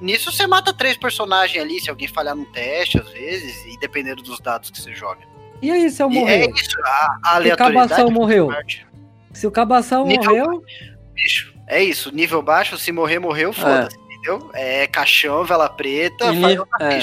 Nisso 0.00 0.32
você 0.32 0.46
mata 0.48 0.72
três 0.72 0.96
personagens 0.96 1.62
ali, 1.62 1.80
se 1.80 1.88
alguém 1.90 2.08
falhar 2.08 2.34
no 2.34 2.44
teste, 2.46 2.98
às 2.98 3.08
vezes, 3.10 3.64
e 3.66 3.78
dependendo 3.78 4.20
dos 4.22 4.40
dados 4.40 4.68
que 4.70 4.80
você 4.80 4.92
joga. 4.92 5.20
E 5.62 5.70
aí, 5.70 5.88
se 5.90 6.02
eu 6.02 6.10
E 6.10 6.14
morrer? 6.14 6.46
é 6.46 6.50
isso, 6.50 6.76
a, 6.84 6.88
a 6.88 6.88
Se 6.88 7.32
o 7.32 7.34
aleatoriedade. 7.36 7.88
cabação 7.88 8.10
morreu? 8.10 8.48
Se 9.32 9.46
o 9.46 9.50
cabação 9.52 10.06
Nível 10.06 10.24
morreu, 10.24 10.64
Bicho, 11.14 11.52
é 11.68 11.82
isso, 11.82 12.12
nível 12.14 12.42
baixo, 12.42 12.76
se 12.78 12.90
morrer, 12.92 13.18
morreu, 13.20 13.52
foda-se, 13.52 13.96
entendeu? 13.98 14.50
É 14.54 14.86
caixão, 14.88 15.44
vela 15.44 15.68
preta, 15.68 16.24
E 16.32 16.40
faz 16.40 16.46
nível- 16.46 16.68
é. 16.80 17.00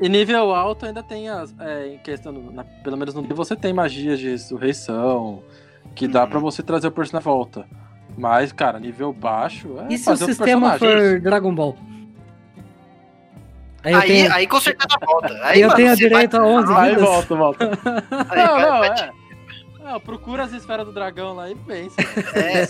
E 0.00 0.08
nível 0.08 0.54
alto 0.54 0.86
ainda 0.86 1.02
tem 1.02 1.28
as. 1.28 1.54
é, 1.60 1.88
em 1.94 1.98
questão. 1.98 2.32
na- 2.32 2.64
pelo 2.64 2.96
menos 2.96 3.14
no 3.14 3.20
nível 3.22 3.36
você 3.36 3.54
tem 3.56 3.72
magias 3.72 4.18
de 4.18 4.30
ressurreição, 4.30 5.42
Que 5.94 6.08
dá 6.08 6.24
Uhum. 6.24 6.30
pra 6.30 6.38
você 6.40 6.62
trazer 6.62 6.88
o 6.88 6.90
personagem 6.90 7.20
de 7.28 7.30
volta. 7.32 7.66
Mas, 8.16 8.50
cara, 8.52 8.80
nível 8.80 9.12
baixo 9.12 9.76
é 9.88 9.92
E 9.92 9.98
se 9.98 10.02
o 10.04 10.06
fazer 10.06 10.24
o 10.24 10.26
sistema 10.28 10.78
for 10.78 11.20
Dragon 11.20 11.54
Ball? 11.54 11.76
Aí 13.82 13.94
Aí, 13.94 14.06
tenho, 14.08 14.32
aí 14.32 14.46
com 14.46 14.60
certeza 14.60 14.96
volta. 15.04 15.38
aí 15.42 15.60
eu 15.60 15.68
mano, 15.68 15.76
tenho 15.76 15.92
a 15.92 15.96
você 15.96 16.08
vai- 16.08 16.26
direito 16.26 16.36
a 16.38 16.44
11 16.46 16.72
Aí 16.72 16.90
vidas. 16.94 17.04
volta, 17.08 17.34
volta. 17.34 17.70
aí 18.30 18.46
não, 18.46 18.58
não, 18.60 18.84
é. 18.84 19.10
Não, 19.94 20.00
procura 20.00 20.42
as 20.42 20.52
esferas 20.52 20.84
do 20.84 20.92
dragão 20.92 21.34
lá 21.36 21.48
e 21.48 21.54
pensa. 21.54 21.94
É, 22.34 22.64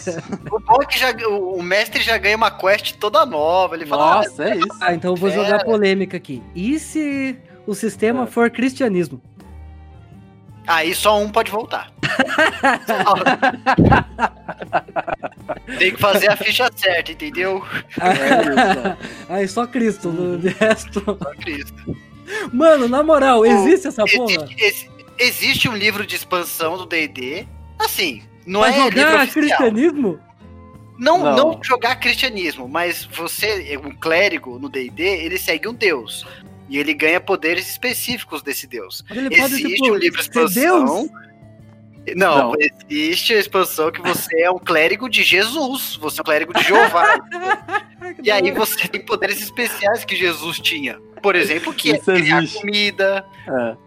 o 0.55 0.61
bom 0.61 0.83
é 0.83 0.85
que 0.85 0.99
já, 0.99 1.11
o, 1.27 1.63
mestre 1.63 2.03
já 2.03 2.19
ganha 2.19 2.37
uma 2.37 2.51
quest 2.51 2.97
toda 2.99 3.25
nova. 3.25 3.75
Ele 3.75 3.87
fala, 3.87 4.17
Nossa, 4.17 4.45
é 4.45 4.57
isso. 4.59 4.69
Ah, 4.79 4.93
então 4.93 5.13
eu 5.13 5.17
vou 5.17 5.31
É. 5.31 5.33
jogar 5.33 5.65
polêmica 5.65 6.19
aqui. 6.19 6.43
E 6.55 6.79
se 6.79 7.35
o 7.67 7.75
sistema 7.75 8.25
É. 8.25 8.27
for 8.27 8.51
cristianismo? 8.51 9.23
ah, 10.67 10.77
aí 10.77 10.95
só 10.95 11.19
um 11.19 11.31
pode 11.31 11.51
voltar. 11.51 11.91
Tem 15.79 15.93
que 15.95 16.01
fazer 16.01 16.31
a 16.31 16.37
ficha 16.37 16.71
certa, 16.77 17.13
entendeu? 17.13 17.65
É 18.01 18.43
isso. 18.43 18.97
Aí 19.33 19.49
só 19.49 19.67
Cristo, 19.67 20.11
no 20.11 20.39
resto. 20.47 21.01
Só 21.05 21.15
Cristo. 21.37 21.97
Mano, 22.53 22.87
na 22.89 23.03
moral, 23.03 23.45
existe 23.47 23.89
essa 23.89 24.05
porra? 24.05 24.31
Existe, 24.33 24.57
ex- 24.63 24.89
existe 25.19 25.69
um 25.69 25.77
livro 25.77 26.07
de 26.07 26.17
expansão 26.17 26.77
do 26.77 26.87
D&D. 26.87 27.47
Assim, 27.79 28.23
não 28.47 28.61
Pra 28.61 28.71
é 28.71 28.91
jogar 28.91 29.27
cristianismo? 29.29 30.19
Não, 30.99 31.19
Não. 31.19 31.37
não. 31.37 31.61
jogar 31.63 31.97
cristianismo, 31.97 32.69
mas 32.69 33.05
você, 33.05 33.77
um 33.83 33.91
clérigo 33.91 34.59
no 34.59 34.69
D&D, 34.69 35.03
ele 35.03 35.39
segue 35.39 35.69
um 35.69 35.75
deus. 35.75 36.25
E 36.69 36.79
ele 36.79 36.95
ganha 36.95 37.21
poderes 37.21 37.69
específicos 37.69 38.43
desse 38.43 38.67
deus. 38.67 39.05
Mas 39.09 39.19
ele 39.19 39.29
pode, 39.31 39.55
Existe 39.55 39.75
tipo, 39.75 39.93
um 39.93 39.97
livro 39.97 40.19
de 40.19 40.23
expansão. 40.23 40.85
Deus? 40.85 41.11
Não, 42.17 42.53
Não. 42.53 42.53
existe 42.91 43.35
a 43.35 43.39
expansão 43.39 43.91
que 43.91 44.01
você 44.01 44.43
é 44.43 44.51
um 44.51 44.59
clérigo 44.59 45.09
de 45.09 45.23
Jesus. 45.23 45.97
Você 46.01 46.21
é 46.21 46.23
um 46.23 46.25
clérigo 46.25 46.53
de 46.55 46.63
Jeová. 46.63 47.19
E 48.23 48.31
aí 48.31 48.51
você 48.53 48.87
tem 48.87 49.05
poderes 49.05 49.41
especiais 49.43 50.05
que 50.05 50.15
Jesus 50.15 50.59
tinha. 50.61 50.99
Por 51.23 51.35
exemplo, 51.35 51.73
que 51.73 51.91
Isso 51.91 52.11
é 52.11 52.21
criar 52.21 52.43
existe. 52.43 52.61
comida, 52.61 53.25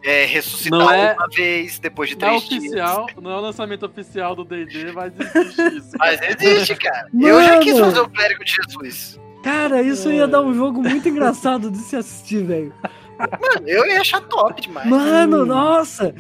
É. 0.04 0.22
é 0.24 0.26
ressuscitar 0.26 0.80
Não 0.80 0.92
é- 0.92 1.14
uma 1.14 1.28
vez 1.30 1.78
depois 1.80 2.10
de 2.10 2.18
Não 2.18 2.28
é 2.28 2.32
três 2.32 2.50
dias. 2.50 2.64
oficial, 2.64 3.08
não 3.22 3.32
é 3.32 3.36
o 3.36 3.40
lançamento 3.42 3.86
oficial 3.86 4.36
do 4.36 4.44
D&D, 4.44 4.92
mas 4.92 5.14
existe 5.20 5.62
isso. 5.78 5.92
Mas 5.98 6.20
existe, 6.22 6.76
cara. 6.76 7.08
Eu 7.20 7.42
já 7.44 7.60
quis 7.60 7.74
Mano. 7.74 7.86
fazer 7.86 8.00
o 8.02 8.10
clérigo 8.10 8.44
de 8.44 8.54
Jesus. 8.54 9.20
Cara, 9.44 9.82
isso 9.84 10.12
ia 10.12 10.28
dar 10.28 10.42
um 10.42 10.54
jogo 10.54 10.82
muito 10.82 11.08
engraçado 11.08 11.70
de 11.72 11.78
se 11.78 11.96
assistir, 11.96 12.44
velho. 12.44 12.74
Mano, 13.20 13.68
eu 13.68 13.86
ia 13.86 14.02
achar 14.02 14.22
top 14.22 14.62
demais. 14.62 14.88
Mano, 14.88 15.46
nossa! 15.46 16.14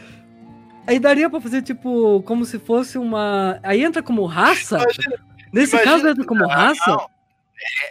Aí 0.87 0.97
daria 0.99 1.29
pra 1.29 1.41
fazer, 1.41 1.61
tipo, 1.61 2.21
como 2.23 2.45
se 2.45 2.57
fosse 2.59 2.97
uma. 2.97 3.59
Aí 3.61 3.83
entra 3.83 4.01
como 4.01 4.25
raça? 4.25 4.77
Imagina- 4.77 5.17
Nesse 5.53 5.75
imagina- 5.75 5.91
caso 5.93 6.07
entra 6.07 6.25
como 6.25 6.49
Ah, 6.49 6.55
raça? 6.55 6.81
não. 6.91 7.09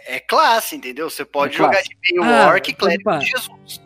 É, 0.07 0.15
é 0.15 0.19
classe, 0.19 0.75
entendeu? 0.75 1.09
Você 1.09 1.23
pode 1.23 1.53
É 1.53 1.57
jogar 1.57 1.71
classe. 1.73 1.89
de 1.89 1.97
meio 2.15 2.23
Ah, 2.23 2.47
orc 2.47 2.67
e 2.69 2.73
clérigo 2.73 3.09
opa. 3.09 3.19
de 3.19 3.25
Jesus. 3.27 3.81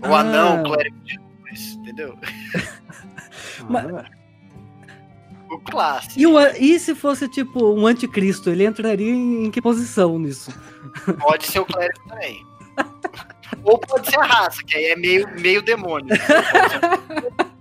O 0.00 0.14
Ah. 0.14 0.20
anão, 0.20 0.62
clérigo 0.62 0.96
de 1.00 1.20
Jesus, 1.50 1.74
entendeu? 1.76 2.18
Mas- 3.68 4.06
O 5.50 5.58
classe. 5.58 6.18
E, 6.18 6.26
o, 6.26 6.40
e 6.56 6.78
se 6.80 6.94
fosse, 6.94 7.28
tipo, 7.28 7.74
um 7.74 7.86
anticristo? 7.86 8.48
Ele 8.48 8.64
entraria 8.64 9.12
em 9.12 9.50
que 9.50 9.60
posição 9.60 10.18
nisso? 10.18 10.50
Pode 11.20 11.46
ser 11.46 11.58
o 11.60 11.66
clérigo 11.66 12.00
também. 12.08 12.42
Ou 13.62 13.78
pode 13.78 14.08
ser 14.08 14.18
a 14.18 14.24
raça, 14.24 14.62
que 14.66 14.74
aí 14.74 14.84
é 14.86 14.96
meio, 14.96 15.28
meio 15.38 15.60
demônio. 15.60 16.08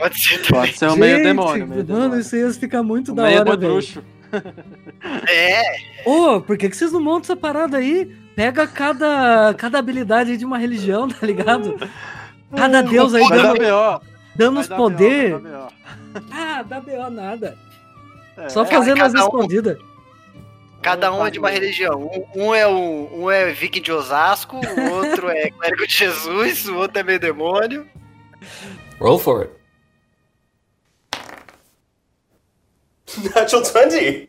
Pode 0.00 0.18
ser 0.18 0.38
também. 0.42 0.60
Pode 0.62 0.78
ser 0.78 0.88
um 0.88 0.96
meio 0.96 1.16
Gente, 1.16 1.24
demônio. 1.26 1.66
Meio 1.66 1.84
mano, 1.86 2.00
demônio. 2.02 2.20
isso 2.20 2.36
ia 2.36 2.52
ficar 2.52 2.82
muito 2.82 3.14
da 3.14 3.22
meio 3.24 3.40
hora, 3.40 3.56
bruxo. 3.56 4.02
É, 5.28 5.62
Ô, 6.04 6.40
por 6.40 6.56
que, 6.56 6.68
que 6.68 6.76
vocês 6.76 6.92
não 6.92 7.00
montam 7.00 7.22
essa 7.32 7.36
parada 7.36 7.76
aí? 7.78 8.06
Pega 8.36 8.66
cada, 8.66 9.52
cada 9.54 9.78
habilidade 9.78 10.30
aí 10.30 10.36
de 10.36 10.44
uma 10.44 10.56
religião, 10.58 11.08
tá 11.08 11.26
ligado? 11.26 11.76
Cada 12.56 12.80
deus 12.82 13.12
aí 13.14 13.28
dando, 13.28 14.00
dando 14.34 14.60
os 14.60 14.68
poder. 14.68 15.32
BO, 15.38 15.40
BO. 15.40 15.72
Ah, 16.32 16.62
dá 16.62 16.80
B.O. 16.80 17.10
nada. 17.10 17.56
É, 18.36 18.48
Só 18.48 18.64
fazendo 18.64 19.02
as 19.02 19.12
um- 19.14 19.18
escondidas. 19.18 19.76
cada 20.80 21.12
um 21.12 21.26
é 21.26 21.30
de 21.30 21.38
uma 21.38 21.50
religião. 21.50 22.10
Um, 22.34 22.46
um 22.46 22.54
é 22.54 22.66
um, 22.66 23.22
um 23.24 23.30
é 23.30 23.52
viking 23.52 23.82
de 23.82 23.92
Osasco, 23.92 24.56
o 24.58 24.90
outro 24.94 25.28
é 25.28 25.50
clérigo 25.58 25.86
de 25.86 25.92
Jesus, 25.94 26.66
o 26.68 26.76
outro 26.76 26.98
é 26.98 27.02
meio 27.02 27.20
demônio. 27.20 27.86
Roll 29.00 29.18
for 29.18 29.42
it. 29.42 29.52
Natural 33.34 33.62
20. 33.64 34.28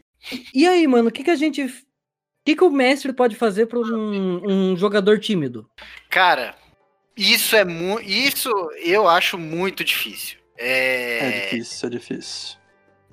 E 0.53 0.67
aí, 0.67 0.85
mano, 0.87 1.09
o 1.09 1.11
que, 1.11 1.23
que 1.23 1.31
a 1.31 1.35
gente. 1.35 1.63
O 1.63 1.71
que, 2.45 2.55
que 2.55 2.63
o 2.63 2.71
mestre 2.71 3.13
pode 3.13 3.35
fazer 3.35 3.67
pra 3.67 3.79
um, 3.79 4.71
um 4.71 4.77
jogador 4.77 5.19
tímido? 5.19 5.69
Cara, 6.09 6.55
isso 7.15 7.55
é 7.55 7.63
muito. 7.63 8.01
Isso 8.09 8.49
eu 8.83 9.07
acho 9.07 9.37
muito 9.37 9.83
difícil. 9.83 10.37
É 10.57 11.17
É, 11.17 11.41
difícil, 11.41 11.87
é 11.87 11.91
difícil. 11.91 12.57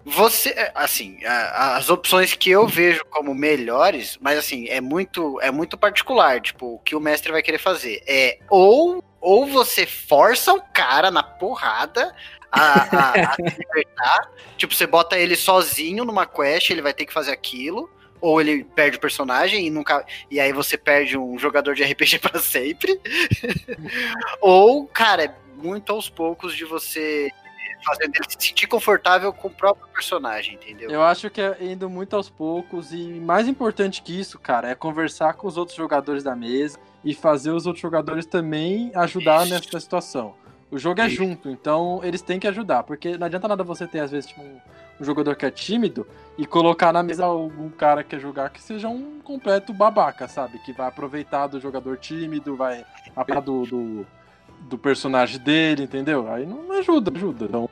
Você, 0.05 0.51
é, 0.51 0.73
assim, 0.75 1.23
a- 1.25 1.77
as 1.77 1.91
opções 1.91 2.33
que 2.35 2.49
eu 2.49 2.67
vejo 2.67 3.05
como 3.11 3.35
melhores, 3.35 4.17
mas 4.21 4.39
assim, 4.39 4.67
é 4.69 4.81
muito, 4.81 5.39
é 5.43 5.51
muito 5.51 5.77
particular, 5.77 6.41
tipo, 6.41 6.75
o 6.77 6.79
que 6.79 6.95
o 6.97 7.01
mestre 7.01 7.31
vai 7.31 7.43
querer 7.43 7.59
fazer 7.59 8.03
é 8.07 8.39
ou, 8.49 9.05
ou 9.21 9.45
você 9.47 9.85
força 9.85 10.55
o 10.55 10.63
cara 10.73 11.11
na 11.11 11.23
porrada 11.23 12.15
a, 12.51 12.61
a- 12.97 13.13
a 13.31 13.35
se 13.35 13.43
libertar, 13.43 14.31
tipo, 14.57 14.75
você 14.75 14.87
bota 14.87 15.19
ele 15.19 15.37
sozinho 15.37 16.05
numa 16.05 16.27
quest, 16.27 16.71
ele 16.71 16.83
vai 16.83 16.93
ter 16.95 17.07
que 17.07 17.13
fazer 17.13 17.33
aquilo, 17.33 17.91
ou 18.21 18.41
ele 18.41 18.65
perde 18.65 18.97
o 18.97 19.01
personagem 19.01 19.67
e 19.67 19.71
nunca, 19.71 20.05
e 20.31 20.41
aí 20.41 20.53
você 20.53 20.77
perde 20.77 21.17
um 21.17 21.39
jogador 21.39 21.75
de 21.75 21.85
RPG 21.85 22.19
pra 22.21 22.39
sempre, 22.41 23.01
ou, 24.41 24.87
cara, 24.87 25.25
é 25.25 25.35
muito 25.57 25.93
aos 25.93 26.09
poucos 26.09 26.55
de 26.57 26.65
você 26.65 27.31
fazendo 27.85 28.13
ele 28.17 28.25
se 28.29 28.49
sentir 28.49 28.67
confortável 28.67 29.33
com 29.33 29.47
o 29.49 29.51
próprio 29.51 29.87
personagem, 29.93 30.55
entendeu? 30.57 30.91
Eu 30.91 31.03
acho 31.03 31.31
que 31.31 31.41
é 31.41 31.57
indo 31.61 31.89
muito 31.89 32.17
aos 32.17 32.29
poucos 32.29 32.93
e 32.93 32.97
mais 33.21 33.47
importante 33.47 34.03
que 34.03 34.19
isso, 34.19 34.37
cara, 34.39 34.69
é 34.71 34.75
conversar 34.75 35.35
com 35.35 35.47
os 35.47 35.57
outros 35.57 35.77
jogadores 35.77 36.25
da 36.25 36.35
mesa 36.35 36.79
e 37.05 37.15
fazer 37.15 37.53
os 37.53 37.67
outros 37.67 37.81
jogadores 37.81 38.27
também 38.27 38.91
ajudar 38.97 39.45
Isso. 39.47 39.55
nessa 39.55 39.81
situação. 39.81 40.35
O 40.71 40.79
jogo 40.79 41.01
é 41.01 41.09
junto, 41.09 41.49
então 41.49 42.01
eles 42.03 42.21
têm 42.21 42.39
que 42.39 42.47
ajudar, 42.47 42.83
porque 42.83 43.17
não 43.17 43.27
adianta 43.27 43.49
nada 43.49 43.65
você 43.65 43.87
ter, 43.87 44.01
às 44.01 44.11
vezes, 44.11 44.29
tipo, 44.29 44.43
um, 44.43 44.59
um 45.01 45.05
jogador 45.05 45.35
que 45.35 45.47
é 45.47 45.51
tímido 45.51 46.07
e 46.37 46.45
colocar 46.45 46.93
na 46.93 47.03
mesa 47.03 47.25
algum 47.25 47.71
cara 47.71 48.03
que 48.05 48.11
quer 48.11 48.21
jogar 48.21 48.51
que 48.51 48.61
seja 48.61 48.87
um 48.89 49.19
completo 49.25 49.73
babaca, 49.73 50.29
sabe? 50.29 50.59
Que 50.59 50.73
vai 50.73 50.87
aproveitar 50.89 51.47
do 51.47 51.59
jogador 51.59 51.97
tímido, 51.97 52.55
vai 52.55 52.85
aproveitar 53.17 53.41
do, 53.41 53.65
do, 53.65 54.07
do 54.69 54.77
personagem 54.79 55.41
dele, 55.41 55.85
entendeu? 55.85 56.31
Aí 56.31 56.45
não 56.45 56.71
ajuda, 56.73 57.11
ajuda. 57.15 57.47
Então, 57.47 57.69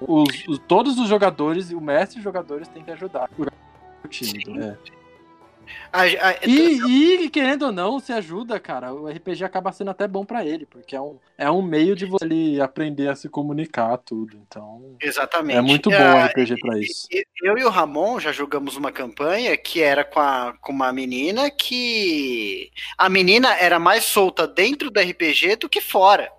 os, 0.00 0.48
os- 0.48 0.58
todos 0.66 0.98
os 0.98 1.08
jogadores, 1.08 1.70
o 1.70 1.80
mestre 1.80 2.16
e 2.16 2.20
os 2.20 2.24
jogadores 2.24 2.66
têm 2.68 2.82
que 2.82 2.90
ajudar 2.90 3.28
o 3.38 3.44
jogador 3.44 4.08
tímido. 4.08 4.50
Sim. 4.52 4.76
É. 5.92 5.96
A- 6.18 6.28
a- 6.30 6.36
E, 6.46 7.24
e, 7.24 7.30
querendo 7.30 7.66
ou 7.66 7.72
não, 7.72 7.98
se 7.98 8.12
ajuda, 8.12 8.58
cara, 8.60 8.92
o 8.94 9.08
RPG 9.08 9.44
acaba 9.44 9.72
sendo 9.72 9.90
até 9.90 10.06
bom 10.06 10.24
pra 10.24 10.44
ele, 10.44 10.66
porque 10.66 10.94
é 10.94 11.00
um, 11.00 11.18
é 11.36 11.50
um 11.50 11.62
meio 11.62 11.94
de 11.96 12.06
você 12.06 12.24
ali 12.24 12.60
aprender 12.60 13.08
a 13.08 13.16
se 13.16 13.28
comunicar, 13.28 13.96
tudo. 13.98 14.36
Então, 14.46 14.96
exatamente. 15.00 15.56
é 15.56 15.60
muito 15.60 15.90
bom 15.90 15.96
o 15.96 16.24
RPG 16.26 16.56
pra 16.60 16.78
isso. 16.78 17.08
Eu 17.42 17.58
e 17.58 17.64
o 17.64 17.68
Ramon 17.70 18.20
já 18.20 18.32
jogamos 18.32 18.76
uma 18.76 18.92
campanha 18.92 19.56
que 19.56 19.82
era 19.82 20.04
com, 20.04 20.20
a, 20.20 20.54
com 20.60 20.72
uma 20.72 20.92
menina 20.92 21.50
que. 21.50 22.70
A 22.96 23.08
menina 23.08 23.54
era 23.56 23.78
mais 23.78 24.04
solta 24.04 24.46
dentro 24.46 24.90
do 24.90 25.00
RPG 25.00 25.56
do 25.56 25.68
que 25.68 25.80
fora. 25.80 26.30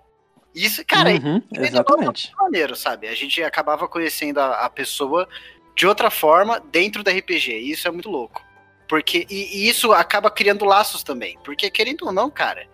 Isso, 0.54 0.84
cara, 0.86 1.10
Uhum, 1.10 1.42
é 1.56 1.66
exatamente. 1.66 2.30
maneiro, 2.38 2.76
sabe? 2.76 3.08
A 3.08 3.14
gente 3.14 3.42
acabava 3.42 3.88
conhecendo 3.88 4.38
a, 4.38 4.66
a 4.66 4.70
pessoa 4.70 5.26
de 5.74 5.86
outra 5.86 6.10
forma 6.10 6.60
dentro 6.70 7.02
do 7.02 7.08
RPG. 7.10 7.52
E 7.52 7.70
isso 7.70 7.88
é 7.88 7.90
muito 7.90 8.10
louco. 8.10 8.42
Porque, 8.88 9.26
e, 9.30 9.64
e 9.64 9.68
isso 9.68 9.92
acaba 9.92 10.30
criando 10.30 10.64
laços 10.64 11.02
também. 11.02 11.38
Porque, 11.44 11.70
querendo 11.70 12.06
ou 12.06 12.12
não, 12.12 12.30
cara, 12.30 12.66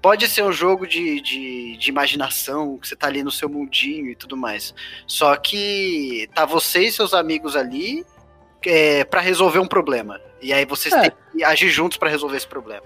pode 0.00 0.26
ser 0.28 0.42
um 0.42 0.52
jogo 0.52 0.86
de, 0.86 1.20
de, 1.20 1.76
de 1.76 1.90
imaginação, 1.90 2.78
que 2.78 2.88
você 2.88 2.96
tá 2.96 3.06
ali 3.08 3.22
no 3.22 3.30
seu 3.30 3.48
mundinho 3.48 4.10
e 4.10 4.16
tudo 4.16 4.36
mais. 4.36 4.74
Só 5.06 5.36
que 5.36 6.28
tá 6.34 6.44
você 6.44 6.80
e 6.86 6.92
seus 6.92 7.12
amigos 7.12 7.56
ali 7.56 8.04
é, 8.64 9.04
para 9.04 9.20
resolver 9.20 9.58
um 9.58 9.66
problema. 9.66 10.20
E 10.40 10.52
aí 10.52 10.64
vocês 10.64 10.94
É. 10.94 11.02
têm 11.02 11.12
que 11.32 11.44
agir 11.44 11.68
juntos 11.68 11.98
para 11.98 12.08
resolver 12.10 12.36
esse 12.36 12.46
problema. 12.46 12.82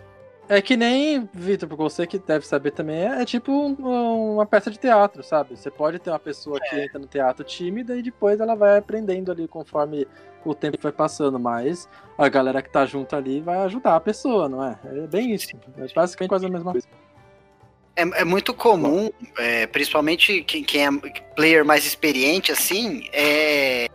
É 0.49 0.61
que 0.61 0.76
nem, 0.76 1.28
Vitor, 1.33 1.68
porque 1.68 1.83
você 1.83 2.07
que 2.09 2.18
deve 2.18 2.45
saber 2.45 2.72
também, 2.72 2.97
é, 3.07 3.22
é 3.22 3.24
tipo 3.24 3.53
um- 3.53 4.33
uma 4.35 4.45
peça 4.45 4.68
de 4.68 4.78
teatro, 4.78 5.22
sabe? 5.22 5.57
Você 5.57 5.70
pode 5.70 6.01
ter 6.01 6.11
uma 6.11 6.18
pessoa 6.18 6.59
que 6.59 6.74
entra 6.81 6.99
no 6.99 7.07
teatro 7.07 7.45
tímida 7.45 7.97
e 7.97 8.03
depois 8.03 8.41
ela 8.41 8.57
vai 8.57 8.76
aprendendo 8.78 9.31
ali 9.31 9.47
conforme 9.47 10.09
o 10.45 10.55
tempo 10.55 10.78
vai 10.80 10.93
passando, 10.93 11.38
mas 11.38 11.88
a 12.16 12.28
galera 12.28 12.62
que 12.62 12.70
tá 12.70 12.86
junto 12.86 13.14
ali 13.14 13.41
vai 13.41 13.59
ajudar 13.59 13.97
a 13.97 14.01
pessoa, 14.01 14.49
não 14.49 14.64
é? 14.64 14.78
É 14.84 15.07
bem 15.07 15.32
isso. 15.32 15.51
É 15.76 15.86
basicamente 15.93 16.28
quase 16.28 16.47
a 16.47 16.49
mesma 16.49 16.72
coisa. 16.72 16.86
É, 17.97 18.03
é 18.03 18.24
muito 18.24 18.55
comum, 18.55 19.11
é, 19.36 19.66
principalmente 19.66 20.43
quem, 20.45 20.64
quem 20.64 20.86
é 20.86 20.91
player 21.34 21.64
mais 21.64 21.84
experiente, 21.84 22.53
assim, 22.53 23.09
é. 23.12 23.88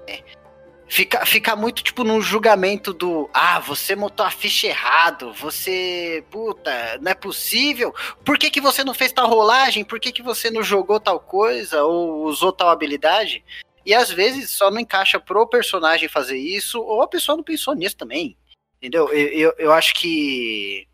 Fica, 0.88 1.26
fica 1.26 1.56
muito, 1.56 1.84
tipo, 1.84 2.04
num 2.04 2.22
julgamento 2.22 2.93
do 2.93 3.28
Ah, 3.34 3.60
você 3.60 3.96
montou 3.96 4.24
a 4.24 4.30
ficha 4.30 4.68
errado, 4.68 5.34
você. 5.34 6.24
Puta, 6.30 7.00
não 7.02 7.12
é 7.12 7.16
possível. 7.16 7.93
Por 8.24 8.38
que, 8.38 8.52
que 8.52 8.62
você 8.62 8.84
não 8.84 8.93
fez 8.93 9.12
tal 9.12 9.28
rolagem? 9.28 9.84
Por 9.84 10.00
que, 10.00 10.12
que 10.12 10.22
você 10.22 10.52
não 10.52 10.62
jogou 10.62 11.00
tal 11.00 11.20
coisa? 11.20 11.84
Ou 11.84 12.26
usou 12.26 12.54
tal 12.54 12.70
habilidade? 12.70 13.43
E 13.86 13.94
às 13.94 14.10
vezes 14.10 14.50
só 14.52 14.72
não 14.72 14.80
encaixa 14.80 15.20
pro 15.20 15.48
personagem 15.48 16.10
fazer 16.10 16.38
isso, 16.38 16.82
ou 16.82 17.02
a 17.02 17.08
pessoa 17.08 17.36
não 17.38 17.44
pensou 17.44 17.76
nisso 17.76 17.96
também. 17.98 18.36
Entendeu? 18.78 19.08
Eu, 19.14 19.28
eu, 19.28 19.54
eu 19.58 19.72
acho 19.74 19.94
que 19.96 20.88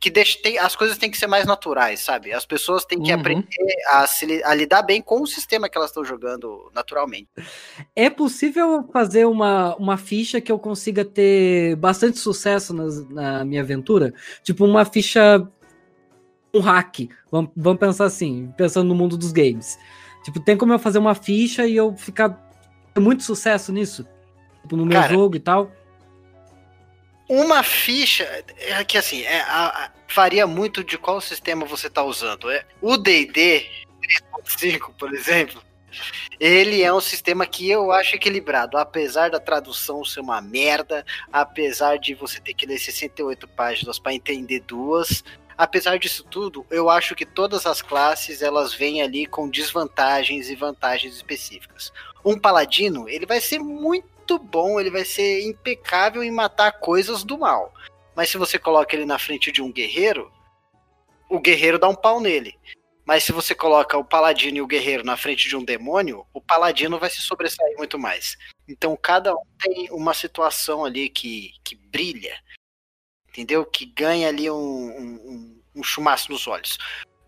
que 0.00 0.10
deixa, 0.10 0.38
tem, 0.40 0.56
as 0.58 0.76
coisas 0.76 0.96
têm 0.96 1.10
que 1.10 1.18
ser 1.18 1.26
mais 1.26 1.44
naturais, 1.44 1.98
sabe? 1.98 2.32
As 2.32 2.46
pessoas 2.46 2.84
têm 2.84 3.02
que 3.02 3.12
Uhum. 3.12 3.18
aprender 3.18 3.74
a, 3.88 4.06
se, 4.06 4.44
a 4.44 4.54
lidar 4.54 4.82
bem 4.82 5.02
com 5.02 5.20
o 5.22 5.26
sistema 5.26 5.68
que 5.68 5.76
elas 5.76 5.90
estão 5.90 6.04
jogando 6.04 6.70
naturalmente. 6.72 7.28
É 7.96 8.08
possível 8.08 8.88
fazer 8.92 9.24
uma, 9.24 9.74
uma 9.74 9.96
ficha 9.96 10.40
que 10.40 10.52
eu 10.52 10.58
consiga 10.58 11.04
ter 11.04 11.74
bastante 11.74 12.16
sucesso 12.16 12.72
nas- 12.72 13.08
na 13.08 13.44
minha 13.44 13.60
aventura? 13.60 14.14
Tipo, 14.44 14.64
uma 14.64 14.84
ficha. 14.84 15.44
Um 16.54 16.60
hack. 16.60 17.08
Vamos, 17.30 17.50
vamos 17.56 17.80
pensar 17.80 18.04
assim, 18.04 18.52
pensando 18.56 18.86
no 18.86 18.94
mundo 18.94 19.18
dos 19.18 19.32
games. 19.32 19.76
Tipo, 20.28 20.40
tem 20.40 20.58
como 20.58 20.74
eu 20.74 20.78
fazer 20.78 20.98
uma 20.98 21.14
ficha 21.14 21.66
e 21.66 21.74
eu 21.74 21.96
ficar 21.96 22.38
muito 22.98 23.22
sucesso 23.22 23.72
nisso? 23.72 24.06
Tipo, 24.60 24.76
no 24.76 24.84
meu 24.84 25.00
Cara, 25.00 25.10
jogo 25.10 25.36
e 25.36 25.40
tal? 25.40 25.72
Uma 27.26 27.62
ficha, 27.62 28.24
é 28.58 28.84
que 28.84 28.98
assim, 28.98 29.22
é, 29.22 29.40
a- 29.40 29.68
a- 29.86 29.90
varia 30.14 30.46
muito 30.46 30.84
de 30.84 30.98
qual 30.98 31.18
sistema 31.22 31.64
você 31.64 31.86
está 31.86 32.02
usando. 32.02 32.50
É, 32.50 32.62
o 32.82 32.98
D&D 32.98 33.66
3.5, 34.02 34.92
por 34.98 35.14
exemplo, 35.14 35.62
ele 36.38 36.82
é 36.82 36.92
um 36.92 37.00
sistema 37.00 37.46
que 37.46 37.70
eu 37.70 37.90
acho 37.90 38.14
equilibrado, 38.16 38.76
apesar 38.76 39.30
da 39.30 39.40
tradução 39.40 40.04
ser 40.04 40.20
uma 40.20 40.42
merda, 40.42 41.06
apesar 41.32 41.98
de 41.98 42.14
você 42.14 42.38
ter 42.38 42.52
que 42.52 42.66
ler 42.66 42.78
68 42.78 43.48
páginas 43.48 43.98
para 43.98 44.12
entender 44.12 44.60
duas, 44.60 45.24
apesar 45.58 45.98
disso 45.98 46.22
tudo, 46.22 46.64
eu 46.70 46.88
acho 46.88 47.16
que 47.16 47.26
todas 47.26 47.66
as 47.66 47.82
classes 47.82 48.40
elas 48.40 48.72
vêm 48.72 49.02
ali 49.02 49.26
com 49.26 49.50
desvantagens 49.50 50.48
e 50.48 50.54
vantagens 50.54 51.16
específicas. 51.16 51.92
Um 52.24 52.38
paladino, 52.38 53.08
ele 53.08 53.26
vai 53.26 53.40
ser 53.40 53.58
muito 53.58 54.38
bom, 54.38 54.78
ele 54.78 54.90
vai 54.90 55.04
ser 55.04 55.42
impecável 55.42 56.22
em 56.22 56.30
matar 56.30 56.78
coisas 56.78 57.24
do 57.24 57.36
mal. 57.36 57.74
Mas 58.14 58.30
se 58.30 58.38
você 58.38 58.58
coloca 58.58 58.94
ele 58.94 59.04
na 59.04 59.18
frente 59.18 59.50
de 59.50 59.60
um 59.60 59.72
guerreiro, 59.72 60.30
o 61.28 61.40
guerreiro 61.40 61.78
dá 61.78 61.88
um 61.88 61.94
pau 61.94 62.20
nele. 62.20 62.54
Mas 63.04 63.24
se 63.24 63.32
você 63.32 63.54
coloca 63.54 63.96
o 63.96 64.04
paladino 64.04 64.58
e 64.58 64.62
o 64.62 64.66
guerreiro 64.66 65.02
na 65.02 65.16
frente 65.16 65.48
de 65.48 65.56
um 65.56 65.64
demônio, 65.64 66.26
o 66.32 66.40
paladino 66.40 66.98
vai 66.98 67.08
se 67.10 67.22
sobressair 67.22 67.76
muito 67.76 67.98
mais. 67.98 68.36
Então 68.68 68.96
cada 68.96 69.34
um 69.34 69.42
tem 69.58 69.90
uma 69.90 70.12
situação 70.12 70.84
ali 70.84 71.08
que, 71.08 71.52
que 71.64 71.74
brilha, 71.74 72.38
entendeu? 73.30 73.64
Que 73.64 73.84
ganha 73.86 74.28
ali 74.28 74.50
um, 74.50 74.54
um, 74.54 75.20
um- 75.24 75.60
um 75.76 75.82
chumaço 75.82 76.30
nos 76.32 76.46
olhos. 76.46 76.78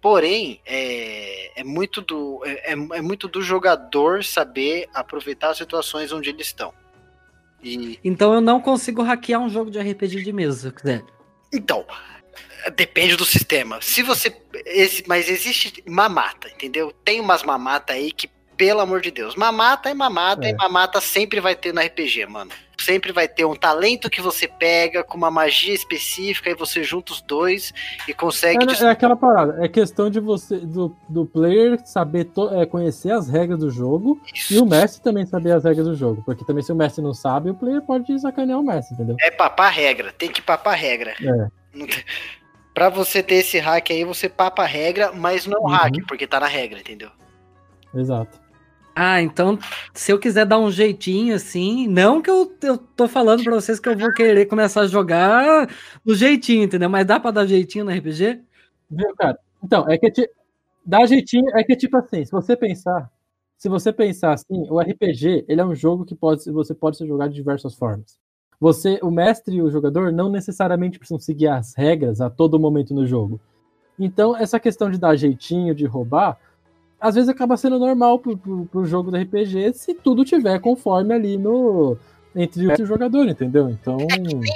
Porém, 0.02 0.60
é, 0.66 1.60
é 1.60 1.64
muito 1.64 2.00
do, 2.00 2.40
é, 2.44 2.72
é- 2.72 2.98
é 2.98 3.02
muito 3.02 3.28
do 3.28 3.42
jogador 3.42 4.24
saber 4.24 4.88
aproveitar 4.94 5.50
as 5.50 5.58
situações 5.58 6.10
onde 6.10 6.30
eles 6.30 6.46
estão. 6.46 6.72
E, 7.62 7.98
Então 8.02 8.32
eu 8.32 8.40
não 8.40 8.60
consigo 8.60 9.02
hackear 9.02 9.40
um 9.40 9.50
jogo 9.50 9.70
de 9.70 9.78
RPG 9.78 10.22
de 10.24 10.32
mesa, 10.32 10.58
se 10.60 10.66
eu 10.68 10.72
quiser. 10.72 11.04
Então, 11.52 11.84
depende 12.74 13.16
do 13.16 13.24
sistema. 13.26 13.80
Se 13.82 14.02
você. 14.02 14.34
mas 15.06 15.28
existe 15.28 15.82
mamata, 15.86 16.48
entendeu? 16.48 16.92
Tem 17.04 17.20
umas 17.20 17.42
mamata 17.42 17.92
aí 17.92 18.10
que, 18.10 18.28
pelo 18.60 18.80
amor 18.80 19.00
de 19.00 19.10
Deus, 19.10 19.34
mamata 19.36 19.88
é 19.88 19.94
mamata 19.94 20.46
É. 20.46 20.50
e 20.50 20.54
mamata 20.54 21.00
sempre 21.00 21.40
vai 21.40 21.54
ter 21.56 21.72
no 21.72 21.80
RPG, 21.80 22.26
mano. 22.26 22.50
Sempre 22.78 23.10
vai 23.10 23.26
ter 23.26 23.46
um 23.46 23.54
talento 23.54 24.10
que 24.10 24.20
você 24.20 24.46
pega 24.46 25.02
com 25.02 25.16
uma 25.16 25.30
magia 25.30 25.72
específica 25.74 26.50
e 26.50 26.54
você 26.54 26.82
junta 26.84 27.10
os 27.12 27.22
dois 27.22 27.72
e 28.06 28.12
consegue. 28.12 28.58
É, 28.70 28.84
é 28.84 28.90
aquela 28.90 29.16
parada, 29.16 29.64
é 29.64 29.68
questão 29.68 30.10
de 30.10 30.20
você, 30.20 30.58
do, 30.58 30.94
do 31.08 31.24
player 31.24 31.78
saber 31.86 32.24
to- 32.24 32.54
é, 32.54 32.66
conhecer 32.66 33.12
as 33.12 33.30
regras 33.30 33.60
do 33.60 33.70
jogo 33.70 34.20
e 34.50 34.58
o 34.58 34.66
mestre 34.66 35.02
também 35.02 35.24
saber 35.24 35.52
as 35.52 35.64
regras 35.64 35.86
do 35.86 35.94
jogo. 35.96 36.22
Porque 36.26 36.44
também 36.44 36.62
se 36.62 36.70
o 36.70 36.74
mestre 36.76 37.02
não 37.02 37.14
sabe, 37.14 37.48
o 37.48 37.54
player 37.54 37.80
pode 37.80 38.18
sacanear 38.20 38.58
o 38.60 38.62
mestre, 38.62 38.94
entendeu? 38.94 39.16
É 39.22 39.30
papar 39.30 39.70
regra, 39.72 40.12
tem 40.12 40.30
que 40.30 40.42
papar 40.42 40.74
regra. 40.76 41.14
É. 41.18 41.48
Pra 42.74 42.90
você 42.90 43.22
ter 43.22 43.36
esse 43.36 43.58
hack 43.58 43.90
aí, 43.90 44.04
você 44.04 44.28
papa 44.28 44.64
a 44.64 44.66
regra, 44.66 45.12
mas 45.12 45.46
não 45.46 45.62
Uhum. 45.62 45.68
hack, 45.70 45.94
porque 46.06 46.26
tá 46.26 46.38
na 46.40 46.46
regra, 46.46 46.78
entendeu? 46.78 47.08
Exato. 47.94 48.38
Ah, 48.94 49.22
então 49.22 49.58
se 49.94 50.12
eu 50.12 50.18
quiser 50.18 50.44
dar 50.44 50.58
um 50.58 50.70
jeitinho 50.70 51.34
assim, 51.34 51.86
não 51.88 52.20
que 52.20 52.30
eu, 52.30 52.52
eu 52.62 52.76
tô 52.78 53.08
falando 53.08 53.42
pra 53.44 53.54
vocês 53.54 53.78
que 53.80 53.88
eu 53.88 53.96
vou 53.96 54.12
querer 54.12 54.46
começar 54.46 54.82
a 54.82 54.86
jogar 54.86 55.68
do 56.04 56.14
jeitinho, 56.14 56.64
entendeu? 56.64 56.90
Mas 56.90 57.06
dá 57.06 57.18
pra 57.20 57.30
dar 57.30 57.46
jeitinho 57.46 57.84
no 57.84 57.90
RPG? 57.90 58.40
Viu, 58.90 59.14
cara? 59.16 59.38
Então, 59.62 59.86
é 59.88 59.96
que 59.98 60.10
ti- 60.10 60.28
dá 60.86 61.06
jeitinho, 61.06 61.46
é 61.56 61.64
que 61.64 61.76
tipo 61.76 61.96
assim, 61.98 62.24
se 62.24 62.32
você 62.32 62.56
pensar, 62.56 63.10
se 63.58 63.68
você 63.68 63.92
pensar 63.92 64.34
assim, 64.34 64.66
o 64.70 64.80
RPG, 64.80 65.44
ele 65.48 65.60
é 65.60 65.64
um 65.64 65.74
jogo 65.74 66.04
que 66.04 66.14
pode, 66.14 66.50
você 66.50 66.74
pode 66.74 66.96
ser 66.98 67.06
jogado 67.06 67.30
de 67.30 67.36
diversas 67.36 67.74
formas. 67.76 68.18
Você, 68.60 68.98
o 69.02 69.10
mestre 69.10 69.56
e 69.56 69.62
o 69.62 69.70
jogador 69.70 70.12
não 70.12 70.30
necessariamente 70.30 70.98
precisam 70.98 71.18
seguir 71.20 71.48
as 71.48 71.74
regras 71.76 72.20
a 72.20 72.30
todo 72.30 72.60
momento 72.60 72.94
no 72.94 73.06
jogo. 73.06 73.40
Então, 73.98 74.36
essa 74.36 74.58
questão 74.58 74.90
de 74.90 74.98
dar 74.98 75.16
jeitinho, 75.16 75.74
de 75.74 75.84
roubar, 75.84 76.38
às 77.00 77.14
vezes 77.14 77.28
acaba 77.30 77.56
sendo 77.56 77.78
normal 77.78 78.18
pro, 78.18 78.36
pro, 78.36 78.66
pro 78.66 78.84
jogo 78.84 79.10
do 79.10 79.16
RPG 79.16 79.72
se 79.74 79.94
tudo 79.94 80.24
tiver 80.24 80.58
conforme 80.60 81.14
ali 81.14 81.36
no 81.38 81.96
entre 82.36 82.64
o 82.80 82.86
jogador, 82.86 83.26
entendeu? 83.26 83.68
Então, 83.68 83.98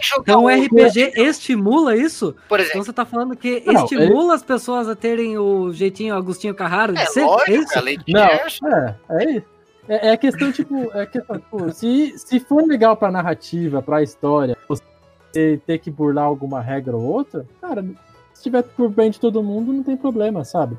jogar 0.01 0.22
Então 0.34 0.45
o 0.45 0.49
RPG 0.49 1.12
estimula 1.16 1.97
isso? 1.97 2.36
por 2.49 2.61
Então 2.61 2.66
exemplo. 2.70 2.84
você 2.84 2.92
tá 2.92 3.05
falando 3.05 3.34
que 3.36 3.62
Não, 3.66 3.82
estimula 3.82 4.34
as 4.34 4.45
pessoas 4.45 4.88
a 4.88 4.95
terem 4.95 5.36
o 5.38 5.72
jeitinho 5.72 6.14
Agostinho 6.14 6.55
Carraro 6.55 6.92
de 6.92 7.01
É 7.01 7.07
ser? 7.07 7.24
lógico, 7.24 7.51
é 7.51 7.55
isso? 7.57 7.78
além 7.78 7.99
de 7.99 8.12
Não, 8.12 8.20
é, 8.22 8.97
é 9.11 9.30
isso. 9.32 9.47
É, 9.88 10.09
é 10.11 10.16
questão, 10.16 10.53
tipo, 10.53 10.90
é 10.97 11.05
questão, 11.05 11.36
tipo, 11.38 11.72
se, 11.72 12.14
se 12.16 12.38
for 12.40 12.64
legal 12.64 12.97
pra 12.97 13.11
narrativa, 13.11 13.82
pra 13.82 14.03
história, 14.03 14.57
você 14.68 15.61
ter 15.66 15.78
que 15.78 15.90
burlar 15.90 16.24
alguma 16.24 16.61
regra 16.61 16.97
ou 16.97 17.03
outra, 17.03 17.45
cara, 17.61 17.84
se 18.32 18.42
tiver 18.45 18.62
por 18.62 18.88
bem 18.88 19.11
de 19.11 19.18
todo 19.20 19.42
mundo, 19.42 19.72
não 19.72 19.82
tem 19.82 19.97
problema, 19.97 20.45
sabe? 20.45 20.78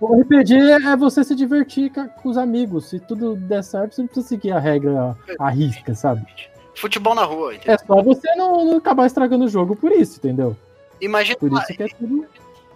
O 0.00 0.20
RPG 0.20 0.54
é 0.54 0.96
você 0.96 1.22
se 1.24 1.34
divertir 1.34 1.90
com 1.90 2.28
os 2.28 2.36
amigos. 2.36 2.86
Se 2.90 2.98
tudo 2.98 3.36
der 3.36 3.62
certo, 3.62 3.94
você 3.94 4.02
não 4.02 4.08
precisa 4.08 4.28
seguir 4.28 4.52
a 4.52 4.58
regra 4.58 5.16
à 5.38 5.48
risca, 5.50 5.94
sabe? 5.94 6.26
Futebol 6.74 7.14
na 7.14 7.24
rua, 7.24 7.54
entendeu? 7.54 7.74
É 7.74 7.78
só 7.78 8.02
você 8.02 8.34
não, 8.34 8.64
não 8.64 8.76
acabar 8.78 9.06
estragando 9.06 9.44
o 9.44 9.48
jogo 9.48 9.76
por 9.76 9.92
isso, 9.92 10.18
entendeu? 10.18 10.56
Imagina, 11.00 11.38
Por 11.38 11.52
isso 11.52 11.66
que 11.66 11.82
é 11.82 11.88
tudo. 11.88 12.26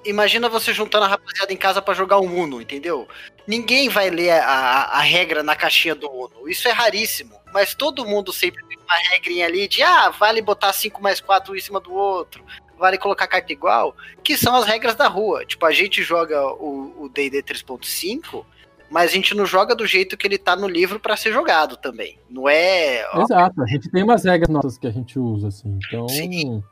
Imagina 0.04 0.48
você 0.48 0.72
juntando 0.72 1.04
a 1.04 1.08
rapaziada 1.08 1.52
em 1.52 1.56
casa 1.56 1.82
pra 1.82 1.94
jogar 1.94 2.20
um 2.20 2.42
Uno, 2.42 2.60
entendeu? 2.60 3.08
Ninguém 3.46 3.88
vai 3.88 4.10
ler 4.10 4.30
a, 4.30 4.44
a, 4.44 4.98
a 4.98 5.00
regra 5.00 5.42
na 5.42 5.56
caixinha 5.56 5.94
do 5.94 6.10
Uno. 6.10 6.48
Isso 6.48 6.68
é 6.68 6.72
raríssimo. 6.72 7.38
Mas 7.52 7.74
todo 7.74 8.06
mundo 8.06 8.32
sempre 8.32 8.64
tem 8.66 8.76
uma 8.78 8.96
regrinha 9.10 9.46
ali 9.46 9.66
de 9.66 9.82
ah, 9.82 10.10
vale 10.10 10.42
botar 10.42 10.72
5 10.72 11.02
mais 11.02 11.20
4 11.20 11.56
em 11.56 11.60
cima 11.60 11.80
do 11.80 11.92
outro, 11.92 12.44
vale 12.78 12.98
colocar 12.98 13.26
carta 13.26 13.52
igual, 13.52 13.96
que 14.22 14.36
são 14.36 14.54
as 14.54 14.66
regras 14.66 14.94
da 14.94 15.08
rua. 15.08 15.44
Tipo, 15.44 15.64
a 15.66 15.72
gente 15.72 16.02
joga 16.02 16.46
o 16.46 17.10
D&D 17.12 17.42
3.5, 17.42 18.44
mas 18.90 19.10
a 19.10 19.14
gente 19.14 19.34
não 19.34 19.44
joga 19.44 19.74
do 19.74 19.86
jeito 19.86 20.16
que 20.16 20.26
ele 20.26 20.38
tá 20.38 20.56
no 20.56 20.66
livro 20.66 20.98
pra 20.98 21.16
ser 21.16 21.32
jogado 21.32 21.76
também. 21.76 22.18
Não 22.28 22.48
é, 22.48 23.06
Exato, 23.16 23.62
a 23.62 23.66
gente 23.66 23.90
tem 23.90 24.02
umas 24.02 24.24
regras 24.24 24.48
nossas 24.48 24.78
que 24.78 24.86
a 24.86 24.90
gente 24.90 25.18
usa, 25.18 25.48
assim. 25.48 25.78
Então, 25.86 26.08
Sim, 26.08 26.62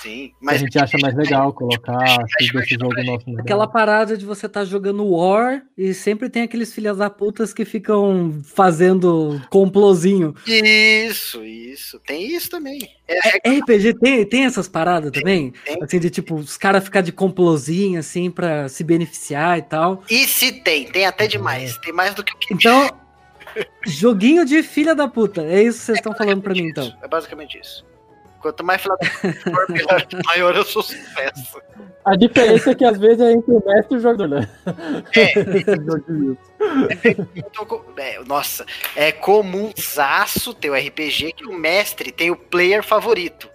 sim, 0.00 0.32
a 0.40 0.44
mas 0.44 0.60
gente 0.60 0.78
acha 0.78 0.96
mais 0.98 1.14
legal 1.14 1.52
colocar, 1.52 1.98
se 2.38 2.52
desse 2.52 2.74
jogo 2.74 3.02
nosso. 3.02 3.24
Aquela 3.38 3.66
parada 3.66 4.16
de 4.16 4.24
você 4.24 4.48
tá 4.48 4.64
jogando 4.64 5.06
War 5.06 5.62
e 5.76 5.92
sempre 5.94 6.28
tem 6.28 6.42
aqueles 6.42 6.72
filhas 6.72 6.98
da 6.98 7.10
putas 7.10 7.52
que 7.52 7.64
ficam 7.64 8.40
fazendo 8.44 9.40
complozinho. 9.50 10.34
isso, 10.46 11.44
isso, 11.44 12.00
tem 12.00 12.34
isso 12.34 12.50
também. 12.50 12.80
É 13.08 13.18
a 13.18 13.30
regra 13.30 13.60
RPG 13.60 13.94
tem, 13.94 14.24
tem 14.24 14.44
essas 14.44 14.68
paradas 14.68 15.10
também? 15.10 15.52
tem. 15.64 15.82
Assim, 15.82 15.98
de 15.98 16.10
tipo, 16.10 16.36
os 16.36 16.56
caras 16.56 16.84
ficar 16.84 17.00
de 17.00 17.12
complozinho, 17.12 17.98
assim, 17.98 18.30
pra 18.30 18.68
se 18.68 18.84
beneficiar 18.84 19.58
e 19.58 19.62
tal. 19.62 20.02
E 20.08 20.26
se 20.26 20.52
tem, 20.52 20.84
tem 20.86 21.06
até 21.06 21.26
demais. 21.26 21.76
Tem 21.78 21.92
mais 21.92 22.14
do 22.14 22.24
que 22.24 22.32
o 22.32 22.38
que 22.38 22.54
Então, 22.54 22.88
joguinho 23.86 24.44
de 24.44 24.62
filha 24.62 24.94
da 24.94 25.08
puta. 25.08 25.42
É 25.42 25.62
isso 25.62 25.80
que 25.80 25.84
vocês 25.86 25.98
estão 25.98 26.14
falando 26.14 26.42
pra 26.42 26.52
mim, 26.52 26.68
isso. 26.68 26.70
então. 26.70 26.98
É 27.02 27.08
basicamente 27.08 27.58
isso. 27.58 27.84
Quanto 28.42 28.64
mais 28.64 28.82
filha 28.82 28.96
for, 29.42 29.66
maior 30.26 30.56
eu 30.56 30.64
sou 30.64 30.82
sucesso. 30.82 31.60
A 32.04 32.16
diferença 32.16 32.72
é 32.72 32.74
que 32.74 32.84
às 32.84 32.98
vezes 32.98 33.20
é 33.20 33.32
entre 33.32 33.52
o 33.52 33.62
mestre 33.64 33.94
e 33.94 33.96
o 33.96 34.00
jogador, 34.00 34.28
né? 34.28 34.48
Então, 37.36 37.64
co- 37.66 37.84
é, 37.96 38.18
nossa, 38.24 38.64
é 38.96 39.12
comunzaço 39.12 40.54
ter 40.54 40.70
o 40.70 40.74
RPG 40.74 41.32
que 41.32 41.46
o 41.46 41.52
mestre 41.52 42.10
tem 42.12 42.30
o 42.30 42.36
player 42.36 42.82
favorito. 42.82 43.48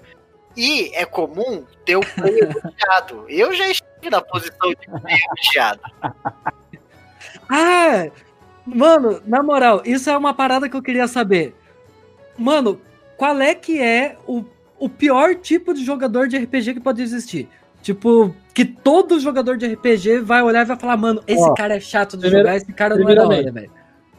E 0.56 0.92
é 0.96 1.06
comum 1.06 1.64
ter 1.86 1.96
o 1.98 2.02
player 2.02 2.48
vigiado. 2.48 3.26
Eu 3.30 3.54
já 3.54 3.70
estive 3.70 4.10
na 4.10 4.22
posição 4.22 4.70
de 4.70 4.88
player 5.02 5.20
vigiado. 5.36 5.82
Ah, 7.50 8.08
mano, 8.66 9.22
na 9.26 9.44
moral, 9.44 9.82
isso 9.86 10.10
é 10.10 10.18
uma 10.18 10.34
parada 10.34 10.68
que 10.68 10.76
eu 10.76 10.82
queria 10.82 11.08
saber. 11.08 11.56
Mano, 12.38 12.82
qual 13.18 13.40
é 13.40 13.54
que 13.56 13.82
é 13.82 14.18
o, 14.28 14.44
o 14.80 14.88
pior 14.90 15.36
tipo 15.36 15.74
de 15.74 15.84
jogador 15.84 16.28
de 16.28 16.38
RPG 16.38 16.76
que 16.76 16.80
pode 16.80 17.02
existir? 17.02 17.48
Tipo, 17.82 18.34
que 18.54 18.66
todo 18.66 19.20
jogador 19.20 19.56
de 19.58 19.66
RPG 19.68 20.20
vai 20.20 20.42
olhar 20.42 20.64
e 20.64 20.66
vai 20.66 20.78
falar, 20.78 20.98
mano, 20.98 21.22
esse 21.28 21.42
Ó, 21.44 21.54
cara 21.54 21.76
é 21.76 21.80
chato 21.80 22.18
de 22.18 22.22
primeira- 22.24 22.40
jogar, 22.50 22.58
esse 22.58 22.74
cara 22.74 22.96
não 22.98 23.08
é 23.10 23.16
da 23.16 23.28
hora, 23.28 23.52
velho. 23.52 23.72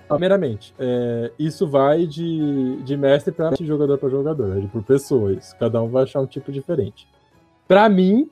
Primeiramente, 0.08 0.74
é, 0.78 1.30
isso 1.38 1.66
vai 1.68 2.06
de, 2.06 2.76
de 2.82 2.96
mestre 2.96 3.30
para 3.30 3.54
jogador 3.60 3.98
para 3.98 4.08
jogador, 4.08 4.56
é 4.56 4.60
de 4.60 4.66
por 4.68 4.82
pessoas. 4.82 5.52
Cada 5.60 5.82
um 5.82 5.88
vai 5.90 6.04
achar 6.04 6.20
um 6.20 6.26
tipo 6.26 6.50
diferente. 6.50 7.06
Pra 7.66 7.88
mim, 7.90 8.30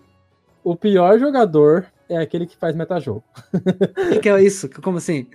o 0.64 0.74
pior 0.74 1.18
jogador 1.18 1.86
é 2.08 2.16
aquele 2.16 2.46
que 2.46 2.56
faz 2.56 2.74
metajogo. 2.74 3.22
O 3.52 4.10
que, 4.12 4.20
que 4.20 4.28
é 4.28 4.42
isso? 4.42 4.70
Como 4.80 4.96
assim? 4.96 5.26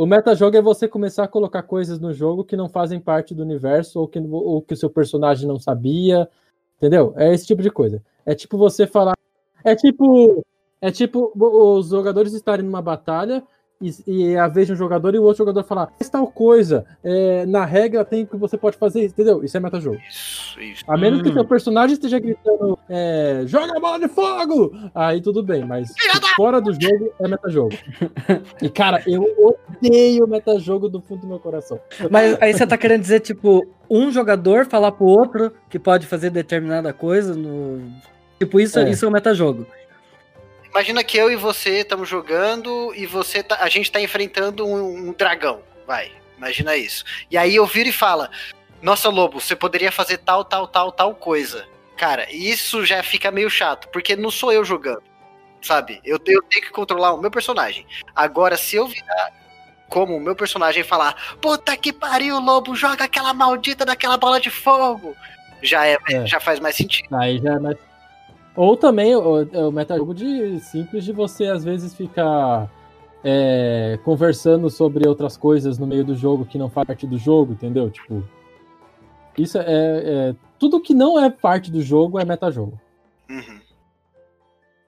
O 0.00 0.06
metajogo 0.06 0.56
é 0.56 0.62
você 0.62 0.88
começar 0.88 1.24
a 1.24 1.28
colocar 1.28 1.62
coisas 1.62 2.00
no 2.00 2.10
jogo 2.10 2.42
que 2.42 2.56
não 2.56 2.70
fazem 2.70 2.98
parte 2.98 3.34
do 3.34 3.42
universo 3.42 4.00
ou 4.00 4.08
que, 4.08 4.18
ou 4.18 4.62
que 4.62 4.72
o 4.72 4.76
seu 4.76 4.88
personagem 4.88 5.46
não 5.46 5.58
sabia. 5.58 6.26
Entendeu? 6.78 7.12
É 7.18 7.34
esse 7.34 7.46
tipo 7.46 7.60
de 7.60 7.70
coisa. 7.70 8.02
É 8.24 8.34
tipo 8.34 8.56
você 8.56 8.86
falar. 8.86 9.12
É 9.62 9.76
tipo. 9.76 10.42
É 10.80 10.90
tipo 10.90 11.30
os 11.36 11.90
jogadores 11.90 12.32
estarem 12.32 12.64
numa 12.64 12.80
batalha 12.80 13.42
e, 13.80 13.94
e 14.06 14.36
a 14.36 14.46
vez 14.46 14.66
de 14.66 14.72
um 14.72 14.76
jogador 14.76 15.14
e 15.14 15.18
o 15.18 15.22
outro 15.22 15.38
jogador 15.38 15.62
falar 15.64 15.86
"Faz 15.98 16.08
tal 16.10 16.26
coisa. 16.26 16.84
é, 17.02 17.46
na 17.46 17.64
regra 17.64 18.04
tem 18.04 18.26
que 18.26 18.36
você 18.36 18.58
pode 18.58 18.76
fazer 18.76 19.00
isso, 19.04 19.14
entendeu? 19.14 19.42
Isso 19.44 19.56
é 19.56 19.60
metajogo. 19.60 19.98
Isso, 20.08 20.60
isso. 20.60 20.84
A 20.86 20.96
menos 20.96 21.22
que 21.22 21.30
Hum. 21.30 21.32
seu 21.34 21.44
personagem 21.44 21.94
esteja 21.94 22.18
gritando 22.18 22.78
é, 22.88 23.42
joga 23.46 23.76
a 23.76 23.80
bola 23.80 23.98
de 23.98 24.08
fogo! 24.08 24.72
Aí 24.94 25.20
tudo 25.20 25.42
bem, 25.42 25.64
mas 25.64 25.92
fora 26.36 26.60
do 26.60 26.72
jogo 26.72 27.12
é 27.20 27.28
metajogo. 27.28 27.74
E 28.62 28.68
cara, 28.68 29.02
eu 29.06 29.24
odeio 29.38 30.26
metajogo 30.28 30.88
do 30.88 31.00
fundo 31.00 31.22
do 31.22 31.26
meu 31.26 31.38
coração. 31.38 31.78
Mas 32.10 32.36
aí 32.40 32.52
você 32.52 32.66
tá 32.66 32.76
querendo 32.76 33.00
dizer, 33.02 33.20
tipo, 33.20 33.66
um 33.88 34.10
jogador 34.10 34.66
falar 34.66 34.92
pro 34.92 35.06
outro 35.06 35.52
que 35.68 35.78
pode 35.78 36.06
fazer 36.06 36.30
determinada 36.30 36.92
coisa 36.92 37.34
no. 37.34 37.80
Tipo, 38.38 38.58
isso 38.60 38.78
é, 38.78 38.84
É. 38.84 38.90
isso 38.90 39.04
é 39.04 39.08
um 39.08 39.12
metajogo. 39.12 39.66
Imagina 40.70 41.02
que 41.02 41.16
eu 41.18 41.30
e 41.30 41.36
você 41.36 41.80
estamos 41.80 42.08
jogando 42.08 42.92
e 42.94 43.04
você 43.04 43.42
tá, 43.42 43.58
a 43.60 43.68
gente 43.68 43.90
tá 43.90 44.00
enfrentando 44.00 44.64
um, 44.66 45.08
um 45.08 45.12
dragão. 45.12 45.62
Vai, 45.86 46.12
imagina 46.38 46.76
isso. 46.76 47.04
E 47.30 47.36
aí 47.36 47.56
eu 47.56 47.66
viro 47.66 47.88
e 47.88 47.92
fala: 47.92 48.30
Nossa, 48.80 49.08
Lobo, 49.08 49.40
você 49.40 49.56
poderia 49.56 49.90
fazer 49.90 50.18
tal, 50.18 50.44
tal, 50.44 50.68
tal, 50.68 50.92
tal 50.92 51.14
coisa. 51.14 51.66
Cara, 51.96 52.26
isso 52.32 52.86
já 52.86 53.02
fica 53.02 53.30
meio 53.30 53.50
chato, 53.50 53.88
porque 53.88 54.14
não 54.14 54.30
sou 54.30 54.52
eu 54.52 54.64
jogando. 54.64 55.02
Sabe? 55.60 56.00
Eu, 56.04 56.18
eu 56.26 56.42
tenho 56.42 56.62
que 56.62 56.70
controlar 56.70 57.12
o 57.12 57.20
meu 57.20 57.30
personagem. 57.30 57.84
Agora, 58.14 58.56
se 58.56 58.76
eu 58.76 58.86
virar 58.86 59.32
como 59.88 60.16
o 60.16 60.20
meu 60.20 60.36
personagem 60.36 60.84
falar: 60.84 61.36
Puta 61.42 61.76
que 61.76 61.92
pariu, 61.92 62.38
Lobo, 62.38 62.76
joga 62.76 63.04
aquela 63.04 63.34
maldita 63.34 63.84
daquela 63.84 64.16
bola 64.16 64.40
de 64.40 64.50
fogo. 64.50 65.16
Já, 65.62 65.84
é, 65.86 65.98
É. 66.08 66.26
já 66.26 66.38
faz 66.40 66.60
mais 66.60 66.76
sentido. 66.76 67.14
Aí 67.16 67.38
já 67.38 67.54
é 67.54 67.58
mais. 67.58 67.76
Ou 68.56 68.76
também 68.76 69.14
o, 69.14 69.42
o 69.68 69.72
metajogo 69.72 70.14
de 70.14 70.58
simples 70.60 71.04
de 71.04 71.12
você 71.12 71.46
às 71.46 71.64
vezes 71.64 71.94
ficar 71.94 72.70
é, 73.22 73.98
conversando 74.04 74.68
sobre 74.68 75.08
outras 75.08 75.36
coisas 75.36 75.78
no 75.78 75.86
meio 75.86 76.04
do 76.04 76.14
jogo 76.14 76.44
que 76.44 76.58
não 76.58 76.68
faz 76.68 76.86
parte 76.86 77.06
do 77.06 77.18
jogo, 77.18 77.52
entendeu? 77.52 77.90
Tipo. 77.90 78.24
Isso 79.38 79.58
é, 79.58 79.64
é- 79.66 80.34
Tudo 80.58 80.80
que 80.80 80.92
não 80.92 81.18
é 81.22 81.30
parte 81.30 81.70
do 81.70 81.80
jogo 81.80 82.18
é 82.18 82.24
metajogo. 82.24 82.78
Uhum. 83.30 83.60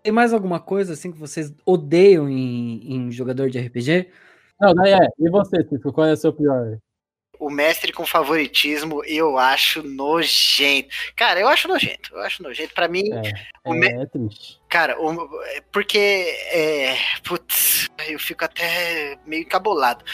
Tem 0.03 0.13
mais 0.13 0.33
alguma 0.33 0.59
coisa 0.59 0.95
assim 0.95 1.13
que 1.13 1.19
vocês 1.19 1.55
odeiam 1.65 2.29
em, 2.29 2.95
em 2.95 3.11
jogador 3.13 3.49
de 3.49 3.59
RPG? 3.59 4.09
Não, 4.61 4.75
daí 4.75 4.93
é. 4.93 5.09
E 5.19 5.31
você, 5.31 5.63
Tico, 5.63 5.93
qual 5.93 6.09
é 6.09 6.13
o 6.13 6.17
seu 6.17 6.33
pior? 6.33 6.79
O 7.45 7.51
mestre 7.51 7.93
com 7.93 8.07
favoritismo 8.07 9.05
eu 9.05 9.37
acho 9.37 9.83
nojento. 9.83 10.89
Cara, 11.17 11.41
eu 11.41 11.49
acho 11.49 11.67
nojento. 11.67 12.15
Eu 12.15 12.21
acho 12.21 12.43
nojento. 12.43 12.73
Pra 12.73 12.87
mim, 12.87 13.03
É, 13.13 13.33
O 13.65 13.75
me- 13.75 13.89
é 13.89 14.07
triste. 14.07 14.61
cara, 14.69 15.01
o- 15.01 15.43
é 15.47 15.61
porque 15.73 15.99
é, 16.53 16.97
putz, 17.25 17.89
eu 18.09 18.19
fico 18.19 18.45
até 18.45 19.19
meio 19.27 19.43
encabulado. 19.43 20.05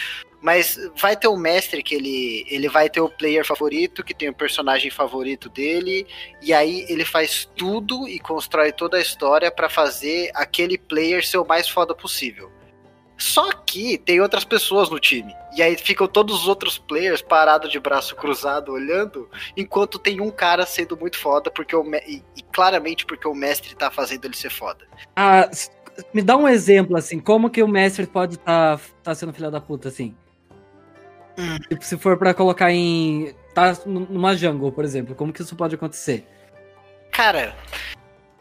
Mas 0.40 0.78
vai 0.96 1.16
ter 1.16 1.26
um 1.26 1.36
mestre 1.36 1.82
que 1.82 1.96
ele, 1.96 2.46
ele 2.48 2.68
vai 2.68 2.88
ter 2.88 3.00
o 3.00 3.08
player 3.08 3.44
favorito, 3.44 4.04
que 4.04 4.14
tem 4.14 4.28
o 4.28 4.34
personagem 4.34 4.88
favorito 4.88 5.48
dele, 5.48 6.06
e 6.40 6.54
aí 6.54 6.86
ele 6.88 7.04
faz 7.04 7.44
tudo 7.56 8.08
e 8.08 8.20
constrói 8.20 8.70
toda 8.72 8.96
a 8.98 9.00
história 9.00 9.50
pra 9.50 9.68
fazer 9.68 10.30
aquele 10.34 10.78
player 10.78 11.26
ser 11.26 11.38
o 11.38 11.44
mais 11.44 11.68
foda 11.68 11.92
possível. 11.94 12.52
Só 13.18 13.50
que 13.52 13.98
tem 13.98 14.20
outras 14.20 14.44
pessoas 14.44 14.88
no 14.88 15.00
time. 15.00 15.34
E 15.56 15.60
aí 15.60 15.76
ficam 15.76 16.06
todos 16.06 16.42
os 16.42 16.48
outros 16.48 16.78
players 16.78 17.20
parados 17.20 17.70
de 17.70 17.80
braço 17.80 18.14
cruzado 18.14 18.72
olhando, 18.72 19.28
enquanto 19.56 19.98
tem 19.98 20.20
um 20.20 20.30
cara 20.30 20.64
sendo 20.64 20.96
muito 20.96 21.18
foda, 21.18 21.50
porque 21.50 21.74
o 21.74 21.84
e, 22.06 22.22
e 22.36 22.42
claramente 22.52 23.04
porque 23.04 23.26
o 23.26 23.34
mestre 23.34 23.74
tá 23.74 23.90
fazendo 23.90 24.24
ele 24.24 24.36
ser 24.36 24.50
foda. 24.50 24.86
Ah, 25.16 25.50
me 26.14 26.22
dá 26.22 26.36
um 26.36 26.46
exemplo, 26.46 26.96
assim, 26.96 27.18
como 27.18 27.50
que 27.50 27.60
o 27.60 27.68
mestre 27.68 28.06
pode 28.06 28.36
estar 28.36 28.80
tá, 29.02 29.14
sendo 29.16 29.32
filha 29.32 29.50
da 29.50 29.60
puta, 29.60 29.88
assim? 29.88 30.14
Hum. 31.36 31.58
Tipo, 31.68 31.84
se 31.84 31.96
for 31.96 32.16
pra 32.16 32.32
colocar 32.32 32.70
em. 32.70 33.34
tá 33.52 33.76
numa 33.84 34.36
jungle, 34.36 34.70
por 34.70 34.84
exemplo, 34.84 35.16
como 35.16 35.32
que 35.32 35.42
isso 35.42 35.56
pode 35.56 35.74
acontecer? 35.74 36.24
Cara. 37.10 37.56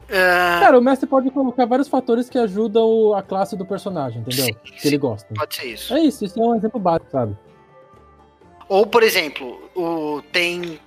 Ah, 0.09 0.59
Cara, 0.61 0.77
o 0.77 0.81
mestre 0.81 1.07
pode 1.07 1.29
colocar 1.31 1.65
vários 1.65 1.87
fatores 1.87 2.29
que 2.29 2.37
ajudam 2.37 3.13
a 3.13 3.21
classe 3.21 3.55
do 3.55 3.65
personagem, 3.65 4.21
entendeu? 4.21 4.45
sim, 4.45 4.53
Que 4.63 4.81
sim, 4.81 4.87
ele 4.87 4.97
gosta. 4.97 5.27
pode 5.35 5.55
ser 5.55 5.65
isso. 5.65 5.93
É 5.93 5.99
isso, 5.99 6.23
isso 6.25 6.39
é 6.41 6.43
um 6.45 6.55
exemplo 6.55 6.79
básico, 6.79 7.11
sabe? 7.11 7.35
Ou, 8.69 8.85
por 8.85 9.01
exemplo, 9.03 9.69
o, 9.75 10.21
tem 10.31 10.79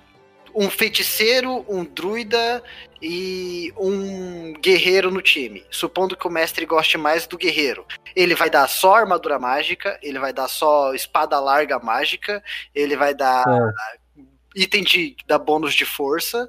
um 0.53 0.69
feiticeiro, 0.69 1.65
um 1.67 1.83
druida 1.85 2.61
e 3.01 3.73
um 3.77 4.53
guerreiro 4.61 5.09
no 5.09 5.21
time. 5.21 5.63
Supondo 5.71 6.15
que 6.15 6.27
o 6.27 6.31
mestre 6.31 6.65
goste 6.65 6.97
mais 6.97 7.25
do 7.25 7.37
guerreiro. 7.37 7.85
Ele 8.15 8.35
vai 8.35 8.49
dar 8.49 8.67
só 8.67 8.95
armadura 8.95 9.39
mágica, 9.39 9.97
ele 10.03 10.19
vai 10.19 10.33
dar 10.33 10.47
só 10.47 10.93
espada 10.93 11.39
larga 11.39 11.79
mágica, 11.79 12.43
ele 12.75 12.95
vai 12.97 13.13
dar 13.15 13.43
É. 13.47 14.21
item 14.55 14.83
de 14.83 15.15
dar 15.25 15.39
bônus 15.39 15.73
de 15.73 15.85
força 15.85 16.47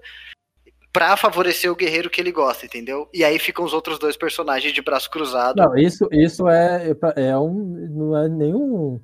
pra 0.92 1.16
favorecer 1.16 1.70
o 1.70 1.76
guerreiro 1.76 2.10
que 2.10 2.20
ele 2.20 2.30
gosta, 2.30 2.66
entendeu? 2.66 3.08
E 3.12 3.24
aí 3.24 3.38
ficam 3.38 3.64
os 3.64 3.72
outros 3.72 3.98
dois 3.98 4.16
personagens 4.16 4.72
de 4.72 4.82
braço 4.82 5.10
cruzado. 5.10 5.56
Não, 5.56 5.76
isso, 5.76 6.08
isso 6.12 6.48
é, 6.48 6.94
é 7.16 7.36
um. 7.36 7.88
Não 7.90 8.16
é 8.16 8.28
nenhum 8.28 9.00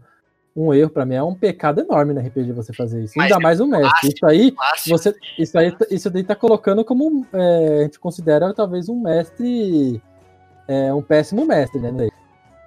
um 0.55 0.75
erro 0.75 0.91
pra 0.91 1.07
mim, 1.07 1.15
é 1.15 1.23
um 1.23 1.37
pecado 1.37 1.81
enorme 1.81 2.13
na 2.13 2.21
RPG 2.21 2.53
você 2.53 2.73
fazer 2.73 3.05
isso. 3.05 3.15
Mas 3.17 3.27
Ainda 3.27 3.37
é 3.37 3.43
mais 3.43 3.61
um 3.61 3.67
mestre. 3.69 3.89
clássico. 3.89 4.13
Isso 4.13 4.27
aí, 4.27 4.55
você, 4.89 5.15
isso 5.39 5.59
aí, 5.59 5.77
isso 5.89 6.11
daí 6.11 6.25
tá 6.25 6.35
colocando 6.35 6.85
como 6.85 7.25
é, 7.33 7.79
a 7.79 7.83
gente 7.85 8.01
considera 8.01 8.53
talvez 8.53 8.89
um 8.89 9.01
mestre, 9.01 10.03
é, 10.67 10.93
um 10.93 11.01
péssimo 11.01 11.47
mestre, 11.47 11.79
né? 11.81 12.09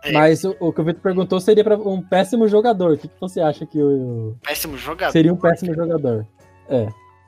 É. 0.04 0.12
Mas 0.14 0.44
o, 0.46 0.56
o 0.60 0.72
que 0.72 0.80
o 0.80 0.84
Vitor 0.86 1.02
perguntou 1.02 1.40
seria 1.42 1.64
para 1.66 1.76
um 1.78 2.02
péssimo 2.02 2.48
jogador. 2.48 2.94
O 2.94 2.98
que, 2.98 3.10
que 3.10 3.20
você 3.20 3.42
acha 3.42 3.66
que 3.66 3.82
o, 3.82 4.36
Péssimo 4.42 4.78
jogador. 4.78 5.12
seria 5.12 5.34
um 5.34 5.38
péssimo 5.38 5.76
jogador? 5.76 6.26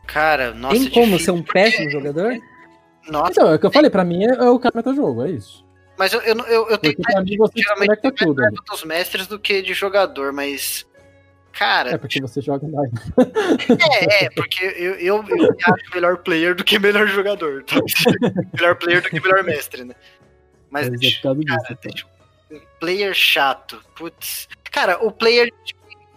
Cara, 0.08 0.54
nossa, 0.54 0.76
Tem 0.76 0.90
como 0.90 1.06
difícil, 1.06 1.26
ser 1.26 1.32
um 1.32 1.42
porque- 1.44 1.54
péssimo 1.54 1.90
jogador? 1.90 2.34
Nossa, 3.08 3.32
Então, 3.32 3.52
é 3.52 3.56
o 3.56 3.60
que 3.60 3.66
eu 3.66 3.72
falei, 3.72 3.90
pra 3.90 4.04
mim 4.04 4.24
é, 4.24 4.30
é 4.36 4.50
o 4.50 4.60
cara 4.60 4.74
meta-jogo, 4.76 5.24
é 5.26 5.32
isso. 5.32 5.66
mas 5.98 6.14
eu, 6.14 6.22
eu, 6.22 6.36
eu, 6.46 6.70
eu 6.70 6.78
tenho 6.78 6.96
Porque 6.96 7.12
pra 7.14 7.22
mim 7.22 7.38
você 7.38 7.54
geralmente 7.62 7.88
mais 8.04 8.16
tudo. 8.16 8.42
raiva 8.42 8.58
dos 8.70 8.84
mestres 8.84 9.28
do 9.28 9.40
que 9.40 9.62
de 9.62 9.74
jogador, 9.74 10.32
mas. 10.34 10.86
Cara, 11.52 11.92
É 11.92 11.98
porque 12.00 12.20
você 12.20 12.42
joga 12.42 12.68
mais. 12.68 12.90
é, 14.00 14.26
é, 14.26 14.30
porque 14.32 14.64
eu, 14.66 14.96
eu, 14.96 15.16
eu 15.18 15.24
me 15.24 15.46
acho 15.64 15.94
melhor 15.94 16.18
player 16.18 16.56
do 16.56 16.64
que 16.64 16.80
melhor 16.80 17.08
jogador. 17.08 17.64
tá? 17.64 17.76
melhor 18.54 18.76
player 18.76 19.02
do 19.04 19.10
que 19.10 19.20
melhor 19.20 19.44
mestre, 19.44 19.84
né? 19.86 19.94
Mas, 20.72 20.88
é 20.88 20.90
causa 20.90 20.98
disso. 20.98 21.22
cara, 21.22 21.78
um 22.52 22.60
player 22.80 23.14
chato. 23.14 23.80
Putz. 23.96 24.48
Cara, 24.72 24.98
o 25.06 25.12
player. 25.12 25.50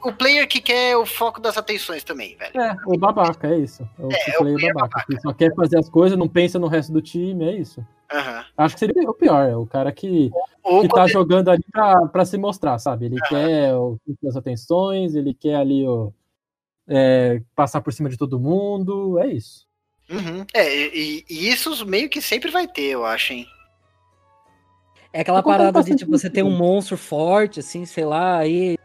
O 0.06 0.12
player 0.12 0.46
que 0.46 0.60
quer 0.60 0.96
o 0.96 1.04
foco 1.04 1.40
das 1.40 1.56
atenções 1.58 2.04
também, 2.04 2.36
velho. 2.36 2.60
É, 2.60 2.76
o 2.86 2.96
babaca, 2.96 3.48
é 3.48 3.58
isso. 3.58 3.82
É 3.98 4.02
o 4.02 4.12
É, 4.12 4.14
é 4.14 4.34
o 4.36 4.38
player 4.38 4.58
player 4.58 4.74
babaca, 4.74 5.04
que 5.06 5.20
só 5.20 5.32
quer 5.32 5.52
fazer 5.54 5.78
as 5.78 5.88
coisas, 5.88 6.16
não 6.16 6.28
pensa 6.28 6.58
no 6.58 6.68
resto 6.68 6.92
do 6.92 7.02
time, 7.02 7.44
é 7.44 7.56
isso. 7.56 7.84
Aham. 8.12 8.44
Acho 8.56 8.74
que 8.76 8.78
seria 8.80 9.10
o 9.10 9.14
pior, 9.14 9.48
é 9.48 9.56
o 9.56 9.66
cara 9.66 9.90
que, 9.90 10.30
Ou 10.62 10.82
que 10.82 10.88
tá 10.88 10.94
quando- 10.94 11.08
jogando 11.10 11.50
ali 11.50 11.64
pra, 11.72 12.06
pra 12.06 12.24
se 12.24 12.38
mostrar, 12.38 12.78
sabe? 12.78 13.06
Ele 13.06 13.16
Aham. 13.20 13.28
quer 13.28 13.74
o 13.74 13.98
das 14.22 14.36
atenções, 14.36 15.14
ele 15.16 15.34
quer 15.34 15.56
ali 15.56 15.84
o, 15.86 16.12
é, 16.86 17.42
passar 17.56 17.80
por 17.80 17.92
cima 17.92 18.08
de 18.08 18.16
todo 18.16 18.38
mundo, 18.38 19.18
é 19.18 19.26
isso. 19.26 19.66
Uhum. 20.08 20.46
É, 20.54 20.72
e, 20.96 21.24
e 21.28 21.48
isso 21.48 21.84
meio 21.84 22.08
que 22.08 22.22
sempre 22.22 22.48
vai 22.50 22.68
ter, 22.68 22.90
eu 22.92 23.04
acho, 23.04 23.32
hein? 23.32 23.44
É 25.12 25.22
aquela 25.22 25.42
parada 25.42 25.82
de, 25.82 25.96
tipo, 25.96 26.12
você 26.12 26.30
tem 26.30 26.44
um 26.44 26.56
monstro 26.56 26.96
forte, 26.96 27.58
assim, 27.58 27.84
sei 27.84 28.04
lá, 28.04 28.36
aí 28.38 28.76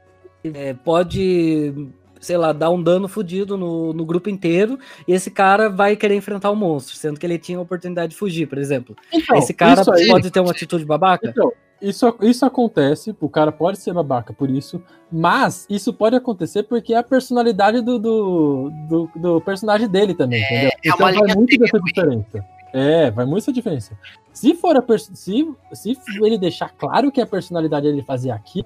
é, 0.43 0.73
pode 0.73 1.73
sei 2.19 2.37
lá, 2.37 2.53
dar 2.53 2.69
um 2.69 2.81
dano 2.81 3.07
fodido 3.07 3.57
no, 3.57 3.93
no 3.93 4.05
grupo 4.05 4.29
inteiro, 4.29 4.77
e 5.07 5.11
esse 5.11 5.31
cara 5.31 5.69
vai 5.69 5.95
querer 5.95 6.13
enfrentar 6.15 6.51
o 6.51 6.55
monstro, 6.55 6.95
sendo 6.95 7.19
que 7.19 7.25
ele 7.25 7.39
tinha 7.39 7.57
a 7.57 7.61
oportunidade 7.61 8.11
de 8.11 8.15
fugir, 8.15 8.45
por 8.47 8.59
exemplo. 8.59 8.95
Então, 9.11 9.35
esse 9.37 9.53
cara 9.55 9.81
isso 9.81 9.91
aí- 9.91 10.07
pode 10.07 10.29
ter 10.29 10.39
uma 10.39 10.51
atitude 10.51 10.85
babaca? 10.85 11.27
Então, 11.27 11.51
isso, 11.81 12.15
isso 12.21 12.45
acontece, 12.45 13.15
o 13.19 13.27
cara 13.27 13.51
pode 13.51 13.79
ser 13.79 13.91
babaca 13.91 14.31
por 14.31 14.51
isso, 14.51 14.79
mas 15.11 15.65
isso 15.67 15.91
pode 15.91 16.15
acontecer 16.15 16.61
porque 16.61 16.93
é 16.93 16.97
a 16.97 17.03
personalidade 17.03 17.81
do, 17.81 17.97
do, 17.97 18.71
do, 18.87 19.11
do 19.15 19.41
personagem 19.41 19.89
dele 19.89 20.13
também, 20.13 20.43
entendeu? 20.43 20.69
é 20.69 20.71
então 20.85 20.97
vai 20.99 21.35
muito 21.35 21.57
dessa 21.57 21.79
diferença. 21.79 22.45
É, 22.71 23.09
vai 23.09 23.25
muito 23.25 23.41
essa 23.43 23.51
diferença. 23.51 23.97
Se 24.31 24.53
for 24.53 24.77
a 24.77 24.81
pers- 24.81 25.09
se, 25.15 25.45
se 25.73 25.97
ele 26.21 26.37
deixar 26.37 26.69
claro 26.69 27.11
que 27.11 27.19
a 27.19 27.25
personalidade 27.25 27.87
dele 27.89 28.03
fazer 28.03 28.29
aqui, 28.29 28.63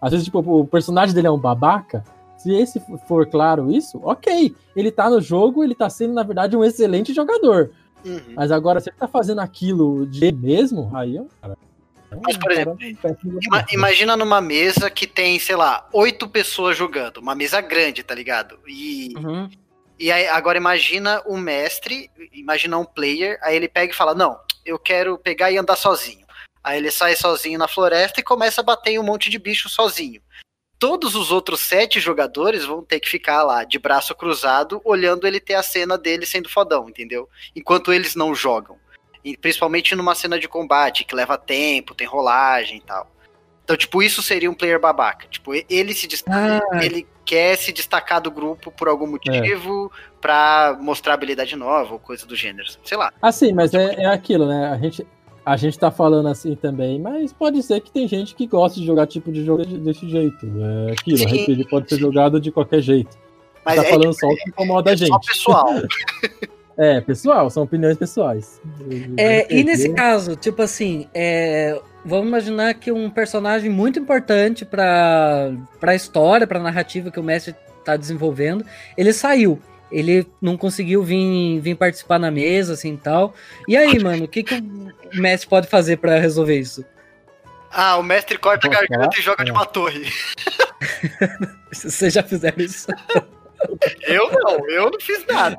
às 0.00 0.10
vezes, 0.12 0.24
tipo, 0.26 0.38
o 0.40 0.66
personagem 0.66 1.14
dele 1.14 1.26
é 1.26 1.30
um 1.30 1.38
babaca, 1.38 2.04
se 2.36 2.52
esse 2.54 2.80
for 3.08 3.26
claro 3.26 3.70
isso, 3.72 3.98
ok. 4.02 4.54
Ele 4.74 4.90
tá 4.92 5.08
no 5.10 5.20
jogo, 5.20 5.64
ele 5.64 5.74
tá 5.74 5.88
sendo, 5.88 6.12
na 6.14 6.22
verdade, 6.22 6.56
um 6.56 6.62
excelente 6.64 7.12
jogador. 7.14 7.70
Uhum. 8.04 8.20
Mas 8.36 8.52
agora, 8.52 8.78
se 8.80 8.90
ele 8.90 8.96
tá 8.98 9.08
fazendo 9.08 9.40
aquilo 9.40 10.06
de 10.06 10.30
mesmo, 10.32 10.90
aí 10.94 11.16
é 11.16 11.22
um 11.22 11.28
cara. 11.40 11.56
é 12.10 12.14
um 12.14 12.20
Mas, 12.22 12.36
por 12.36 12.42
cara 12.54 12.54
exemplo, 12.54 12.78
Ima- 13.42 13.64
imagina 13.72 14.16
numa 14.16 14.40
mesa 14.40 14.88
que 14.90 15.06
tem, 15.06 15.38
sei 15.40 15.56
lá, 15.56 15.88
oito 15.92 16.28
pessoas 16.28 16.76
jogando. 16.76 17.16
Uma 17.16 17.34
mesa 17.34 17.60
grande, 17.60 18.02
tá 18.04 18.14
ligado? 18.14 18.58
E, 18.68 19.12
Uhum. 19.16 19.48
e 19.98 20.12
aí, 20.12 20.28
agora 20.28 20.58
imagina 20.58 21.20
o 21.26 21.36
mestre, 21.36 22.08
imagina 22.32 22.78
um 22.78 22.84
player, 22.84 23.38
aí 23.42 23.56
ele 23.56 23.66
pega 23.66 23.92
e 23.92 23.96
fala: 23.96 24.14
Não, 24.14 24.36
eu 24.64 24.78
quero 24.78 25.18
pegar 25.18 25.50
e 25.50 25.56
andar 25.58 25.74
sozinho. 25.76 26.25
Aí 26.66 26.78
ele 26.78 26.90
sai 26.90 27.14
sozinho 27.14 27.60
na 27.60 27.68
floresta 27.68 28.18
e 28.18 28.24
começa 28.24 28.60
a 28.60 28.64
bater 28.64 28.90
em 28.90 28.98
um 28.98 29.04
monte 29.04 29.30
de 29.30 29.38
bicho 29.38 29.68
sozinho. 29.68 30.20
Todos 30.80 31.14
os 31.14 31.30
outros 31.30 31.60
sete 31.60 32.00
jogadores 32.00 32.64
vão 32.64 32.82
ter 32.82 32.98
que 32.98 33.08
ficar 33.08 33.44
lá 33.44 33.62
de 33.62 33.78
braço 33.78 34.12
cruzado, 34.16 34.82
olhando 34.84 35.28
ele 35.28 35.38
ter 35.38 35.54
a 35.54 35.62
cena 35.62 35.96
dele 35.96 36.26
sendo 36.26 36.48
fodão, 36.48 36.88
entendeu? 36.88 37.28
Enquanto 37.54 37.92
eles 37.92 38.16
não 38.16 38.34
jogam. 38.34 38.76
E 39.24 39.36
principalmente 39.36 39.94
numa 39.94 40.16
cena 40.16 40.40
de 40.40 40.48
combate, 40.48 41.04
que 41.04 41.14
leva 41.14 41.38
tempo, 41.38 41.94
tem 41.94 42.04
rolagem 42.04 42.78
e 42.78 42.80
tal. 42.80 43.08
Então, 43.62 43.76
tipo, 43.76 44.02
isso 44.02 44.20
seria 44.20 44.50
um 44.50 44.54
player 44.54 44.80
babaca. 44.80 45.28
Tipo, 45.28 45.52
ele 45.68 45.94
se 45.94 46.08
destaca, 46.08 46.64
Ah. 46.72 46.84
ele 46.84 47.06
quer 47.24 47.56
se 47.56 47.72
destacar 47.72 48.20
do 48.20 48.30
grupo 48.30 48.72
por 48.72 48.88
algum 48.88 49.06
motivo, 49.06 49.90
pra 50.20 50.76
mostrar 50.80 51.14
habilidade 51.14 51.54
nova 51.54 51.92
ou 51.92 51.98
coisa 52.00 52.26
do 52.26 52.34
gênero. 52.34 52.68
Sei 52.84 52.96
lá. 52.98 53.12
Assim, 53.22 53.52
mas 53.52 53.72
é, 53.72 54.02
é 54.02 54.06
aquilo, 54.06 54.46
né? 54.48 54.68
A 54.72 54.78
gente, 54.78 55.06
a 55.46 55.56
gente 55.56 55.78
tá 55.78 55.92
falando 55.92 56.26
assim 56.26 56.56
também, 56.56 57.00
mas 57.00 57.32
pode 57.32 57.62
ser 57.62 57.80
que 57.80 57.92
tem 57.92 58.08
gente 58.08 58.34
que 58.34 58.48
gosta 58.48 58.80
de 58.80 58.84
jogar 58.84 59.06
tipo 59.06 59.30
de 59.30 59.44
jogo 59.44 59.64
desse 59.64 60.08
jeito. 60.08 60.44
É 60.88 60.92
aquilo, 60.92 61.18
Sim, 61.18 61.44
RPG 61.44 61.68
pode 61.70 61.88
ser 61.88 62.00
jogado 62.00 62.40
de 62.40 62.50
qualquer 62.50 62.80
jeito. 62.80 63.16
Mas 63.64 63.76
tá 63.76 63.84
é, 63.86 63.90
falando 63.90 64.12
só 64.12 64.26
o 64.26 64.36
que 64.36 64.48
incomoda 64.48 64.90
a 64.90 64.94
é 64.94 64.96
só 64.96 65.06
gente. 65.06 65.26
pessoal. 65.26 65.66
É, 66.78 67.00
pessoal, 67.00 67.48
são 67.48 67.62
opiniões 67.62 67.96
pessoais. 67.96 68.60
É, 69.16 69.50
e 69.50 69.64
nesse 69.64 69.94
caso, 69.94 70.36
tipo 70.36 70.60
assim, 70.60 71.08
é, 71.14 71.80
vamos 72.04 72.28
imaginar 72.28 72.74
que 72.74 72.92
um 72.92 73.08
personagem 73.08 73.70
muito 73.70 73.98
importante 73.98 74.62
pra, 74.62 75.54
pra 75.80 75.94
história, 75.94 76.46
pra 76.46 76.60
narrativa 76.60 77.10
que 77.10 77.18
o 77.18 77.22
mestre 77.22 77.54
tá 77.82 77.96
desenvolvendo, 77.96 78.62
ele 78.94 79.14
saiu. 79.14 79.58
Ele 79.90 80.26
não 80.40 80.56
conseguiu 80.56 81.02
vir, 81.02 81.60
vir 81.60 81.74
participar 81.76 82.18
na 82.18 82.30
mesa, 82.30 82.72
assim 82.74 82.94
e 82.94 82.98
tal. 82.98 83.34
E 83.68 83.76
aí, 83.76 83.98
mano, 84.02 84.24
o 84.24 84.28
que, 84.28 84.42
que 84.42 84.54
o 84.56 85.20
mestre 85.20 85.48
pode 85.48 85.68
fazer 85.68 85.98
pra 85.98 86.18
resolver 86.18 86.58
isso? 86.58 86.84
Ah, 87.70 87.96
o 87.96 88.02
mestre 88.02 88.38
corta 88.38 88.66
a 88.66 88.70
garganta 88.70 89.18
e 89.18 89.22
joga 89.22 89.44
de 89.44 89.50
É. 89.50 89.52
uma 89.52 89.66
torre. 89.66 90.10
Vocês 91.72 92.12
já 92.12 92.22
fizeram 92.22 92.58
isso? 92.62 92.86
Eu 94.02 94.30
não, 94.30 94.68
eu 94.68 94.90
não 94.90 95.00
fiz 95.00 95.24
nada. 95.26 95.56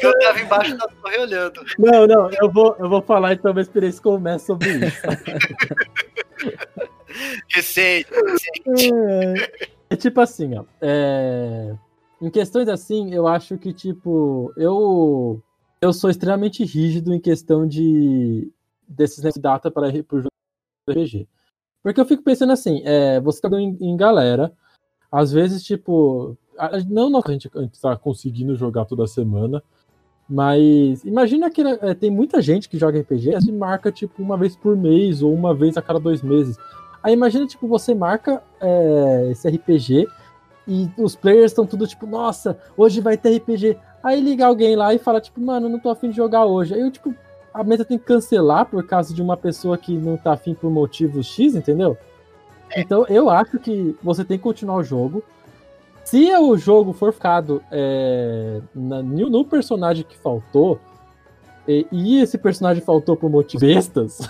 Eu 0.00 0.18
tava 0.20 0.40
embaixo 0.40 0.74
da 0.74 0.88
torre 0.88 1.18
olhando. 1.18 1.62
Não, 1.78 2.06
não, 2.06 2.30
eu 2.40 2.50
vou, 2.50 2.74
eu 2.78 2.88
vou 2.88 3.02
falar 3.02 3.34
então 3.34 3.52
uma 3.52 3.60
experiência 3.60 4.02
com 4.02 4.14
o 4.16 4.18
Messi 4.18 4.46
sobre 4.46 4.70
isso. 4.70 5.02
Recente, 7.50 8.08
recente. 8.10 9.52
É 9.90 9.96
tipo 9.96 10.20
assim, 10.20 10.56
ó. 10.58 10.64
é, 10.80 11.74
Em 12.20 12.30
questões 12.30 12.68
assim, 12.68 13.14
eu 13.14 13.26
acho 13.26 13.56
que, 13.56 13.72
tipo, 13.72 14.52
eu 14.56 15.42
eu 15.80 15.92
sou 15.92 16.10
extremamente 16.10 16.64
rígido 16.64 17.14
em 17.14 17.20
questão 17.20 17.66
de 17.66 18.52
desses 18.86 19.22
de 19.22 19.40
data 19.40 19.70
para 19.70 19.90
de 19.90 20.00
RPG. 20.00 21.26
Porque 21.82 22.00
eu 22.00 22.04
fico 22.04 22.22
pensando 22.22 22.52
assim, 22.52 22.82
é, 22.84 23.20
você 23.20 23.40
tá 23.40 23.48
em, 23.58 23.76
em 23.80 23.96
galera, 23.96 24.52
às 25.10 25.32
vezes, 25.32 25.62
tipo, 25.62 26.36
não 26.88 27.08
não 27.08 27.22
a 27.24 27.30
gente, 27.30 27.50
a 27.54 27.60
gente 27.62 27.80
tá 27.80 27.96
conseguindo 27.96 28.54
jogar 28.54 28.84
toda 28.84 29.06
semana, 29.06 29.62
mas 30.28 31.02
imagina 31.04 31.50
que 31.50 31.62
é, 31.62 31.94
tem 31.94 32.10
muita 32.10 32.42
gente 32.42 32.68
que 32.68 32.78
joga 32.78 33.00
RPG 33.00 33.30
e 33.48 33.52
marca, 33.52 33.90
tipo, 33.90 34.22
uma 34.22 34.36
vez 34.36 34.54
por 34.54 34.76
mês 34.76 35.22
ou 35.22 35.32
uma 35.32 35.54
vez 35.54 35.76
a 35.76 35.82
cada 35.82 35.98
dois 35.98 36.22
meses. 36.22 36.58
Aí 37.02 37.14
imagina, 37.14 37.46
tipo, 37.46 37.66
você 37.66 37.94
marca 37.94 38.42
é, 38.60 39.30
esse 39.30 39.48
RPG 39.48 40.06
e 40.70 40.88
os 40.96 41.16
players 41.16 41.50
estão 41.50 41.66
tudo 41.66 41.86
tipo, 41.86 42.06
nossa, 42.06 42.56
hoje 42.76 43.00
vai 43.00 43.16
ter 43.16 43.36
RPG. 43.36 43.76
Aí 44.02 44.20
liga 44.20 44.46
alguém 44.46 44.76
lá 44.76 44.94
e 44.94 44.98
fala, 44.98 45.20
tipo, 45.20 45.40
mano, 45.40 45.68
não 45.68 45.78
tô 45.78 45.90
afim 45.90 46.10
de 46.10 46.16
jogar 46.16 46.44
hoje. 46.46 46.72
Aí 46.72 46.80
eu, 46.80 46.90
tipo, 46.90 47.12
a 47.52 47.64
mesa 47.64 47.84
tem 47.84 47.98
que 47.98 48.04
cancelar 48.04 48.64
por 48.66 48.86
causa 48.86 49.12
de 49.12 49.20
uma 49.20 49.36
pessoa 49.36 49.76
que 49.76 49.92
não 49.96 50.16
tá 50.16 50.32
afim 50.32 50.54
por 50.54 50.70
motivo 50.70 51.22
X, 51.22 51.56
entendeu? 51.56 51.98
Então 52.76 53.04
eu 53.08 53.28
acho 53.28 53.58
que 53.58 53.96
você 54.02 54.24
tem 54.24 54.38
que 54.38 54.44
continuar 54.44 54.76
o 54.76 54.84
jogo. 54.84 55.22
Se 56.04 56.32
o 56.36 56.56
jogo 56.56 56.92
for 56.92 57.12
ficado 57.12 57.62
é, 57.70 58.60
na- 58.74 59.02
no, 59.02 59.28
no 59.28 59.44
personagem 59.44 60.04
que 60.08 60.16
faltou, 60.16 60.78
e, 61.68 61.86
e 61.92 62.20
esse 62.22 62.38
personagem 62.38 62.82
faltou 62.82 63.16
por 63.16 63.28
motivos 63.28 63.60
bestas, 63.68 64.20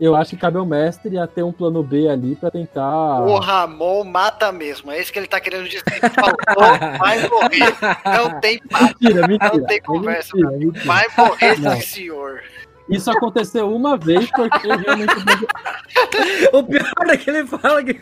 eu 0.00 0.16
acho 0.16 0.30
que 0.30 0.36
cabe 0.38 0.56
ao 0.56 0.64
mestre 0.64 1.18
a 1.18 1.26
ter 1.26 1.42
um 1.42 1.52
plano 1.52 1.82
B 1.82 2.08
ali 2.08 2.34
pra 2.34 2.50
tentar. 2.50 3.20
O 3.20 3.38
Ramon 3.38 4.04
mata 4.04 4.50
mesmo. 4.50 4.90
É 4.90 5.00
isso 5.00 5.12
que 5.12 5.18
ele 5.18 5.26
tá 5.26 5.38
querendo 5.38 5.68
dizer. 5.68 5.84
Faltou, 6.14 6.98
vai 6.98 7.28
morrer. 7.28 7.76
Não 8.06 8.40
tem 8.40 8.58
papo, 8.66 8.94
Mentira, 9.00 9.28
mentira. 9.28 9.52
Não 9.54 9.66
tem 9.66 9.82
conversa, 9.82 10.36
Mentira, 10.36 10.56
mentira. 10.58 10.84
vai 10.86 11.06
morrer, 11.16 11.56
sim, 11.56 11.80
senhor. 11.82 12.40
Isso 12.88 13.10
aconteceu 13.10 13.72
uma 13.72 13.96
vez 13.98 14.28
porque 14.30 14.66
eu 14.66 14.78
realmente. 14.78 15.14
o 16.52 16.64
pior 16.64 17.08
é 17.08 17.16
que 17.16 17.30
ele 17.30 17.46
fala 17.46 17.84
que. 17.84 18.00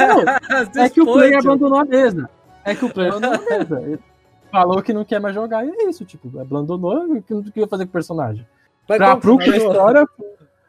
Não, 0.00 0.82
é 0.82 0.88
que 0.88 1.00
o 1.00 1.04
player 1.04 1.38
abandonou 1.38 1.78
a 1.78 1.84
mesa. 1.84 2.28
É 2.64 2.74
que 2.74 2.84
o 2.84 2.90
player 2.90 3.12
abandonou 3.12 3.38
a 3.38 3.58
mesa. 3.58 3.82
Ele 3.82 3.98
falou 4.50 4.82
que 4.82 4.92
não 4.92 5.04
quer 5.04 5.20
mais 5.20 5.34
jogar 5.34 5.64
e 5.64 5.70
é 5.70 5.90
isso, 5.90 6.04
tipo, 6.04 6.40
abandonou 6.40 7.22
que 7.22 7.34
não 7.34 7.42
queria 7.42 7.68
fazer 7.68 7.84
com 7.84 7.90
o 7.90 7.92
personagem. 7.92 8.46
Mas 8.88 8.98
Pra, 8.98 9.16
pro, 9.16 9.40
história. 9.42 10.06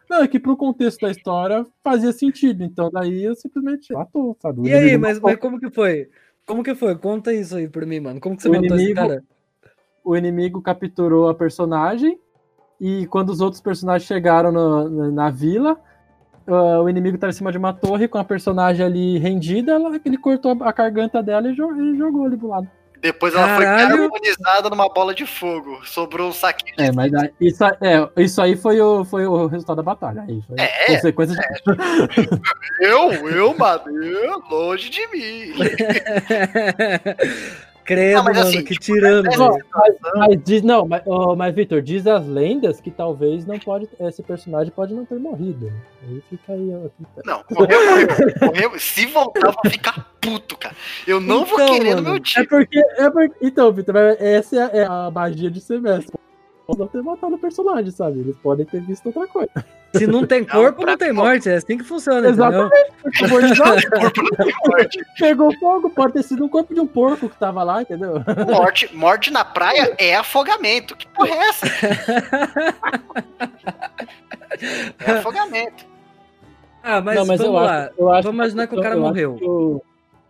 Não, 0.10 0.22
é 0.24 0.28
que 0.28 0.40
pro 0.40 0.56
contexto 0.56 1.02
da 1.02 1.12
história 1.12 1.66
fazia 1.84 2.12
sentido. 2.14 2.64
Então 2.64 2.90
daí 2.92 3.24
eu 3.24 3.36
simplesmente 3.36 3.92
matou, 3.94 4.36
sabe? 4.42 4.68
E 4.68 4.74
aí, 4.74 4.98
mas, 4.98 5.20
mas 5.20 5.36
como 5.38 5.60
que 5.60 5.70
foi? 5.70 6.10
Como 6.46 6.64
que 6.64 6.74
foi? 6.74 6.96
Conta 6.96 7.34
isso 7.34 7.58
aí 7.58 7.68
pra 7.68 7.86
mim, 7.86 8.00
mano. 8.00 8.20
Como 8.22 8.36
que 8.36 8.42
você 8.44 8.48
O 8.50 8.52
matou 8.54 8.66
esse 8.68 8.76
inimigo- 8.86 8.96
cara? 9.08 9.24
o 10.04 10.16
inimigo 10.16 10.62
capturou 10.62 11.28
a 11.28 11.36
personagem 11.36 12.18
e 12.80 13.06
quando 13.08 13.30
os 13.32 13.42
outros 13.42 13.62
personagens 13.62 14.08
chegaram 14.08 14.52
no- 14.52 14.90
na, 14.90 15.12
na 15.12 15.30
vila, 15.30 15.78
ah, 16.48 16.82
o 16.82 16.88
inimigo 16.88 17.16
estava 17.16 17.32
em 17.32 17.36
cima 17.36 17.52
de 17.52 17.58
uma 17.58 17.74
torre 17.74 18.08
com 18.08 18.18
a 18.18 18.24
personagem 18.24 18.86
ali 18.86 19.18
rendida, 19.18 19.74
ela- 19.74 20.00
ele 20.06 20.18
cortou 20.18 20.56
a, 20.62 20.72
garganta 20.72 21.22
dela 21.22 21.50
e, 21.52 21.54
jo- 21.54 21.76
e 21.76 21.98
jogou 21.98 22.26
ali 22.26 22.38
do 22.38 22.48
lado. 22.48 22.70
Depois 23.02 23.34
ela 23.36 23.46
Caralho. 23.46 23.90
foi 23.90 23.98
carbonizada 24.10 24.70
numa 24.70 24.90
bola 24.92 25.14
de 25.14 25.26
fogo. 25.26 25.80
Sobrou 25.86 26.30
um 26.30 26.34
saquinho 26.34 26.76
de 26.76 26.84
É, 26.84 26.92
mas 26.92 27.12
isso, 27.40 27.64
é, 27.64 28.10
isso 28.18 28.42
aí 28.42 28.56
foi 28.56 28.82
o, 28.82 29.06
foi 29.06 29.26
o 29.28 29.46
resultado 29.48 29.78
da 29.78 29.84
batalha. 29.84 30.24
Aí 30.28 30.42
foi 30.48 30.56
É, 30.60 30.88
consequência 30.96 31.36
de- 31.36 32.28
Eu, 32.82 33.12
eu, 33.30 33.58
mano, 33.58 34.04
eu, 34.04 34.42
longe 34.50 34.90
de 34.90 35.06
mim. 35.08 35.54
Credo, 37.88 38.18
Não, 38.18 38.24
mas 38.26 38.36
mano, 38.38 38.50
assim, 38.50 38.64
que 38.66 38.74
tipo, 38.74 38.86
tirando. 38.86 39.24
nessa 39.26 39.44
Ó, 39.44 39.52
velho. 39.54 39.66
Mas 40.18 40.44
diz, 40.44 40.62
não, 40.62 40.86
mas, 40.86 41.02
ó, 41.08 41.36
mas 41.38 41.56
Vitor, 41.56 41.82
diz 41.82 42.06
as 42.06 42.28
lendas 42.28 42.82
que 42.82 42.92
talvez 42.92 43.46
não 43.46 43.58
pode, 43.58 43.88
esse 44.02 44.22
personagem 44.22 44.74
pode 44.76 44.94
não 44.94 45.06
ter 45.06 45.18
morrido. 45.18 45.72
Aí 46.04 46.22
fica 46.30 46.52
aí, 46.52 46.70
ó, 46.76 46.90
fica- 46.90 47.22
Não, 47.26 47.44
morreu, 47.50 47.80
morreu, 47.90 48.08
morreu. 48.42 48.80
Se 48.80 49.06
voltar, 49.06 49.40
eu 49.48 49.54
vou 49.54 49.72
ficar 49.72 50.06
puto, 50.20 50.58
cara. 50.58 50.76
Eu 51.08 51.22
não 51.22 51.46
vou 51.46 51.60
Então, 51.62 51.74
querer 51.76 51.90
no 51.96 52.04
mano, 52.04 52.10
meu 52.10 52.16
É 52.18 52.20
time. 52.20 52.48
porque, 52.48 52.78
é 52.80 53.10
porque. 53.10 53.36
Então, 53.42 53.72
Vitor, 53.72 53.94
mas 53.96 54.22
essa 54.22 54.56
é 54.58 54.86
a, 54.86 55.08
é 55.08 55.12
magia 55.12 55.50
de 55.50 55.62
ser 55.62 55.80
mestre. 55.80 56.14
Pode 56.68 56.80
não 56.80 56.88
ter 56.88 57.02
matado 57.02 57.36
o 57.36 57.40
personagem, 57.40 57.90
sabe? 57.92 58.20
Eles 58.20 58.36
podem 58.44 58.66
ter 58.66 58.82
visto 58.82 59.06
outra 59.06 59.26
coisa. 59.28 59.50
Se 59.98 60.08
não 60.08 60.26
tem 60.26 60.44
corpo, 60.44 60.82
pra- 60.82 60.92
não 60.92 60.98
tem 60.98 61.12
morte. 61.14 61.50
É 61.50 61.56
assim 61.56 61.78
que 61.78 61.84
funciona, 61.84 62.30
entendeu? 62.30 62.46
Exatamente. 62.46 62.98
Não 64.38 64.52
morte. 64.68 65.00
Pegou 65.20 65.54
fogo, 65.60 65.90
pode 65.90 66.14
ter 66.14 66.24
sido 66.24 66.44
um 66.46 66.50
corpo 66.50 66.74
de 66.74 66.80
um 66.80 66.88
porco 66.88 67.30
que 67.30 67.38
tava 67.38 67.64
lá, 67.64 67.82
entendeu? 67.82 68.16
Morte, 68.50 68.90
morte 68.96 69.32
na 69.32 69.44
praia 69.46 69.94
é 70.00 70.16
afogamento. 70.16 70.96
Que 70.96 71.08
porra 71.08 71.30
é 71.30 71.50
essa? 71.50 71.66
É 75.06 75.12
afogamento. 75.12 75.86
Ah, 76.82 77.02
mas, 77.02 77.16
não, 77.16 77.26
mas 77.26 77.38
vamos 77.40 77.54
eu 77.54 77.60
lá. 77.66 77.84
acho, 77.86 77.94
eu 77.98 78.10
acho 78.12 78.24
Vamos 78.24 78.36
imaginar 78.38 78.68
que 78.68 78.76
o 78.76 78.82
cara 78.82 78.96
eu 78.96 79.00
acho 79.00 79.08
morreu. 79.08 79.36
que 79.36 79.46
o- 79.46 79.82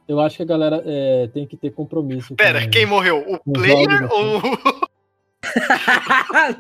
Eu 0.08 0.20
acho 0.20 0.38
que 0.38 0.44
a 0.44 0.46
galera 0.46 0.82
é, 0.86 1.30
tem 1.34 1.46
que 1.46 1.56
ter 1.56 1.72
compromisso. 1.72 2.36
Pera, 2.36 2.62
com- 2.64 2.70
quem 2.70 2.86
morreu? 2.86 3.24
O 3.46 3.54
player 3.54 3.90
jogos, 3.90 4.12
ou 4.12 4.38
o 4.38 4.42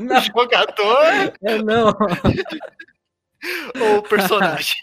não, 0.03 0.21
jogador 0.21 1.33
é 1.43 1.57
não. 1.63 1.93
Ou 3.79 3.97
o 3.99 4.03
personagem? 4.03 4.75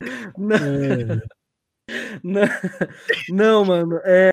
Não, 0.38 0.56
É, 0.56 1.20
não, 2.22 2.48
não, 3.30 3.64
mano. 3.64 4.00
É, 4.04 4.30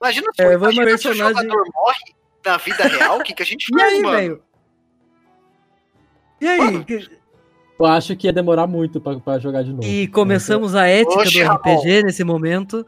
Imagina 0.00 0.26
se, 0.34 0.42
É, 0.42 0.56
vamos 0.56 0.74
imagina 0.74 0.98
se 0.98 1.06
o 1.06 1.10
personagem- 1.10 1.42
jogador 1.42 1.64
morre 1.74 2.14
na 2.44 2.56
vida 2.56 2.84
real, 2.88 3.18
o 3.18 3.22
que, 3.22 3.34
que 3.34 3.42
a 3.42 3.46
gente 3.46 3.68
e 3.72 3.78
faz, 3.78 3.92
aí, 3.94 4.02
mano? 4.02 4.16
velho? 4.16 4.42
E 6.40 6.48
aí? 6.48 6.58
Mano, 6.58 6.84
Que- 6.84 7.08
eu 7.78 7.86
acho 7.86 8.16
que 8.16 8.26
ia 8.26 8.32
demorar 8.32 8.66
muito 8.66 9.00
pra, 9.00 9.18
pra 9.20 9.38
jogar 9.38 9.62
de 9.62 9.70
novo. 9.72 9.84
E 9.86 10.08
começamos 10.08 10.74
a 10.74 10.86
ética 10.86 11.20
Oxe, 11.20 11.38
do 11.40 11.44
Ramon. 11.46 11.56
RPG 11.58 12.02
nesse 12.04 12.24
momento. 12.24 12.86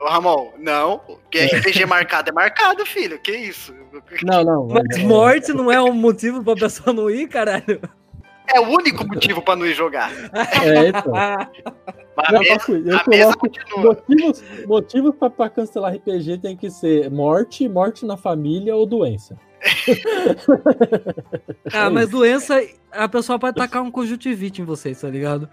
Ô, 0.00 0.06
Ramon, 0.06 0.52
não. 0.58 1.00
Que 1.30 1.44
RPG 1.44 1.86
marcado 1.86 2.30
é 2.30 2.32
marcado, 2.32 2.84
filho. 2.86 3.18
Que 3.20 3.32
isso? 3.32 3.74
Não, 4.22 4.42
não. 4.44 4.66
Mas 4.68 4.98
é- 4.98 5.02
morte 5.04 5.52
não 5.52 5.70
é 5.70 5.80
um 5.80 5.92
motivo 5.92 6.42
pra 6.42 6.54
pessoa 6.54 6.92
não 6.92 7.08
ir, 7.10 7.28
caralho. 7.28 7.80
É 8.52 8.60
o 8.60 8.68
único 8.68 9.06
motivo 9.06 9.40
pra 9.42 9.56
não 9.56 9.66
ir 9.66 9.74
jogar. 9.74 10.10
É, 10.62 10.88
então. 10.88 11.12
Mas 12.16 12.28
a 12.28 12.32
Não, 12.32 12.40
mesa, 12.40 12.58
papo, 12.58 12.72
eu 12.72 13.00
coloco 13.02 13.38
continua. 13.38 13.82
motivos, 13.82 14.44
motivos 14.66 15.14
pra, 15.16 15.30
pra 15.30 15.50
cancelar 15.50 15.94
RPG 15.94 16.38
tem 16.38 16.56
que 16.56 16.70
ser 16.70 17.10
morte, 17.10 17.68
morte 17.68 18.06
na 18.06 18.16
família 18.16 18.76
ou 18.76 18.86
doença. 18.86 19.36
Ah, 21.72 21.90
mas 21.90 22.08
doença, 22.08 22.60
a 22.92 23.08
pessoa 23.08 23.38
pode 23.38 23.56
tacar 23.56 23.82
um 23.82 23.90
conjuntivite 23.90 24.62
em 24.62 24.64
vocês, 24.64 25.00
tá 25.00 25.08
ligado? 25.08 25.48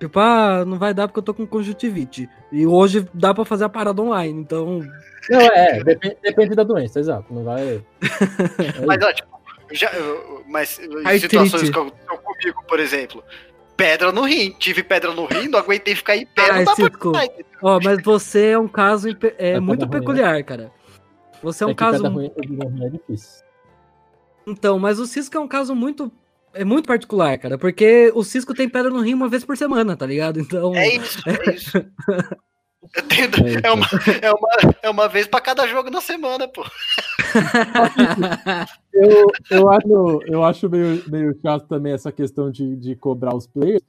Tipo, 0.00 0.20
ah, 0.20 0.64
não 0.64 0.78
vai 0.78 0.94
dar 0.94 1.08
porque 1.08 1.18
eu 1.18 1.24
tô 1.24 1.34
com 1.34 1.46
conjuntivite. 1.46 2.28
E 2.52 2.66
hoje 2.66 3.06
dá 3.12 3.34
pra 3.34 3.44
fazer 3.44 3.64
a 3.64 3.68
parada 3.68 4.00
online, 4.00 4.40
então. 4.40 4.80
Não, 5.28 5.40
é, 5.40 5.82
depende, 5.82 6.16
depende 6.22 6.54
da 6.54 6.62
doença, 6.62 7.00
exato. 7.00 7.34
Não 7.34 7.42
vai. 7.42 7.62
É 7.74 7.82
Mas, 8.86 9.02
ó, 9.02 9.12
tipo, 9.12 9.28
já, 9.72 9.90
mas 10.46 10.78
em 10.78 11.18
situações 11.18 11.70
que 11.70 11.78
aconteceu 11.78 12.18
comigo, 12.18 12.64
por 12.66 12.80
exemplo. 12.80 13.22
Pedra 13.76 14.10
no 14.10 14.22
rim. 14.22 14.50
Tive 14.58 14.82
pedra 14.82 15.12
no 15.12 15.26
rim, 15.26 15.48
não 15.48 15.60
aguentei 15.60 15.94
ficar 15.94 16.16
em 16.16 16.26
pé, 16.26 16.50
Ai, 16.50 16.64
não 16.64 16.74
dá 16.74 16.90
pra. 16.90 17.28
Ó, 17.62 17.78
mas 17.82 18.02
você 18.02 18.48
é 18.48 18.58
um 18.58 18.66
caso 18.66 19.08
é, 19.38 19.60
muito 19.60 19.86
ruim, 19.86 19.90
peculiar, 19.90 20.42
cara. 20.42 20.72
Você 21.42 21.62
é 21.62 21.66
um 21.66 21.70
é 21.70 21.74
caso. 21.74 22.08
ruim, 22.08 22.32
é 22.36 22.88
difícil. 22.88 23.44
Então, 24.46 24.78
mas 24.78 24.98
o 24.98 25.06
Cisco 25.06 25.36
é 25.36 25.40
um 25.40 25.48
caso 25.48 25.74
muito. 25.74 26.10
É 26.54 26.64
muito 26.64 26.86
particular, 26.86 27.36
cara. 27.38 27.58
Porque 27.58 28.10
o 28.14 28.24
Cisco 28.24 28.54
tem 28.54 28.68
pedra 28.68 28.90
no 28.90 29.00
rim 29.00 29.14
uma 29.14 29.28
vez 29.28 29.44
por 29.44 29.56
semana, 29.56 29.96
tá 29.96 30.06
ligado? 30.06 30.40
Então. 30.40 30.74
É 30.74 30.96
isso, 30.96 31.18
é 31.28 31.44
isso. 31.54 31.78
Eu 32.94 33.02
tenho- 33.02 33.28
É, 33.62 33.68
é, 33.68 33.72
uma, 33.72 33.86
é, 34.22 34.32
uma, 34.32 34.48
é 34.84 34.90
uma 34.90 35.08
vez 35.08 35.26
pra 35.26 35.40
cada 35.40 35.66
jogo 35.66 35.90
na 35.90 36.00
semana, 36.00 36.48
pô. 36.48 36.64
Eu, 38.98 39.26
eu 39.50 39.70
acho, 39.70 40.22
eu 40.26 40.44
acho 40.44 40.68
meio, 40.68 41.02
meio 41.08 41.38
chato 41.40 41.66
também 41.68 41.92
essa 41.92 42.10
questão 42.10 42.50
de, 42.50 42.76
de 42.76 42.96
cobrar 42.96 43.34
os 43.34 43.46
players, 43.46 43.82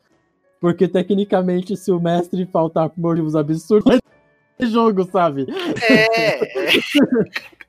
porque 0.61 0.87
tecnicamente, 0.87 1.75
se 1.75 1.91
o 1.91 1.99
mestre 1.99 2.45
faltar 2.45 2.89
por 2.89 2.99
motivos 2.99 3.35
absurdos, 3.35 3.99
ter 4.57 4.67
jogo, 4.67 5.03
sabe? 5.11 5.47
É, 5.89 6.33
é. 6.33 6.39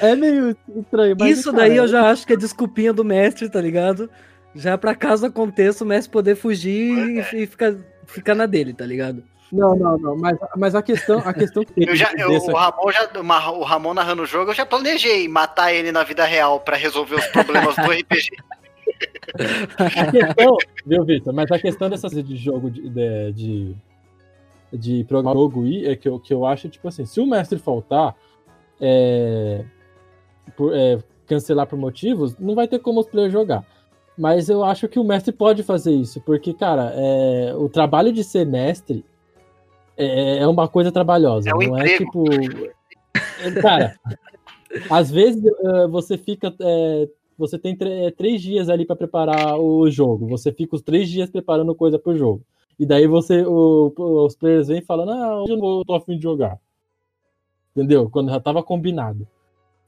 É 0.00 0.14
meio 0.14 0.56
estranho. 0.76 1.16
Mas, 1.18 1.38
Isso 1.38 1.50
cara, 1.50 1.64
daí 1.64 1.76
eu 1.76 1.88
já 1.88 2.08
acho 2.08 2.24
que 2.24 2.34
é 2.34 2.36
desculpinha 2.36 2.92
do 2.92 3.04
mestre, 3.04 3.48
tá 3.48 3.60
ligado? 3.60 4.08
Já 4.54 4.78
pra 4.78 4.94
caso 4.94 5.26
aconteça, 5.26 5.82
o 5.82 5.86
mestre 5.86 6.12
poder 6.12 6.36
fugir 6.36 6.96
e, 6.96 7.42
e 7.42 7.46
ficar, 7.46 7.74
ficar 8.06 8.36
na 8.36 8.46
dele, 8.46 8.72
tá 8.72 8.86
ligado? 8.86 9.24
Não, 9.52 9.76
não, 9.76 9.96
não. 9.98 10.16
Mas, 10.16 10.36
mas 10.56 10.74
a 10.74 10.82
questão, 10.82 11.18
a 11.24 11.32
questão 11.32 11.64
que 11.64 11.72
Eu 11.76 11.94
já, 11.94 12.12
eu- 12.18 12.28
dessa- 12.30 12.50
o, 12.50 12.54
Ramon 12.56 12.90
já, 12.92 13.50
o 13.52 13.62
Ramon 13.62 13.94
narrando 13.94 14.22
o 14.22 14.26
jogo, 14.26 14.50
eu 14.50 14.54
já 14.54 14.66
planejei 14.66 15.28
matar 15.28 15.72
ele 15.72 15.92
na 15.92 16.02
vida 16.02 16.24
real 16.24 16.58
pra 16.60 16.76
resolver 16.76 17.14
os 17.16 17.26
problemas 17.28 17.74
do 17.76 17.82
RPG. 17.92 18.30
a 19.78 20.10
questão, 20.10 20.56
viu, 20.84 21.04
Vitor? 21.04 21.32
Mas 21.32 21.50
a 21.50 21.58
questão 21.58 21.88
dessas 21.88 22.12
de 22.12 22.36
jogo 22.36 22.70
de, 22.70 22.88
de, 22.88 23.32
de, 23.32 23.76
de 24.72 25.04
programar 25.04 25.34
jogo 25.34 25.64
é 25.84 25.94
que 25.94 26.08
eu, 26.08 26.18
que 26.18 26.32
eu 26.34 26.44
acho, 26.46 26.68
tipo 26.68 26.88
assim, 26.88 27.04
se 27.04 27.20
o 27.20 27.26
mestre 27.26 27.58
faltar, 27.58 28.14
é, 28.80 29.64
por- 30.56 30.74
é, 30.74 30.98
cancelar 31.26 31.66
por 31.66 31.78
motivos, 31.78 32.36
não 32.38 32.54
vai 32.54 32.66
ter 32.68 32.78
como 32.78 33.00
os 33.00 33.06
players 33.06 33.32
jogar. 33.32 33.64
Mas 34.18 34.48
eu 34.48 34.64
acho 34.64 34.88
que 34.88 34.98
o 34.98 35.04
mestre 35.04 35.30
pode 35.32 35.62
fazer 35.62 35.92
isso, 35.92 36.20
porque, 36.22 36.54
cara, 36.54 36.90
é, 36.94 37.54
o 37.54 37.68
trabalho 37.68 38.12
de 38.12 38.24
ser 38.24 38.46
mestre 38.46 39.04
é, 39.96 40.38
é 40.38 40.46
uma 40.46 40.68
coisa 40.68 40.90
trabalhosa. 40.92 41.48
É 41.50 41.54
um 41.54 41.58
não 41.58 41.78
é 41.78 41.94
emprego. 41.94 42.04
tipo. 42.04 42.24
é, 43.42 43.50
Cara, 43.62 43.98
às 44.90 45.10
vezes 45.10 45.42
eh, 45.44 45.86
você 45.88 46.16
fica. 46.18 46.54
eh, 46.60 47.08
você 47.38 47.58
tem 47.58 47.76
tre- 47.76 48.10
três 48.12 48.40
dias 48.40 48.68
ali 48.68 48.84
pra 48.86 48.96
preparar 48.96 49.58
o 49.58 49.90
jogo. 49.90 50.26
Você 50.28 50.52
fica 50.52 50.74
os 50.76 50.82
três 50.82 51.08
dias 51.08 51.28
preparando 51.30 51.74
coisa 51.74 51.98
pro 51.98 52.16
jogo. 52.16 52.42
E 52.78 52.84
daí 52.86 53.06
você. 53.06 53.42
o- 53.46 53.92
os 54.26 54.34
players 54.36 54.68
vêm 54.68 54.82
falando, 54.82 55.12
ah, 55.12 55.42
hoje 55.42 55.52
eu 55.52 55.56
não 55.58 55.82
tô 55.84 55.94
afim 55.94 56.16
de 56.16 56.22
jogar. 56.22 56.58
Entendeu? 57.74 58.08
Quando 58.10 58.30
já 58.30 58.40
tava 58.40 58.62
combinado. 58.62 59.26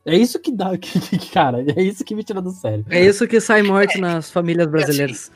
É 0.05 0.17
isso 0.17 0.39
que 0.39 0.51
dá, 0.53 0.77
que, 0.79 1.01
que- 1.19 1.31
cara, 1.31 1.63
é 1.77 1.83
isso 1.83 2.05
que 2.05 2.15
me 2.15 2.23
tira 2.25 2.41
do 2.41 2.51
sério. 2.51 2.85
É 2.91 3.05
isso 3.05 3.27
que 3.27 3.41
sai 3.41 3.63
morte 3.63 3.99
nas 4.01 4.31
famílias 4.31 4.67
brasileiras. 4.67 5.31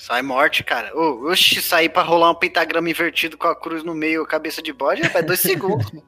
Sai 0.00 0.22
morte, 0.22 0.64
cara. 0.64 0.96
Ô, 0.96 1.28
oxi, 1.30 1.60
sair 1.60 1.90
pra 1.90 2.02
rolar 2.02 2.30
um 2.30 2.34
pentagrama 2.34 2.88
invertido 2.88 3.36
com 3.36 3.46
a 3.46 3.54
cruz 3.54 3.84
no 3.84 3.94
meio, 3.94 4.24
cabeça 4.26 4.62
de 4.62 4.72
bode, 4.72 5.02
é 5.02 5.22
dois 5.22 5.40
segundos. 5.40 5.86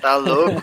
Tá 0.00 0.16
louco? 0.16 0.60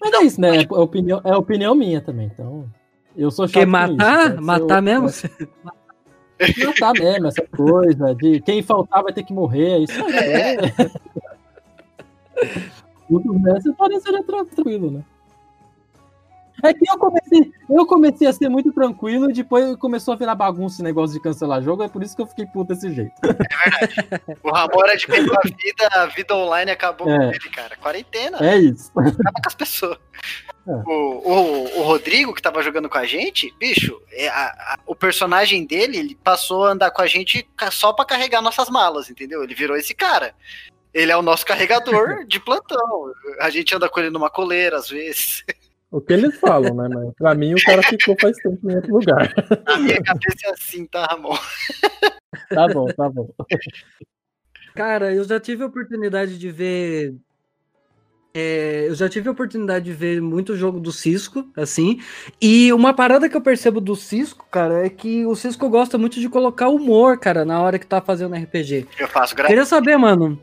Mas 0.00 0.12
é 0.12 0.22
isso, 0.24 0.40
né? 0.40 0.62
É 0.62 0.66
opinião, 0.74 1.20
é 1.24 1.36
opinião 1.36 1.72
minha 1.72 2.00
também. 2.00 2.26
Então, 2.34 2.68
eu 3.16 3.30
sou 3.30 3.46
chato 3.46 3.52
Porque 3.52 3.64
com 3.66 3.70
matar, 3.70 4.32
isso, 4.32 4.42
matar 4.42 4.78
eu- 4.78 4.82
mesmo? 4.82 5.06
Matar 6.66 6.92
mesmo, 6.94 7.28
essa 7.28 7.46
coisa 7.46 8.12
de 8.16 8.40
quem 8.40 8.60
faltar 8.60 9.04
vai 9.04 9.12
ter 9.12 9.22
que 9.22 9.32
morrer, 9.32 9.78
isso 9.84 10.04
aí 10.04 10.16
é. 10.16 10.56
Tudo 13.08 13.38
ser 14.00 14.20
tra- 14.24 14.44
tranquilo, 14.44 14.90
né? 14.90 15.04
É 16.64 16.74
que 16.74 16.88
eu 16.90 16.98
comecei, 16.98 17.52
eu 17.70 17.86
comecei 17.86 18.26
a 18.28 18.32
ser 18.32 18.48
muito 18.48 18.72
tranquilo 18.72 19.30
e 19.30 19.34
depois 19.34 19.76
começou 19.76 20.14
a 20.14 20.16
virar 20.16 20.34
bagunça 20.34 20.76
esse 20.76 20.82
negócio 20.82 21.14
de 21.14 21.20
cancelar 21.22 21.62
jogo, 21.62 21.82
é 21.82 21.88
por 21.88 22.02
isso 22.02 22.16
que 22.16 22.22
eu 22.22 22.26
fiquei 22.26 22.46
puto 22.46 22.72
desse 22.74 22.92
jeito. 22.92 23.12
O 24.42 24.50
Ramon 24.50 24.82
era 24.84 24.96
de 24.96 25.06
com 25.06 25.12
a 25.14 25.40
vida, 25.44 25.88
a 25.92 26.06
vida 26.06 26.34
online 26.34 26.70
acabou 26.70 27.08
É. 27.10 27.16
com 27.16 27.22
ele, 27.24 27.50
cara. 27.50 27.76
Quarentena, 27.76 28.38
É 28.40 28.56
isso. 28.56 28.90
acaba 28.98 29.12
com 29.14 29.46
as 29.48 29.54
pessoas. 29.54 29.98
É. 30.66 30.72
O, 30.72 30.90
o, 30.90 31.78
o 31.80 31.82
Rodrigo, 31.82 32.32
que 32.34 32.40
tava 32.40 32.62
jogando 32.62 32.88
com 32.88 32.96
a 32.98 33.04
gente, 33.04 33.54
bicho, 33.58 34.00
é, 34.12 34.28
a- 34.28 34.46
a- 34.74 34.78
o 34.86 34.94
personagem 34.94 35.66
dele, 35.66 35.98
ele 35.98 36.14
passou 36.24 36.64
a 36.64 36.70
andar 36.72 36.90
com 36.90 37.02
a 37.02 37.06
gente 37.06 37.46
só 37.70 37.92
pra 37.92 38.04
carregar 38.06 38.40
nossas 38.40 38.70
malas, 38.70 39.10
entendeu? 39.10 39.42
Ele 39.44 39.54
virou 39.54 39.76
esse 39.76 39.94
cara. 39.94 40.34
Ele 40.94 41.10
é 41.12 41.16
o 41.16 41.22
nosso 41.22 41.44
carregador 41.44 42.24
de 42.24 42.38
plantão. 42.40 43.12
A 43.40 43.50
gente 43.50 43.74
anda 43.74 43.88
com 43.88 43.98
ele 44.00 44.10
numa 44.10 44.30
coleira, 44.30 44.76
às 44.78 44.88
vezes. 44.88 45.44
O 45.94 46.00
que 46.00 46.12
eles 46.12 46.36
falam, 46.40 46.74
né, 46.74 46.88
mas 46.92 47.14
pra 47.14 47.36
mim 47.36 47.54
o 47.54 47.64
cara 47.64 47.80
ficou 47.80 48.16
faz 48.20 48.36
tempo 48.38 48.68
em 48.68 48.74
outro 48.74 48.94
lugar. 48.94 49.32
A 49.64 49.78
minha 49.78 50.02
cabeça 50.02 50.46
é 50.46 50.50
assim, 50.50 50.86
tá, 50.86 51.06
Ramon? 51.06 51.38
Tá 52.48 52.66
bom, 52.66 52.86
tá 52.86 53.08
bom. 53.08 53.28
Cara, 54.74 55.14
eu 55.14 55.22
já 55.22 55.38
tive 55.38 55.62
a 55.62 55.66
oportunidade 55.66 56.36
de 56.36 56.50
ver. 56.50 57.14
é, 58.34 58.86
eu 58.88 58.94
já 58.96 59.08
tive 59.08 59.28
a 59.28 59.32
oportunidade 59.32 59.84
de 59.84 59.92
ver 59.92 60.20
muito 60.20 60.56
jogo 60.56 60.80
do 60.80 60.90
Cisco, 60.90 61.48
assim. 61.56 62.00
E 62.42 62.72
uma 62.72 62.92
parada 62.92 63.28
que 63.28 63.36
eu 63.36 63.40
percebo 63.40 63.80
do 63.80 63.94
Cisco, 63.94 64.48
cara, 64.50 64.84
é 64.84 64.90
que 64.90 65.24
o 65.24 65.36
Cisco 65.36 65.68
gosta 65.68 65.96
muito 65.96 66.18
de 66.18 66.28
colocar 66.28 66.70
humor, 66.70 67.20
cara, 67.20 67.44
na 67.44 67.62
hora 67.62 67.78
que 67.78 67.86
tá 67.86 68.00
fazendo 68.00 68.34
RPG. 68.34 68.88
Eu 68.98 69.06
faço 69.06 69.36
graça. 69.36 69.48
Queria 69.48 69.64
saber, 69.64 69.96
mano, 69.96 70.42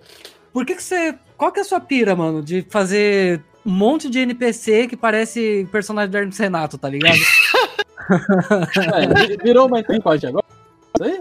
por 0.53 0.65
que, 0.65 0.75
que 0.75 0.83
você. 0.83 1.13
Qual 1.35 1.51
que 1.51 1.59
é 1.59 1.61
a 1.61 1.65
sua 1.65 1.81
pira, 1.81 2.15
mano, 2.15 2.41
de 2.41 2.65
fazer 2.69 3.43
um 3.65 3.71
monte 3.71 4.09
de 4.09 4.19
NPC 4.19 4.87
que 4.87 4.97
parece 4.97 5.67
personagem 5.71 6.09
do 6.11 6.17
Hermes 6.17 6.37
Renato, 6.37 6.77
tá 6.77 6.89
ligado? 6.89 7.17
É, 8.11 9.27
vi- 9.27 9.37
virou 9.41 9.67
uma 9.67 9.79
entrevista 9.79 10.27
agora. 10.27 10.43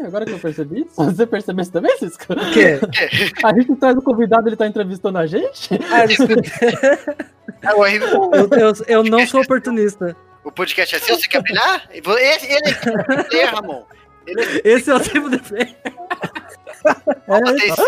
Agora 0.05 0.24
que 0.24 0.32
eu 0.32 0.38
percebi 0.41 0.80
isso. 0.80 0.97
Você 1.05 1.24
percebeu 1.26 1.62
isso 1.62 1.70
também, 1.72 1.97
Cisco? 1.99 2.24
O 2.32 2.53
quê? 2.53 2.80
A 3.45 3.55
gente 3.55 3.76
traz 3.76 3.97
o 3.97 4.03
convidado, 4.03 4.49
ele 4.49 4.57
tá 4.57 4.66
entrevistando 4.66 5.18
a 5.18 5.26
gente? 5.26 5.68
Ah, 5.93 6.05
desculpa. 6.07 6.43
É, 7.62 8.93
Eu, 8.95 9.05
não 9.05 9.24
sou 9.26 9.43
oportunista. 9.43 10.16
o 10.43 10.51
podcast 10.51 10.97
é 10.97 10.99
seu, 10.99 11.16
você 11.16 11.28
quer 11.28 11.43
brilhar? 11.43 11.88
Esse, 11.93 12.47
ele 12.47 13.41
é 13.41 13.45
Ramon. 13.45 13.84
Esse 14.64 14.91
é 14.91 14.95
o 14.95 15.01
tipo 15.01 15.30
de. 15.30 15.36
Isso. 17.66 17.82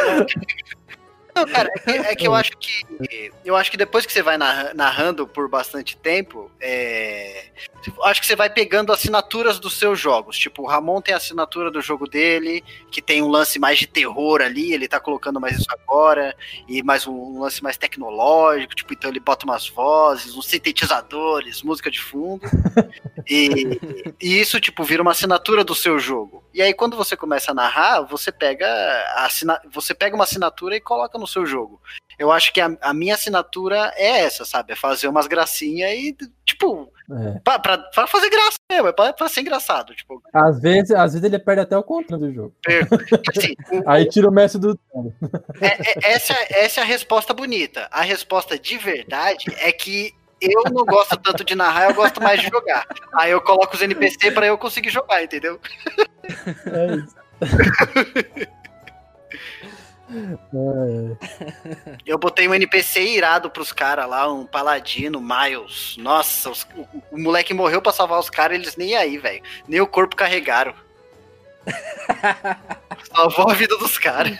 Não, 1.34 1.46
cara, 1.46 1.70
é 1.74 1.78
que, 1.78 1.90
é 1.90 2.16
que 2.16 2.26
eu 2.26 2.34
acho 2.34 2.52
que 2.58 3.32
eu 3.44 3.56
acho 3.56 3.70
que 3.70 3.76
depois 3.76 4.06
que 4.06 4.12
você 4.12 4.22
vai 4.22 4.36
narra- 4.36 4.72
narrando 4.74 5.26
por 5.26 5.48
bastante 5.48 5.96
tempo, 5.96 6.50
é, 6.60 7.46
acho 8.04 8.20
que 8.20 8.26
você 8.26 8.36
vai 8.36 8.48
pegando 8.50 8.92
assinaturas 8.92 9.58
dos 9.58 9.78
seus 9.78 9.98
jogos. 9.98 10.38
Tipo, 10.38 10.62
o 10.62 10.66
Ramon 10.66 11.00
tem 11.00 11.14
a 11.14 11.16
assinatura 11.16 11.70
do 11.70 11.80
jogo 11.80 12.08
dele, 12.08 12.62
que 12.90 13.02
tem 13.02 13.22
um 13.22 13.28
lance 13.28 13.58
mais 13.58 13.78
de 13.78 13.86
terror 13.86 14.40
ali, 14.40 14.72
ele 14.72 14.86
tá 14.86 15.00
colocando 15.00 15.40
mais 15.40 15.58
isso 15.58 15.68
agora, 15.70 16.36
e 16.68 16.82
mais 16.82 17.06
um, 17.06 17.12
um 17.12 17.40
lance 17.40 17.62
mais 17.62 17.76
tecnológico, 17.76 18.74
tipo, 18.74 18.92
então 18.92 19.10
ele 19.10 19.20
bota 19.20 19.44
umas 19.44 19.68
vozes, 19.68 20.36
uns 20.36 20.46
sintetizadores, 20.46 21.62
música 21.62 21.90
de 21.90 22.00
fundo. 22.00 22.42
E, 23.28 23.78
e 24.20 24.40
isso, 24.40 24.60
tipo, 24.60 24.82
vira 24.82 25.00
uma 25.00 25.12
assinatura 25.12 25.62
do 25.62 25.76
seu 25.76 25.96
jogo. 25.96 26.42
E 26.52 26.60
aí, 26.60 26.74
quando 26.74 26.96
você 26.96 27.16
começa 27.16 27.52
a 27.52 27.54
narrar, 27.54 28.02
você 28.02 28.32
pega, 28.32 28.66
a 29.14 29.26
assina... 29.26 29.60
você 29.70 29.94
pega 29.94 30.14
uma 30.14 30.24
assinatura 30.24 30.76
e 30.76 30.80
coloca 30.80 31.16
no 31.22 31.26
seu 31.28 31.46
jogo. 31.46 31.80
Eu 32.18 32.30
acho 32.30 32.52
que 32.52 32.60
a, 32.60 32.76
a 32.82 32.92
minha 32.94 33.14
assinatura 33.14 33.92
é 33.96 34.20
essa, 34.20 34.44
sabe? 34.44 34.72
É 34.74 34.76
fazer 34.76 35.08
umas 35.08 35.26
gracinhas 35.26 35.90
e, 35.92 36.16
tipo, 36.44 36.92
É. 37.10 37.40
pra, 37.40 37.58
pra, 37.58 37.78
pra 37.78 38.06
fazer 38.06 38.28
graça 38.30 38.56
mesmo, 38.70 38.88
é 38.88 38.92
pra, 38.92 39.12
pra 39.12 39.28
ser 39.28 39.40
engraçado. 39.40 39.94
Tipo, 39.94 40.22
Às 40.32 40.60
vezes, 40.60 40.90
às 40.92 41.14
vezes 41.14 41.24
ele 41.24 41.38
perde 41.38 41.62
até 41.62 41.76
o 41.76 41.82
controle 41.82 42.26
do 42.28 42.32
jogo. 42.34 42.54
assim, 43.36 43.54
o- 43.72 43.90
Aí 43.90 44.08
tira 44.08 44.28
o 44.28 44.32
Messi 44.32 44.58
do. 44.58 44.78
é- 45.60 45.66
é- 45.66 46.12
essa, 46.12 46.34
essa 46.50 46.80
é 46.80 46.82
a 46.82 46.86
resposta 46.86 47.32
bonita. 47.32 47.88
A 47.90 48.02
resposta 48.02 48.58
de 48.58 48.76
verdade 48.76 49.46
é 49.58 49.72
que 49.72 50.12
eu 50.40 50.62
não 50.72 50.84
gosto 50.84 51.16
tanto 51.18 51.44
de 51.44 51.54
narrar, 51.54 51.88
eu 51.90 51.94
gosto 51.94 52.20
mais 52.22 52.40
de 52.40 52.48
jogar. 52.48 52.84
Aí 53.14 53.30
eu 53.30 53.40
coloco 53.40 53.74
os 53.74 53.80
NPC 53.82 54.30
pra 54.32 54.46
eu 54.46 54.58
conseguir 54.58 54.90
jogar, 54.90 55.22
entendeu? 55.22 55.58
É 56.66 56.96
isso. 56.96 57.16
Eu 62.06 62.18
botei 62.18 62.46
um 62.48 62.54
NPC 62.54 63.00
irado 63.02 63.50
pros 63.50 63.72
caras 63.72 64.08
lá, 64.08 64.30
um 64.32 64.44
paladino, 64.46 65.20
Miles. 65.20 65.96
Nossa, 65.98 66.50
os- 66.50 66.66
o, 66.76 66.86
o 67.12 67.18
moleque 67.18 67.54
morreu 67.54 67.80
pra 67.82 67.92
salvar 67.92 68.18
os 68.18 68.28
caras, 68.30 68.58
eles 68.58 68.76
nem 68.76 68.94
aí, 68.96 69.18
velho. 69.18 69.42
Nem 69.66 69.80
o 69.80 69.86
corpo 69.86 70.14
carregaram. 70.16 70.74
Salvou 73.14 73.50
a 73.50 73.54
vida 73.54 73.76
dos 73.78 73.96
caras. 73.98 74.36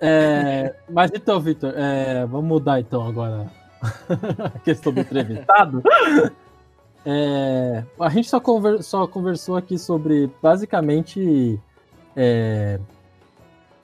É, 0.00 0.74
mas 0.88 1.10
então, 1.14 1.40
Victor, 1.40 1.74
é, 1.76 2.24
vamos 2.26 2.46
mudar 2.46 2.80
então 2.80 3.06
agora 3.06 3.46
a 4.54 4.58
questão 4.60 4.92
do 4.92 5.00
entrevistado. 5.00 5.82
É, 7.04 7.84
a 7.98 8.08
gente 8.08 8.28
só, 8.28 8.38
conver- 8.38 8.82
só 8.82 9.06
conversou 9.06 9.56
aqui 9.56 9.76
sobre 9.78 10.30
basicamente 10.40 11.58
é, 12.16 12.78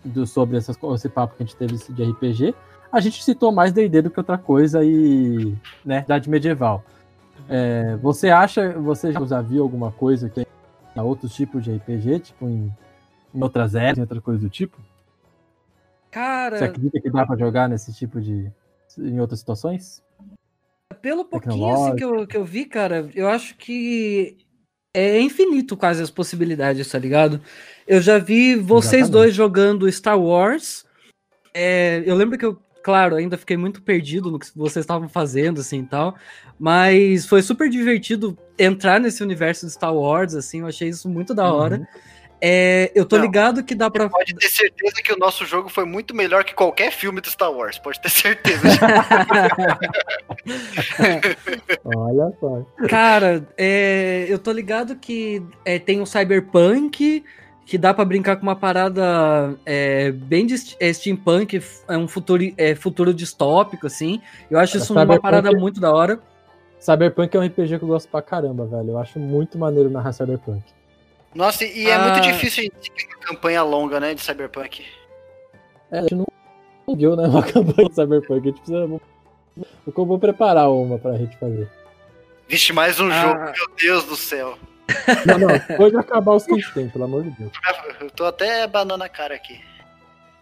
do, 0.04 0.26
sobre 0.26 0.56
essas, 0.56 0.76
esse 0.94 1.08
papo 1.08 1.34
que 1.36 1.42
a 1.42 1.46
gente 1.46 1.56
teve 1.56 1.76
de 1.92 2.02
RPG. 2.04 2.54
A 2.92 3.00
gente 3.00 3.22
citou 3.22 3.52
mais 3.52 3.72
D&D 3.72 4.02
do 4.02 4.10
que 4.10 4.18
outra 4.20 4.38
coisa 4.38 4.84
e 4.84 5.54
né, 5.84 6.02
idade 6.04 6.30
medieval. 6.30 6.82
É, 7.48 7.96
você 7.96 8.30
acha, 8.30 8.72
você 8.78 9.12
já 9.12 9.40
viu 9.42 9.62
alguma 9.62 9.90
coisa 9.92 10.28
que 10.28 10.34
tem 10.36 10.46
outros 11.02 11.34
tipos 11.34 11.62
de 11.62 11.72
RPG, 11.74 12.20
tipo 12.20 12.46
em, 12.48 12.72
em 13.34 13.42
outras 13.42 13.74
eras, 13.74 13.98
em 13.98 14.00
outra 14.00 14.20
coisa 14.20 14.40
do 14.40 14.48
tipo? 14.48 14.78
Cara, 16.10 16.58
Você 16.58 16.64
acredita 16.64 17.00
que 17.00 17.10
dá 17.10 17.26
pra 17.26 17.36
jogar 17.36 17.68
nesse 17.68 17.92
tipo 17.92 18.20
de. 18.20 18.50
em 18.98 19.20
outras 19.20 19.38
situações? 19.40 20.02
Pelo 20.94 21.24
pouquinho 21.24 21.68
assim, 21.72 21.96
que, 21.96 22.04
eu, 22.04 22.26
que 22.26 22.36
eu 22.36 22.44
vi, 22.44 22.64
cara, 22.64 23.08
eu 23.14 23.28
acho 23.28 23.56
que 23.56 24.36
é 24.94 25.20
infinito 25.20 25.76
quase 25.76 26.02
as 26.02 26.10
possibilidades, 26.10 26.88
tá 26.88 26.98
ligado? 26.98 27.40
Eu 27.86 28.00
já 28.00 28.18
vi 28.18 28.56
vocês 28.56 29.02
Exatamente. 29.02 29.12
dois 29.12 29.34
jogando 29.34 29.90
Star 29.92 30.18
Wars. 30.18 30.84
É, 31.54 32.02
eu 32.04 32.14
lembro 32.14 32.38
que 32.38 32.44
eu, 32.44 32.58
claro, 32.82 33.16
ainda 33.16 33.36
fiquei 33.36 33.56
muito 33.56 33.82
perdido 33.82 34.30
no 34.30 34.38
que 34.38 34.46
vocês 34.56 34.82
estavam 34.82 35.08
fazendo, 35.08 35.60
assim 35.60 35.80
e 35.80 35.86
tal. 35.86 36.16
Mas 36.58 37.26
foi 37.26 37.42
super 37.42 37.68
divertido 37.68 38.36
entrar 38.58 38.98
nesse 38.98 39.22
universo 39.22 39.66
de 39.66 39.72
Star 39.72 39.94
Wars, 39.94 40.34
assim, 40.34 40.60
eu 40.60 40.66
achei 40.66 40.88
isso 40.88 41.08
muito 41.08 41.34
da 41.34 41.52
hora. 41.52 41.76
Uhum. 41.76 41.86
É, 42.40 42.92
eu 42.94 43.04
tô 43.04 43.16
Não, 43.16 43.24
ligado 43.24 43.64
que 43.64 43.74
dá 43.74 43.90
pra. 43.90 44.08
Pode 44.08 44.34
ter 44.34 44.48
certeza 44.48 45.02
que 45.02 45.12
o 45.12 45.16
nosso 45.16 45.44
jogo 45.44 45.68
foi 45.68 45.84
muito 45.84 46.14
melhor 46.14 46.44
que 46.44 46.54
qualquer 46.54 46.92
filme 46.92 47.20
do 47.20 47.28
Star 47.28 47.50
Wars. 47.50 47.78
Pode 47.78 48.00
ter 48.00 48.10
certeza. 48.10 48.62
Olha 51.84 52.32
só. 52.38 52.64
Cara, 52.88 53.46
é, 53.56 54.26
eu 54.28 54.38
tô 54.38 54.52
ligado 54.52 54.94
que 54.96 55.42
é, 55.64 55.80
tem 55.80 56.00
um 56.00 56.06
cyberpunk, 56.06 57.24
que 57.66 57.76
dá 57.76 57.92
pra 57.92 58.04
brincar 58.04 58.36
com 58.36 58.42
uma 58.42 58.56
parada 58.56 59.56
é, 59.66 60.12
bem 60.12 60.46
de 60.46 60.54
é, 60.78 60.92
steampunk, 60.92 61.60
é 61.88 61.96
um 61.96 62.06
futuro, 62.06 62.44
é, 62.56 62.76
futuro 62.76 63.12
distópico, 63.12 63.88
assim. 63.88 64.22
Eu 64.48 64.60
acho 64.60 64.76
isso 64.76 64.92
uma 64.92 65.20
parada 65.20 65.50
muito 65.50 65.80
da 65.80 65.92
hora. 65.92 66.20
Cyberpunk 66.78 67.36
é 67.36 67.40
um 67.40 67.44
RPG 67.44 67.78
que 67.78 67.84
eu 67.84 67.88
gosto 67.88 68.08
pra 68.08 68.22
caramba, 68.22 68.64
velho. 68.64 68.90
Eu 68.90 68.98
acho 68.98 69.18
muito 69.18 69.58
maneiro 69.58 69.90
narrar 69.90 70.12
Cyberpunk. 70.12 70.62
Nossa, 71.34 71.64
e 71.64 71.86
é 71.88 71.94
Ah. 71.94 71.98
muito 72.08 72.20
difícil 72.22 72.60
a 72.60 72.64
gente 72.64 72.76
seguir 72.82 73.06
uma 73.14 73.20
campanha 73.26 73.62
longa, 73.62 74.00
né, 74.00 74.14
de 74.14 74.20
Cyberpunk. 74.22 74.84
É, 75.90 75.98
a 75.98 76.02
gente 76.02 76.14
não 76.14 76.26
viu, 76.96 77.16
né? 77.16 77.26
Uma 77.28 77.42
campanha 77.52 77.88
de 77.88 77.94
Cyberpunk. 77.94 78.32
A 78.32 78.50
gente 78.50 78.56
precisa. 78.60 79.00
Eu 79.86 80.06
vou 80.06 80.18
preparar 80.18 80.70
uma 80.70 80.98
pra 80.98 81.16
gente 81.16 81.36
fazer. 81.36 81.68
Vixe, 82.48 82.72
mais 82.72 82.98
um 83.00 83.10
Ah. 83.10 83.22
jogo, 83.22 83.40
meu 83.40 83.76
Deus 83.80 84.04
do 84.04 84.16
céu. 84.16 84.56
Não, 85.26 85.38
não, 85.38 85.48
depois 85.48 85.92
de 85.92 85.98
acabar 85.98 86.32
os 86.32 86.46
que 86.46 86.52
a 86.52 86.56
gente 86.56 86.72
tem, 86.72 86.88
pelo 86.88 87.04
amor 87.04 87.22
de 87.22 87.30
Deus. 87.30 87.52
Eu 88.00 88.10
tô 88.10 88.24
até 88.24 88.66
banando 88.66 89.04
a 89.04 89.08
cara 89.08 89.34
aqui. 89.34 89.60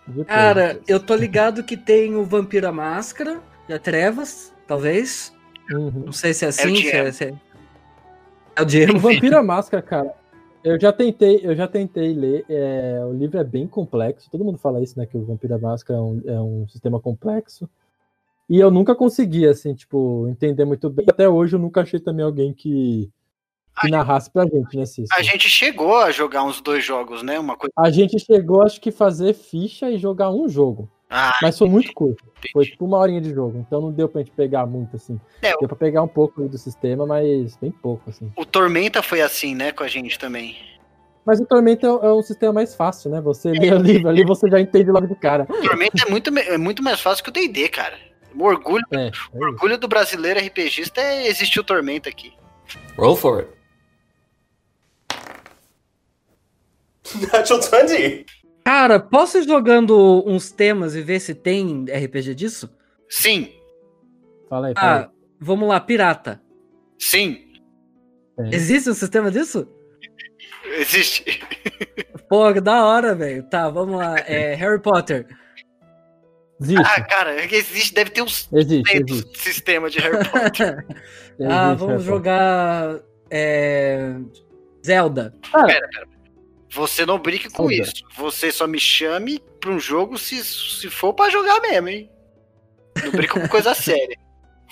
Depois, 0.07 0.27
Cara, 0.29 0.79
eu 0.87 1.01
tô 1.01 1.17
ligado 1.17 1.65
que 1.65 1.77
tem 1.77 2.15
o 2.15 2.25
Vampiro 2.25 2.69
à 2.69 2.71
Máscara, 2.73 3.41
da 3.69 3.77
Trevas, 3.77 4.53
talvez. 4.69 5.35
Uhum. 5.73 6.05
Não 6.07 6.13
sei 6.13 6.33
se 6.33 6.45
é 6.45 6.49
assim, 6.49 6.73
o 6.73 6.77
se 6.77 6.91
é, 6.91 7.11
se 7.11 7.25
é... 7.25 7.35
é 8.55 8.63
o 8.63 8.65
Diego. 8.65 8.95
O 8.95 9.01
Vampiro 9.01 9.37
à 9.37 9.43
Máscara, 9.43 9.83
cara. 9.83 10.15
Eu 10.67 10.81
já 10.81 10.93
tentei, 10.93 11.39
eu 11.45 11.55
já 11.55 11.69
tentei 11.69 12.13
ler. 12.13 12.45
é, 12.49 13.01
o 13.05 13.13
livro 13.13 13.39
é 13.39 13.45
bem 13.45 13.69
complexo. 13.69 14.29
Todo 14.29 14.45
mundo 14.45 14.59
fala 14.59 14.83
isso, 14.83 14.99
né? 14.99 15.07
Que 15.07 15.17
o 15.17 15.25
Vampiro 15.25 15.61
Máscara 15.61 15.97
é 15.97 16.03
um, 16.03 16.23
é 16.27 16.41
um 16.41 16.67
sistema 16.67 16.99
complexo. 16.99 17.71
E 18.51 18.59
eu 18.59 18.69
nunca 18.69 18.93
consegui, 18.93 19.47
assim, 19.47 19.75
tipo, 19.75 20.27
entender 20.29 20.65
muito 20.65 20.91
bem. 20.91 21.07
Até 21.09 21.29
hoje 21.29 21.55
eu 21.55 21.61
nunca 21.61 21.83
achei 21.83 22.01
também 22.01 22.25
alguém 22.25 22.53
que, 22.53 23.09
que 23.81 23.89
narrasse 23.89 24.29
pra 24.29 24.43
gente 24.43 24.77
nesse. 24.77 25.05
A 25.17 25.23
gente 25.23 25.49
chegou 25.49 25.99
a 25.99 26.11
jogar 26.11 26.43
uns 26.43 26.61
dois 26.61 26.85
jogos, 26.85 27.23
né? 27.23 27.39
Uma 27.39 27.57
coisa. 27.57 27.73
A 27.79 27.89
gente 27.89 28.19
chegou, 28.19 28.63
acho 28.63 28.81
que, 28.81 28.91
fazer 28.91 29.35
ficha 29.35 29.89
e 29.89 29.99
jogar 29.99 30.33
um 30.33 30.49
jogo. 30.49 30.91
Ah, 31.09 31.33
Mas 31.41 31.57
foi 31.57 31.69
muito 31.69 31.93
curto. 31.93 32.25
Foi 32.53 32.65
tipo 32.65 32.85
uma 32.85 32.99
horinha 32.99 33.21
de 33.21 33.33
jogo. 33.33 33.59
Então 33.59 33.81
não 33.81 33.93
deu 33.93 34.09
pra 34.09 34.21
gente 34.23 34.33
pegar 34.33 34.67
muito, 34.67 34.97
assim. 34.97 35.21
É, 35.41 35.57
Deu 35.57 35.69
pra 35.69 35.77
pegar 35.77 36.03
um 36.03 36.09
pouco 36.09 36.43
aí 36.43 36.49
do 36.49 36.59
sistema, 36.59 37.07
mas 37.07 37.57
bem 37.57 37.71
pouco, 37.71 38.11
assim. 38.11 38.31
o 38.37 38.45
Tormenta 38.45 39.03
foi 39.03 39.21
assim, 39.21 39.55
né, 39.55 39.71
com 39.73 39.85
a 39.85 39.89
gente 39.89 40.19
também. 40.19 40.57
Mas 41.25 41.41
o 41.41 41.47
Tormenta 41.47 41.87
é 41.87 42.13
um 42.13 42.23
sistema 42.23 42.53
mais 42.53 42.75
fácil, 42.75 43.11
né? 43.11 43.21
Você 43.21 43.51
lê 43.51 43.73
o 43.73 43.79
livro 43.79 44.09
ali, 44.09 44.25
você 44.25 44.49
já 44.49 44.61
entende 44.61 44.91
logo 44.91 45.09
do 45.09 45.17
cara. 45.17 45.45
O 45.49 45.61
Tormenta 45.63 46.05
é 46.07 46.11
muito, 46.11 46.37
é 46.39 46.57
muito 46.59 46.83
mais 46.83 47.01
fácil 47.01 47.25
que 47.25 47.31
o 47.31 47.33
D&D, 47.33 47.69
cara. 47.69 47.99
O 48.39 48.45
orgulho, 48.45 48.85
É, 48.93 49.07
é 49.07 49.11
o 49.33 49.43
orgulho 49.43 49.79
do 49.79 49.89
brasileiro 49.89 50.39
RPGista 50.39 51.01
é 51.01 51.27
existir 51.27 51.59
o 51.59 51.65
Tormenta 51.65 52.09
aqui. 52.09 52.33
Roll 52.97 53.17
for 53.17 53.39
it. 53.39 53.51
Natural 57.33 57.61
20. 57.87 58.27
Cara, 58.67 58.99
posso 58.99 59.39
ir 59.39 59.45
jogando 59.45 60.25
uns 60.27 60.51
temas 60.51 60.97
e 60.97 61.01
ver 61.01 61.21
se 61.21 61.37
tem 61.37 61.85
RPG 61.89 62.35
disso? 62.35 62.69
Sim, 63.09 63.53
Fala 64.51 64.67
aí, 64.67 64.75
fala 64.75 65.03
Ah, 65.05 65.11
vamos 65.39 65.69
lá, 65.69 65.79
pirata. 65.79 66.43
sim. 66.99 67.45
É. 68.37 68.57
Existe 68.57 68.91
um 68.91 68.95
sistema 68.95 69.31
disso? 69.31 69.69
existe. 70.81 71.41
Pô, 72.29 72.53
que 72.53 72.61
da 72.61 72.85
hora, 72.85 73.15
velho. 73.15 73.45
Tá, 73.45 73.71
vamos 73.71 73.97
lá. 73.99 74.19
É, 74.19 74.55
Harry 74.55 74.83
Potter. 74.83 75.27
Existe, 76.61 76.83
Ah, 76.85 77.05
cara, 77.05 77.45
existe, 77.45 77.95
deve 77.95 78.11
ter 78.11 78.23
uns 78.23 78.49
existe, 78.53 78.91
100 78.91 79.01
existe. 79.09 79.39
sistemas 79.39 79.93
de 79.93 80.01
Harry 80.01 80.29
Potter. 80.29 80.85
ah, 81.49 81.69
existe, 81.73 81.79
vamos 81.87 82.03
é, 82.03 82.05
jogar. 82.05 83.01
é, 83.31 84.17
Zelda. 84.85 85.33
Você 86.71 87.07
não 87.07 87.19
brinque 87.19 87.51
com 87.51 87.71
isso. 87.71 88.05
Você 88.17 88.51
só 88.51 88.67
me 88.67 88.79
chame 88.79 89.41
pra 89.61 89.71
um 89.71 89.79
jogo 89.79 90.19
se, 90.19 90.43
se 90.45 90.91
for 90.91 91.15
pra 91.15 91.31
jogar 91.31 91.61
mesmo, 91.61 91.89
hein? 91.89 92.11
Não 93.05 93.11
brinca 93.11 93.41
com 93.41 93.49
coisa 93.49 93.73
séria. 93.75 94.17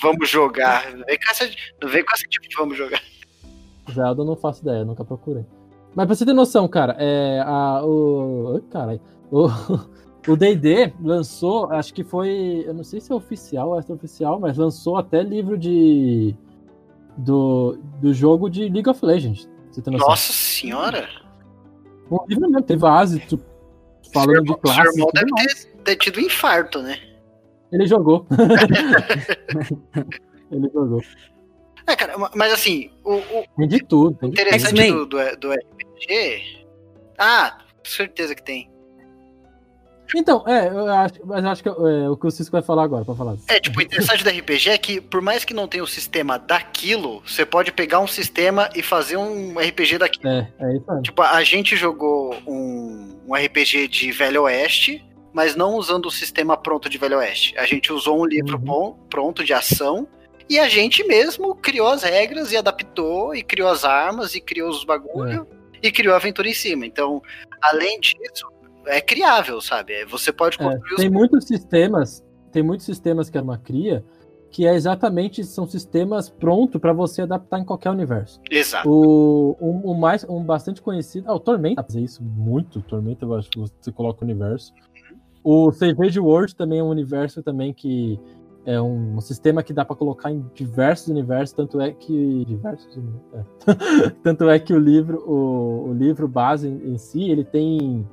Vamos 0.02 0.28
jogar. 0.28 0.92
Não 0.92 1.04
vem 1.04 1.18
com 1.18 1.30
essa, 1.30 1.50
não 1.80 1.88
vem 1.88 2.04
com 2.04 2.12
essa 2.12 2.24
tipo 2.24 2.48
de 2.48 2.56
vamos 2.56 2.76
jogar. 2.76 3.00
Zelda 3.90 4.22
eu 4.22 4.26
não 4.26 4.36
faço 4.36 4.62
ideia, 4.62 4.84
nunca 4.84 5.04
procurei. 5.04 5.44
Mas 5.94 6.06
pra 6.06 6.14
você 6.14 6.26
ter 6.26 6.32
noção, 6.32 6.66
cara, 6.66 6.96
é, 6.98 7.40
a, 7.44 7.82
o. 7.84 8.60
Caralho. 8.70 9.00
O 9.30 9.48
o 10.26 10.36
DD 10.36 10.92
lançou, 11.00 11.70
acho 11.70 11.92
que 11.94 12.02
foi. 12.02 12.64
Eu 12.66 12.74
não 12.74 12.82
sei 12.84 13.00
se 13.00 13.12
é 13.12 13.14
oficial 13.14 13.70
ou 13.70 13.78
extra-oficial, 13.78 14.40
mas 14.40 14.56
lançou 14.56 14.96
até 14.96 15.22
livro 15.22 15.56
de. 15.56 16.34
Do, 17.16 17.78
do 18.00 18.12
jogo 18.12 18.50
de 18.50 18.68
League 18.68 18.88
of 18.88 19.04
Legends. 19.04 19.48
Nossa 19.86 20.32
senhora. 20.32 21.08
Um 22.10 22.18
livro 22.28 22.50
mesmo, 22.50 22.78
base, 22.78 23.18
tu- 23.20 23.40
falando 24.12 24.32
seu 24.34 24.42
de 24.42 24.50
irmão, 24.50 24.60
classe. 24.62 24.82
seu 24.82 24.92
irmão 24.92 25.08
tudo 25.08 25.14
deve 25.14 25.30
ter, 25.48 25.54
ter 25.84 25.96
tido 25.96 26.18
um 26.20 26.22
infarto, 26.22 26.82
né? 26.82 26.98
Ele 27.72 27.86
jogou. 27.86 28.26
Ele 30.50 30.68
jogou. 30.72 31.00
É, 31.86 31.94
cara, 31.96 32.14
mas 32.34 32.52
assim, 32.52 32.90
o, 33.04 33.14
o 33.16 33.44
Tem 33.56 33.68
de 33.68 33.78
tudo. 33.80 34.16
Tem 34.16 34.30
de 34.30 34.36
tudo. 34.36 34.46
interessante 34.48 34.80
X-Men. 34.80 34.92
do, 34.92 35.06
do, 35.06 35.36
do 35.38 35.52
RPG. 35.52 36.66
Ah, 37.18 37.58
certeza 37.84 38.34
que 38.34 38.42
tem. 38.42 38.70
Então, 40.14 40.44
é, 40.46 40.68
eu 40.68 40.86
acho, 40.92 41.14
mas 41.24 41.44
eu 41.44 41.50
acho 41.50 41.62
que 41.62 41.68
é, 41.68 41.72
o 42.08 42.16
que 42.16 42.26
o 42.26 42.30
Cisco 42.30 42.52
vai 42.52 42.62
falar 42.62 42.84
agora, 42.84 43.04
pra 43.04 43.14
falar. 43.14 43.36
É, 43.48 43.58
tipo, 43.60 43.78
o 43.78 43.82
interessante 43.82 44.22
do 44.24 44.30
RPG 44.30 44.70
é 44.70 44.78
que, 44.78 45.00
por 45.00 45.20
mais 45.22 45.44
que 45.44 45.54
não 45.54 45.66
tenha 45.68 45.82
o 45.82 45.86
sistema 45.86 46.38
daquilo, 46.38 47.22
você 47.26 47.44
pode 47.46 47.72
pegar 47.72 48.00
um 48.00 48.06
sistema 48.06 48.68
e 48.74 48.82
fazer 48.82 49.16
um 49.16 49.58
RPG 49.58 49.98
daquilo. 49.98 50.28
É, 50.28 50.48
é 50.60 50.76
isso 50.76 50.90
aí. 50.90 51.02
Tipo, 51.02 51.22
a 51.22 51.42
gente 51.42 51.76
jogou 51.76 52.34
um, 52.46 53.16
um 53.26 53.34
RPG 53.34 53.88
de 53.88 54.12
Velho 54.12 54.42
Oeste, 54.42 55.04
mas 55.32 55.56
não 55.56 55.74
usando 55.74 56.06
o 56.06 56.10
sistema 56.10 56.56
pronto 56.56 56.88
de 56.88 56.98
Velho 56.98 57.18
Oeste. 57.18 57.56
A 57.58 57.66
gente 57.66 57.92
usou 57.92 58.20
um 58.20 58.24
livro 58.26 58.56
Uhum. 58.56 58.62
bom- 58.64 58.98
pronto 59.10 59.42
de 59.42 59.52
ação 59.52 60.06
e 60.48 60.58
a 60.58 60.68
gente 60.68 61.02
mesmo 61.04 61.54
criou 61.56 61.88
as 61.88 62.02
regras 62.02 62.52
e 62.52 62.56
adaptou 62.56 63.34
e 63.34 63.42
criou 63.42 63.68
as 63.68 63.84
armas 63.84 64.34
e 64.34 64.40
criou 64.40 64.68
os 64.70 64.84
bagulho 64.84 65.46
e 65.82 65.90
criou 65.90 66.14
a 66.14 66.18
aventura 66.18 66.48
em 66.48 66.54
cima. 66.54 66.86
Então, 66.86 67.20
além 67.60 67.98
disso, 67.98 68.46
é 68.86 69.00
criável, 69.00 69.60
sabe? 69.60 69.92
É, 69.92 70.06
Você 70.06 70.32
pode 70.32 70.60
É, 70.60 70.64
construir 70.64 70.96
tem 70.96 71.08
os... 71.08 71.12
muitos 71.12 71.44
sistemas, 71.44 72.24
tem 72.52 72.62
muitos 72.62 72.86
sistemas 72.86 73.30
que 73.30 73.38
a 73.38 73.40
Arma 73.40 73.58
cria 73.58 74.04
que 74.54 74.64
é 74.64 74.72
exatamente 74.72 75.42
são 75.42 75.66
sistemas 75.66 76.30
prontos 76.30 76.80
para 76.80 76.92
você 76.92 77.22
adaptar 77.22 77.58
em 77.58 77.64
qualquer 77.64 77.90
universo. 77.90 78.40
Exato. 78.48 78.88
O, 78.88 79.56
um, 79.60 79.90
um 79.90 79.94
mais 79.94 80.24
um 80.28 80.44
bastante 80.44 80.80
conhecido, 80.80 81.28
ah, 81.28 81.34
o 81.34 81.40
Tormenta 81.40 81.82
fazer 81.82 82.00
isso 82.00 82.22
muito, 82.22 82.80
Tormenta 82.80 83.24
eu 83.24 83.34
acho 83.34 83.50
que 83.50 83.58
você 83.58 83.90
coloca 83.90 84.20
o 84.20 84.24
universo. 84.24 84.72
O 85.42 85.72
Savage 85.72 86.20
World 86.20 86.54
também 86.54 86.78
é 86.78 86.84
um 86.84 86.88
universo 86.88 87.42
também 87.42 87.74
que 87.74 88.16
é 88.64 88.80
um, 88.80 89.20
sistema 89.20 89.60
que 89.60 89.72
dá 89.72 89.84
para 89.84 89.96
colocar 89.96 90.30
em 90.30 90.48
diversos 90.54 91.08
universos, 91.08 91.52
tanto 91.52 91.80
é 91.80 91.90
que 91.90 92.44
diversos, 92.46 92.96
é. 93.32 94.10
tanto 94.22 94.48
é 94.48 94.56
que 94.60 94.72
o 94.72 94.78
livro 94.78 95.18
o, 95.28 95.88
o 95.88 95.92
livro 95.92 96.28
base 96.28 96.68
em, 96.68 96.92
em 96.92 96.96
si 96.96 97.28
ele 97.28 97.42
tem 97.42 98.08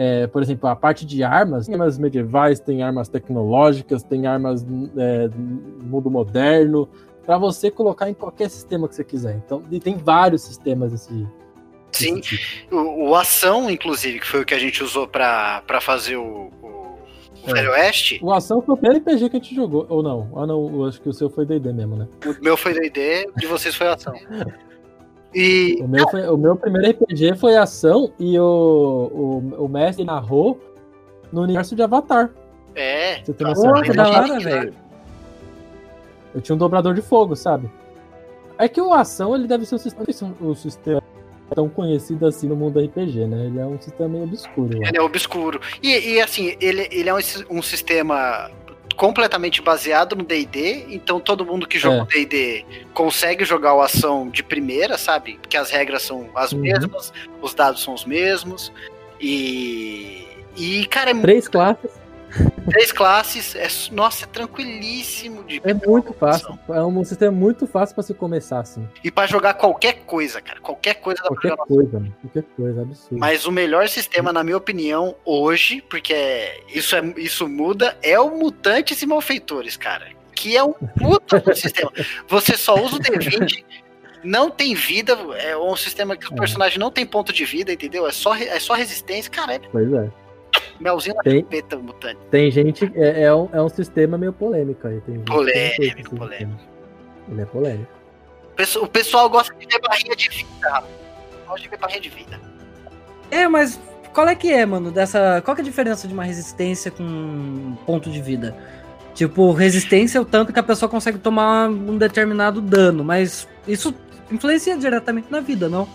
é, 0.00 0.28
por 0.28 0.40
exemplo, 0.40 0.68
a 0.68 0.76
parte 0.76 1.04
de 1.04 1.24
armas, 1.24 1.66
tem 1.66 1.74
armas 1.74 1.98
medievais, 1.98 2.60
tem 2.60 2.84
armas 2.84 3.08
tecnológicas, 3.08 4.04
tem 4.04 4.28
armas 4.28 4.64
é, 4.96 5.26
do 5.26 5.36
mundo 5.84 6.08
moderno, 6.08 6.88
para 7.26 7.36
você 7.36 7.68
colocar 7.68 8.08
em 8.08 8.14
qualquer 8.14 8.48
sistema 8.48 8.88
que 8.88 8.94
você 8.94 9.02
quiser. 9.02 9.34
Então, 9.44 9.60
e 9.72 9.80
tem 9.80 9.96
vários 9.96 10.42
sistemas 10.42 10.92
desse. 10.92 11.12
desse 11.90 12.04
Sim. 12.04 12.20
tipo. 12.20 12.76
O, 12.76 13.08
o 13.08 13.14
Ação, 13.16 13.68
inclusive, 13.68 14.20
que 14.20 14.26
foi 14.26 14.42
o 14.42 14.44
que 14.44 14.54
a 14.54 14.58
gente 14.58 14.84
usou 14.84 15.08
pra, 15.08 15.62
pra 15.66 15.80
fazer 15.80 16.14
o, 16.14 16.48
o, 16.62 16.98
o 17.44 17.50
É. 17.50 17.54
Velho 17.54 17.72
Oeste, 17.72 18.20
O 18.22 18.32
Ação 18.32 18.62
foi 18.62 18.76
o 18.76 18.78
primeiro 18.78 19.04
RPG 19.04 19.28
que 19.28 19.36
a 19.36 19.40
gente 19.40 19.52
jogou, 19.52 19.84
ou 19.88 20.00
não? 20.00 20.30
Ah, 20.36 20.46
não, 20.46 20.64
eu 20.76 20.84
acho 20.86 21.00
que 21.00 21.08
o 21.08 21.12
seu 21.12 21.28
foi 21.28 21.44
D&D 21.44 21.72
mesmo, 21.72 21.96
né? 21.96 22.06
o 22.24 22.36
meu 22.40 22.56
foi 22.56 22.72
D&D, 22.72 23.32
de 23.36 23.46
vocês 23.48 23.74
foi 23.74 23.88
Ação. 23.88 24.14
E 25.34 25.78
O 25.82 25.88
meu, 25.88 26.08
foi- 26.08 26.26
o 26.28 26.36
meu 26.36 26.56
primeiro 26.56 26.90
RPG 26.90 27.36
foi 27.36 27.56
Ação 27.56 28.10
e 28.18 28.38
o, 28.38 29.42
o, 29.54 29.64
o 29.64 29.68
mestre 29.68 30.04
narrou 30.04 30.58
no 31.32 31.42
universo 31.42 31.76
de 31.76 31.82
Avatar. 31.82 32.30
é, 32.74 33.16
Você 33.22 33.32
tem 33.34 33.46
tá, 33.46 33.48
noção? 33.50 33.72
Bem 33.82 33.92
da 33.92 34.08
hora, 34.08 34.40
velho. 34.40 34.74
Eu 36.34 36.40
tinha 36.40 36.54
um 36.54 36.58
dobrador 36.58 36.94
de 36.94 37.02
fogo, 37.02 37.34
sabe? 37.36 37.68
É 38.58 38.68
que 38.68 38.80
o 38.80 38.92
Ação, 38.92 39.34
ele 39.34 39.46
deve 39.46 39.64
ser 39.66 39.74
um 39.74 39.78
sistema, 39.78 40.06
um- 40.40 40.48
um 40.50 40.54
sistema 40.54 41.02
tão 41.54 41.68
conhecido 41.68 42.26
assim 42.26 42.46
no 42.46 42.56
mundo 42.56 42.78
RPG, 42.80 43.26
né? 43.26 43.46
Ele 43.46 43.58
é 43.58 43.66
um 43.66 43.80
sistema 43.80 44.08
meio 44.10 44.24
obscuro. 44.24 44.76
Ele 44.82 44.96
é 44.96 45.00
obscuro. 45.02 45.60
E, 45.82 46.14
e, 46.14 46.20
assim, 46.20 46.56
ele, 46.60 46.88
ele 46.90 47.08
é 47.08 47.14
um, 47.14 47.18
um 47.50 47.62
sistema 47.62 48.50
completamente 48.98 49.62
baseado 49.62 50.16
no 50.16 50.24
D&D, 50.24 50.86
então 50.90 51.20
todo 51.20 51.46
mundo 51.46 51.66
que 51.68 51.78
joga 51.78 51.98
É. 51.98 52.02
o 52.02 52.04
D&D 52.04 52.66
consegue 52.92 53.44
jogar 53.44 53.72
o 53.74 53.80
ação 53.80 54.28
de 54.28 54.42
primeira, 54.42 54.98
sabe? 54.98 55.38
Porque 55.40 55.56
as 55.56 55.70
regras 55.70 56.02
são 56.02 56.28
as 56.34 56.52
Uhum. 56.52 56.58
mesmas, 56.58 57.12
os 57.40 57.54
dados 57.54 57.82
são 57.82 57.94
os 57.94 58.04
mesmos, 58.04 58.72
e... 59.20 60.26
E, 60.56 60.84
cara, 60.86 61.12
é 61.12 61.14
Três 61.14 61.46
classes. 61.46 61.92
Três 62.68 62.92
classes, 62.92 63.54
é, 63.54 63.66
nossa, 63.92 64.24
é 64.24 64.28
tranquilíssimo 64.28 65.44
de 65.44 65.60
É 65.64 65.74
muito 65.74 66.12
fácil. 66.12 66.58
É 66.68 66.82
um 66.82 67.04
sistema 67.04 67.32
muito 67.32 67.66
fácil 67.66 67.94
pra 67.94 68.02
se 68.04 68.14
começar, 68.14 68.60
assim. 68.60 68.88
E 69.02 69.10
pra 69.10 69.26
jogar 69.26 69.54
qualquer 69.54 70.04
coisa, 70.04 70.40
cara, 70.40 70.60
qualquer 70.60 70.94
coisa 70.94 71.20
pra 71.22 71.28
Qualquer 71.30 71.56
coisa, 71.56 71.98
mano. 72.00 72.16
Qualquer 72.22 72.42
coisa, 72.56 72.82
absurdo. 72.82 73.18
Mas 73.18 73.46
o 73.46 73.52
melhor 73.52 73.88
sistema, 73.88 74.32
na 74.32 74.42
minha 74.44 74.56
opinião, 74.56 75.14
hoje, 75.24 75.82
porque 75.88 76.12
é- 76.12 76.60
isso, 76.74 76.94
é, 76.96 77.00
isso 77.16 77.48
muda, 77.48 77.96
é 78.02 78.18
o 78.18 78.30
Mutantes 78.38 79.00
e 79.02 79.06
Malfeitores, 79.06 79.76
cara. 79.76 80.08
Que 80.34 80.56
é 80.56 80.62
um 80.62 80.72
puta 80.72 81.40
do 81.40 81.54
sistema. 81.56 81.92
Você 82.28 82.56
só 82.56 82.74
usa 82.76 82.96
o 82.96 83.00
D20, 83.00 83.64
não 84.22 84.50
tem 84.50 84.74
vida, 84.74 85.12
é 85.38 85.56
um 85.56 85.74
sistema 85.76 86.16
que 86.16 86.28
o 86.28 86.34
É. 86.34 86.36
personagem 86.36 86.78
não 86.78 86.90
tem 86.90 87.06
ponto 87.06 87.32
de 87.32 87.44
vida, 87.44 87.72
entendeu? 87.72 88.06
É 88.06 88.12
só, 88.12 88.34
é 88.34 88.58
só 88.60 88.74
resistência. 88.74 89.30
Cara, 89.30 89.54
é 89.54 89.58
Pois 89.58 89.92
é. 89.92 90.10
Melzinho 90.80 91.16
na 91.16 91.22
Tem- 91.22 91.40
chupeta, 91.40 91.76
o 91.76 91.82
mutante. 91.82 92.18
Tem 92.30 92.50
gente. 92.50 92.90
É, 92.94 93.22
é 93.24 93.34
um, 93.34 93.48
é 93.52 93.60
um 93.62 93.68
sistema 93.68 94.16
meio 94.18 94.32
polêmico 94.32 94.86
aí. 94.86 95.00
Tem 95.02 95.18
Polêmico, 95.20 96.16
polêmico. 96.16 96.60
Ele 97.30 97.40
é 97.42 97.44
polêmico. 97.44 97.92
O 98.52 98.54
pesso- 98.56 98.82
O 98.84 98.88
pessoal 98.88 99.28
gosta 99.28 99.54
de 99.54 99.66
ver 99.66 99.80
barrinha 99.80 100.14
de 100.16 100.28
vida, 100.28 100.48
rapaz. 100.70 100.84
Gosta 101.46 101.62
de 101.62 101.68
ver 101.68 101.78
barrinha 101.78 102.00
de 102.00 102.08
vida. 102.08 102.40
É, 103.30 103.46
mas 103.48 103.78
qual 104.12 104.26
é 104.28 104.34
que 104.34 104.50
é, 104.52 104.64
mano, 104.64 104.90
dessa... 104.90 105.40
Qual 105.44 105.54
que 105.54 105.60
é 105.60 105.64
a 105.64 105.66
diferença 105.66 106.08
de 106.08 106.14
uma 106.14 106.24
resistência 106.24 106.90
com 106.90 107.76
ponto 107.86 108.10
de 108.10 108.20
vida? 108.22 108.56
Tipo, 109.14 109.52
resistência 109.52 110.18
é 110.18 110.20
o 110.20 110.24
tanto 110.24 110.52
que 110.52 110.58
a 110.58 110.62
pessoa 110.62 110.88
consegue 110.88 111.18
tomar 111.18 111.68
um 111.68 111.98
determinado 111.98 112.60
dano, 112.60 113.02
mas 113.04 113.46
isso 113.66 113.92
influencia 114.30 114.76
diretamente 114.76 115.26
na 115.30 115.40
vida, 115.40 115.68
não? 115.68 115.88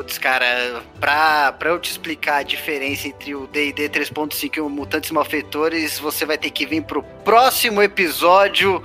Putz, 0.00 0.16
cara, 0.16 0.80
pra, 0.98 1.52
pra 1.52 1.68
eu 1.68 1.78
te 1.78 1.90
explicar 1.90 2.36
a 2.36 2.42
diferença 2.42 3.06
entre 3.06 3.34
o 3.34 3.46
D&D 3.46 3.90
3.5 3.90 4.56
e 4.56 4.60
o 4.62 4.70
Mutantes 4.70 5.10
Malfeitores, 5.10 5.98
você 5.98 6.24
vai 6.24 6.38
ter 6.38 6.50
que 6.50 6.64
vir 6.64 6.82
pro 6.82 7.02
próximo 7.02 7.82
episódio 7.82 8.82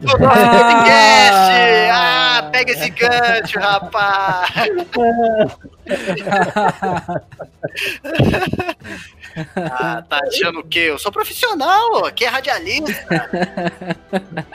do 0.00 0.06
nosso 0.06 0.18
podcast! 0.18 1.52
Ah, 1.92 2.48
pega 2.50 2.72
esse 2.72 2.90
gancho, 2.90 3.60
rapaz! 3.60 4.50
Ah, 9.56 10.02
tá 10.02 10.20
achando 10.26 10.60
o 10.60 10.64
quê? 10.64 10.80
Eu 10.80 10.98
sou 10.98 11.12
profissional, 11.12 12.04
aqui 12.04 12.24
é 12.24 12.28
radialista. 12.28 12.92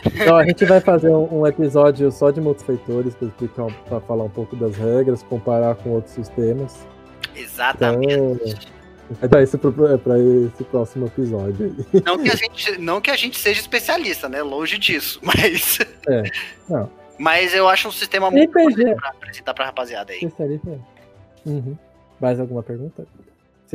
Então 0.05 0.37
a 0.37 0.45
gente 0.45 0.65
vai 0.65 0.79
fazer 0.79 1.09
um, 1.09 1.41
um 1.41 1.47
episódio 1.47 2.11
só 2.11 2.31
de 2.31 2.39
multifeitores 2.39 3.15
pra, 3.15 3.27
explicar, 3.27 3.67
pra 3.87 3.99
falar 4.01 4.23
um 4.23 4.29
pouco 4.29 4.55
das 4.55 4.75
regras, 4.75 5.23
comparar 5.23 5.75
com 5.75 5.91
outros 5.91 6.13
sistemas. 6.13 6.85
Então, 7.31 7.43
Exatamente. 7.43 8.71
vai 9.19 9.29
dar 9.29 9.43
isso 9.43 9.57
pro, 9.57 9.71
pra 9.99 10.15
esse 10.19 10.63
próximo 10.65 11.07
episódio 11.07 11.65
aí. 11.65 12.01
Não 12.05 12.17
que, 12.21 12.31
a 12.31 12.35
gente, 12.35 12.77
não 12.79 13.01
que 13.01 13.11
a 13.11 13.15
gente 13.15 13.37
seja 13.37 13.59
especialista, 13.61 14.29
né? 14.29 14.41
Longe 14.41 14.77
disso, 14.77 15.19
mas... 15.23 15.79
É, 16.07 16.23
não. 16.69 16.89
Mas 17.17 17.53
eu 17.53 17.67
acho 17.67 17.87
um 17.87 17.91
sistema 17.91 18.29
muito 18.31 18.57
RPG. 18.57 18.85
bom 18.85 18.95
pra 18.95 19.09
apresentar 19.09 19.53
pra 19.53 19.65
rapaziada 19.65 20.13
aí. 20.13 20.19
Especialista. 20.19 20.69
é. 20.69 21.49
Uhum. 21.49 21.77
Mais 22.19 22.39
alguma 22.39 22.63
pergunta? 22.63 23.05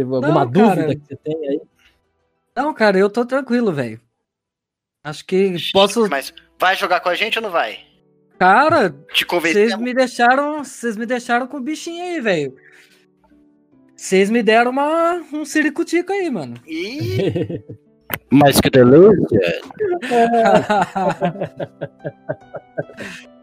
Alguma 0.02 0.44
Não, 0.44 0.50
dúvida 0.50 0.76
cara. 0.76 0.94
que 0.94 1.06
você 1.06 1.16
tem 1.16 1.48
aí? 1.48 1.60
Não, 2.56 2.74
cara, 2.74 2.98
eu 2.98 3.08
tô 3.08 3.24
tranquilo, 3.24 3.72
velho. 3.72 4.00
Acho 5.04 5.24
que 5.24 5.54
posso. 5.72 6.08
Mas 6.08 6.34
vai 6.58 6.76
jogar 6.76 7.00
com 7.00 7.08
a 7.08 7.14
gente 7.14 7.38
ou 7.38 7.42
não 7.42 7.50
vai? 7.50 7.78
Cara, 8.38 8.94
vocês 9.30 9.76
me 9.76 9.94
deixaram. 9.94 10.64
Vocês 10.64 10.96
me 10.96 11.06
deixaram 11.06 11.46
com 11.46 11.56
o 11.56 11.62
bichinho 11.62 12.04
aí, 12.04 12.20
velho. 12.20 12.54
Vocês 13.96 14.30
me 14.30 14.42
deram 14.42 14.70
uma, 14.70 15.14
um 15.32 15.44
ciricutico 15.44 16.12
aí, 16.12 16.30
mano. 16.30 16.54
E 16.66 17.62
Mas 18.30 18.60
que 18.60 18.70
delícia! 18.70 19.60